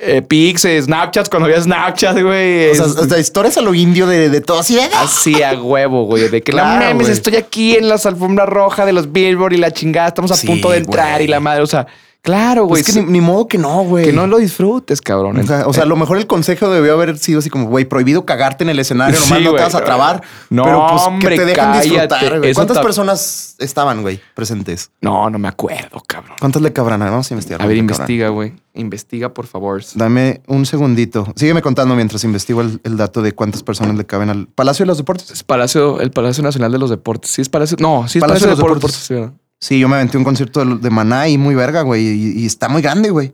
eh, 0.02 0.22
pics, 0.28 0.66
eh, 0.66 0.82
Snapchats, 0.82 1.30
cuando 1.30 1.46
había 1.48 1.62
Snapchat, 1.62 2.20
güey. 2.22 2.72
O 2.72 2.76
sea, 2.76 2.86
es- 2.88 2.98
o 2.98 3.06
sea, 3.08 3.20
historias 3.20 3.58
a 3.58 3.62
lo 3.62 3.74
indio 3.74 4.06
de, 4.06 4.30
de 4.30 4.42
todo 4.42 4.60
así. 4.60 4.78
Así 4.98 5.42
a 5.44 5.54
huevo, 5.54 6.06
güey. 6.08 6.28
De 6.28 6.42
que 6.42 6.52
Claro, 6.52 6.80
no 6.80 6.86
mames, 6.88 7.04
güey. 7.08 7.12
estoy 7.14 7.38
aquí 7.38 7.78
en 7.78 7.88
las 7.88 8.06
alfombras 8.06 8.50
rojas 8.50 8.86
de 8.86 8.92
los 8.92 9.14
Billboard 9.14 9.54
y 9.54 9.58
la 9.58 9.72
chingada, 9.72 10.10
estamos 10.10 10.32
a 10.32 10.36
Sí, 10.36 10.46
punto 10.48 10.72
de 10.72 10.80
entrar 10.80 11.14
güey. 11.14 11.24
y 11.24 11.28
la 11.30 11.40
madre, 11.40 11.62
o 11.64 11.68
sea, 11.68 11.88
claro, 12.22 12.66
güey. 12.66 12.82
Pues 12.84 12.90
es 12.90 12.96
que 12.96 13.02
ni, 13.04 13.12
ni 13.14 13.22
modo 13.22 13.48
que 13.48 13.58
no, 13.58 13.84
güey. 13.84 14.06
que 14.06 14.14
no 14.14 14.28
lo 14.28 14.38
disfrutes, 14.38 15.02
cabrón. 15.02 15.38
O 15.40 15.44
sea, 15.44 15.68
o 15.68 15.74
sea, 15.74 15.84
a 15.84 15.86
lo 15.86 15.96
mejor 15.96 16.18
el 16.18 16.28
consejo 16.28 16.70
debió 16.70 16.94
haber 16.94 17.18
sido 17.18 17.40
así 17.40 17.50
como, 17.50 17.68
güey, 17.68 17.86
prohibido 17.86 18.26
cagarte 18.26 18.64
en 18.64 18.70
el 18.70 18.80
escenario, 18.80 19.20
nomás 19.20 19.38
Sí, 19.40 19.44
no 19.44 19.54
te 19.56 19.62
vas 19.62 19.76
a 19.76 19.84
trabar. 19.84 20.22
No, 20.50 20.64
pero 20.64 20.88
pues 20.90 21.02
hombre, 21.04 21.30
que 21.30 21.36
te 21.42 21.46
dejan 21.46 21.72
cállate. 21.74 21.90
disfrutar, 21.90 22.40
güey. 22.40 22.54
¿Cuántas 22.54 22.78
ta- 22.78 22.84
personas 22.84 23.56
estaban, 23.60 24.02
güey, 24.02 24.20
presentes? 24.36 24.92
no, 25.02 25.30
no 25.30 25.40
me 25.40 25.48
acuerdo, 25.48 26.02
cabrón. 26.06 26.36
¿Cuántas 26.40 26.62
le 26.62 26.72
cabrán? 26.74 27.00
Vamos 27.00 27.30
a 27.32 27.34
investigar. 27.34 27.62
A 27.62 27.66
ver, 27.66 27.78
¿cuántas 27.78 27.98
le 27.98 28.04
investiga, 28.04 28.30
güey. 28.30 28.54
Investiga, 28.74 29.34
por 29.34 29.48
favor. 29.48 29.82
Dame 29.96 30.42
un 30.48 30.66
segundito. 30.66 31.28
Sígueme 31.36 31.62
contando 31.62 31.94
mientras 31.96 32.24
investigo 32.24 32.62
el, 32.62 32.80
el 32.86 32.96
dato 32.96 33.22
de 33.22 33.34
cuántas 33.34 33.64
personas 33.64 33.98
le 33.98 34.06
caben 34.06 34.30
al 34.30 34.48
Palacio 34.48 34.84
de 34.84 34.88
los 34.88 34.98
Deportes. 34.98 35.30
Es 35.30 35.44
Palacio, 35.44 36.00
el 36.00 36.12
Palacio 36.12 36.42
Nacional 36.42 36.72
de 36.72 36.78
los 36.78 36.90
Deportes. 36.90 37.32
Sí, 37.32 37.42
es 37.42 37.50
Palacio. 37.50 37.76
No, 37.82 38.08
sí 38.08 38.20
es 38.20 38.22
Palacio 38.22 38.48
Palacio, 38.48 38.48
de 38.48 38.52
los 38.52 38.60
los 38.60 38.68
Deportes. 38.80 39.10
Deportes. 39.10 39.32
Sí, 39.34 39.41
yo 39.70 39.88
me 39.88 39.96
aventé 39.96 40.18
un 40.18 40.24
concierto 40.24 40.66
de, 40.66 40.78
de 40.78 40.90
Maná 40.90 41.28
y 41.30 41.38
muy 41.38 41.56
verga, 41.56 41.82
güey. 41.84 42.06
Y, 42.08 42.40
y 42.42 42.46
está 42.46 42.68
muy 42.68 42.82
grande, 42.82 43.10
güey. 43.10 43.34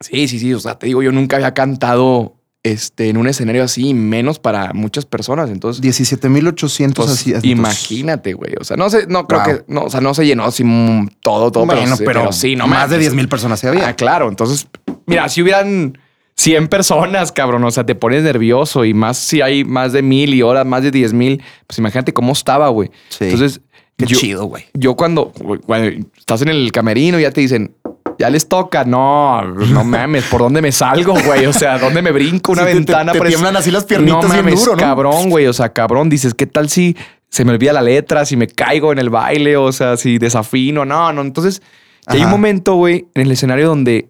Sí, 0.00 0.28
sí, 0.28 0.38
sí. 0.38 0.52
O 0.54 0.60
sea, 0.60 0.78
te 0.78 0.86
digo, 0.86 1.02
yo 1.02 1.12
nunca 1.12 1.36
había 1.36 1.54
cantado 1.54 2.36
este, 2.64 3.08
en 3.08 3.16
un 3.16 3.26
escenario 3.26 3.64
así, 3.64 3.94
menos 3.94 4.38
para 4.38 4.72
muchas 4.72 5.04
personas. 5.06 5.50
Entonces, 5.50 5.80
17,800 5.82 7.06
pues, 7.06 7.34
así. 7.36 7.50
imagínate, 7.50 8.34
güey. 8.34 8.52
O 8.60 8.64
sea, 8.64 8.76
no 8.76 8.88
sé, 8.90 9.06
no 9.08 9.26
creo 9.26 9.40
Wow. 9.40 9.46
que, 9.48 9.64
no, 9.66 9.82
o 9.84 9.90
sea, 9.90 10.00
no 10.00 10.14
se 10.14 10.26
llenó 10.26 10.44
así 10.44 10.62
mm, 10.64 11.08
todo, 11.20 11.50
todo. 11.50 11.66
Bueno, 11.66 11.96
sí, 11.96 12.04
pero, 12.06 12.32
sí, 12.32 12.54
no 12.56 12.66
más 12.66 12.90
de 12.90 12.96
mames. 12.96 13.00
10 13.00 13.14
mil 13.14 13.28
personas 13.28 13.58
se 13.60 13.68
había. 13.68 13.88
Ah, 13.88 13.96
claro. 13.96 14.28
Entonces, 14.28 14.68
mira, 15.06 15.28
si 15.28 15.42
hubieran 15.42 15.98
100 16.36 16.68
personas, 16.68 17.32
cabrón, 17.32 17.64
o 17.64 17.70
sea, 17.70 17.84
te 17.84 17.94
pones 17.94 18.22
nervioso 18.22 18.84
y 18.84 18.94
más 18.94 19.18
si 19.18 19.40
hay 19.40 19.64
más 19.64 19.92
de 19.92 20.02
mil 20.02 20.32
y 20.34 20.40
ahora 20.42 20.64
más 20.64 20.82
de 20.82 20.90
10 20.90 21.12
mil, 21.14 21.42
pues 21.66 21.78
imagínate 21.78 22.12
cómo 22.12 22.32
estaba, 22.32 22.68
güey. 22.68 22.90
Sí. 23.08 23.24
Entonces, 23.24 23.60
Qué 24.06 24.14
yo, 24.14 24.18
chido, 24.20 24.44
güey. 24.46 24.64
yo 24.74 24.94
cuando, 24.96 25.32
cuando 25.66 25.88
estás 26.16 26.42
en 26.42 26.48
el 26.48 26.70
camerino 26.72 27.18
y 27.18 27.22
ya 27.22 27.30
te 27.30 27.40
dicen, 27.40 27.74
ya 28.18 28.28
les 28.30 28.48
toca, 28.48 28.84
no, 28.84 29.42
no 29.42 29.84
mames, 29.84 30.24
¿por 30.24 30.40
dónde 30.40 30.62
me 30.62 30.70
salgo, 30.72 31.14
güey? 31.24 31.46
O 31.46 31.52
sea, 31.52 31.78
¿dónde 31.78 32.02
me 32.02 32.12
brinco 32.12 32.52
una 32.52 32.62
Sí, 32.62 32.66
te- 32.66 32.72
te- 32.72 32.76
ventana? 32.78 33.12
te 33.12 33.18
pres- 33.20 33.28
tiemblan 33.28 33.56
así 33.56 33.70
las 33.70 33.84
piernitas 33.84 34.22
no 34.24 34.28
bien 34.32 34.44
mames, 34.44 34.60
duro, 34.60 34.72
¿no? 34.72 34.78
cabrón, 34.78 35.30
güey, 35.30 35.46
o 35.46 35.52
sea, 35.52 35.70
cabrón, 35.72 36.08
dices, 36.08 36.34
¿qué 36.34 36.46
tal 36.46 36.68
si 36.68 36.96
se 37.28 37.44
me 37.44 37.52
olvida 37.52 37.72
la 37.72 37.82
letra, 37.82 38.24
si 38.26 38.36
me 38.36 38.46
caigo 38.46 38.92
en 38.92 38.98
el 38.98 39.08
baile, 39.10 39.56
o 39.56 39.72
sea, 39.72 39.96
si 39.96 40.18
desafino? 40.18 40.84
No, 40.84 41.12
no, 41.12 41.22
entonces 41.22 41.62
hay 42.06 42.22
un 42.22 42.30
momento, 42.30 42.74
güey, 42.74 43.06
en 43.14 43.22
el 43.22 43.32
escenario 43.32 43.68
donde, 43.68 44.08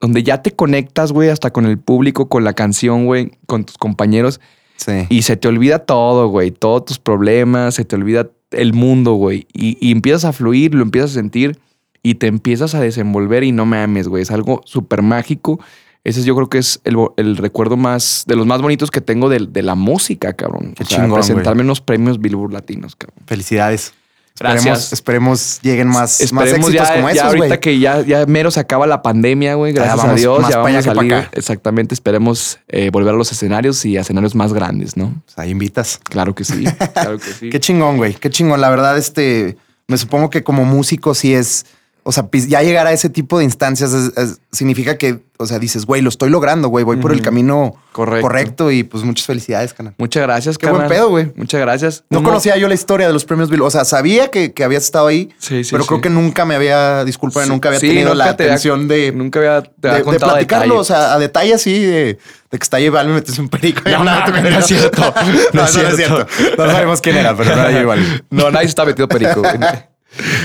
donde 0.00 0.22
ya 0.22 0.42
te 0.42 0.52
conectas, 0.52 1.12
güey, 1.12 1.28
hasta 1.30 1.50
con 1.52 1.64
el 1.66 1.78
público, 1.78 2.28
con 2.28 2.44
la 2.44 2.52
canción, 2.52 3.06
güey, 3.06 3.32
con 3.46 3.64
tus 3.64 3.78
compañeros 3.78 4.40
Sí. 4.76 5.06
y 5.10 5.22
se 5.22 5.36
te 5.36 5.46
olvida 5.46 5.80
todo, 5.80 6.28
güey, 6.28 6.50
todos 6.52 6.86
tus 6.86 6.98
problemas, 6.98 7.74
se 7.74 7.84
te 7.84 7.96
olvida 7.96 8.28
el 8.50 8.72
mundo, 8.72 9.14
güey, 9.14 9.46
y, 9.52 9.76
y 9.80 9.92
empiezas 9.92 10.24
a 10.24 10.32
fluir, 10.32 10.74
lo 10.74 10.82
empiezas 10.82 11.12
a 11.12 11.14
sentir 11.14 11.58
y 12.02 12.14
te 12.14 12.26
empiezas 12.26 12.74
a 12.74 12.80
desenvolver 12.80 13.44
y 13.44 13.52
no 13.52 13.66
mames, 13.66 14.08
güey, 14.08 14.22
es 14.22 14.30
algo 14.30 14.62
súper 14.64 15.02
mágico. 15.02 15.60
ese 16.04 16.22
yo 16.24 16.34
creo 16.34 16.48
que 16.48 16.58
es 16.58 16.80
el, 16.84 16.96
el 17.16 17.36
recuerdo 17.36 17.76
más, 17.76 18.24
de 18.26 18.36
los 18.36 18.46
más 18.46 18.62
bonitos 18.62 18.90
que 18.90 19.00
tengo 19.00 19.28
de, 19.28 19.46
de 19.48 19.62
la 19.62 19.74
música, 19.74 20.32
cabrón. 20.32 20.72
Qué 20.74 20.84
O 20.84 20.86
sea, 20.86 20.98
chingón, 20.98 21.18
presentarme 21.18 21.62
en 21.62 21.68
los 21.68 21.80
premios 21.80 22.20
Billboard 22.20 22.52
Latinos, 22.52 22.96
cabrón. 22.96 23.18
Felicidades. 23.26 23.92
Gracias. 24.40 24.92
Esperemos, 24.92 25.40
esperemos 25.40 25.60
lleguen 25.62 25.88
más, 25.88 25.96
más 25.98 26.20
Esperemos 26.20 26.68
éxitos 26.68 26.72
ya, 26.72 26.94
como 26.94 27.08
ya 27.08 27.14
esos, 27.14 27.24
ahorita 27.26 27.60
que 27.60 27.78
ya, 27.78 28.00
ya 28.00 28.24
mero 28.24 28.50
se 28.50 28.58
acaba 28.58 28.86
la 28.86 29.02
pandemia, 29.02 29.54
güey. 29.54 29.74
Gracias 29.74 29.96
vamos 29.98 30.12
a 30.12 30.14
Dios. 30.14 30.40
más 30.40 30.50
Ya 30.50 30.58
vamos 30.58 30.76
a 30.76 30.82
salir. 30.82 31.14
acá. 31.14 31.30
Exactamente. 31.32 31.94
Esperemos 31.94 32.58
eh, 32.68 32.88
volver 32.90 33.14
a 33.14 33.16
los 33.18 33.30
escenarios 33.32 33.84
y 33.84 33.98
a 33.98 34.00
escenarios 34.00 34.34
más 34.34 34.54
grandes, 34.54 34.96
¿no? 34.96 35.14
Pues 35.26 35.38
ahí 35.38 35.50
invitas. 35.50 36.00
Claro 36.02 36.34
que 36.34 36.44
sí. 36.44 36.64
Claro 36.94 37.18
que 37.18 37.32
sí. 37.32 37.50
Qué 37.50 37.60
chingón, 37.60 37.98
güey. 37.98 38.14
Qué 38.14 38.30
chingón. 38.30 38.60
La 38.60 38.70
verdad, 38.70 38.96
este, 38.96 39.56
me 39.86 39.98
supongo 39.98 40.30
que 40.30 40.42
como 40.42 40.64
músico 40.64 41.14
sí 41.14 41.34
es, 41.34 41.66
o 42.02 42.12
sea, 42.12 42.28
pis- 42.28 42.48
ya 42.48 42.62
llegar 42.62 42.86
a 42.86 42.92
ese 42.92 43.08
tipo 43.10 43.38
de 43.38 43.44
instancias 43.44 43.92
es- 43.92 44.16
es- 44.16 44.40
significa 44.52 44.96
que, 44.96 45.20
o 45.38 45.46
sea, 45.46 45.58
dices, 45.58 45.86
güey, 45.86 46.02
lo 46.02 46.08
estoy 46.08 46.28
logrando, 46.30 46.68
güey. 46.68 46.84
Voy 46.84 46.96
por 46.96 47.12
el 47.12 47.22
camino 47.22 47.74
Correcto. 47.92 48.22
correcto. 48.26 48.70
y 48.70 48.82
pues 48.84 49.04
muchas 49.04 49.26
felicidades, 49.26 49.72
canal. 49.74 49.94
Muchas 49.98 50.22
gracias, 50.22 50.58
Qué 50.58 50.66
buen 50.66 50.82
carnal. 50.82 50.96
pedo, 50.98 51.08
güey. 51.08 51.32
Muchas 51.36 51.60
gracias. 51.60 52.04
No 52.10 52.18
Uno- 52.18 52.28
conocía 52.28 52.56
yo 52.56 52.68
la 52.68 52.74
historia 52.74 53.06
de 53.06 53.12
los 53.12 53.24
premios 53.24 53.48
Bill. 53.50 53.62
O 53.62 53.70
sea, 53.70 53.84
sabía 53.84 54.28
que, 54.28 54.52
que 54.52 54.64
habías 54.64 54.84
estado 54.84 55.06
ahí, 55.06 55.30
Sí, 55.38 55.64
sí, 55.64 55.70
pero 55.72 55.84
creo 55.86 56.00
que 56.00 56.10
nunca 56.10 56.44
me 56.44 56.54
había, 56.54 57.04
disculpa, 57.04 57.44
nunca 57.46 57.68
había 57.68 57.80
tenido 57.80 58.14
la 58.14 58.24
nunca 58.26 58.34
atención 58.34 58.86
de, 58.88 59.12
Nunca 59.12 59.38
había, 59.40 59.62
te 59.62 59.70
había 59.88 59.92
de, 59.92 59.98
de 59.98 60.04
contado 60.04 60.32
a 60.32 60.34
platicarlo, 60.34 60.64
detalle. 60.74 60.80
o 60.80 60.84
sea, 60.84 61.14
a 61.14 61.18
detalle 61.18 61.54
así 61.54 61.80
de, 61.80 62.18
de 62.50 62.58
que 62.58 62.62
está 62.62 62.78
J 62.78 62.90
Balvin, 62.90 63.14
metes 63.14 63.38
un 63.38 63.48
perico. 63.48 63.82
No, 63.90 64.04
no, 64.04 64.26
no 64.28 64.58
es 64.58 64.66
cierto. 64.66 65.14
No, 65.52 65.64
es 65.64 65.70
cierto. 65.96 66.26
No 66.58 66.66
sabemos 66.70 67.00
quién 67.00 67.16
era, 67.16 67.36
pero 67.36 67.54
no 67.56 67.62
era. 67.66 67.96
No, 68.30 68.50
nadie 68.50 68.66
está 68.66 68.84
metido 68.84 69.08
perico. 69.08 69.42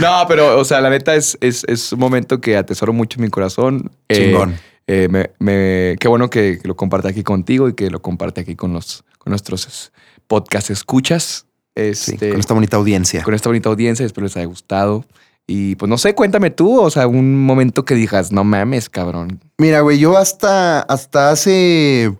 No, 0.01 0.25
pero, 0.27 0.59
o 0.59 0.63
sea, 0.65 0.79
la 0.81 0.89
neta 0.89 1.15
es, 1.15 1.37
es, 1.41 1.63
es 1.67 1.91
un 1.93 1.99
momento 1.99 2.39
que 2.41 2.55
atesoro 2.57 2.93
mucho 2.93 3.17
en 3.19 3.23
mi 3.25 3.29
corazón. 3.29 3.91
Eh, 4.09 4.15
Chingón. 4.31 4.55
eh, 4.87 5.07
me, 5.09 5.31
me- 5.39 5.95
qué 5.99 6.07
bueno 6.07 6.29
que 6.29 6.59
lo 6.63 6.75
comparte 6.75 7.07
aquí 7.09 7.23
contigo 7.23 7.67
y 7.69 7.73
que 7.73 7.89
lo 7.89 8.01
comparte 8.01 8.41
aquí 8.41 8.55
con 8.55 8.73
los 8.73 9.03
con 9.17 9.31
nuestros 9.31 9.91
podcast 10.27 10.69
escuchas. 10.69 11.45
Sí, 11.75 11.81
Este, 12.13 12.29
con 12.29 12.39
esta 12.39 12.53
bonita 12.53 12.77
audiencia. 12.77 13.23
con 13.23 13.33
esta 13.33 13.49
bonita 13.49 13.69
audiencia. 13.69 14.05
Espero 14.05 14.25
les 14.25 14.37
haya 14.37 14.45
gustado. 14.45 15.03
Y 15.47 15.75
pues 15.75 15.87
no 15.89 15.97
sé, 15.99 16.15
cuéntame 16.15 16.49
tú, 16.49 16.79
o 16.79 16.89
sea, 16.89 17.05
un 17.05 17.43
momento 17.45 17.85
que 17.85 17.93
digas, 17.95 18.31
no 18.31 18.43
mames, 18.43 18.89
cabrón. 18.89 19.39
Mira, 19.59 19.81
güey, 19.81 19.99
yo 19.99 20.17
hasta, 20.17 20.79
hasta 20.81 21.29
hace 21.29 22.11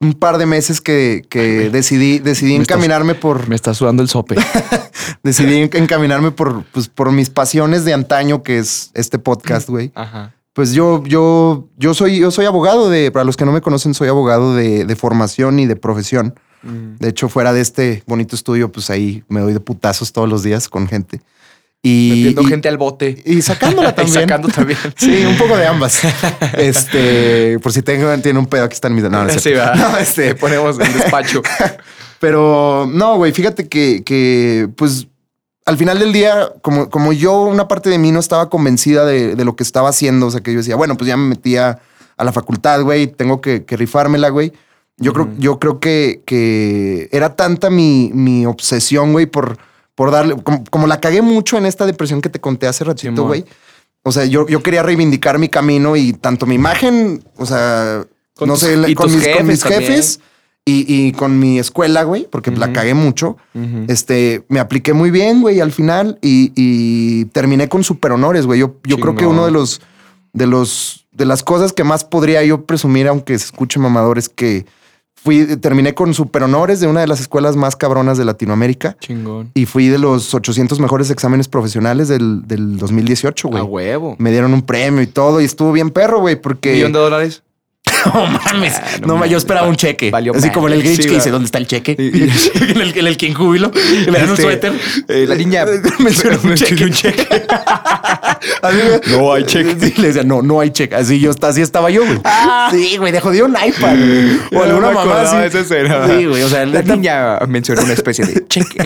un 0.00 0.12
par 0.14 0.38
de 0.38 0.46
meses 0.46 0.80
que, 0.80 1.24
que 1.28 1.70
decidí, 1.70 2.18
decidí 2.20 2.54
Me 2.56 2.62
estás- 2.62 2.76
encaminarme 2.76 3.14
por, 3.14 3.48
Me 3.48 3.54
está 3.56 3.74
sudando 3.74 4.02
el 4.02 4.08
sope. 4.08 4.36
decidí 5.22 5.56
en- 5.56 5.70
encaminarme 5.72 6.30
por, 6.30 6.64
pues, 6.66 6.88
por 6.88 7.10
mis 7.12 7.30
pasiones 7.30 7.84
de 7.84 7.94
antaño, 7.94 8.42
que 8.42 8.58
es 8.58 8.90
este 8.94 9.18
podcast, 9.18 9.68
güey. 9.68 9.90
Ajá. 9.94 10.34
Pues 10.52 10.72
yo, 10.72 11.04
yo, 11.04 11.68
yo 11.76 11.94
soy, 11.94 12.18
yo 12.18 12.30
soy 12.30 12.46
abogado 12.46 12.90
de, 12.90 13.10
para 13.12 13.24
los 13.24 13.36
que 13.36 13.44
no 13.44 13.52
me 13.52 13.60
conocen, 13.60 13.94
soy 13.94 14.08
abogado 14.08 14.54
de, 14.54 14.84
de 14.84 14.96
formación 14.96 15.58
y 15.60 15.66
de 15.66 15.76
profesión. 15.76 16.34
De 16.62 17.08
hecho, 17.10 17.28
fuera 17.28 17.52
de 17.52 17.60
este 17.60 18.02
bonito 18.08 18.34
estudio, 18.34 18.72
pues 18.72 18.90
ahí 18.90 19.22
me 19.28 19.38
doy 19.40 19.52
de 19.52 19.60
putazos 19.60 20.12
todos 20.12 20.28
los 20.28 20.42
días 20.42 20.68
con 20.68 20.88
gente. 20.88 21.20
Y, 21.82 22.10
Metiendo 22.10 22.42
y- 22.42 22.46
gente 22.46 22.68
al 22.68 22.76
bote. 22.76 23.22
y 23.24 23.40
sacándola 23.40 23.90
Y 23.92 23.94
también. 23.94 24.14
sacando 24.20 24.48
también. 24.48 24.78
Sí, 24.96 25.24
un 25.24 25.36
poco 25.38 25.56
de 25.56 25.66
ambas. 25.66 26.00
Este, 26.56 27.58
por 27.60 27.72
si 27.72 27.82
tengo, 27.82 28.16
tiene 28.18 28.38
un 28.38 28.46
pedo, 28.46 28.64
aquí 28.64 28.74
está 28.74 28.88
en 28.88 28.94
mi. 28.96 29.02
No, 29.02 29.08
no, 29.10 29.28
Sí. 29.30 29.50
¿verdad? 29.50 29.74
No, 29.92 29.96
este, 29.98 30.28
Te 30.28 30.34
ponemos 30.34 30.78
en 30.80 30.92
despacho. 30.92 31.42
pero 32.18 32.88
no, 32.92 33.16
güey, 33.16 33.32
fíjate 33.32 33.68
que, 33.68 34.02
que, 34.04 34.68
pues, 34.76 35.06
al 35.66 35.76
final 35.76 35.98
del 35.98 36.12
día, 36.12 36.50
como, 36.62 36.90
como 36.90 37.12
yo, 37.12 37.42
una 37.42 37.68
parte 37.68 37.90
de 37.90 37.98
mí 37.98 38.10
no 38.10 38.20
estaba 38.20 38.48
convencida 38.50 39.04
de, 39.04 39.36
de 39.36 39.44
lo 39.44 39.54
que 39.56 39.62
estaba 39.62 39.88
haciendo. 39.90 40.26
O 40.26 40.30
sea, 40.30 40.40
que 40.40 40.52
yo 40.52 40.58
decía, 40.58 40.76
bueno, 40.76 40.96
pues 40.96 41.08
ya 41.08 41.16
me 41.16 41.28
metía 41.28 41.78
a 42.16 42.24
la 42.24 42.32
facultad, 42.32 42.82
güey, 42.82 43.06
tengo 43.06 43.40
que, 43.40 43.64
que 43.64 43.76
rifármela, 43.76 44.30
güey. 44.30 44.52
Yo 44.96 45.12
creo, 45.12 45.28
yo 45.38 45.60
creo 45.60 45.78
que, 45.78 46.22
que 46.26 47.08
era 47.12 47.36
tanta 47.36 47.70
mi, 47.70 48.10
mi 48.12 48.46
obsesión, 48.46 49.12
güey, 49.12 49.26
por, 49.26 49.56
por 49.98 50.12
darle, 50.12 50.36
como, 50.44 50.62
como 50.70 50.86
la 50.86 51.00
cagué 51.00 51.22
mucho 51.22 51.58
en 51.58 51.66
esta 51.66 51.84
depresión 51.84 52.20
que 52.20 52.28
te 52.28 52.38
conté 52.40 52.68
hace 52.68 52.84
ratito, 52.84 53.24
güey. 53.26 53.44
O 54.04 54.12
sea, 54.12 54.24
yo, 54.26 54.46
yo 54.46 54.62
quería 54.62 54.84
reivindicar 54.84 55.40
mi 55.40 55.48
camino 55.48 55.96
y 55.96 56.12
tanto 56.12 56.46
mi 56.46 56.54
imagen, 56.54 57.20
o 57.36 57.44
sea, 57.44 58.04
Con 58.36 58.46
no 58.46 58.54
tus- 58.54 58.62
sé, 58.62 58.74
y 58.86 58.94
con 58.94 59.06
mis, 59.12 59.16
con 59.24 59.32
jefes 59.32 59.44
mis 59.44 59.60
también. 59.60 59.82
jefes 59.82 60.20
y, 60.64 60.84
y 61.08 61.12
con 61.12 61.40
mi 61.40 61.58
escuela, 61.58 62.04
güey, 62.04 62.28
porque 62.30 62.52
la 62.52 62.72
cagué 62.72 62.94
mucho. 62.94 63.38
Este, 63.88 64.44
me 64.48 64.60
apliqué 64.60 64.92
muy 64.92 65.10
bien, 65.10 65.40
güey, 65.42 65.60
al 65.60 65.72
final 65.72 66.18
y, 66.22 66.52
y 66.54 67.24
terminé 67.32 67.68
con 67.68 67.82
super 67.82 68.12
honores, 68.12 68.46
güey. 68.46 68.60
Yo, 68.60 68.76
yo 68.84 68.98
creo 69.00 69.16
que 69.16 69.26
uno 69.26 69.44
de 69.46 69.50
los, 69.50 69.80
de 70.32 70.46
los, 70.46 71.06
de 71.10 71.24
las 71.24 71.42
cosas 71.42 71.72
que 71.72 71.82
más 71.82 72.04
podría 72.04 72.44
yo 72.44 72.66
presumir, 72.66 73.08
aunque 73.08 73.36
se 73.36 73.46
escuche 73.46 73.80
mamador, 73.80 74.16
es 74.16 74.28
que 74.28 74.64
fui, 75.22 75.56
terminé 75.56 75.94
con 75.94 76.14
super 76.14 76.42
honores 76.42 76.80
de 76.80 76.86
una 76.86 77.00
de 77.00 77.06
las 77.06 77.20
escuelas 77.20 77.56
más 77.56 77.76
cabronas 77.76 78.18
de 78.18 78.24
Latinoamérica 78.24 78.96
Chingón. 79.00 79.50
y 79.54 79.66
fui 79.66 79.88
de 79.88 79.98
los 79.98 80.34
800 80.34 80.78
mejores 80.80 81.10
exámenes 81.10 81.48
profesionales 81.48 82.08
del, 82.08 82.46
del 82.46 82.78
2018, 82.78 83.48
A 83.48 83.50
güey. 83.50 83.62
huevo. 83.62 84.16
Me 84.18 84.30
dieron 84.30 84.54
un 84.54 84.62
premio 84.62 85.02
y 85.02 85.06
todo 85.06 85.40
y 85.40 85.44
estuvo 85.44 85.72
bien 85.72 85.90
perro, 85.90 86.20
güey, 86.20 86.40
porque... 86.40 86.72
¿Millón 86.74 86.92
de 86.92 86.98
dólares? 86.98 87.42
No 88.14 88.26
mames. 88.26 88.74
Ah, 88.76 88.84
no 89.00 89.06
no, 89.08 89.14
mames. 89.16 89.30
yo 89.30 89.38
esperaba 89.38 89.66
un 89.68 89.76
cheque. 89.76 90.10
Valió 90.10 90.34
Así 90.34 90.50
como 90.50 90.68
en 90.68 90.74
el. 90.74 90.82
Grinch 90.82 91.02
Sí, 91.02 91.08
que 91.08 91.14
dice. 91.14 91.30
¿dónde 91.30 91.46
está 91.46 91.58
el 91.58 91.66
cheque? 91.66 91.96
Y- 91.98 92.22
en, 92.72 92.80
el, 92.80 92.98
en 92.98 93.06
el 93.06 93.16
King 93.16 93.34
Júbilo. 93.34 93.70
Le 94.06 94.12
dan 94.12 94.24
un 94.24 94.30
Este, 94.30 94.42
suéter. 94.42 94.72
eh, 95.08 95.24
la 95.28 95.34
niña 95.34 95.64
mencionó 95.98 96.38
un 96.42 96.54
cheque. 96.54 96.84
un 96.84 96.92
cheque. 96.92 97.26
Así. 98.62 98.78
No 99.10 99.32
hay 99.32 99.44
cheque. 99.44 99.76
Sí, 99.80 99.94
le 100.00 100.08
decía, 100.08 100.22
no, 100.24 100.42
no 100.42 100.60
hay 100.60 100.70
cheque. 100.70 100.94
Así 100.94 101.18
yo 101.20 101.30
así 101.40 101.60
estaba 101.60 101.90
yo, 101.90 102.04
güey. 102.04 102.18
Sí, 102.70 102.96
güey, 102.98 103.12
de 103.12 103.20
jodido 103.20 103.46
un 103.46 103.52
iPad, 103.56 103.96
güey. 103.96 104.38
O 104.54 104.62
alguna 104.64 104.88
me 104.88 104.94
mamá 104.94 105.00
acordaba 105.02 105.28
así. 105.30 105.36
de 105.38 105.46
esa 105.46 105.60
escena. 105.60 106.06
Sí, 106.06 106.24
güey. 106.26 106.42
O 106.42 106.48
sea, 106.48 106.66
La 106.66 106.82
niña 106.82 107.38
mencionó 107.48 107.82
una 107.82 107.92
especie 107.94 108.24
de 108.24 108.46
cheque. 108.46 108.78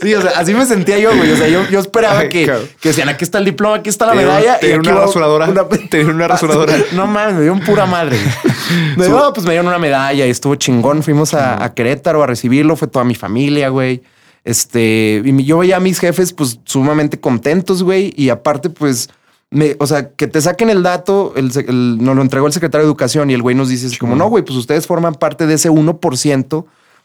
Sí, 0.00 0.14
o 0.14 0.22
sea, 0.22 0.30
así 0.36 0.54
me 0.54 0.64
sentía 0.64 0.98
yo, 0.98 1.16
güey. 1.16 1.32
O 1.32 1.36
sea, 1.36 1.48
yo, 1.48 1.68
yo 1.68 1.80
esperaba 1.80 2.20
Ay, 2.20 2.28
que, 2.28 2.46
cabrón. 2.46 2.68
que 2.80 2.88
decían, 2.90 3.08
aquí 3.08 3.24
está 3.24 3.38
el 3.38 3.44
diploma, 3.46 3.76
aquí 3.76 3.88
está 3.88 4.06
la 4.06 4.14
medalla. 4.14 4.58
te 4.60 4.66
dieron 4.66 4.86
una 4.86 5.00
rasuradora. 5.00 5.46
Te 5.90 5.96
dieron 5.96 6.14
una 6.14 6.28
rasuradora. 6.28 6.76
No 6.92 7.06
mames, 7.06 7.34
me 7.34 7.40
dieron 7.40 7.60
pura 7.60 7.84
madre. 7.86 8.16
Me 8.96 9.06
dio, 9.06 9.32
pues 9.32 9.44
me 9.46 9.52
dieron 9.52 9.68
una 9.68 9.78
medalla 9.78 10.26
y 10.26 10.30
estuvo 10.30 10.54
chingón. 10.56 11.02
Fuimos 11.04 11.34
a, 11.34 11.62
a 11.62 11.72
Querétaro 11.74 12.22
a 12.22 12.26
recibirlo, 12.26 12.74
fue 12.76 12.88
toda 12.88 13.04
mi 13.04 13.14
familia, 13.14 13.68
güey. 13.68 14.02
Este, 14.44 15.22
y 15.24 15.44
yo 15.44 15.58
veía 15.58 15.76
a 15.76 15.80
mis 15.80 15.98
jefes, 16.00 16.32
pues 16.32 16.58
sumamente 16.64 17.18
contentos, 17.20 17.82
güey. 17.84 18.12
Y 18.16 18.28
aparte, 18.30 18.70
pues, 18.70 19.08
me, 19.50 19.76
o 19.78 19.86
sea, 19.86 20.10
que 20.10 20.26
te 20.26 20.40
saquen 20.40 20.70
el 20.70 20.82
dato, 20.82 21.32
el, 21.36 21.52
sec- 21.52 21.68
el- 21.68 21.98
nos 22.02 22.16
lo 22.16 22.22
entregó 22.22 22.46
el 22.48 22.52
secretario 22.52 22.84
de 22.84 22.88
Educación 22.90 23.30
y 23.30 23.34
el 23.34 23.42
güey 23.42 23.54
nos 23.54 23.68
dice, 23.68 23.96
como, 23.98 24.16
no, 24.16 24.28
güey, 24.28 24.44
pues 24.44 24.56
ustedes 24.58 24.86
forman 24.86 25.14
parte 25.14 25.46
de 25.46 25.54
ese 25.54 25.70
1% 25.70 26.64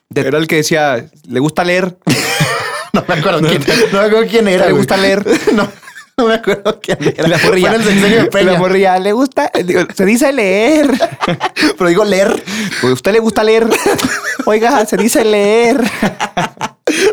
de 0.09 0.21
Era 0.21 0.37
el 0.39 0.47
que 0.47 0.57
decía, 0.57 1.05
le 1.27 1.39
gusta 1.39 1.63
leer. 1.63 1.97
No 2.93 3.03
me 3.07 3.13
acuerdo 3.13 3.39
quién, 3.47 3.63
no 3.91 3.99
me 3.99 4.05
acuerdo 4.05 4.27
quién 4.29 4.47
era. 4.47 4.65
¿Le 4.65 4.71
güey. 4.71 4.81
gusta 4.81 4.97
leer? 4.97 5.25
No, 5.53 5.67
no 6.17 6.27
me 6.27 6.33
acuerdo 6.35 6.79
quién 6.81 6.97
era. 7.01 7.27
La 7.27 7.37
morrilla. 7.37 7.69
en 7.69 7.75
el 7.75 7.83
sexenio 7.83 8.23
de 8.23 8.25
Peña. 8.25 8.51
La 8.51 8.59
morrilla, 8.59 8.99
le 8.99 9.13
gusta, 9.13 9.49
digo, 9.65 9.81
se 9.95 10.05
dice 10.05 10.31
leer. 10.33 10.91
Pero 11.77 11.89
digo 11.89 12.03
leer. 12.03 12.43
Pues 12.81 12.93
usted 12.93 13.13
le 13.13 13.19
gusta 13.19 13.43
leer. 13.43 13.67
Oiga, 14.45 14.85
se 14.85 14.97
dice 14.97 15.23
leer. 15.23 15.81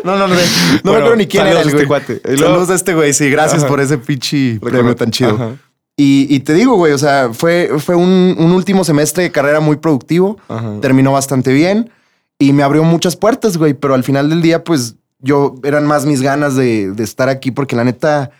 No, 0.03 0.17
no, 0.17 0.27
no. 0.27 0.35
No 0.83 0.91
me 0.91 0.97
acuerdo 0.97 1.15
ni 1.15 1.27
quién 1.27 1.47
era 1.47 1.61
este 1.61 1.87
cuate. 1.87 2.21
Saludos 2.25 2.69
a 2.69 2.75
este 2.75 2.93
güey. 2.93 3.13
Sí, 3.13 3.29
gracias 3.29 3.61
Ajá. 3.61 3.67
por 3.69 3.79
ese 3.79 3.97
pinche 3.97 4.59
premio 4.59 4.95
tan 4.95 5.11
chido. 5.11 5.35
Ajá. 5.35 5.51
Y, 5.95 6.33
y 6.33 6.39
te 6.41 6.53
digo, 6.53 6.75
güey, 6.75 6.93
o 6.93 6.97
sea, 6.97 7.31
fue, 7.33 7.71
fue 7.79 7.95
un, 7.95 8.35
un 8.37 8.51
último 8.51 8.83
semestre 8.83 9.23
de 9.23 9.31
carrera 9.31 9.59
muy 9.59 9.77
productivo. 9.77 10.37
Ajá. 10.47 10.75
Terminó 10.81 11.11
bastante 11.11 11.51
bien 11.51 11.89
y 12.37 12.53
me 12.53 12.63
abrió 12.63 12.83
muchas 12.83 13.15
puertas, 13.15 13.57
güey. 13.57 13.73
Pero 13.73 13.95
al 13.95 14.03
final 14.03 14.29
del 14.29 14.41
día, 14.41 14.63
pues 14.63 14.95
yo 15.19 15.55
eran 15.63 15.85
más 15.85 16.05
mis 16.05 16.21
ganas 16.21 16.55
de, 16.55 16.91
de 16.91 17.03
estar 17.03 17.29
aquí 17.29 17.51
porque 17.51 17.75
la 17.75 17.83
neta, 17.83 18.31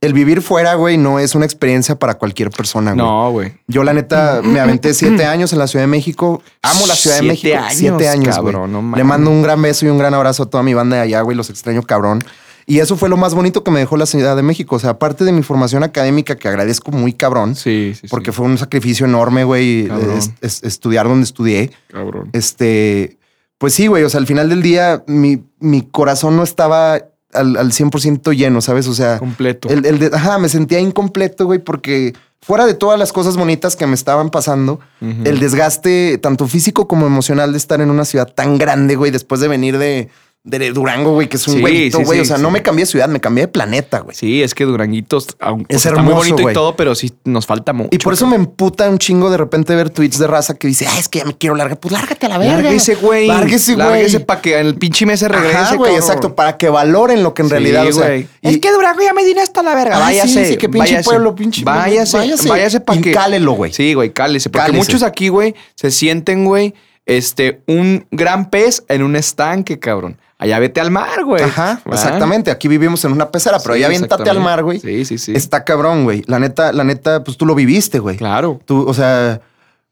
el 0.00 0.12
vivir 0.12 0.42
fuera, 0.42 0.74
güey, 0.74 0.96
no 0.96 1.18
es 1.18 1.34
una 1.34 1.44
experiencia 1.44 1.98
para 1.98 2.14
cualquier 2.14 2.50
persona, 2.50 2.92
güey. 2.92 3.04
No, 3.04 3.30
güey. 3.32 3.54
Yo, 3.66 3.82
la 3.84 3.92
neta, 3.92 4.40
me 4.44 4.60
aventé 4.60 4.94
siete 4.94 5.24
años 5.26 5.52
en 5.52 5.58
la 5.58 5.66
Ciudad 5.66 5.82
de 5.84 5.88
México. 5.88 6.40
Amo 6.62 6.86
la 6.86 6.94
Ciudad 6.94 7.16
de 7.16 7.22
México. 7.22 7.56
años, 7.58 7.72
siete 7.74 8.08
años, 8.08 8.38
güey. 8.38 8.52
cabrón, 8.54 8.72
no 8.72 8.96
Le 8.96 9.02
mando 9.04 9.30
un 9.30 9.42
gran 9.42 9.60
beso 9.60 9.86
y 9.86 9.88
un 9.88 9.98
gran 9.98 10.14
abrazo 10.14 10.44
a 10.44 10.46
toda 10.46 10.62
mi 10.62 10.72
banda 10.74 10.96
de 10.96 11.02
allá, 11.02 11.20
güey. 11.22 11.36
Los 11.36 11.50
extraño, 11.50 11.82
cabrón. 11.82 12.22
Y 12.64 12.80
eso 12.80 12.96
fue 12.98 13.08
lo 13.08 13.16
más 13.16 13.34
bonito 13.34 13.64
que 13.64 13.70
me 13.70 13.80
dejó 13.80 13.96
la 13.96 14.04
Ciudad 14.06 14.36
de 14.36 14.42
México. 14.42 14.76
O 14.76 14.78
sea, 14.78 14.90
aparte 14.90 15.24
de 15.24 15.32
mi 15.32 15.42
formación 15.42 15.82
académica, 15.82 16.36
que 16.36 16.46
agradezco 16.48 16.92
muy 16.92 17.14
cabrón, 17.14 17.56
Sí, 17.56 17.94
sí, 18.00 18.06
porque 18.08 18.30
sí. 18.30 18.36
fue 18.36 18.44
un 18.46 18.58
sacrificio 18.58 19.06
enorme, 19.06 19.42
güey, 19.42 19.88
Cabrón. 19.88 20.18
es- 20.18 20.30
es- 20.42 20.62
estudiar 20.62 21.08
donde 21.08 21.24
estudié. 21.24 21.70
Cabrón. 21.90 22.28
Este, 22.34 23.16
pues 23.58 23.74
sí, 23.74 23.86
güey. 23.88 24.04
O 24.04 24.08
sea, 24.10 24.20
al 24.20 24.26
final 24.26 24.48
del 24.48 24.62
día, 24.62 25.02
mi, 25.06 25.44
mi 25.58 25.82
corazón 25.82 26.36
no 26.36 26.42
estaba 26.42 26.94
al, 26.94 27.56
al 27.56 27.72
100% 27.72 28.34
lleno, 28.36 28.60
¿sabes? 28.60 28.86
O 28.88 28.94
sea, 28.94 29.18
Completo. 29.18 29.68
el, 29.68 29.84
el 29.84 29.98
de- 29.98 30.10
ajá, 30.12 30.38
me 30.38 30.48
sentía 30.48 30.80
incompleto, 30.80 31.44
güey, 31.46 31.58
porque 31.58 32.14
fuera 32.40 32.64
de 32.66 32.74
todas 32.74 32.98
las 32.98 33.12
cosas 33.12 33.36
bonitas 33.36 33.76
que 33.76 33.86
me 33.86 33.94
estaban 33.94 34.30
pasando, 34.30 34.78
el 35.00 35.38
desgaste 35.40 36.18
tanto 36.18 36.46
físico 36.46 36.86
como 36.88 37.06
emocional 37.06 37.50
de 37.52 37.58
estar 37.58 37.80
en 37.80 37.90
una 37.90 38.04
ciudad 38.04 38.32
tan 38.32 38.56
grande, 38.58 38.94
güey, 38.96 39.10
después 39.10 39.40
de 39.40 39.48
venir 39.48 39.76
de, 39.76 40.08
de 40.44 40.70
Durango, 40.72 41.12
güey, 41.12 41.28
que 41.28 41.36
es 41.36 41.46
un 41.46 41.54
Sí, 41.56 41.60
güeyito, 41.60 41.98
sí, 41.98 42.04
güey. 42.04 42.18
sí, 42.20 42.22
o 42.22 42.24
sea, 42.24 42.38
no 42.38 42.50
me 42.50 42.62
cambié 42.62 42.84
de 42.84 42.90
ciudad, 42.90 43.06
me 43.08 43.20
cambié 43.20 43.42
de 43.44 43.48
planeta, 43.48 43.98
güey. 44.00 44.16
Sí, 44.16 44.42
es 44.42 44.54
que 44.54 44.64
Duranguitos, 44.64 45.36
aunque 45.40 45.74
Es 45.76 45.84
está 45.84 46.00
muy 46.00 46.10
hermoso, 46.12 46.16
bonito 46.28 46.42
güey. 46.42 46.52
y 46.52 46.54
todo, 46.54 46.74
pero 46.74 46.94
sí 46.94 47.12
nos 47.24 47.44
falta 47.44 47.74
mucho. 47.74 47.90
Y 47.92 47.98
por 47.98 48.14
eso 48.14 48.26
me 48.26 48.36
emputa 48.36 48.88
un 48.88 48.96
chingo 48.98 49.28
de 49.30 49.36
repente 49.36 49.74
ver 49.74 49.90
tweets 49.90 50.18
de 50.18 50.26
raza 50.26 50.54
que 50.54 50.66
dice, 50.68 50.86
ah, 50.88 50.98
es 50.98 51.08
que 51.08 51.18
ya 51.18 51.26
me 51.26 51.36
quiero 51.36 51.54
largar. 51.54 51.78
Pues 51.78 51.92
lárgate 51.92 52.24
a 52.24 52.28
la 52.30 52.38
verga. 52.38 52.62
Lárguese, 52.62 52.94
güey. 52.94 53.26
Lárguese, 53.26 53.74
güey. 53.74 53.86
Lárguese 53.88 54.20
para 54.20 54.40
que 54.40 54.58
en 54.58 54.66
el 54.68 54.74
pinche 54.76 55.04
mes 55.04 55.20
se 55.20 55.28
regrese, 55.28 55.56
Ajá, 55.56 55.74
güey, 55.76 55.90
cabrón. 55.92 56.08
exacto, 56.08 56.34
para 56.34 56.56
que 56.56 56.70
valoren 56.70 57.22
lo 57.22 57.34
que 57.34 57.42
en 57.42 57.50
realidad, 57.50 57.86
o 57.86 57.92
sea, 57.92 58.06
güey. 58.06 58.26
y- 58.40 58.48
Es 58.48 58.58
que 58.58 58.70
Durango 58.72 59.02
ya 59.02 59.12
me 59.12 59.24
vine 59.26 59.42
hasta 59.42 59.62
la 59.62 59.74
verga. 59.74 59.96
Ah, 59.96 60.00
váyase. 60.00 60.44
sí, 60.46 60.52
sí, 60.52 60.56
que 60.56 60.68
pinche 60.70 60.92
váyase. 60.92 61.04
pueblo, 61.10 61.34
pinche- 61.34 61.62
Váyase, 61.64 62.16
váyase. 62.16 62.48
váyase, 62.48 62.80
para 62.80 62.98
que. 63.02 63.10
cálelo, 63.12 63.52
güey. 63.52 63.72
Sí, 63.74 63.92
güey, 63.92 64.12
cálese. 64.14 64.48
Porque 64.48 64.68
Cálese. 64.68 64.78
muchos 64.86 65.02
aquí, 65.02 65.28
güey, 65.28 65.54
se 65.74 65.90
sienten, 65.90 66.46
güey, 66.46 66.72
este, 67.04 67.60
un 67.66 68.06
gran 68.10 68.48
pez 68.48 68.84
en 68.88 69.02
un 69.02 69.14
estanque, 69.16 69.78
cabrón. 69.78 70.16
Allá 70.40 70.58
vete 70.60 70.80
al 70.80 70.90
mar, 70.92 71.24
güey. 71.24 71.42
Ajá, 71.42 71.80
exactamente. 71.84 72.50
Aquí 72.52 72.68
vivimos 72.68 73.04
en 73.04 73.10
una 73.12 73.30
pecera, 73.30 73.58
pero 73.58 73.74
Sí, 73.74 73.78
allá 73.80 73.86
aviéntate 73.88 74.30
al 74.30 74.40
mar, 74.40 74.62
güey. 74.62 74.78
Sí, 74.78 75.04
sí, 75.04 75.18
sí. 75.18 75.32
Está 75.34 75.64
cabrón, 75.64 76.04
güey. 76.04 76.22
La 76.26 76.38
neta, 76.38 76.72
la 76.72 76.84
neta, 76.84 77.24
pues 77.24 77.36
tú 77.36 77.44
lo 77.44 77.54
viviste, 77.56 77.98
güey. 77.98 78.16
Claro. 78.16 78.60
Tú, 78.64 78.86
o 78.88 78.94
sea, 78.94 79.40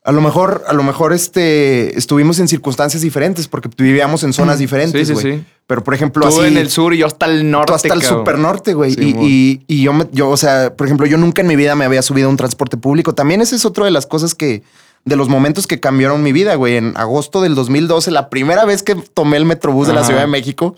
a 0.04 0.12
lo 0.12 0.20
mejor, 0.20 0.62
a 0.68 0.72
lo 0.72 0.84
mejor 0.84 1.12
este, 1.12 1.98
estuvimos 1.98 2.38
en 2.38 2.46
circunstancias 2.46 3.02
diferentes 3.02 3.48
porque 3.48 3.68
vivíamos 3.76 4.22
en 4.22 4.32
zonas 4.32 4.60
diferentes, 4.60 5.08
sí, 5.08 5.14
güey. 5.14 5.36
sí. 5.38 5.44
Pero, 5.66 5.82
por 5.82 5.94
ejemplo, 5.94 6.22
Tú 6.28 6.40
así... 6.42 6.46
en 6.46 6.58
el 6.58 6.70
sur 6.70 6.94
y 6.94 6.98
yo 6.98 7.06
hasta 7.06 7.26
el 7.26 7.50
norte. 7.50 7.66
Tú 7.72 7.74
hasta 7.74 7.94
el 7.94 8.02
super 8.02 8.38
norte, 8.38 8.72
güey. 8.74 8.92
Sí, 8.94 9.16
y, 9.18 9.26
y- 9.26 9.64
y 9.66 9.82
yo, 9.82 9.92
me, 9.92 10.06
yo, 10.12 10.28
o 10.30 10.36
sea, 10.36 10.72
por 10.76 10.86
ejemplo, 10.86 11.06
yo 11.06 11.18
nunca 11.18 11.42
en 11.42 11.48
mi 11.48 11.56
vida 11.56 11.74
me 11.74 11.84
había 11.84 12.02
subido 12.02 12.28
a 12.28 12.30
un 12.30 12.36
transporte 12.36 12.76
público. 12.76 13.14
También 13.16 13.40
ese 13.40 13.56
es 13.56 13.64
otro 13.64 13.84
de 13.84 13.90
las 13.90 14.06
cosas 14.06 14.36
que, 14.36 14.62
de 15.06 15.16
los 15.16 15.30
momentos 15.30 15.66
que 15.66 15.80
cambiaron 15.80 16.22
mi 16.22 16.32
vida, 16.32 16.56
güey. 16.56 16.76
En 16.76 16.92
agosto 16.98 17.40
del 17.40 17.54
2012, 17.54 18.10
la 18.10 18.28
primera 18.28 18.66
vez 18.66 18.82
que 18.82 18.94
tomé 18.94 19.38
el 19.38 19.46
metrobús 19.46 19.86
de 19.86 19.94
la. 19.94 20.04
Ciudad 20.04 20.20
de 20.20 20.26
México, 20.26 20.76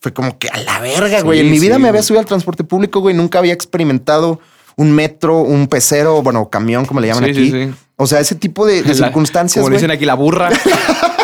fue 0.00 0.12
como 0.12 0.36
que 0.38 0.48
a 0.48 0.58
la 0.58 0.80
verga, 0.80 1.18
Sí, 1.20 1.24
güey. 1.24 1.40
en 1.40 1.50
mi 1.50 1.58
vida 1.58 1.76
sí, 1.76 1.80
me 1.82 1.88
había 1.88 2.02
subido 2.02 2.20
al 2.20 2.26
transporte 2.26 2.62
público, 2.64 3.00
güey. 3.00 3.14
Nunca 3.14 3.38
había 3.38 3.52
experimentado 3.54 4.40
un 4.76 4.92
metro, 4.92 5.40
un 5.40 5.66
pecero, 5.68 6.22
bueno, 6.22 6.48
camión, 6.50 6.84
como 6.84 7.00
le 7.00 7.06
llaman 7.08 7.24
Sí, 7.24 7.30
aquí. 7.30 7.74
O 7.96 8.06
sea, 8.06 8.20
ese 8.20 8.34
tipo 8.34 8.66
de, 8.66 8.82
de 8.82 8.88
La- 8.94 9.06
circunstancias, 9.06 9.60
Como 9.62 9.70
le 9.70 9.76
dicen 9.76 9.90
aquí, 9.90 10.04
la 10.04 10.14
burra. 10.14 10.50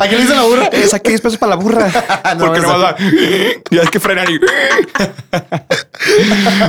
¿A 0.00 0.08
qué 0.08 0.16
le 0.16 0.22
dicen 0.22 0.36
la 0.36 0.42
burra? 0.42 0.68
Eh, 0.72 0.86
Saqué 0.88 1.10
10 1.10 1.20
pesos 1.20 1.38
para 1.38 1.50
la 1.50 1.56
burra. 1.56 1.88
No, 2.36 2.46
Porque 2.46 2.60
no 2.60 2.66
esa- 2.68 2.76
vas 2.76 2.94
a... 2.94 2.96
Ya 3.70 3.82
es 3.82 3.90
que 3.90 4.00
frenan 4.00 4.26
y... 4.30 4.38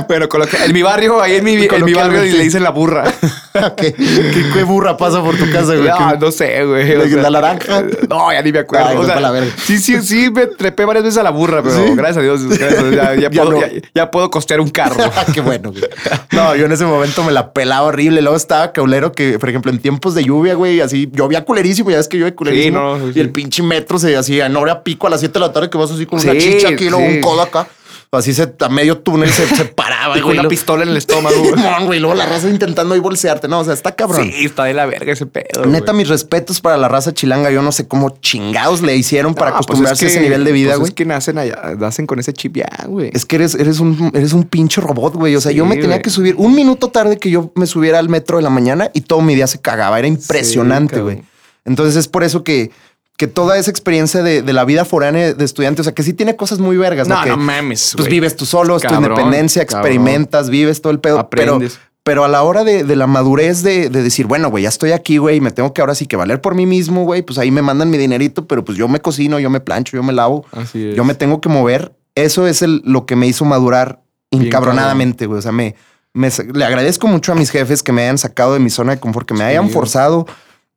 bueno, 0.08 0.28
coloca- 0.28 0.64
en 0.64 0.72
mi 0.72 0.82
barrio, 0.82 1.20
ahí 1.20 1.36
en 1.36 1.44
mi, 1.44 1.54
en 1.64 1.84
mi 1.84 1.94
barrio 1.94 2.22
le 2.22 2.42
dicen 2.42 2.62
la 2.62 2.70
burra. 2.70 3.04
¿Qué, 3.76 3.92
qué, 3.94 4.44
qué 4.52 4.62
burra 4.62 4.96
pasa 4.96 5.22
por 5.22 5.36
tu 5.36 5.50
casa, 5.50 5.74
güey? 5.74 5.88
No, 5.88 6.12
¿Qué- 6.12 6.18
no 6.20 6.30
sé, 6.30 6.64
güey. 6.64 6.94
o 6.94 6.98
¿La- 7.04 7.08
sea, 7.08 7.22
la 7.22 7.30
naranja? 7.30 7.82
No, 8.08 8.32
ya 8.32 8.42
ni 8.42 8.52
me 8.52 8.60
acuerdo. 8.60 8.86
Ay, 8.88 8.96
O 8.96 9.00
no, 9.00 9.06
sea, 9.06 9.14
pa' 9.14 9.20
la 9.20 9.30
verga. 9.30 9.50
sí, 9.64 9.78
sí, 9.78 10.00
sí, 10.02 10.30
me 10.30 10.46
trepé 10.46 10.84
varias 10.84 11.04
veces 11.04 11.18
a 11.18 11.22
la 11.22 11.30
burra, 11.30 11.62
pero 11.62 11.74
¿Sí? 11.86 11.92
gracias 11.94 12.18
a 12.18 12.22
Dios, 12.22 12.42
gracias 12.46 12.78
a 12.78 12.82
Dios, 12.82 12.94
ya, 12.94 13.14
ya 13.14 13.30
Ya 13.30 13.42
puedo, 13.42 13.52
no. 13.52 13.60
ya, 13.60 13.68
ya 13.94 14.10
puedo 14.10 14.30
costear 14.30 14.60
un 14.60 14.70
carro. 14.70 14.96
Qué 15.34 15.40
bueno, 15.40 15.70
güey. 15.72 15.84
No, 16.32 16.54
yo 16.54 16.66
en 16.66 16.72
ese 16.72 16.84
momento 16.84 17.22
me 17.24 17.32
la 17.32 17.52
pelaba 17.52 17.86
horrible. 17.88 18.22
Luego 18.22 18.36
estaba 18.36 18.72
caulero 18.72 19.12
que, 19.12 19.38
por 19.38 19.48
ejemplo, 19.48 19.70
en 19.72 19.78
tiempos 19.78 20.14
de 20.14 20.24
lluvia, 20.24 20.54
güey, 20.54 20.80
así 20.80 21.10
llovía 21.12 21.44
culerísimo. 21.44 21.90
Ya 21.90 21.96
ves 21.96 22.08
que 22.08 22.18
llueve 22.18 22.34
culerísimo. 22.34 22.98
no, 22.98 23.12
sí, 23.12 23.15
y 23.16 23.20
el 23.20 23.30
pinche 23.30 23.62
metro 23.62 23.98
se 23.98 24.16
hacía 24.16 24.46
en 24.46 24.56
hora 24.56 24.82
pico 24.84 25.06
a 25.06 25.10
las 25.10 25.20
7 25.20 25.32
de 25.34 25.40
la 25.40 25.52
tarde 25.52 25.70
que 25.70 25.78
vas 25.78 25.90
así 25.90 26.06
con 26.06 26.20
una 26.20 26.36
chicha 26.36 26.68
aquí 26.68 26.88
luego 26.90 27.04
un 27.06 27.20
codo 27.20 27.42
acá. 27.42 27.68
Así 28.12 28.32
se, 28.32 28.50
a 28.60 28.68
medio 28.70 28.98
túnel 28.98 29.28
se, 29.28 29.46
se 29.46 29.64
paraba, 29.66 30.16
Y 30.18 30.22
con 30.22 30.30
una 30.30 30.44
lo- 30.44 30.48
pistola 30.48 30.84
en 30.84 30.88
el 30.90 30.96
estómago. 30.96 31.34
Simón, 31.44 31.84
güey. 31.86 32.00
Luego 32.00 32.14
la 32.16 32.24
raza 32.24 32.48
intentando 32.48 32.94
ahí 32.94 33.00
bolsearte. 33.00 33.46
No, 33.46 33.58
o 33.58 33.64
sea, 33.64 33.74
está 33.74 33.94
cabrón. 33.94 34.30
Sí, 34.32 34.46
está 34.46 34.64
de 34.64 34.72
la 34.72 34.86
verga 34.86 35.12
ese 35.12 35.26
pedo. 35.26 35.66
Neta, 35.66 35.92
güey. 35.92 35.98
mis 36.04 36.08
respetos 36.08 36.60
para 36.62 36.78
la 36.78 36.88
raza 36.88 37.12
chilanga. 37.12 37.50
Yo 37.50 37.60
no 37.60 37.72
sé 37.72 37.86
cómo 37.88 38.16
chingados 38.20 38.80
le 38.80 38.96
hicieron 38.96 39.34
para 39.34 39.50
pues 39.50 39.64
acostumbrarse 39.66 40.06
es 40.06 40.12
que- 40.12 40.18
a 40.18 40.20
ese 40.20 40.24
nivel 40.30 40.44
de 40.44 40.52
vida, 40.52 40.70
pues 40.70 40.78
güey. 40.78 40.88
Es 40.90 40.94
que 40.94 41.04
nacen 41.04 41.36
allá, 41.36 41.60
nacen 41.78 42.06
con 42.06 42.18
ese 42.18 42.32
chip 42.32 42.56
ya, 42.56 42.68
güey. 42.86 43.10
Es 43.12 43.26
que 43.26 43.36
eres, 43.36 43.54
eres, 43.56 43.80
un, 43.80 44.10
eres 44.14 44.32
un 44.32 44.44
pinche 44.44 44.80
robot, 44.80 45.14
güey. 45.14 45.34
O 45.36 45.40
sea, 45.40 45.50
Sí, 45.50 45.58
yo 45.58 45.66
me 45.66 45.76
tenía 45.76 46.00
que 46.00 46.08
subir 46.08 46.36
un 46.38 46.54
minuto 46.54 46.88
tarde 46.88 47.18
que 47.18 47.28
yo 47.28 47.52
me 47.54 47.66
subiera 47.66 47.98
al 47.98 48.08
metro 48.08 48.38
de 48.38 48.44
la 48.44 48.50
mañana 48.50 48.88
y 48.94 49.02
todo 49.02 49.20
mi 49.20 49.34
día 49.34 49.48
se 49.48 49.60
cagaba. 49.60 49.98
Era 49.98 50.08
impresionante, 50.08 51.00
güey. 51.00 51.22
Entonces 51.66 51.96
es 51.96 52.06
por 52.08 52.22
eso 52.22 52.44
que, 52.44 52.70
que 53.16 53.26
toda 53.26 53.56
esa 53.58 53.70
experiencia 53.70 54.22
de, 54.22 54.42
de 54.42 54.52
la 54.52 54.64
vida 54.64 54.84
foránea 54.84 55.32
de 55.32 55.44
estudiante, 55.44 55.80
o 55.80 55.84
sea, 55.84 55.94
que 55.94 56.02
sí 56.02 56.12
tiene 56.12 56.36
cosas 56.36 56.58
muy 56.58 56.76
vergas, 56.76 57.08
¿no? 57.08 57.16
No, 57.16 57.22
que, 57.22 57.30
no 57.30 57.36
mames, 57.38 57.94
Pues 57.96 58.08
vives 58.08 58.36
tú 58.36 58.44
solo, 58.46 58.76
es 58.76 58.82
tu 58.82 58.88
Cabrón, 58.88 59.10
independencia, 59.12 59.64
cabrón. 59.64 59.86
experimentas, 59.86 60.50
vives 60.50 60.82
todo 60.82 60.92
el 60.92 61.00
pedo. 61.00 61.28
Pero, 61.30 61.54
Aprendes. 61.54 61.78
pero 62.02 62.24
a 62.24 62.28
la 62.28 62.42
hora 62.42 62.62
de, 62.62 62.84
de 62.84 62.94
la 62.96 63.06
madurez 63.06 63.62
de, 63.62 63.88
de 63.88 64.02
decir, 64.02 64.26
bueno, 64.26 64.50
güey, 64.50 64.64
ya 64.64 64.68
estoy 64.68 64.92
aquí, 64.92 65.16
güey, 65.16 65.36
y 65.36 65.40
me 65.40 65.50
tengo 65.50 65.72
que 65.72 65.80
ahora 65.80 65.94
sí 65.94 66.06
que 66.06 66.16
valer 66.16 66.40
por 66.42 66.54
mí 66.54 66.66
mismo, 66.66 67.04
güey, 67.04 67.22
pues 67.22 67.38
ahí 67.38 67.50
me 67.50 67.62
mandan 67.62 67.88
mi 67.90 67.96
dinerito, 67.98 68.46
pero 68.46 68.64
pues 68.64 68.76
yo 68.76 68.86
me 68.88 69.00
cocino, 69.00 69.38
yo 69.38 69.48
me 69.50 69.60
plancho, 69.60 69.96
yo 69.96 70.02
me 70.02 70.12
lavo. 70.12 70.44
Así 70.52 70.90
es. 70.90 70.94
Yo 70.96 71.04
me 71.04 71.14
tengo 71.14 71.40
que 71.40 71.48
mover. 71.48 71.92
Eso 72.14 72.46
es 72.46 72.60
el, 72.62 72.82
lo 72.84 73.06
que 73.06 73.16
me 73.16 73.26
hizo 73.26 73.44
madurar 73.44 74.00
Bien 74.30 74.44
incabronadamente, 74.46 75.26
güey. 75.26 75.38
O 75.38 75.42
sea, 75.42 75.52
me, 75.52 75.74
me- 76.12 76.30
le 76.52 76.64
agradezco 76.64 77.06
mucho 77.06 77.32
a 77.32 77.34
mis 77.34 77.50
jefes 77.50 77.82
que 77.82 77.92
me 77.92 78.02
hayan 78.02 78.18
sacado 78.18 78.52
de 78.54 78.60
mi 78.60 78.68
zona 78.70 78.92
de 78.94 79.00
confort, 79.00 79.26
que 79.26 79.34
me 79.34 79.40
Sí, 79.40 79.44
hayan 79.46 79.70
forzado 79.70 80.26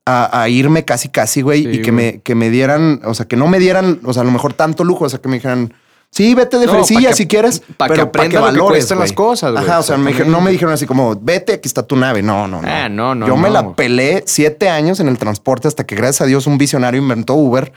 a, 0.09 0.41
a 0.43 0.49
irme 0.49 0.85
casi, 0.85 1.09
casi, 1.09 1.41
güey, 1.41 1.63
Sí, 1.63 1.69
y 1.69 1.81
que 1.81 1.91
güey. 1.91 2.05
me, 2.13 2.21
que 2.21 2.35
me 2.35 2.49
dieran, 2.49 3.01
o 3.05 3.13
sea, 3.13 3.27
que 3.27 3.35
no 3.35 3.47
me 3.47 3.59
dieran, 3.59 3.99
o 4.03 4.13
sea, 4.13 4.21
a 4.21 4.25
lo 4.25 4.31
mejor 4.31 4.53
tanto 4.53 4.83
lujo, 4.83 5.05
o 5.05 5.09
sea, 5.09 5.19
que 5.19 5.27
me 5.29 5.35
dijeran, 5.35 5.73
sí, 6.11 6.33
vete 6.33 6.57
de 6.57 6.65
No, 6.65 6.71
fresilla 6.73 7.09
que- 7.09 7.15
si 7.15 7.27
quieres, 7.27 7.61
pa' 7.77 7.85
que 7.87 7.93
pero 7.93 8.11
pa' 8.11 8.21
aprendas 8.23 8.53
lo 8.55 8.67
que 8.69 8.95
las 8.95 9.13
cosas, 9.13 9.51
güey. 9.51 9.63
Ajá, 9.63 9.79
o 9.79 9.83
sea, 9.83 9.97
me 9.97 10.11
dijeron- 10.11 10.31
no 10.31 10.41
me 10.41 10.49
dijeron 10.51 10.73
así 10.73 10.85
como, 10.87 11.15
vete, 11.21 11.53
aquí 11.53 11.67
está 11.67 11.83
tu 11.83 11.95
nave. 11.95 12.21
No, 12.23 12.47
no, 12.47 12.61
no. 12.61 12.67
Ah, 12.67 12.89
no, 12.89 13.13
no, 13.13 13.27
Yo 13.27 13.37
me 13.37 13.49
la 13.49 13.73
pelé 13.75 14.23
siete 14.25 14.69
años 14.69 14.99
en 14.99 15.07
el 15.07 15.17
transporte 15.19 15.67
hasta 15.67 15.85
que, 15.85 15.95
gracias 15.95 16.21
a 16.21 16.25
Dios, 16.25 16.47
un 16.47 16.57
visionario 16.57 16.99
inventó 17.01 17.35
Uber. 17.35 17.71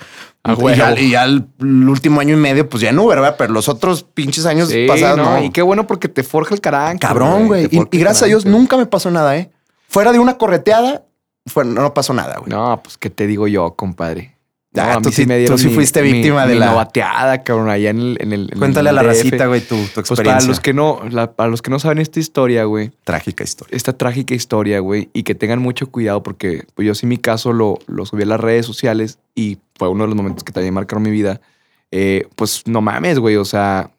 A 0.45 0.55
y, 0.55 0.75
ya, 0.77 0.99
y 0.99 1.11
ya 1.11 1.25
el, 1.25 1.47
el 1.61 1.89
último 1.89 2.21
año 2.21 2.35
y 2.35 2.39
medio, 2.39 2.69
pues 2.69 2.83
ya 2.83 2.89
en 2.91 2.99
Uber, 2.99 3.19
¿verdad? 3.21 3.37
Pero 3.39 3.53
los 3.53 3.69
otros 3.69 4.03
pinches 4.03 4.45
años 4.47 4.71
Sí, 4.71 4.87
pasados, 4.89 5.19
no. 5.19 5.45
Y 5.45 5.51
qué 5.51 5.63
bueno 5.63 5.87
porque 5.87 6.09
te 6.09 6.23
forja 6.23 6.55
el 6.55 6.61
carácter. 6.61 7.01
Cabrón, 7.07 7.47
güey. 7.47 7.69
Y, 7.71 7.99
gracias 7.99 8.23
a 8.23 8.27
Dios 8.27 8.45
nunca 8.47 8.77
me 8.77 8.87
pasó 8.87 9.11
nada, 9.11 9.37
¿eh? 9.37 9.51
Fuera 9.89 10.11
de 10.11 10.19
una 10.19 10.39
correteada, 10.39 11.03
fue, 11.47 11.65
no 11.65 11.93
pasó 11.95 12.13
nada, 12.15 12.39
güey. 12.39 12.51
No, 12.51 12.81
pues 12.83 12.97
qué 12.99 13.11
te 13.11 13.27
digo 13.27 13.47
yo, 13.49 13.75
compadre. 13.75 14.37
Ah, 14.75 14.87
No, 14.87 14.99
a 15.01 15.03
tú 15.03 15.13
sí- 15.13 15.27
me 15.27 15.45
tú 15.45 15.59
sí 15.59 15.69
mi- 15.69 15.75
fuiste 15.75 16.01
mi- 16.03 16.13
víctima 16.15 16.47
de 16.47 16.55
mi 16.55 16.61
la- 16.61 16.67
novateada, 16.71 17.43
cabrón, 17.43 17.69
allá 17.69 17.91
en 17.91 17.99
el. 17.99 18.17
En 18.21 18.33
el 18.33 18.49
en 18.53 18.59
Cuéntale 18.59 18.89
a 18.89 18.93
la 18.93 19.03
DF. 19.03 19.09
racita, 19.09 19.47
güey, 19.47 19.61
tu, 19.61 19.77
tu 19.77 19.83
Pues 19.97 20.11
experiencia. 20.13 20.35
para 20.39 20.47
los 20.47 20.61
que 20.61 20.73
no, 20.73 21.01
la- 21.11 21.33
para 21.33 21.51
los 21.51 21.61
que 21.61 21.71
no 21.71 21.79
saben 21.79 21.99
esta 21.99 22.19
historia, 22.21 22.65
güey, 22.65 22.91
Trágica 23.05 23.45
historia. 23.45 23.77
esta 23.77 23.93
trágica 23.93 24.35
historia, 24.35 24.81
güey, 24.81 25.11
y 25.13 25.25
que 25.25 25.35
tengan 25.35 25.59
mucho 25.61 25.91
cuidado 25.91 26.23
porque 26.23 26.65
pues 26.75 26.87
yo 26.87 26.95
sí 26.95 27.05
mi 27.05 27.19
caso 27.19 27.53
lo, 27.53 27.81
lo 27.87 28.07
subí 28.07 28.23
a 28.23 28.27
las 28.27 28.41
redes 28.41 28.65
sociales 28.65 29.19
y 29.35 29.59
fue 29.79 29.89
uno 29.91 30.05
de 30.05 30.09
los 30.09 30.17
momentos 30.17 30.43
que 30.43 30.53
también 30.53 30.73
marcaron 30.73 31.03
mi 31.03 31.11
vida. 31.11 31.43
Eh, 31.91 32.27
pues 32.37 32.63
no 32.67 32.81
mames, 32.81 33.19
güey, 33.19 33.37
o 33.37 33.45
sea, 33.45 33.91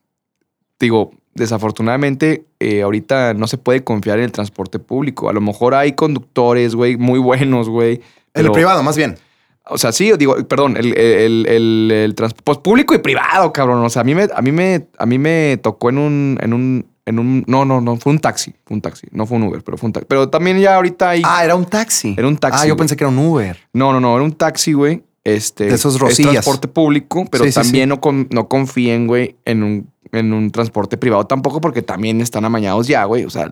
digo, 0.80 1.12
desafortunadamente 1.36 2.46
eh, 2.60 2.82
ahorita 2.82 3.34
no 3.34 3.48
se 3.48 3.58
puede 3.58 3.84
confiar 3.84 4.20
en 4.20 4.26
el 4.26 4.32
transporte 4.32 4.80
público. 4.80 5.30
A 5.30 5.34
lo 5.34 5.42
mejor 5.42 5.74
hay 5.76 5.94
conductores, 5.94 6.76
güey, 6.76 6.98
muy 6.98 7.20
buenos, 7.20 7.70
güey. 7.70 8.02
En 8.34 8.46
el 8.46 8.52
privado, 8.52 8.84
más 8.84 8.98
bien. 8.98 9.18
O 9.66 9.78
sea, 9.78 9.92
sí, 9.94 10.12
digo, 10.18 10.36
perdón, 10.48 10.76
el, 10.76 10.98
el, 10.98 11.46
el, 11.48 11.92
el 11.92 12.16
trans- 12.16 12.34
pues 12.44 12.58
público 12.58 12.94
y 12.94 12.98
privado, 12.98 13.54
cabrón. 13.54 13.84
O 13.86 13.90
sea, 13.90 14.02
a 14.02 14.06
mí 14.06 14.14
me, 14.14 14.28
a 14.36 14.42
mí 14.42 14.52
me, 14.52 14.88
a 14.98 15.06
mí 15.06 15.18
me 15.18 15.58
tocó 15.62 15.90
en 15.90 15.98
un, 16.00 16.38
en 16.42 16.54
un, 16.54 16.86
en 17.06 17.20
un, 17.20 17.44
no, 17.48 17.64
no, 17.64 17.80
no, 17.80 17.96
fue 17.96 18.12
un 18.12 18.20
taxi, 18.20 18.54
fue 18.66 18.76
un 18.76 18.82
taxi, 18.82 19.08
no 19.12 19.26
fue 19.26 19.38
un 19.38 19.44
Uber, 19.44 19.64
pero 19.64 19.78
fue 19.78 19.88
un 19.88 19.94
taxi. 19.94 20.06
Pero 20.10 20.28
también 20.30 20.60
ya 20.60 20.76
ahorita 20.76 21.12
hay, 21.12 21.22
Ah, 21.24 21.46
era 21.46 21.56
un 21.56 21.66
taxi. 21.66 22.14
Era 22.18 22.28
un 22.28 22.36
taxi, 22.38 22.60
Ah, 22.62 22.68
yo 22.68 22.74
güey. 22.74 22.80
pensé 22.80 22.98
que 22.98 23.06
era 23.06 23.10
un 23.12 23.20
Uber. 23.20 23.58
no, 23.72 23.94
no, 23.94 24.02
no, 24.02 24.14
era 24.16 24.24
un 24.24 24.34
taxi, 24.34 24.74
güey. 24.74 25.02
Este, 25.24 25.68
De 25.68 25.76
esos 25.76 25.96
es 25.96 26.02
rosillas. 26.02 26.32
transporte 26.34 26.68
público, 26.68 27.26
pero 27.32 27.46
Sí, 27.46 27.52
sí, 27.54 27.56
también 27.62 27.86
sí. 27.86 27.90
No, 27.90 28.02
con- 28.02 28.28
no 28.32 28.50
confíen, 28.50 29.08
güey, 29.08 29.38
en 29.46 29.64
un, 29.64 29.88
en 30.14 30.32
un 30.32 30.52
transporte 30.52 30.98
privado 30.98 31.26
tampoco, 31.26 31.60
porque 31.60 31.82
también 31.82 32.22
están 32.22 32.46
amañados 32.46 32.88
ya, 32.88 33.04
güey. 33.04 33.26
O 33.26 33.30
sea, 33.30 33.52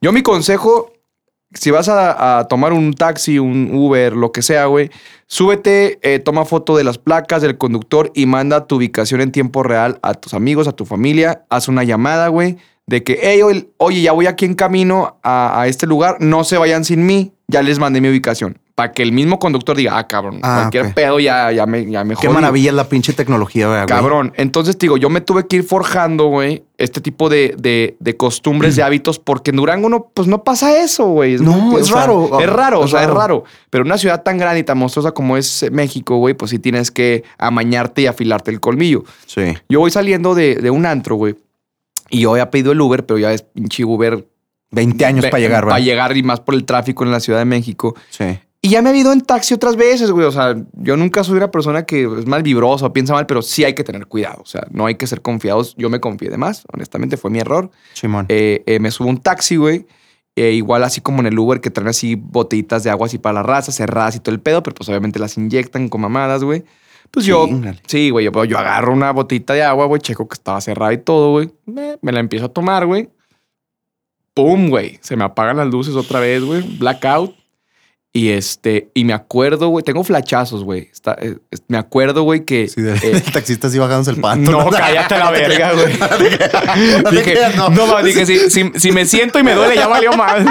yo 0.00 0.12
mi 0.12 0.22
consejo, 0.22 0.92
si 1.52 1.70
vas 1.70 1.88
a, 1.88 2.46
tomar 2.48 2.72
un 2.72 2.94
taxi, 2.94 3.38
un 3.38 3.70
Uber, 3.74 4.14
lo 4.14 4.32
que 4.32 4.42
sea, 4.42 4.66
güey, 4.66 4.90
súbete, 5.26 5.98
eh, 6.02 6.18
toma 6.20 6.44
foto 6.44 6.76
de 6.76 6.84
las 6.84 6.98
placas 6.98 7.42
del 7.42 7.58
conductor 7.58 8.10
y 8.14 8.26
manda 8.26 8.66
tu 8.66 8.76
ubicación 8.76 9.20
en 9.20 9.32
tiempo 9.32 9.62
real 9.62 9.98
a 10.02 10.14
tus 10.14 10.34
amigos, 10.34 10.68
a 10.68 10.72
tu 10.72 10.86
familia. 10.86 11.44
Haz 11.50 11.68
una 11.68 11.84
llamada, 11.84 12.28
güey, 12.28 12.56
de 12.86 13.02
que, 13.02 13.18
hey, 13.20 13.40
oye, 13.76 14.00
ya 14.00 14.12
voy 14.12 14.26
aquí 14.26 14.44
en 14.44 14.54
camino 14.54 15.18
a 15.22 15.66
este 15.66 15.86
lugar, 15.86 16.16
no 16.20 16.44
se 16.44 16.56
vayan 16.56 16.84
sin 16.84 17.04
mí, 17.04 17.32
ya 17.48 17.62
les 17.62 17.78
mandé 17.78 18.00
mi 18.00 18.08
ubicación. 18.08 18.58
Para 18.78 18.92
que 18.92 19.02
el 19.02 19.10
mismo 19.10 19.40
conductor 19.40 19.76
diga, 19.76 19.98
ah, 19.98 20.06
cabrón, 20.06 20.38
Ah, 20.40 20.58
cualquier 20.70 20.94
pedo 20.94 21.18
ya, 21.18 21.50
ya 21.50 21.66
me, 21.66 21.84
ya 21.90 22.04
me 22.04 22.14
Qué 22.14 22.28
jodí". 22.28 22.32
maravilla 22.32 22.70
es 22.70 22.76
la 22.76 22.88
pinche 22.88 23.12
tecnología, 23.12 23.66
güey. 23.66 23.86
Cabrón. 23.86 24.32
Entonces, 24.36 24.78
digo, 24.78 24.96
yo 24.96 25.10
me 25.10 25.20
tuve 25.20 25.48
que 25.48 25.56
ir 25.56 25.64
forjando, 25.64 26.26
güey, 26.26 26.62
este 26.76 27.00
tipo 27.00 27.28
de, 27.28 27.56
de- 27.58 27.96
de 27.98 28.16
costumbres, 28.16 28.76
de 28.76 28.82
hábitos, 28.84 29.18
porque 29.18 29.50
en 29.50 29.56
Durango 29.56 29.88
no, 29.88 30.12
pues 30.14 30.28
no 30.28 30.44
pasa 30.44 30.78
eso, 30.80 31.06
güey. 31.08 31.38
No, 31.38 31.76
es 31.76 31.82
o 31.82 31.86
sea, 31.86 32.02
raro. 32.02 32.38
Es 32.40 32.48
raro, 32.48 32.78
o 32.82 32.84
Es 32.84 32.92
sea, 32.92 33.02
es 33.02 33.10
raro. 33.10 33.42
Pero 33.68 33.82
una 33.82 33.98
ciudad 33.98 34.22
tan 34.22 34.38
grande 34.38 34.60
y 34.60 34.62
tan 34.62 34.78
monstruosa 34.78 35.10
como 35.10 35.36
es 35.36 35.64
eh, 35.64 35.72
México, 35.72 36.18
güey, 36.18 36.34
pues 36.34 36.52
sí 36.52 36.60
tienes 36.60 36.92
que 36.92 37.24
amañarte 37.36 38.02
y 38.02 38.06
afilarte 38.06 38.52
el 38.52 38.60
colmillo. 38.60 39.02
Sí. 39.26 39.54
Yo 39.68 39.80
voy 39.80 39.90
saliendo 39.90 40.36
de, 40.36 40.54
de 40.54 40.70
un 40.70 40.86
antro, 40.86 41.16
güey, 41.16 41.34
y 42.10 42.20
yo 42.20 42.30
había 42.30 42.48
pedido 42.52 42.70
el 42.70 42.80
Uber, 42.80 43.04
pero 43.04 43.18
ya 43.18 43.32
es 43.32 43.42
pinche 43.42 43.84
Uber. 43.84 44.24
20 44.70 45.04
años 45.06 45.24
para 45.24 45.38
llegar, 45.40 45.62
Para 45.64 45.74
¿verdad? 45.76 45.84
llegar 45.84 46.16
y 46.16 46.22
más 46.22 46.40
por 46.40 46.54
el 46.54 46.64
tráfico 46.64 47.02
en 47.02 47.10
la 47.10 47.20
Ciudad 47.20 47.38
de 47.38 47.46
México. 47.46 47.96
Sí. 48.10 48.38
Y 48.60 48.70
ya 48.70 48.82
me 48.82 48.90
ha 48.90 48.96
ido 48.96 49.12
en 49.12 49.20
taxi 49.20 49.54
otras 49.54 49.76
veces, 49.76 50.10
güey. 50.10 50.26
O 50.26 50.32
sea, 50.32 50.56
yo 50.72 50.96
nunca 50.96 51.22
soy 51.22 51.36
una 51.36 51.50
persona 51.50 51.86
que 51.86 52.02
es 52.02 52.26
mal 52.26 52.42
vibrosa 52.42 52.86
o 52.86 52.92
piensa 52.92 53.12
mal, 53.12 53.26
pero 53.26 53.40
sí 53.40 53.64
hay 53.64 53.74
que 53.74 53.84
tener 53.84 54.06
cuidado. 54.06 54.42
O 54.42 54.46
sea, 54.46 54.66
no 54.70 54.86
hay 54.86 54.96
que 54.96 55.06
ser 55.06 55.22
confiados. 55.22 55.76
Yo 55.76 55.88
me 55.90 56.00
confié 56.00 56.28
de 56.28 56.38
más. 56.38 56.64
Honestamente, 56.72 57.16
fue 57.16 57.30
mi 57.30 57.38
error. 57.38 57.70
Simón. 57.92 58.26
Eh, 58.28 58.64
eh, 58.66 58.80
me 58.80 58.90
subo 58.90 59.08
un 59.08 59.18
taxi, 59.18 59.56
güey. 59.56 59.86
Eh, 60.34 60.52
igual 60.52 60.84
así 60.84 61.00
como 61.00 61.20
en 61.20 61.26
el 61.26 61.38
Uber 61.38 61.60
que 61.60 61.70
traen 61.70 61.88
así 61.88 62.14
botellitas 62.14 62.84
de 62.84 62.90
agua 62.90 63.06
así 63.06 63.18
para 63.18 63.34
la 63.34 63.42
raza, 63.42 63.72
cerradas 63.72 64.16
y 64.16 64.20
todo 64.20 64.34
el 64.34 64.40
pedo, 64.40 64.62
pero 64.62 64.74
pues 64.74 64.88
obviamente 64.88 65.18
las 65.18 65.36
inyectan 65.36 65.88
con 65.88 66.00
mamadas, 66.00 66.44
güey. 66.44 66.64
Pues 67.10 67.26
yo, 67.26 67.48
sí, 67.86 68.10
güey, 68.10 68.26
yo, 68.26 68.44
yo 68.44 68.58
agarro 68.58 68.92
una 68.92 69.10
botita 69.12 69.54
de 69.54 69.62
agua, 69.62 69.86
güey, 69.86 70.00
checo 70.00 70.28
que 70.28 70.34
estaba 70.34 70.60
cerrada 70.60 70.92
y 70.92 70.98
todo, 70.98 71.32
güey. 71.32 71.50
Me, 71.64 71.98
me 72.02 72.12
la 72.12 72.20
empiezo 72.20 72.46
a 72.46 72.48
tomar, 72.50 72.86
güey. 72.86 73.08
¡Pum, 74.34 74.68
güey! 74.68 74.98
Se 75.00 75.16
me 75.16 75.24
apagan 75.24 75.56
las 75.56 75.66
luces 75.68 75.96
otra 75.96 76.20
vez, 76.20 76.44
güey. 76.44 76.62
Blackout. 76.78 77.34
Y 78.18 78.30
este, 78.30 78.90
y 78.94 79.04
me 79.04 79.12
acuerdo, 79.12 79.68
güey, 79.68 79.84
tengo 79.84 80.02
flachazos, 80.02 80.64
güey. 80.64 80.88
Está- 80.92 81.16
eh, 81.20 81.36
Me 81.68 81.78
acuerdo, 81.78 82.24
güey, 82.24 82.44
que. 82.44 82.66
Sí, 82.66 82.82
de- 82.82 82.94
eh, 82.94 83.00
el 83.12 83.22
taxista 83.22 83.68
así 83.68 83.78
bajándose 83.78 84.10
el 84.10 84.16
pato. 84.20 84.40
no, 84.50 84.68
cállate 84.70 85.14
a 85.14 85.18
la 85.18 85.30
verga, 85.30 85.72
güey. 85.72 85.96
No 87.04 87.10
dije, 87.12 87.36
no. 87.54 88.02
dije, 88.02 88.26
si, 88.26 88.50
si, 88.50 88.72
si 88.74 88.90
me 88.90 89.06
siento 89.06 89.38
y 89.38 89.44
me 89.44 89.54
duele, 89.54 89.76
ya 89.76 89.86
valió 89.86 90.12
más. 90.14 90.44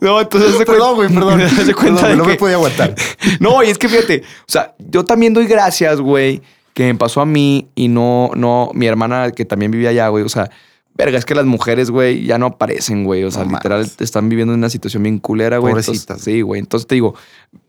No, 0.00 0.22
entonces 0.22 0.56
Perdón, 0.66 0.96
güey, 0.96 1.08
perdón. 1.08 1.38
cuenta 1.38 2.00
Perdón, 2.00 2.10
de 2.10 2.16
no 2.16 2.24
me 2.24 2.34
podía 2.34 2.56
aguantar. 2.56 2.96
No, 3.38 3.62
y 3.62 3.70
es 3.70 3.78
que 3.78 3.88
fíjate, 3.88 4.24
o 4.40 4.50
sea, 4.50 4.74
yo 4.80 5.04
también 5.04 5.34
doy 5.34 5.46
gracias, 5.46 6.00
güey, 6.00 6.42
que 6.72 6.82
me 6.82 6.96
pasó 6.96 7.20
a 7.20 7.26
mí 7.26 7.68
y 7.76 7.86
no, 7.86 8.32
no, 8.34 8.72
mi 8.74 8.88
hermana 8.88 9.30
que 9.30 9.44
también 9.44 9.70
vivía 9.70 9.90
allá, 9.90 10.08
güey. 10.08 10.24
O 10.24 10.28
sea, 10.28 10.50
verga, 10.94 11.18
es 11.18 11.24
que 11.24 11.34
las 11.34 11.44
mujeres, 11.46 11.90
güey, 11.90 12.24
ya 12.24 12.38
no 12.38 12.46
aparecen, 12.46 13.04
güey. 13.04 13.24
O 13.24 13.30
sea, 13.30 13.44
No 13.44 13.52
literal, 13.52 13.80
mames. 13.80 13.96
están 14.00 14.28
viviendo 14.28 14.52
en 14.54 14.60
una 14.60 14.70
situación 14.70 15.02
bien 15.02 15.18
culera, 15.18 15.58
güey. 15.58 15.72
Entonces, 15.72 16.04
Pobrecitas. 16.06 16.20
Sí, 16.20 16.40
güey. 16.42 16.60
Entonces 16.60 16.86
te 16.86 16.94
digo, 16.94 17.14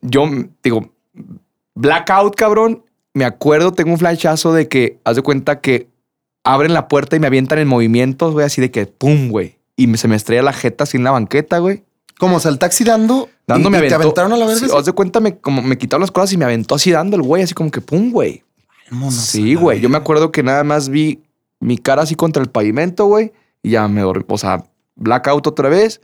yo 0.02 0.26
digo, 0.64 0.92
blackout, 1.76 2.36
cabrón. 2.36 2.84
Me 3.14 3.24
acuerdo, 3.26 3.72
tengo 3.72 3.92
un 3.92 3.98
flashazo 3.98 4.54
de 4.54 4.68
que, 4.68 5.00
haz 5.06 5.16
de 5.16 5.22
cuenta 5.22 5.62
que 5.62 5.88
abren 6.44 6.74
la 6.74 6.88
puerta 6.90 7.16
y 7.16 7.20
me 7.20 7.28
avientan 7.28 7.60
en 7.60 7.68
movimientos, 7.68 8.34
güey, 8.34 8.46
así 8.46 8.60
de 8.62 8.72
que, 8.72 8.86
pum, 8.88 9.30
güey. 9.30 9.58
Y 9.78 9.96
se 9.98 10.08
me 10.08 10.16
estrella 10.16 10.42
la 10.44 10.54
jeta 10.54 10.84
así 10.84 10.98
en 10.98 11.04
la 11.06 11.12
banqueta, 11.12 11.60
güey. 11.60 11.84
Como, 12.20 12.38
o 12.38 12.40
sea, 12.40 12.52
el 12.52 12.60
taxi 12.60 12.84
dando. 12.84 13.30
Dándome 13.48 13.78
y, 13.78 13.86
y 13.86 13.88
te 13.88 13.96
aventó- 13.96 14.02
aventaron 14.22 14.34
a 14.34 14.38
la 14.38 14.46
verga. 14.46 14.68
Sí, 14.68 14.74
haz 14.78 14.86
de 14.86 14.92
cuenta, 14.92 15.20
me, 15.20 15.38
como 15.38 15.62
me 15.62 15.78
quitaron 15.78 16.02
las 16.02 16.12
cosas 16.12 16.34
y 16.34 16.38
me 16.38 16.46
aventó 16.46 16.76
así 16.76 16.92
dando 16.92 17.16
el 17.16 17.24
güey, 17.24 17.44
así 17.44 17.54
como 17.54 17.72
que 17.72 17.82
pum, 17.82 18.12
güey. 18.12 18.44
Sí, 19.10 19.56
güey. 19.56 19.80
Yo 19.82 19.90
me 19.90 19.98
acuerdo 19.98 20.32
que 20.32 20.44
nada 20.44 20.64
más 20.64 20.90
vi 20.90 21.20
mi 21.66 21.80
cara 21.80 22.04
así 22.04 22.16
contra 22.16 22.44
el 22.44 22.50
pavimento, 22.50 23.06
güey. 23.06 23.34
Y 23.64 23.72
ya 23.72 23.88
me 23.88 24.02
dormí. 24.02 24.24
O 24.28 24.38
sea, 24.38 24.66
blackout 24.96 25.48
otra 25.48 25.68
vez. 25.68 26.00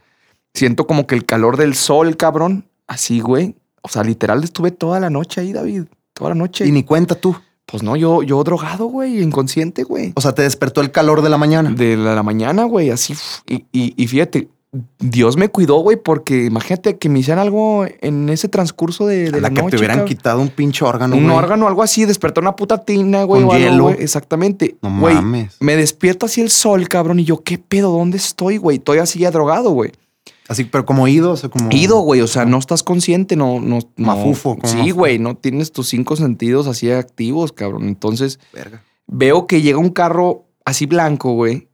Siento 0.53 0.88
como 0.88 1.05
que 1.05 1.14
el 1.14 1.26
calor 1.26 1.55
del 1.55 1.76
sol, 1.76 2.18
cabrón. 2.18 2.66
Así, 2.88 3.20
güey. 3.20 3.55
O 3.84 3.88
sea, 3.88 4.03
literal 4.03 4.43
estuve 4.43 4.72
toda 4.72 4.99
la 4.99 5.09
noche 5.09 5.41
ahí, 5.41 5.53
David. 5.53 5.84
Toda 6.14 6.32
la 6.32 6.36
noche. 6.36 6.66
Y 6.66 6.72
ni 6.72 6.84
cuenta 6.84 7.16
tú. 7.16 7.36
Pues 7.68 7.84
no, 7.84 7.95
yo, 7.95 8.24
yo 8.24 8.43
drogado, 8.43 8.88
güey. 8.88 9.22
Inconsciente, 9.22 9.84
güey. 9.84 10.14
O 10.16 10.22
sea, 10.22 10.34
te 10.34 10.41
despertó 10.41 10.82
el 10.82 10.91
calor 10.91 11.22
de 11.22 11.30
la 11.30 11.38
mañana. 11.38 11.70
De 11.70 11.95
la, 11.95 12.16
la 12.16 12.24
mañana, 12.24 12.64
güey. 12.64 12.89
Así. 12.89 13.14
Y, 13.47 13.66
y, 13.72 13.93
y 13.95 14.07
fíjate, 14.07 14.49
Dios 14.99 15.36
me 15.36 15.49
cuidó, 15.49 15.80
güey. 15.80 15.97
Porque 15.97 16.45
imagínate 16.45 16.97
que 16.97 17.09
me 17.09 17.19
hicieran 17.19 17.41
algo 17.41 17.86
en 17.99 18.30
ese 18.30 18.47
transcurso 18.47 19.05
de, 19.05 19.30
la, 19.32 19.39
la 19.41 19.49
que 19.49 19.55
noche. 19.61 19.72
te 19.72 19.78
hubieran 19.78 19.97
cabrón. 19.97 20.07
quitado 20.15 20.41
un 20.41 20.49
pinche 20.49 20.86
órgano. 20.86 21.15
un 21.17 21.26
güey. 21.26 21.36
órgano, 21.36 21.67
algo 21.67 21.84
así, 21.84 22.05
despertar 22.05 22.43
una 22.43 22.55
puta 22.55 22.78
tina, 22.86 23.24
güey. 23.24 23.41
Con 23.41 23.49
o 23.49 23.53
algo, 23.53 23.65
hielo. 23.69 23.84
güey. 23.84 23.95
Exactamente. 23.99 24.78
No 24.82 24.99
Güey, 24.99 25.15
mames. 25.15 25.57
me 25.59 25.76
despierto 25.76 26.26
así 26.26 26.39
el 26.41 26.49
sol, 26.49 26.88
cabrón, 26.88 27.19
y 27.19 27.26
yo, 27.26 27.43
¿qué 27.43 27.57
pedo? 27.57 27.91
¿Dónde 27.91 28.17
estoy, 28.17 28.57
güey? 28.57 28.78
Estoy 28.78 28.99
así 28.99 29.19
ya 29.19 29.32
drogado, 29.32 29.72
güey. 29.72 29.91
Así, 30.47 30.65
pero 30.65 30.86
como 30.86 31.07
ido, 31.07 31.32
o 31.32 31.38
sea, 31.38 31.49
como. 31.49 31.69
Ido, 31.72 31.99
güey, 31.99 32.22
o 32.22 32.28
sea, 32.28 32.45
no 32.45 32.57
estás 32.57 32.84
consciente, 32.84 33.36
no, 33.36 33.59
no. 33.61 33.80
Mafufo, 33.97 34.57
Sí, 34.63 34.78
mafufo. 34.78 34.95
güey, 34.95 35.17
no 35.19 35.36
tienes 35.36 35.72
tus 35.72 35.88
cinco 35.89 36.15
sentidos 36.15 36.67
así 36.67 36.91
activos, 36.91 37.53
cabrón. 37.53 37.84
Entonces, 37.88 38.39
Verga. 38.53 38.84
veo 39.07 39.47
que 39.47 39.61
llega 39.61 39.80
un 39.80 39.89
carro 39.89 40.45
así 40.65 40.86
blanco, 40.86 41.34
güey. 41.34 41.69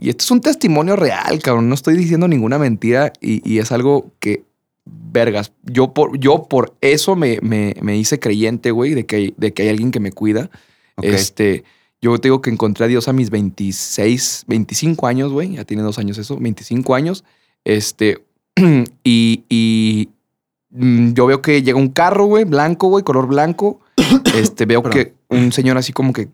Y 0.00 0.08
esto 0.10 0.24
es 0.24 0.30
un 0.30 0.40
testimonio 0.40 0.96
real, 0.96 1.40
cabrón. 1.42 1.68
No 1.68 1.74
estoy 1.74 1.96
diciendo 1.96 2.26
ninguna 2.28 2.58
mentira 2.58 3.12
y, 3.20 3.48
y 3.50 3.58
es 3.58 3.70
algo 3.72 4.10
que, 4.20 4.42
vergas, 4.84 5.52
yo 5.64 5.92
por, 5.94 6.18
yo 6.18 6.44
por 6.48 6.74
eso 6.80 7.16
me, 7.16 7.38
me, 7.42 7.74
me 7.82 7.96
hice 7.96 8.18
creyente, 8.20 8.70
güey, 8.70 8.94
de 8.94 9.06
que, 9.06 9.16
hay- 9.16 9.34
de 9.36 9.52
que 9.52 9.62
hay 9.62 9.68
alguien 9.70 9.90
que 9.90 10.00
me 10.00 10.12
cuida. 10.12 10.50
Este, 11.02 11.64
yo 12.00 12.18
te 12.18 12.28
digo 12.28 12.40
que 12.40 12.50
encontré 12.50 12.84
a 12.84 12.88
Dios 12.88 13.08
a 13.08 13.12
mis 13.12 13.30
26, 13.30 14.44
25 14.46 15.06
años, 15.06 15.32
güey. 15.32 15.52
Ya 15.56 15.64
tiene 15.64 15.82
dos 15.82 15.98
años 15.98 16.18
eso, 16.18 16.36
25 16.38 16.94
años. 16.94 17.24
Este, 17.64 18.24
y, 19.04 19.44
y 19.48 20.08
mm, 20.70 21.12
yo 21.14 21.26
veo 21.26 21.42
que 21.42 21.62
llega 21.62 21.78
un 21.78 21.88
carro, 21.88 22.26
güey, 22.26 22.44
blanco, 22.44 22.88
güey, 22.88 23.04
color 23.04 23.26
blanco. 23.26 23.80
Este, 24.36 24.66
veo 24.66 24.82
Perdón. 24.82 24.98
que 25.04 25.14
un 25.28 25.50
señor 25.52 25.78
así 25.78 25.92
como 25.92 26.12
que 26.12 26.28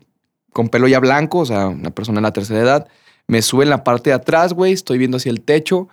con 0.51 0.69
pelo 0.69 0.87
ya 0.87 0.99
blanco, 0.99 1.39
o 1.39 1.45
sea, 1.45 1.67
una 1.67 1.89
persona 1.91 2.17
de 2.17 2.21
la 2.23 2.33
tercera 2.33 2.59
edad, 2.59 2.87
me 3.27 3.41
sube 3.41 3.63
en 3.63 3.69
la 3.69 3.83
parte 3.83 4.09
de 4.09 4.15
atrás, 4.15 4.53
güey, 4.53 4.73
estoy 4.73 4.97
viendo 4.97 5.17
hacia 5.17 5.31
el 5.31 5.41
techo. 5.41 5.87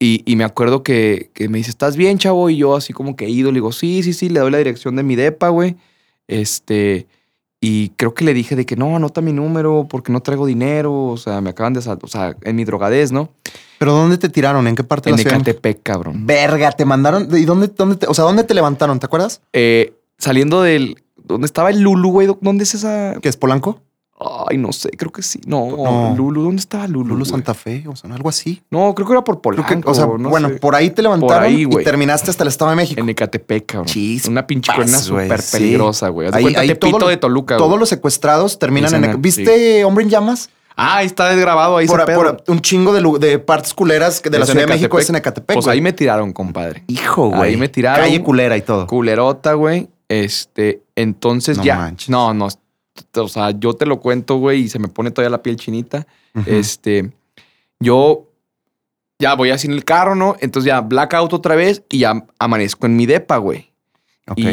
Y, 0.00 0.22
y 0.30 0.36
me 0.36 0.44
acuerdo 0.44 0.82
que, 0.82 1.30
que 1.34 1.48
me 1.48 1.58
dice, 1.58 1.70
¿estás 1.70 1.96
bien, 1.96 2.18
chavo? 2.18 2.50
Y 2.50 2.56
yo 2.58 2.76
así 2.76 2.92
como 2.92 3.16
que 3.16 3.28
ido, 3.28 3.50
le 3.50 3.56
digo, 3.56 3.72
sí, 3.72 4.02
sí, 4.02 4.12
sí, 4.12 4.28
le 4.28 4.40
doy 4.40 4.50
la 4.50 4.58
dirección 4.58 4.94
de 4.94 5.02
mi 5.02 5.16
depa, 5.16 5.48
güey. 5.48 5.76
Este, 6.28 7.08
y 7.60 7.88
creo 7.90 8.14
que 8.14 8.24
le 8.24 8.34
dije 8.34 8.54
de 8.54 8.64
que 8.64 8.76
no, 8.76 8.94
anota 8.94 9.20
mi 9.20 9.32
número 9.32 9.86
porque 9.90 10.12
no 10.12 10.20
traigo 10.20 10.46
dinero. 10.46 11.06
O 11.06 11.16
sea, 11.16 11.40
me 11.40 11.50
acaban 11.50 11.72
de, 11.72 11.80
o 11.80 12.08
sea, 12.08 12.36
en 12.42 12.56
mi 12.56 12.64
drogadez, 12.64 13.10
¿no? 13.10 13.30
Pero 13.78 13.92
¿dónde 13.92 14.18
te 14.18 14.28
tiraron? 14.28 14.66
¿En 14.68 14.76
qué 14.76 14.84
parte 14.84 15.10
de 15.10 15.14
En 15.14 15.16
la 15.16 15.22
ciudad? 15.22 15.36
Ecatepec, 15.36 15.82
cabrón. 15.82 16.26
Verga, 16.26 16.70
te 16.72 16.84
mandaron. 16.84 17.28
¿Y 17.36 17.44
dónde, 17.44 17.68
dónde 17.68 17.96
te, 17.96 18.06
o 18.06 18.14
sea, 18.14 18.24
dónde 18.24 18.44
te 18.44 18.54
levantaron? 18.54 19.00
¿Te 19.00 19.06
acuerdas? 19.06 19.40
Eh, 19.52 19.94
saliendo 20.18 20.62
del, 20.62 21.02
¿dónde 21.16 21.46
estaba 21.46 21.70
el 21.70 21.80
Lulu, 21.80 22.10
güey? 22.10 22.28
¿Dónde 22.40 22.64
es 22.64 22.74
esa? 22.74 23.14
¿Que 23.20 23.28
es 23.28 23.36
Polanco? 23.36 23.80
Ay, 24.48 24.58
no 24.58 24.72
sé, 24.72 24.90
creo 24.90 25.12
que 25.12 25.22
sí. 25.22 25.40
No, 25.46 25.68
No. 25.76 26.14
Lulu, 26.16 26.42
¿dónde 26.42 26.60
estaba 26.60 26.86
Lulu? 26.88 27.10
Lulu 27.10 27.20
güey? 27.20 27.30
Santa 27.30 27.54
Fe, 27.54 27.84
o 27.86 27.94
sea, 27.94 28.12
algo 28.12 28.28
así. 28.28 28.62
No, 28.70 28.92
creo 28.94 29.06
que 29.06 29.12
era 29.12 29.22
por 29.22 29.40
Creo 29.40 29.56
Polanco. 29.64 29.80
que, 29.82 29.90
o 29.90 29.94
sea, 29.94 30.06
no 30.18 30.28
bueno, 30.28 30.48
sé. 30.48 30.54
por 30.56 30.74
ahí 30.74 30.90
te 30.90 31.02
levantaron 31.02 31.44
ahí, 31.44 31.60
y 31.60 31.64
güey. 31.64 31.84
terminaste 31.84 32.30
hasta 32.30 32.42
el 32.42 32.48
Estado 32.48 32.70
de 32.70 32.76
México. 32.76 33.00
En 33.00 33.08
Ecatepec, 33.08 33.66
cabrón. 33.66 33.86
Chispas, 33.86 34.28
Una 34.28 34.46
pinche 34.46 34.72
güey, 34.74 34.88
súper 34.88 35.40
peligrosa, 35.52 36.08
güey. 36.08 36.28
Ahí- 36.32 36.42
cuenta 36.42 36.60
ahí 36.60 36.68
Tepito 36.68 36.98
todo- 36.98 37.08
de 37.08 37.16
Toluca, 37.16 37.54
güey. 37.56 37.66
Todos 37.68 37.78
los 37.78 37.88
secuestrados 37.88 38.58
terminan 38.58 38.92
en. 38.94 39.22
Dicen, 39.22 39.44
¿Viste 39.44 39.84
Hombre 39.84 40.04
en 40.04 40.10
Llamas? 40.10 40.50
Ah, 40.80 40.98
ahí 40.98 41.06
está 41.06 41.28
desgrabado 41.28 41.76
ahí 41.76 41.86
Por, 41.88 42.04
por 42.14 42.42
un 42.46 42.60
chingo 42.60 42.92
de, 42.92 43.38
partes 43.40 43.74
culeras 43.74 44.22
de 44.22 44.30
la 44.30 44.38
en 44.38 44.46
Ciudad 44.46 44.60
de 44.60 44.66
México 44.68 44.98
es 44.98 45.08
en 45.10 45.16
Ecatepec. 45.16 45.54
Pues 45.56 45.64
güey. 45.66 45.74
ahí 45.76 45.80
me 45.80 45.92
tiraron, 45.92 46.32
compadre. 46.32 46.84
Hijo, 46.86 47.34
Ahí 47.34 47.56
me 47.56 47.68
tiraron. 47.68 48.04
Calle 48.04 48.22
culera 48.22 48.56
y 48.56 48.62
todo. 48.62 48.86
Culerota, 48.86 49.54
güey. 49.54 49.88
Este, 50.08 50.82
entonces 50.96 51.58
No 51.58 51.64
ya. 51.64 51.76
manches. 51.76 52.08
No, 52.08 52.32
no. 52.32 52.48
O 53.16 53.28
sea, 53.28 53.50
yo 53.52 53.74
te 53.74 53.86
lo 53.86 54.00
cuento, 54.00 54.36
güey, 54.36 54.62
y 54.62 54.68
se 54.68 54.78
me 54.78 54.88
pone 54.88 55.10
todavía 55.10 55.30
la 55.30 55.42
piel 55.42 55.56
chinita. 55.56 56.06
Este, 56.46 57.10
yo 57.80 58.24
ya 59.18 59.34
voy 59.34 59.50
así 59.50 59.66
en 59.66 59.72
el 59.72 59.84
carro, 59.84 60.14
¿no? 60.14 60.36
Entonces 60.40 60.68
ya 60.68 60.80
blackout 60.80 61.32
otra 61.32 61.54
vez 61.56 61.82
y 61.88 61.98
ya 62.00 62.24
amanezco 62.38 62.86
en 62.86 62.96
mi 62.96 63.06
depa, 63.06 63.36
güey. 63.38 63.72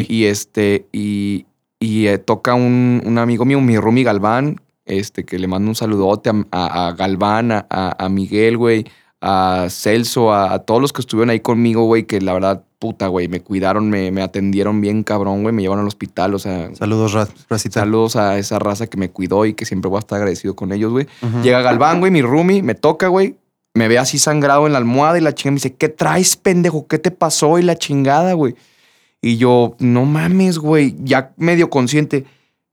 Y, 0.08 0.14
y 0.14 0.24
este, 0.24 0.86
y, 0.92 1.46
y, 1.78 2.06
eh, 2.06 2.18
toca 2.18 2.54
un, 2.54 3.02
un 3.04 3.18
amigo 3.18 3.44
mío, 3.44 3.60
mi 3.60 3.76
Rumi 3.78 4.02
Galván, 4.04 4.60
este, 4.86 5.24
que 5.24 5.38
le 5.38 5.46
mando 5.48 5.68
un 5.68 5.74
saludote 5.74 6.30
a, 6.30 6.34
a- 6.50 6.88
a 6.88 6.92
Galván, 6.92 7.52
a, 7.52 7.66
a- 7.70 8.08
Miguel, 8.08 8.56
güey, 8.56 8.86
a 9.20 9.66
Celso, 9.68 10.32
a, 10.32 10.54
a 10.54 10.58
todos 10.60 10.80
los 10.80 10.92
que 10.92 11.02
estuvieron 11.02 11.30
ahí 11.30 11.40
conmigo, 11.40 11.84
güey, 11.84 12.04
que 12.04 12.20
la 12.20 12.32
verdad, 12.32 12.64
puta, 12.78 13.08
güey, 13.08 13.28
me 13.28 13.40
cuidaron, 13.40 13.88
me, 13.90 14.10
me 14.10 14.22
atendieron 14.22 14.80
bien 14.80 15.02
cabrón, 15.02 15.42
güey, 15.42 15.54
me 15.54 15.62
llevaron 15.62 15.82
al 15.82 15.88
hospital, 15.88 16.34
o 16.34 16.38
sea, 16.38 16.70
Saludos, 16.74 17.12
Ra- 17.14 17.28
Racita. 17.48 17.80
saludos 17.80 18.16
a 18.16 18.38
esa 18.38 18.58
raza 18.58 18.86
que 18.86 18.96
me 18.98 19.10
cuidó 19.10 19.46
y 19.46 19.54
que 19.54 19.64
siempre 19.64 19.88
voy 19.88 19.96
a 19.96 20.00
estar 20.00 20.16
agradecido 20.18 20.54
con 20.56 20.72
ellos, 20.72 20.92
güey. 20.92 21.06
Llega 21.42 21.62
Galván, 21.62 22.00
güey, 22.00 22.12
mi 22.12 22.22
roomie, 22.22 22.62
me 22.62 22.74
toca, 22.74 23.08
güey. 23.08 23.36
Me 23.74 23.88
ve 23.88 23.98
así 23.98 24.18
sangrado 24.18 24.66
en 24.66 24.72
la 24.72 24.78
almohada 24.78 25.18
y 25.18 25.20
la 25.20 25.34
chingada 25.34 25.52
me 25.52 25.56
dice, 25.56 25.74
¿qué 25.74 25.88
traes, 25.90 26.36
pendejo? 26.36 26.86
¿Qué 26.86 26.98
te 26.98 27.10
pasó? 27.10 27.58
Y 27.58 27.62
la 27.62 27.76
chingada, 27.76 28.32
güey. 28.32 28.54
Y 29.20 29.36
yo, 29.38 29.74
no 29.80 30.04
mames, 30.04 30.58
güey, 30.58 30.94
ya 31.02 31.32
medio 31.36 31.68
consciente. 31.70 32.24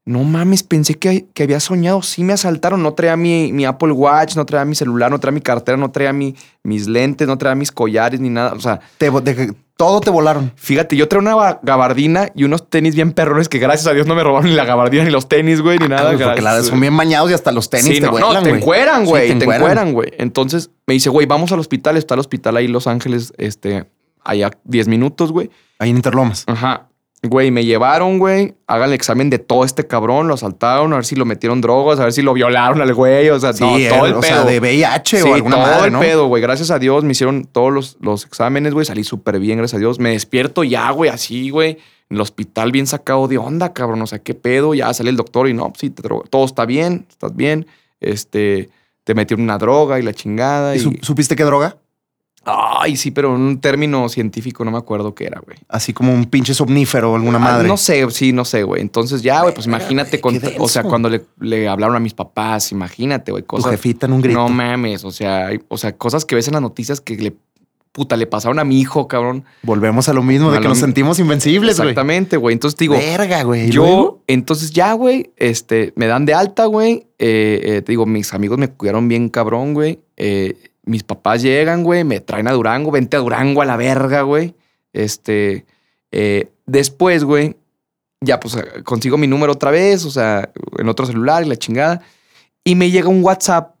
No 0.06 0.22
mames, 0.22 0.62
pensé 0.62 0.94
que, 0.96 1.26
que 1.32 1.44
había 1.44 1.60
soñado. 1.60 2.02
Sí 2.02 2.24
me 2.24 2.34
asaltaron. 2.34 2.82
No 2.82 2.92
traía 2.92 3.16
mi, 3.16 3.52
mi 3.52 3.64
Apple 3.64 3.92
Watch, 3.92 4.36
no 4.36 4.44
traía 4.44 4.64
mi 4.66 4.74
celular, 4.74 5.10
no 5.10 5.18
traía 5.18 5.32
mi 5.32 5.40
cartera, 5.40 5.78
no 5.78 5.90
traía 5.90 6.12
mi, 6.12 6.34
mis 6.62 6.86
lentes, 6.86 7.26
no 7.26 7.38
traía 7.38 7.54
mis 7.54 7.72
collares 7.72 8.20
ni 8.20 8.28
nada. 8.28 8.52
O 8.52 8.60
sea, 8.60 8.80
Te 8.98 9.10
de- 9.10 9.54
todo 9.76 10.00
te 10.00 10.10
volaron. 10.10 10.52
fíjate, 10.56 10.94
yo 10.94 11.08
traía 11.08 11.22
una 11.22 11.34
ba- 11.34 11.60
gabardina 11.62 12.28
y 12.34 12.44
unos 12.44 12.68
tenis 12.68 12.94
bien 12.94 13.12
perrones 13.12 13.48
que 13.48 13.58
gracias 13.58 13.86
a 13.88 13.92
Dios 13.94 14.06
no 14.06 14.14
me 14.14 14.22
robaron 14.22 14.48
ni 14.48 14.54
la 14.54 14.64
gabardina 14.66 15.04
ni 15.04 15.10
los 15.10 15.26
tenis, 15.28 15.62
güey, 15.62 15.78
ni 15.78 15.88
nada. 15.88 16.10
Ah, 16.10 16.16
porque 16.22 16.42
la- 16.42 16.62
son 16.62 16.78
bien 16.80 16.96
bañados 16.96 17.30
y 17.30 17.34
hasta 17.34 17.50
los 17.50 17.70
tenis 17.70 17.86
Sí, 17.86 17.94
te 17.94 18.00
no, 18.02 18.12
no, 18.18 18.26
vuelan, 18.26 18.44
te 18.44 18.50
güey. 18.50 18.60
encueran, 18.62 19.00
Sí, 19.04 19.08
güey. 19.08 19.28
te 19.32 19.34
te 19.36 19.44
encueran, 19.56 19.92
güey. 19.94 20.12
Entonces 20.18 20.70
me 20.86 20.94
dice, 20.94 21.08
güey, 21.08 21.26
vamos 21.26 21.50
al 21.50 21.60
hospital. 21.60 21.96
Está 21.96 22.12
el 22.14 22.20
hospital 22.20 22.56
ahí 22.58 22.66
en 22.66 22.72
Los 22.72 22.86
Ángeles, 22.86 23.32
este, 23.38 23.86
allá 24.22 24.50
10 24.64 24.86
minutos, 24.86 25.32
güey. 25.32 25.50
Ahí 25.78 25.88
en 25.90 25.96
Interlomas. 25.96 26.44
Ajá. 26.46 26.88
Güey, 27.26 27.50
me 27.50 27.64
llevaron, 27.64 28.18
güey. 28.18 28.54
Hagan 28.66 28.90
el 28.90 28.94
examen 28.94 29.30
de 29.30 29.38
todo 29.38 29.64
este 29.64 29.86
cabrón. 29.86 30.28
Lo 30.28 30.34
asaltaron, 30.34 30.92
a 30.92 30.96
ver 30.96 31.06
si 31.06 31.16
lo 31.16 31.24
metieron 31.24 31.62
drogas, 31.62 31.98
a 31.98 32.04
ver 32.04 32.12
si 32.12 32.20
lo 32.20 32.34
violaron 32.34 32.82
al 32.82 32.92
güey. 32.92 33.30
O 33.30 33.40
sea, 33.40 33.54
Sí, 33.54 33.64
no, 33.64 33.96
todo 33.96 34.06
el 34.06 34.12
o 34.14 34.20
pedo. 34.20 34.30
sea, 34.30 34.44
de 34.44 34.60
VIH 34.60 35.22
Sí, 35.22 35.28
o 35.30 35.34
alguna 35.34 35.56
todo 35.56 35.64
madre, 35.66 35.86
el 35.86 35.92
¿no? 35.94 36.00
pedo, 36.00 36.26
güey. 36.26 36.42
Gracias 36.42 36.70
a 36.70 36.78
Dios 36.78 37.02
me 37.02 37.12
hicieron 37.12 37.46
todos 37.46 37.72
los, 37.72 37.96
los 38.00 38.26
exámenes, 38.26 38.74
güey. 38.74 38.84
Salí 38.84 39.04
súper 39.04 39.38
bien, 39.38 39.56
gracias 39.58 39.78
a 39.78 39.80
Dios. 39.80 39.98
Me 39.98 40.10
despierto 40.10 40.64
ya, 40.64 40.90
güey, 40.90 41.10
así, 41.10 41.48
güey. 41.48 41.78
En 42.10 42.16
el 42.16 42.20
hospital 42.20 42.70
bien 42.72 42.86
sacado 42.86 43.26
de 43.26 43.38
onda, 43.38 43.72
cabrón. 43.72 44.02
O 44.02 44.06
sea, 44.06 44.18
¿qué 44.18 44.34
pedo? 44.34 44.74
Ya 44.74 44.92
sale 44.92 45.08
el 45.08 45.16
doctor 45.16 45.48
y 45.48 45.54
no, 45.54 45.68
pues 45.70 45.80
sí, 45.80 45.88
te 45.90 46.02
todo 46.02 46.44
está 46.44 46.66
bien, 46.66 47.06
estás 47.08 47.34
bien. 47.34 47.66
Este, 48.00 48.68
te 49.04 49.14
metieron 49.14 49.44
una 49.44 49.56
droga 49.56 49.98
y 49.98 50.02
la 50.02 50.12
chingada. 50.12 50.74
¿Y 50.74 50.78
Y, 50.78 50.80
su- 50.82 50.92
¿Supiste 51.00 51.36
qué 51.36 51.44
droga? 51.44 51.78
Ay, 52.46 52.96
sí, 52.96 53.10
pero 53.10 53.34
en 53.34 53.40
un 53.42 53.60
término 53.60 54.08
científico 54.08 54.64
no 54.64 54.70
me 54.70 54.78
acuerdo 54.78 55.14
qué 55.14 55.24
era, 55.24 55.40
güey. 55.44 55.56
Así 55.68 55.92
como 55.92 56.12
un 56.12 56.26
pinche 56.26 56.54
somnífero 56.54 57.12
o 57.12 57.16
alguna 57.16 57.38
Ah, 57.38 57.40
madre. 57.40 57.68
No 57.68 57.76
sé, 57.76 58.08
sí, 58.10 58.32
no 58.32 58.44
sé, 58.44 58.62
güey. 58.62 58.80
Entonces 58.82 59.22
ya, 59.22 59.42
güey, 59.42 59.54
pues 59.54 59.66
imagínate, 59.66 60.20
con, 60.20 60.38
o 60.58 60.68
sea, 60.68 60.82
cuando 60.82 61.08
le, 61.08 61.22
le 61.40 61.68
hablaron 61.68 61.96
a 61.96 62.00
mis 62.00 62.14
papás, 62.14 62.72
imagínate, 62.72 63.30
güey, 63.32 63.42
Tu 63.42 63.46
cosas. 63.48 63.70
jefita 63.72 64.06
en 64.06 64.12
un 64.12 64.20
grito. 64.22 64.38
No 64.38 64.48
mames, 64.48 65.04
o 65.04 65.10
sea, 65.10 65.50
o 65.68 65.76
sea, 65.78 65.96
cosas 65.96 66.24
que 66.24 66.34
ves 66.34 66.46
en 66.48 66.54
las 66.54 66.62
noticias 66.62 67.00
que 67.00 67.16
le, 67.16 67.34
puta, 67.92 68.16
le 68.16 68.26
pasaron 68.26 68.58
a 68.58 68.64
mi 68.64 68.80
hijo, 68.80 69.06
cabrón. 69.08 69.44
Volvemos 69.62 70.08
a 70.08 70.12
lo 70.12 70.22
mismo, 70.22 70.50
de 70.50 70.60
que 70.60 70.68
nos 70.68 70.78
sentimos 70.78 71.18
invencibles, 71.20 71.76
güey. 71.76 71.90
Exactamente, 71.90 72.36
güey. 72.36 72.52
Entonces 72.52 72.76
te 72.76 72.84
digo, 72.84 72.94
Verga, 72.96 73.42
güey. 73.44 73.68
¿Y 73.68 73.70
yo, 73.70 73.82
luego? 73.84 74.22
entonces 74.26 74.72
ya, 74.72 74.92
güey, 74.94 75.30
este, 75.36 75.92
me 75.96 76.06
dan 76.06 76.26
de 76.26 76.34
alta, 76.34 76.66
güey. 76.66 77.06
Eh, 77.18 77.60
eh, 77.64 77.82
te 77.82 77.92
digo, 77.92 78.04
mis 78.06 78.34
amigos 78.34 78.58
me 78.58 78.68
cuidaron 78.68 79.06
bien 79.08 79.28
cabrón, 79.28 79.74
güey. 79.74 80.00
Eh, 80.16 80.56
mis 80.84 81.02
papás 81.02 81.42
llegan, 81.42 81.82
güey, 81.82 82.04
me 82.04 82.20
traen 82.20 82.48
a 82.48 82.52
Durango, 82.52 82.90
vente 82.90 83.16
a 83.16 83.20
Durango 83.20 83.62
a 83.62 83.64
la 83.64 83.76
verga, 83.76 84.22
güey. 84.22 84.54
Este, 84.92 85.66
eh, 86.12 86.52
después, 86.66 87.24
güey, 87.24 87.56
ya 88.20 88.40
pues 88.40 88.56
consigo 88.84 89.16
mi 89.16 89.26
número 89.26 89.52
otra 89.52 89.70
vez, 89.70 90.04
o 90.04 90.10
sea, 90.10 90.50
en 90.78 90.88
otro 90.88 91.06
celular 91.06 91.42
y 91.44 91.48
la 91.48 91.56
chingada. 91.56 92.02
Y 92.62 92.74
me 92.74 92.90
llega 92.90 93.08
un 93.08 93.24
WhatsApp 93.24 93.74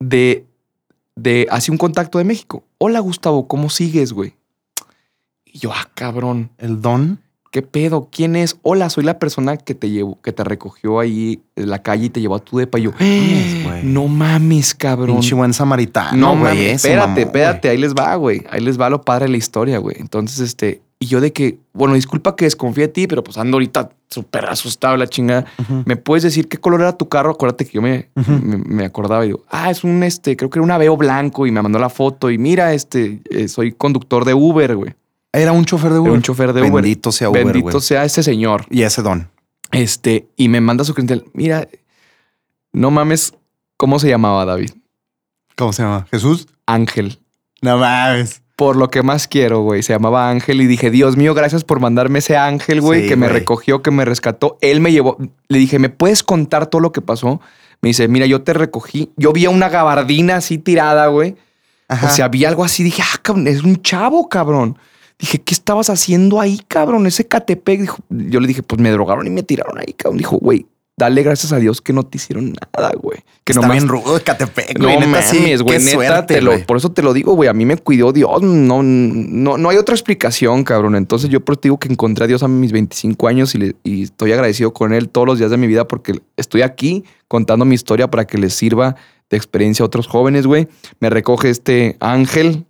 de, 0.00 0.46
de, 1.16 1.46
así 1.50 1.70
un 1.70 1.78
contacto 1.78 2.18
de 2.18 2.24
México. 2.24 2.64
Hola, 2.78 3.00
Gustavo, 3.00 3.48
¿cómo 3.48 3.70
sigues, 3.70 4.12
güey? 4.12 4.36
Y 5.44 5.58
yo, 5.58 5.72
ah, 5.72 5.90
cabrón. 5.94 6.50
El 6.58 6.80
don. 6.80 7.23
¿Qué 7.54 7.62
pedo? 7.62 8.08
¿Quién 8.10 8.34
es? 8.34 8.56
Hola, 8.62 8.90
soy 8.90 9.04
la 9.04 9.20
persona 9.20 9.56
que 9.56 9.76
te 9.76 9.88
llevó, 9.88 10.20
que 10.20 10.32
te 10.32 10.42
recogió 10.42 10.98
ahí 10.98 11.40
en 11.54 11.70
la 11.70 11.84
calle 11.84 12.06
y 12.06 12.10
te 12.10 12.20
llevó 12.20 12.34
a 12.34 12.40
tu 12.40 12.58
depa. 12.58 12.80
Y 12.80 12.82
yo, 12.82 12.90
güey. 12.90 13.84
no 13.84 14.08
mames, 14.08 14.74
cabrón. 14.74 15.18
Pinche 15.18 15.36
buen 15.36 15.54
samaritano. 15.54 16.18
no 16.18 16.30
güey, 16.30 16.56
mames, 16.56 16.84
espérate, 16.84 17.22
espérate, 17.22 17.68
ahí 17.68 17.78
les 17.78 17.94
va, 17.94 18.16
güey. 18.16 18.42
Ahí 18.50 18.60
les 18.60 18.76
va 18.76 18.90
lo 18.90 19.02
padre 19.02 19.26
de 19.26 19.30
la 19.30 19.36
historia, 19.36 19.78
güey. 19.78 19.94
Entonces, 20.00 20.40
este, 20.40 20.82
y 20.98 21.06
yo 21.06 21.20
de 21.20 21.32
que, 21.32 21.60
bueno, 21.72 21.94
disculpa 21.94 22.34
que 22.34 22.44
desconfíe 22.44 22.88
de 22.88 22.92
ti, 22.92 23.06
pero 23.06 23.22
pues 23.22 23.38
ando 23.38 23.54
ahorita 23.54 23.88
súper 24.10 24.46
asustado 24.46 24.96
la 24.96 25.06
chingada. 25.06 25.44
¿Me 25.84 25.94
puedes 25.94 26.24
decir 26.24 26.48
qué 26.48 26.56
color 26.56 26.80
era 26.80 26.98
tu 26.98 27.08
carro? 27.08 27.30
Acuérdate 27.30 27.66
que 27.66 27.74
yo 27.74 27.82
me, 27.82 28.08
me 28.66 28.84
acordaba 28.84 29.22
y 29.24 29.28
digo, 29.28 29.44
ah, 29.48 29.70
es 29.70 29.84
un, 29.84 30.02
este, 30.02 30.36
creo 30.36 30.50
que 30.50 30.58
era 30.58 30.64
un 30.64 30.72
Aveo 30.72 30.96
blanco 30.96 31.46
y 31.46 31.52
me 31.52 31.62
mandó 31.62 31.78
la 31.78 31.88
foto 31.88 32.32
y 32.32 32.36
mira, 32.38 32.74
este, 32.74 33.20
eh, 33.30 33.46
soy 33.46 33.70
conductor 33.70 34.24
de 34.24 34.34
Uber, 34.34 34.74
güey. 34.74 34.94
Era 35.34 35.52
un 35.52 35.64
chofer 35.64 35.90
de 35.90 35.96
Era 35.96 36.02
Uber. 36.02 36.12
un 36.12 36.22
chofer 36.22 36.52
de 36.52 36.60
Uber. 36.62 36.72
Bendito 36.72 37.12
sea 37.12 37.28
Uber, 37.30 37.44
Bendito 37.44 37.70
güey. 37.70 37.80
sea 37.82 38.04
este 38.04 38.22
señor. 38.22 38.66
Y 38.70 38.82
ese 38.82 39.02
don. 39.02 39.30
Este, 39.72 40.28
y 40.36 40.48
me 40.48 40.60
manda 40.60 40.84
su 40.84 40.94
credencial. 40.94 41.24
Mira, 41.32 41.68
no 42.72 42.90
mames, 42.90 43.34
¿cómo 43.76 43.98
se 43.98 44.08
llamaba 44.08 44.44
David? 44.44 44.70
¿Cómo 45.56 45.72
se 45.72 45.82
llama? 45.82 46.06
¿Jesús? 46.10 46.46
Ángel. 46.66 47.18
No 47.60 47.78
mames. 47.78 48.42
Por 48.56 48.76
lo 48.76 48.88
que 48.88 49.02
más 49.02 49.26
quiero, 49.26 49.62
güey. 49.62 49.82
Se 49.82 49.92
llamaba 49.92 50.30
Ángel 50.30 50.60
y 50.60 50.66
dije, 50.66 50.90
Dios 50.90 51.16
mío, 51.16 51.34
gracias 51.34 51.64
por 51.64 51.80
mandarme 51.80 52.20
ese 52.20 52.36
ángel, 52.36 52.80
güey, 52.80 53.02
Sí, 53.02 53.08
que 53.08 53.16
me 53.16 53.28
recogió, 53.28 53.82
que 53.82 53.90
me 53.90 54.04
rescató. 54.04 54.58
Él 54.60 54.80
me 54.80 54.92
llevó. 54.92 55.16
Le 55.48 55.58
dije, 55.58 55.80
¿me 55.80 55.88
puedes 55.88 56.22
contar 56.22 56.66
todo 56.68 56.80
lo 56.80 56.92
que 56.92 57.00
pasó? 57.00 57.40
Me 57.82 57.88
dice, 57.88 58.06
mira, 58.06 58.26
yo 58.26 58.42
te 58.42 58.52
recogí. 58.52 59.10
Yo 59.16 59.32
vi 59.32 59.46
a 59.46 59.50
una 59.50 59.68
gabardina 59.68 60.36
así 60.36 60.58
tirada, 60.58 61.08
güey. 61.08 61.34
Ajá. 61.88 62.06
O 62.06 62.10
sea, 62.10 62.28
vi 62.28 62.44
algo 62.44 62.62
así. 62.64 62.84
Dije, 62.84 63.02
ah, 63.04 63.18
cabrón, 63.22 63.48
es 63.48 63.64
un 63.64 63.82
chavo, 63.82 64.28
cabrón. 64.28 64.78
Dije, 65.18 65.40
¿qué 65.42 65.54
estabas 65.54 65.90
haciendo 65.90 66.40
ahí, 66.40 66.60
cabrón? 66.68 67.06
Ese 67.06 67.26
Catepec. 67.26 67.80
Dijo, 67.80 67.98
yo 68.10 68.40
le 68.40 68.46
dije, 68.48 68.62
pues 68.62 68.80
me 68.80 68.90
drogaron 68.90 69.26
y 69.26 69.30
me 69.30 69.42
tiraron 69.42 69.78
ahí, 69.78 69.92
cabrón. 69.94 70.18
Dijo, 70.18 70.36
güey, 70.38 70.66
dale 70.96 71.22
gracias 71.22 71.52
a 71.52 71.58
Dios 71.58 71.80
que 71.80 71.92
no 71.92 72.02
te 72.04 72.18
hicieron 72.18 72.52
nada, 72.52 72.92
güey. 73.00 73.18
Que 73.44 73.52
Está 73.52 73.62
nomás 73.62 73.76
bien 73.78 73.88
rudo 73.88 74.14
de 74.14 74.20
Catepec, 74.22 74.78
no 74.78 74.88
neta, 74.88 75.22
sí. 75.22 75.38
mames, 75.38 75.62
güey. 75.62 75.78
Qué 75.78 75.84
Neta, 75.84 75.94
suerte, 75.96 76.34
te 76.34 76.40
lo- 76.42 76.52
güey. 76.52 76.66
por 76.66 76.76
eso 76.76 76.90
te 76.92 77.02
lo 77.02 77.12
digo, 77.12 77.34
güey. 77.34 77.48
A 77.48 77.52
mí 77.52 77.64
me 77.64 77.76
cuidó 77.76 78.12
Dios. 78.12 78.42
No, 78.42 78.82
no, 78.82 79.56
no 79.58 79.68
hay 79.70 79.76
otra 79.76 79.94
explicación, 79.94 80.64
cabrón. 80.64 80.94
Entonces 80.96 81.30
yo 81.30 81.40
por 81.44 81.54
eso 81.54 81.60
te 81.60 81.68
digo 81.68 81.78
que 81.78 81.88
encontré 81.88 82.24
a 82.24 82.26
Dios 82.28 82.42
a 82.42 82.48
mis 82.48 82.72
25 82.72 83.28
años 83.28 83.54
y, 83.54 83.58
le- 83.58 83.76
y 83.84 84.02
estoy 84.04 84.32
agradecido 84.32 84.72
con 84.72 84.92
él 84.92 85.08
todos 85.08 85.26
los 85.26 85.38
días 85.38 85.50
de 85.50 85.56
mi 85.56 85.66
vida 85.68 85.86
porque 85.88 86.20
estoy 86.36 86.62
aquí 86.62 87.04
contando 87.28 87.64
mi 87.64 87.74
historia 87.76 88.08
para 88.10 88.26
que 88.26 88.36
les 88.38 88.54
sirva 88.54 88.96
de 89.30 89.36
experiencia 89.36 89.82
a 89.82 89.86
otros 89.86 90.06
jóvenes, 90.06 90.46
güey. 90.46 90.68
Me 91.00 91.08
recoge 91.10 91.50
este 91.50 91.96
ángel. 92.00 92.66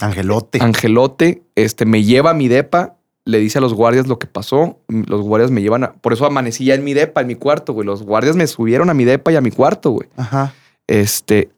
Angelote. 0.00 0.60
angelote, 0.62 1.42
este, 1.62 1.86
me 1.86 2.02
lleva 2.04 2.30
a 2.30 2.34
mi 2.34 2.48
depa, 2.48 2.96
le 3.24 3.38
dice 3.38 3.58
a 3.58 3.60
los 3.60 3.74
guardias 3.74 4.06
lo 4.06 4.18
que 4.18 4.26
pasó. 4.26 4.78
Los 4.88 5.22
guardias 5.22 5.50
me 5.50 5.62
llevan 5.62 5.84
a... 5.84 5.92
Por 5.92 6.12
eso 6.12 6.26
amanecí 6.26 6.64
ya 6.64 6.74
en 6.74 6.84
mi 6.84 6.94
depa, 6.94 7.20
en 7.20 7.26
mi 7.26 7.34
cuarto, 7.34 7.72
güey. 7.72 7.86
Los 7.86 8.02
guardias 8.02 8.36
me 8.36 8.46
subieron 8.46 8.90
a 8.90 8.94
mi 8.94 9.04
depa 9.04 9.32
y 9.32 9.36
a 9.36 9.40
mi 9.40 9.50
cuarto, 9.50 9.90
güey. 9.90 10.08
Ajá. 10.16 10.54
Este, 10.86 11.50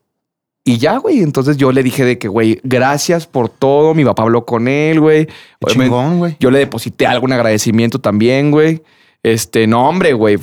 y 0.65 0.79
ya, 0.79 0.99
güey. 0.99 1.23
Entonces 1.23 1.57
yo 1.57 1.73
le 1.73 1.83
dije 1.83 2.05
de 2.05 2.19
que, 2.19 2.29
güey, 2.29 2.61
gracias 2.63 3.27
por 3.27 3.49
todo. 3.49 3.95
Mi 3.95 4.05
papá 4.05 4.23
habló 4.23 4.45
con 4.45 4.69
él, 4.69 5.01
güey. 5.01 5.27
Qué 5.27 5.33
chingón, 5.69 6.19
güey. 6.19 6.37
Yo 6.41 6.51
le 6.51 6.59
deposité 6.59 7.07
algún 7.07 7.33
agradecimiento 7.33 8.01
también, 8.01 8.51
güey. 8.51 8.83
Este, 9.23 9.67
no, 9.67 9.89
hombre, 9.89 10.13
güey. 10.15 10.39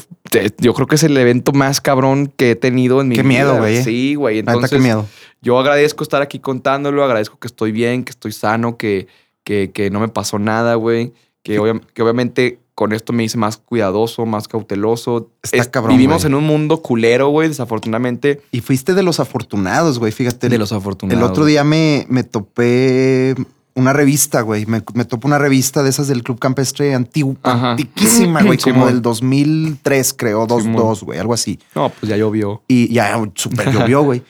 Yo 0.59 0.73
creo 0.73 0.87
que 0.87 0.95
es 0.95 1.03
el 1.03 1.17
evento 1.17 1.51
más 1.51 1.81
cabrón 1.81 2.31
que 2.35 2.51
he 2.51 2.55
tenido 2.55 3.01
en 3.01 3.09
mi 3.09 3.15
Qué 3.15 3.23
vida. 3.23 3.29
miedo, 3.29 3.57
güey, 3.57 3.77
eh. 3.77 3.83
Sí, 3.83 4.15
güey. 4.15 4.39
Entonces, 4.39 4.71
qué 4.71 4.79
miedo. 4.79 5.05
yo 5.41 5.59
agradezco 5.59 6.03
estar 6.03 6.21
aquí 6.21 6.39
contándolo. 6.39 7.03
Agradezco 7.03 7.37
que 7.37 7.47
estoy 7.47 7.71
bien, 7.71 8.03
que 8.03 8.11
estoy 8.11 8.31
sano, 8.31 8.77
que, 8.77 9.07
que, 9.49 9.71
que 9.71 9.89
no 9.89 9.99
me 9.99 10.09
pasó 10.09 10.37
nada, 10.37 10.75
güey. 10.75 11.11
Que, 11.41 11.59
obvia- 11.59 11.81
que 11.95 12.03
obviamente 12.03 12.59
con 12.75 12.93
esto 12.93 13.13
me 13.13 13.23
hice 13.23 13.35
más 13.39 13.57
cuidadoso, 13.57 14.27
más 14.27 14.47
cauteloso. 14.47 15.31
Está 15.41 15.65
cabrón, 15.71 15.97
Vivimos 15.97 16.23
en 16.23 16.35
un 16.35 16.43
mundo 16.43 16.83
culero, 16.83 17.29
güey, 17.29 17.47
desafortunadamente. 17.47 18.41
Y 18.51 18.61
fuiste 18.61 18.93
de 18.93 19.01
los 19.01 19.19
afortunados, 19.19 19.97
güey. 19.97 20.11
Fíjate. 20.11 20.49
De 20.49 20.59
los 20.59 20.71
afortunados. 20.71 21.17
El 21.19 21.27
otro 21.27 21.45
día 21.45 21.63
me, 21.63 22.05
me 22.09 22.23
topé 22.23 23.33
una 23.73 23.91
revista, 23.91 24.41
güey. 24.41 24.67
Me, 24.67 24.83
me 24.93 25.03
topé 25.05 25.25
una 25.25 25.39
revista 25.39 25.81
de 25.81 25.89
esas 25.89 26.07
del 26.07 26.21
Club 26.21 26.37
Campestre 26.37 26.93
antiguo, 26.93 27.35
Ajá. 27.41 27.71
antiquísima, 27.71 28.43
güey. 28.43 28.59
como 28.63 28.85
del 28.85 29.01
2003, 29.01 30.13
creo. 30.13 30.45
2, 30.45 30.61
Simón. 30.61 30.77
2, 30.77 31.03
güey. 31.05 31.17
Algo 31.17 31.33
así. 31.33 31.57
No, 31.73 31.89
pues 31.89 32.07
ya 32.07 32.17
llovió. 32.17 32.61
Y 32.67 32.93
ya 32.93 33.19
súper 33.33 33.71
llovió, 33.73 34.03
güey. 34.03 34.21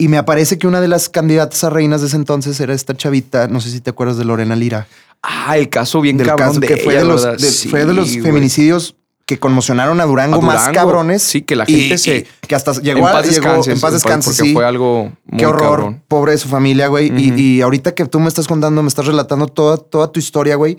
Y 0.00 0.06
me 0.08 0.16
aparece 0.16 0.58
que 0.58 0.66
una 0.68 0.80
de 0.80 0.86
las 0.88 1.08
candidatas 1.08 1.64
a 1.64 1.70
reinas 1.70 2.00
de 2.00 2.06
ese 2.06 2.16
entonces 2.16 2.58
era 2.60 2.72
esta 2.72 2.96
chavita, 2.96 3.48
no 3.48 3.60
sé 3.60 3.70
si 3.70 3.80
te 3.80 3.90
acuerdas 3.90 4.16
de 4.16 4.24
Lorena 4.24 4.54
Lira, 4.56 4.86
Ah, 5.22 5.58
el 5.58 5.68
caso 5.68 6.00
bien 6.00 6.16
del 6.16 6.28
cabrón 6.28 6.48
caso 6.48 6.60
de 6.60 6.66
que 6.68 6.76
fue 6.76 6.92
ella, 6.92 7.02
de 7.02 7.08
los, 7.08 7.24
¿verdad? 7.24 7.38
de- 7.38 7.50
Sí, 7.50 7.68
fue 7.68 7.84
de 7.84 7.92
los 7.92 8.08
güey. 8.10 8.20
feminicidios 8.22 8.94
que 9.26 9.38
conmocionaron 9.40 10.00
a 10.00 10.04
Durango, 10.04 10.36
A 10.36 10.40
más 10.40 10.68
cabrones. 10.68 11.22
Sí, 11.24 11.42
que 11.42 11.56
la 11.56 11.64
y- 11.66 11.74
gente 11.80 11.98
se... 11.98 12.16
y 12.42 12.46
que 12.46 12.54
hasta 12.54 12.72
llegó 12.74 13.00
en 13.00 13.06
a 13.06 13.12
paz 13.12 13.24
llegó- 13.28 13.46
descanse. 13.48 13.72
en 13.72 13.80
paz 13.80 13.92
descanse, 13.94 14.30
Porque 14.30 14.42
sí. 14.44 14.54
fue 14.54 14.64
algo 14.64 15.10
muy 15.26 15.38
Qué 15.40 15.46
horror, 15.46 15.60
cabrón. 15.62 16.02
pobre 16.06 16.32
de 16.32 16.38
su 16.38 16.48
familia, 16.48 16.86
güey. 16.86 17.12
Y- 17.20 17.34
y, 17.34 17.60
ahorita 17.60 17.92
que 17.96 18.06
tú 18.06 18.20
me 18.20 18.28
estás 18.28 18.46
contando, 18.46 18.80
me 18.82 18.88
estás 18.88 19.06
relatando 19.06 19.48
toda, 19.48 19.76
toda 19.76 20.12
tu 20.12 20.20
historia, 20.20 20.54
güey. 20.54 20.78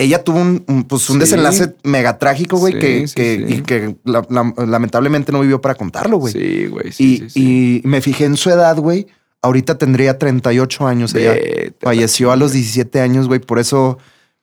Ella 0.00 0.22
tuvo 0.22 0.38
un, 0.40 0.64
un, 0.68 0.84
pues, 0.84 1.10
un 1.10 1.16
Sí. 1.16 1.20
desenlace 1.20 1.74
mega 1.82 2.18
trágico, 2.18 2.56
güey, 2.56 2.74
Sí, 2.74 2.78
que, 2.78 3.08
sí, 3.08 3.14
que- 3.14 3.34
y 3.48 3.62
que 3.62 3.96
la- 4.04 4.24
la- 4.30 4.54
lamentablemente 4.66 5.32
no 5.32 5.40
vivió 5.40 5.60
para 5.60 5.74
contarlo, 5.74 6.18
güey. 6.18 6.32
Sí, 6.32 6.66
güey. 6.68 6.92
Y, 6.98 7.24
y 7.34 7.80
me 7.84 8.00
fijé 8.00 8.24
en 8.26 8.36
su 8.36 8.48
edad, 8.50 8.76
güey. 8.76 9.08
Ahorita 9.42 9.76
tendría 9.76 10.16
38 10.18 10.86
años. 10.86 11.14
Ella 11.14 11.32
Vete 11.32 11.74
falleció 11.82 12.30
a 12.30 12.36
los 12.36 12.52
17 12.52 13.00
años, 13.00 13.26
güey. 13.26 13.40
Por 13.40 13.58
eso 13.58 13.98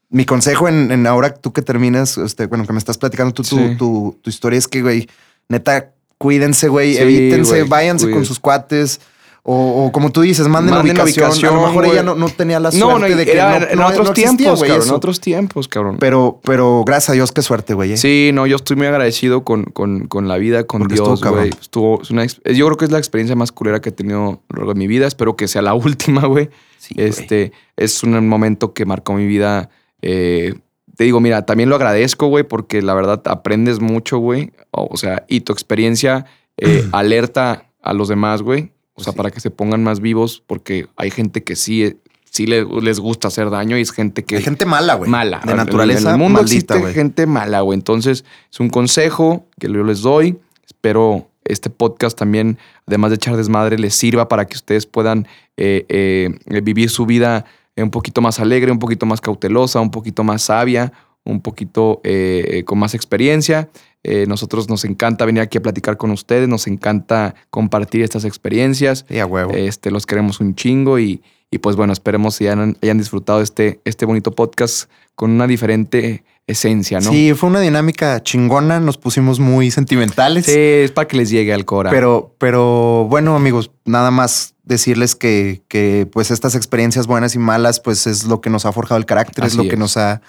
mi 0.10 0.26
consejo 0.26 0.68
en, 0.68 0.92
en 0.92 1.08
ahora 1.08 1.34
tú 1.34 1.54
que 1.54 1.62
terminas, 1.62 2.18
este, 2.18 2.48
bueno, 2.48 2.66
que 2.68 2.74
me 2.74 2.80
estás 2.80 2.98
platicando 2.98 3.34
tú, 3.34 3.44
tu, 3.44 3.78
tu, 3.78 4.20
tu 4.22 4.30
historia 4.30 4.60
es 4.60 4.68
que, 4.68 4.82
güey, 4.82 5.08
neta, 5.50 5.92
cuídense, 6.18 6.68
güey, 6.68 6.98
evítense, 6.98 7.58
güey, 7.60 7.68
váyanse 7.70 8.10
con 8.12 8.26
sus 8.26 8.40
cuates. 8.40 9.00
O, 9.48 9.86
o 9.86 9.92
como 9.92 10.12
tú 10.12 10.22
dices, 10.22 10.48
manden, 10.48 10.74
Manden 10.74 11.00
ubicación. 11.00 11.54
A 11.54 11.56
lo 11.56 11.68
mejor 11.68 11.86
ella 11.86 12.02
no, 12.02 12.16
no 12.16 12.30
tenía 12.30 12.60
la 12.60 12.72
suerte 12.72 13.10
no, 13.10 13.16
de 13.16 13.26
que 13.26 13.34
era 13.34 13.60
no, 13.60 13.66
en 13.68 13.80
otros 13.80 14.10
existía, 14.10 14.36
tiempos, 14.36 14.58
güey, 14.58 14.72
cabrón. 14.72 14.88
En 14.88 14.94
otros 14.96 15.22
tiempos, 15.22 15.68
cabrón. 15.68 15.98
Pero, 16.00 16.40
pero 16.44 16.84
gracias 16.84 17.12
a 17.12 17.14
Dios, 17.14 17.32
qué 17.32 17.44
suerte, 17.44 17.76
güey. 17.76 17.92
¿eh? 17.92 17.98
Sí, 17.98 18.32
no, 18.34 18.48
yo 18.48 18.56
estoy 18.56 18.76
muy 18.76 18.88
agradecido 18.88 19.44
con, 19.44 19.66
con, 19.66 20.08
con 20.08 20.28
la 20.28 20.38
vida, 20.38 20.64
con 20.64 20.80
Porque 20.80 20.96
estuvo 20.96 21.16
Dios, 21.16 21.32
güey. 21.32 21.50
Estuvo, 21.62 22.02
es 22.02 22.10
una, 22.10 22.26
yo 22.26 22.66
creo 22.66 22.78
que 22.78 22.86
es 22.86 22.92
la 22.92 22.98
experiencia 22.98 23.36
más 23.36 23.52
culera 23.52 23.82
que 23.82 23.90
he 23.90 23.92
tenido 23.92 24.18
a 24.20 24.26
lo 24.26 24.42
largo 24.58 24.74
de 24.74 24.80
mi 24.80 24.88
vida. 24.88 25.06
Espero 25.06 25.36
que 25.36 25.48
sea 25.48 25.62
la 25.62 25.74
última, 25.76 26.26
güey. 26.26 26.50
Sí, 26.80 26.96
este 26.98 27.52
es 27.78 28.02
un 28.02 28.28
momento 28.28 28.74
que 28.74 28.86
marcó 28.86 29.14
mi 29.14 29.28
vida. 29.28 29.70
Eh, 30.02 30.56
te 30.98 31.04
digo, 31.04 31.20
mira, 31.20 31.46
también 31.46 31.70
lo 31.70 31.76
agradezco, 31.76 32.26
güey, 32.30 32.46
porque 32.46 32.82
la 32.82 32.96
verdad 32.96 33.22
aprendes 33.26 33.80
mucho, 33.80 34.18
güey. 34.18 34.54
O, 34.72 34.88
o 34.90 34.98
sea, 34.98 35.24
y 35.28 35.42
tu 35.42 35.54
experiencia 35.54 36.26
eh, 36.58 36.84
alerta 36.94 37.70
a 37.84 37.94
los 37.94 38.08
demás, 38.08 38.42
güey. 38.42 38.72
O 38.96 39.04
sea, 39.04 39.14
Sí. 39.14 39.18
para 39.18 39.32
que 39.32 39.40
se 39.40 39.52
pongan 39.52 39.84
más 39.84 40.00
vivos, 40.00 40.42
porque 40.46 40.88
hay 40.96 41.12
gente 41.12 41.44
que 41.44 41.56
sí, 41.56 41.84
eh, 41.84 41.98
sí 42.30 42.48
le- 42.48 42.66
les 42.82 43.00
gusta 43.00 43.28
hacer 43.28 43.50
daño 43.50 43.78
y 43.78 43.82
es 43.82 43.92
gente 43.92 44.24
que 44.24 44.38
Hay 44.38 44.44
gente 44.44 44.66
mala, 44.66 44.96
güey. 44.96 45.10
mala. 45.10 45.42
De 45.46 45.54
naturaleza, 45.54 46.10
En 46.10 46.16
el 46.16 46.20
mundo 46.22 46.40
maldita, 46.42 46.76
existe 46.78 46.94
gente 46.94 47.26
mala, 47.28 47.62
güey. 47.62 47.78
Entonces, 47.78 48.26
es 48.52 48.60
un 48.60 48.70
consejo 48.70 49.46
que 49.60 49.68
yo 49.72 49.84
les 49.84 50.02
doy. 50.02 50.38
Espero 50.66 51.28
este 51.44 51.70
podcast 51.70 52.18
también, 52.18 52.58
además 52.88 53.12
de 53.12 53.16
echar 53.18 53.38
desmadre, 53.38 53.78
les 53.78 53.94
sirva 53.96 54.28
para 54.28 54.46
que 54.46 54.56
ustedes 54.56 54.86
puedan 54.86 55.28
eh, 55.58 55.86
eh, 55.90 56.62
vivir 56.64 56.90
su 56.90 57.06
vida 57.06 57.46
un 57.78 57.92
poquito 57.92 58.22
más 58.22 58.40
alegre, 58.40 58.72
un 58.72 58.80
poquito 58.80 59.06
más 59.06 59.20
cautelosa, 59.22 59.80
un 59.82 59.92
poquito 59.92 60.24
más 60.24 60.44
sabia, 60.44 60.92
un 61.24 61.42
poquito 61.42 62.00
eh, 62.04 62.64
con 62.66 62.80
más 62.80 62.94
experiencia. 62.96 63.70
Eh, 64.08 64.28
nosotros 64.28 64.70
nos 64.70 64.86
encanta 64.86 65.26
venir 65.26 65.42
aquí 65.42 65.58
a 65.58 65.62
platicar 65.64 65.98
con 65.98 66.12
ustedes, 66.12 66.48
nos 66.48 66.68
encanta 66.68 67.34
compartir 67.50 68.04
estas 68.04 68.24
experiencias. 68.24 69.04
Sí, 69.10 69.18
a 69.18 69.26
huevo. 69.26 69.52
Este, 69.56 69.90
los 69.90 70.06
queremos 70.06 70.40
un 70.40 70.54
chingo 70.54 71.00
y, 71.00 71.24
y 71.50 71.58
pues 71.58 71.76
bueno, 71.76 71.92
esperemos 71.92 72.38
que 72.38 72.48
hayan, 72.48 72.78
hayan 72.84 73.00
disfrutado 73.00 73.42
este, 73.42 73.80
este 73.84 74.06
bonito 74.06 74.30
podcast 74.30 74.92
con 75.16 75.32
una 75.32 75.48
diferente 75.48 76.24
esencia, 76.46 77.00
¿no? 77.00 77.10
Sí, 77.10 77.34
fue 77.34 77.50
una 77.50 77.62
dinámica 77.62 78.22
chingona. 78.22 78.80
Nos 78.80 79.00
pusimos 79.00 79.40
muy 79.40 79.72
sentimentales. 79.72 80.46
Sí, 80.46 80.54
es 80.56 80.92
para 80.92 81.08
que 81.08 81.18
les 81.18 81.32
llegue 81.32 81.52
al 81.52 81.66
cora. 81.66 81.90
Pero, 81.90 82.36
pero 82.38 83.08
bueno, 83.10 83.36
amigos, 83.36 83.72
nada 83.86 84.12
más 84.12 84.54
decirles 84.66 85.16
que, 85.16 85.64
que 85.68 86.08
pues 86.14 86.30
estas 86.30 86.54
experiencias 86.54 87.08
buenas 87.08 87.34
y 87.34 87.40
malas, 87.40 87.80
pues 87.80 88.06
es 88.06 88.26
lo 88.26 88.40
que 88.40 88.52
nos 88.52 88.68
ha 88.68 88.72
forjado 88.72 89.00
el 89.00 89.08
carácter, 89.08 89.46
es 89.46 89.56
lo 89.56 89.68
que 89.68 89.78
nos 89.78 89.98
ha, 89.98 90.22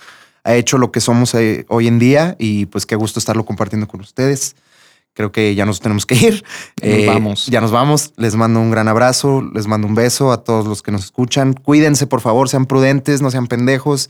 ha 0.46 0.54
hecho 0.54 0.78
lo 0.78 0.92
que 0.92 1.00
somos 1.00 1.34
eh, 1.34 1.66
hoy 1.68 1.88
en 1.88 1.98
día 1.98 2.36
y 2.38 2.66
pues 2.66 2.86
qué 2.86 2.94
gusto 2.94 3.18
estarlo 3.18 3.44
compartiendo 3.44 3.88
con 3.88 4.00
ustedes. 4.00 4.54
Creo 5.12 5.32
que 5.32 5.54
ya 5.56 5.66
nos 5.66 5.80
tenemos 5.80 6.06
que 6.06 6.14
ir. 6.26 6.44
Nos 6.80 7.06
vamos. 7.06 7.46
Ya 7.46 7.60
nos 7.60 7.72
vamos. 7.72 8.12
Les 8.16 8.36
mando 8.36 8.60
un 8.60 8.70
gran 8.70 8.86
abrazo, 8.86 9.42
les 9.42 9.66
mando 9.66 9.88
un 9.88 9.96
beso 9.96 10.30
a 10.30 10.44
todos 10.44 10.66
los 10.66 10.82
que 10.82 10.92
nos 10.92 11.04
escuchan. 11.04 11.52
Cuídense, 11.52 12.06
por 12.06 12.20
favor, 12.20 12.48
sean 12.48 12.66
prudentes, 12.66 13.22
no 13.22 13.30
sean 13.32 13.48
pendejos. 13.48 14.08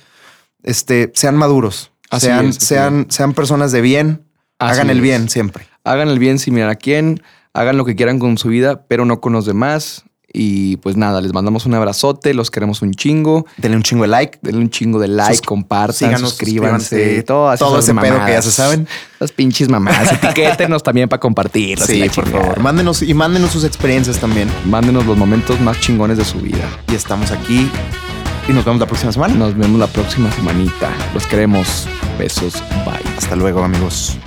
Este, 0.62 1.10
sean 1.14 1.36
maduros. 1.36 1.90
Así 2.10 2.26
sean, 2.26 2.48
es, 2.48 2.56
sean, 2.56 3.06
sean 3.08 3.32
personas 3.32 3.72
de 3.72 3.80
bien. 3.80 4.26
Así 4.58 4.74
hagan 4.74 4.90
el 4.90 4.98
es. 4.98 5.02
bien 5.02 5.28
siempre. 5.30 5.66
Hagan 5.84 6.08
el 6.08 6.18
bien 6.18 6.38
sin 6.38 6.54
mirar 6.54 6.68
a 6.68 6.76
quién, 6.76 7.22
hagan 7.54 7.78
lo 7.78 7.86
que 7.86 7.96
quieran 7.96 8.18
con 8.18 8.36
su 8.36 8.48
vida, 8.48 8.84
pero 8.88 9.06
no 9.06 9.20
con 9.20 9.32
los 9.32 9.46
demás. 9.46 10.04
Y 10.38 10.76
pues 10.76 10.98
nada, 10.98 11.22
les 11.22 11.32
mandamos 11.32 11.64
un 11.64 11.72
abrazote, 11.72 12.34
los 12.34 12.50
queremos 12.50 12.82
un 12.82 12.92
chingo. 12.92 13.46
Denle 13.56 13.78
un 13.78 13.82
chingo 13.82 14.02
de 14.02 14.08
like. 14.08 14.38
Denle 14.42 14.60
un 14.60 14.68
chingo 14.70 14.98
de 14.98 15.08
like, 15.08 15.36
Sus- 15.36 15.46
compartan, 15.46 15.94
síganos, 15.94 16.30
suscríbanse, 16.30 16.84
suscríbanse, 16.96 17.22
todas 17.22 17.58
todo 17.58 17.78
ese 17.78 17.94
pedo 17.94 18.22
que 18.26 18.32
ya 18.32 18.42
se 18.42 18.52
saben. 18.52 18.86
Las 19.18 19.32
pinches 19.32 19.70
mamadas. 19.70 20.12
Etiquétenos 20.12 20.82
también 20.82 21.08
para 21.08 21.20
compartir. 21.20 21.78
Sí, 21.80 22.04
por 22.14 22.28
favor. 22.28 22.60
Mándenos 22.60 23.00
y 23.00 23.14
mándenos 23.14 23.50
sus 23.52 23.64
experiencias 23.64 24.18
también. 24.18 24.50
Mándenos 24.66 25.06
los 25.06 25.16
momentos 25.16 25.58
más 25.60 25.80
chingones 25.80 26.18
de 26.18 26.24
su 26.26 26.38
vida. 26.38 26.68
Y 26.92 26.94
estamos 26.94 27.30
aquí 27.30 27.70
y 28.46 28.52
nos 28.52 28.64
vemos 28.66 28.78
la 28.80 28.86
próxima 28.86 29.12
semana. 29.12 29.34
Nos 29.34 29.56
vemos 29.56 29.78
la 29.80 29.86
próxima 29.86 30.30
semanita. 30.32 30.90
Los 31.14 31.26
queremos. 31.26 31.88
Besos. 32.18 32.54
Bye. 32.84 33.00
Hasta 33.16 33.36
luego, 33.36 33.62
amigos. 33.64 34.18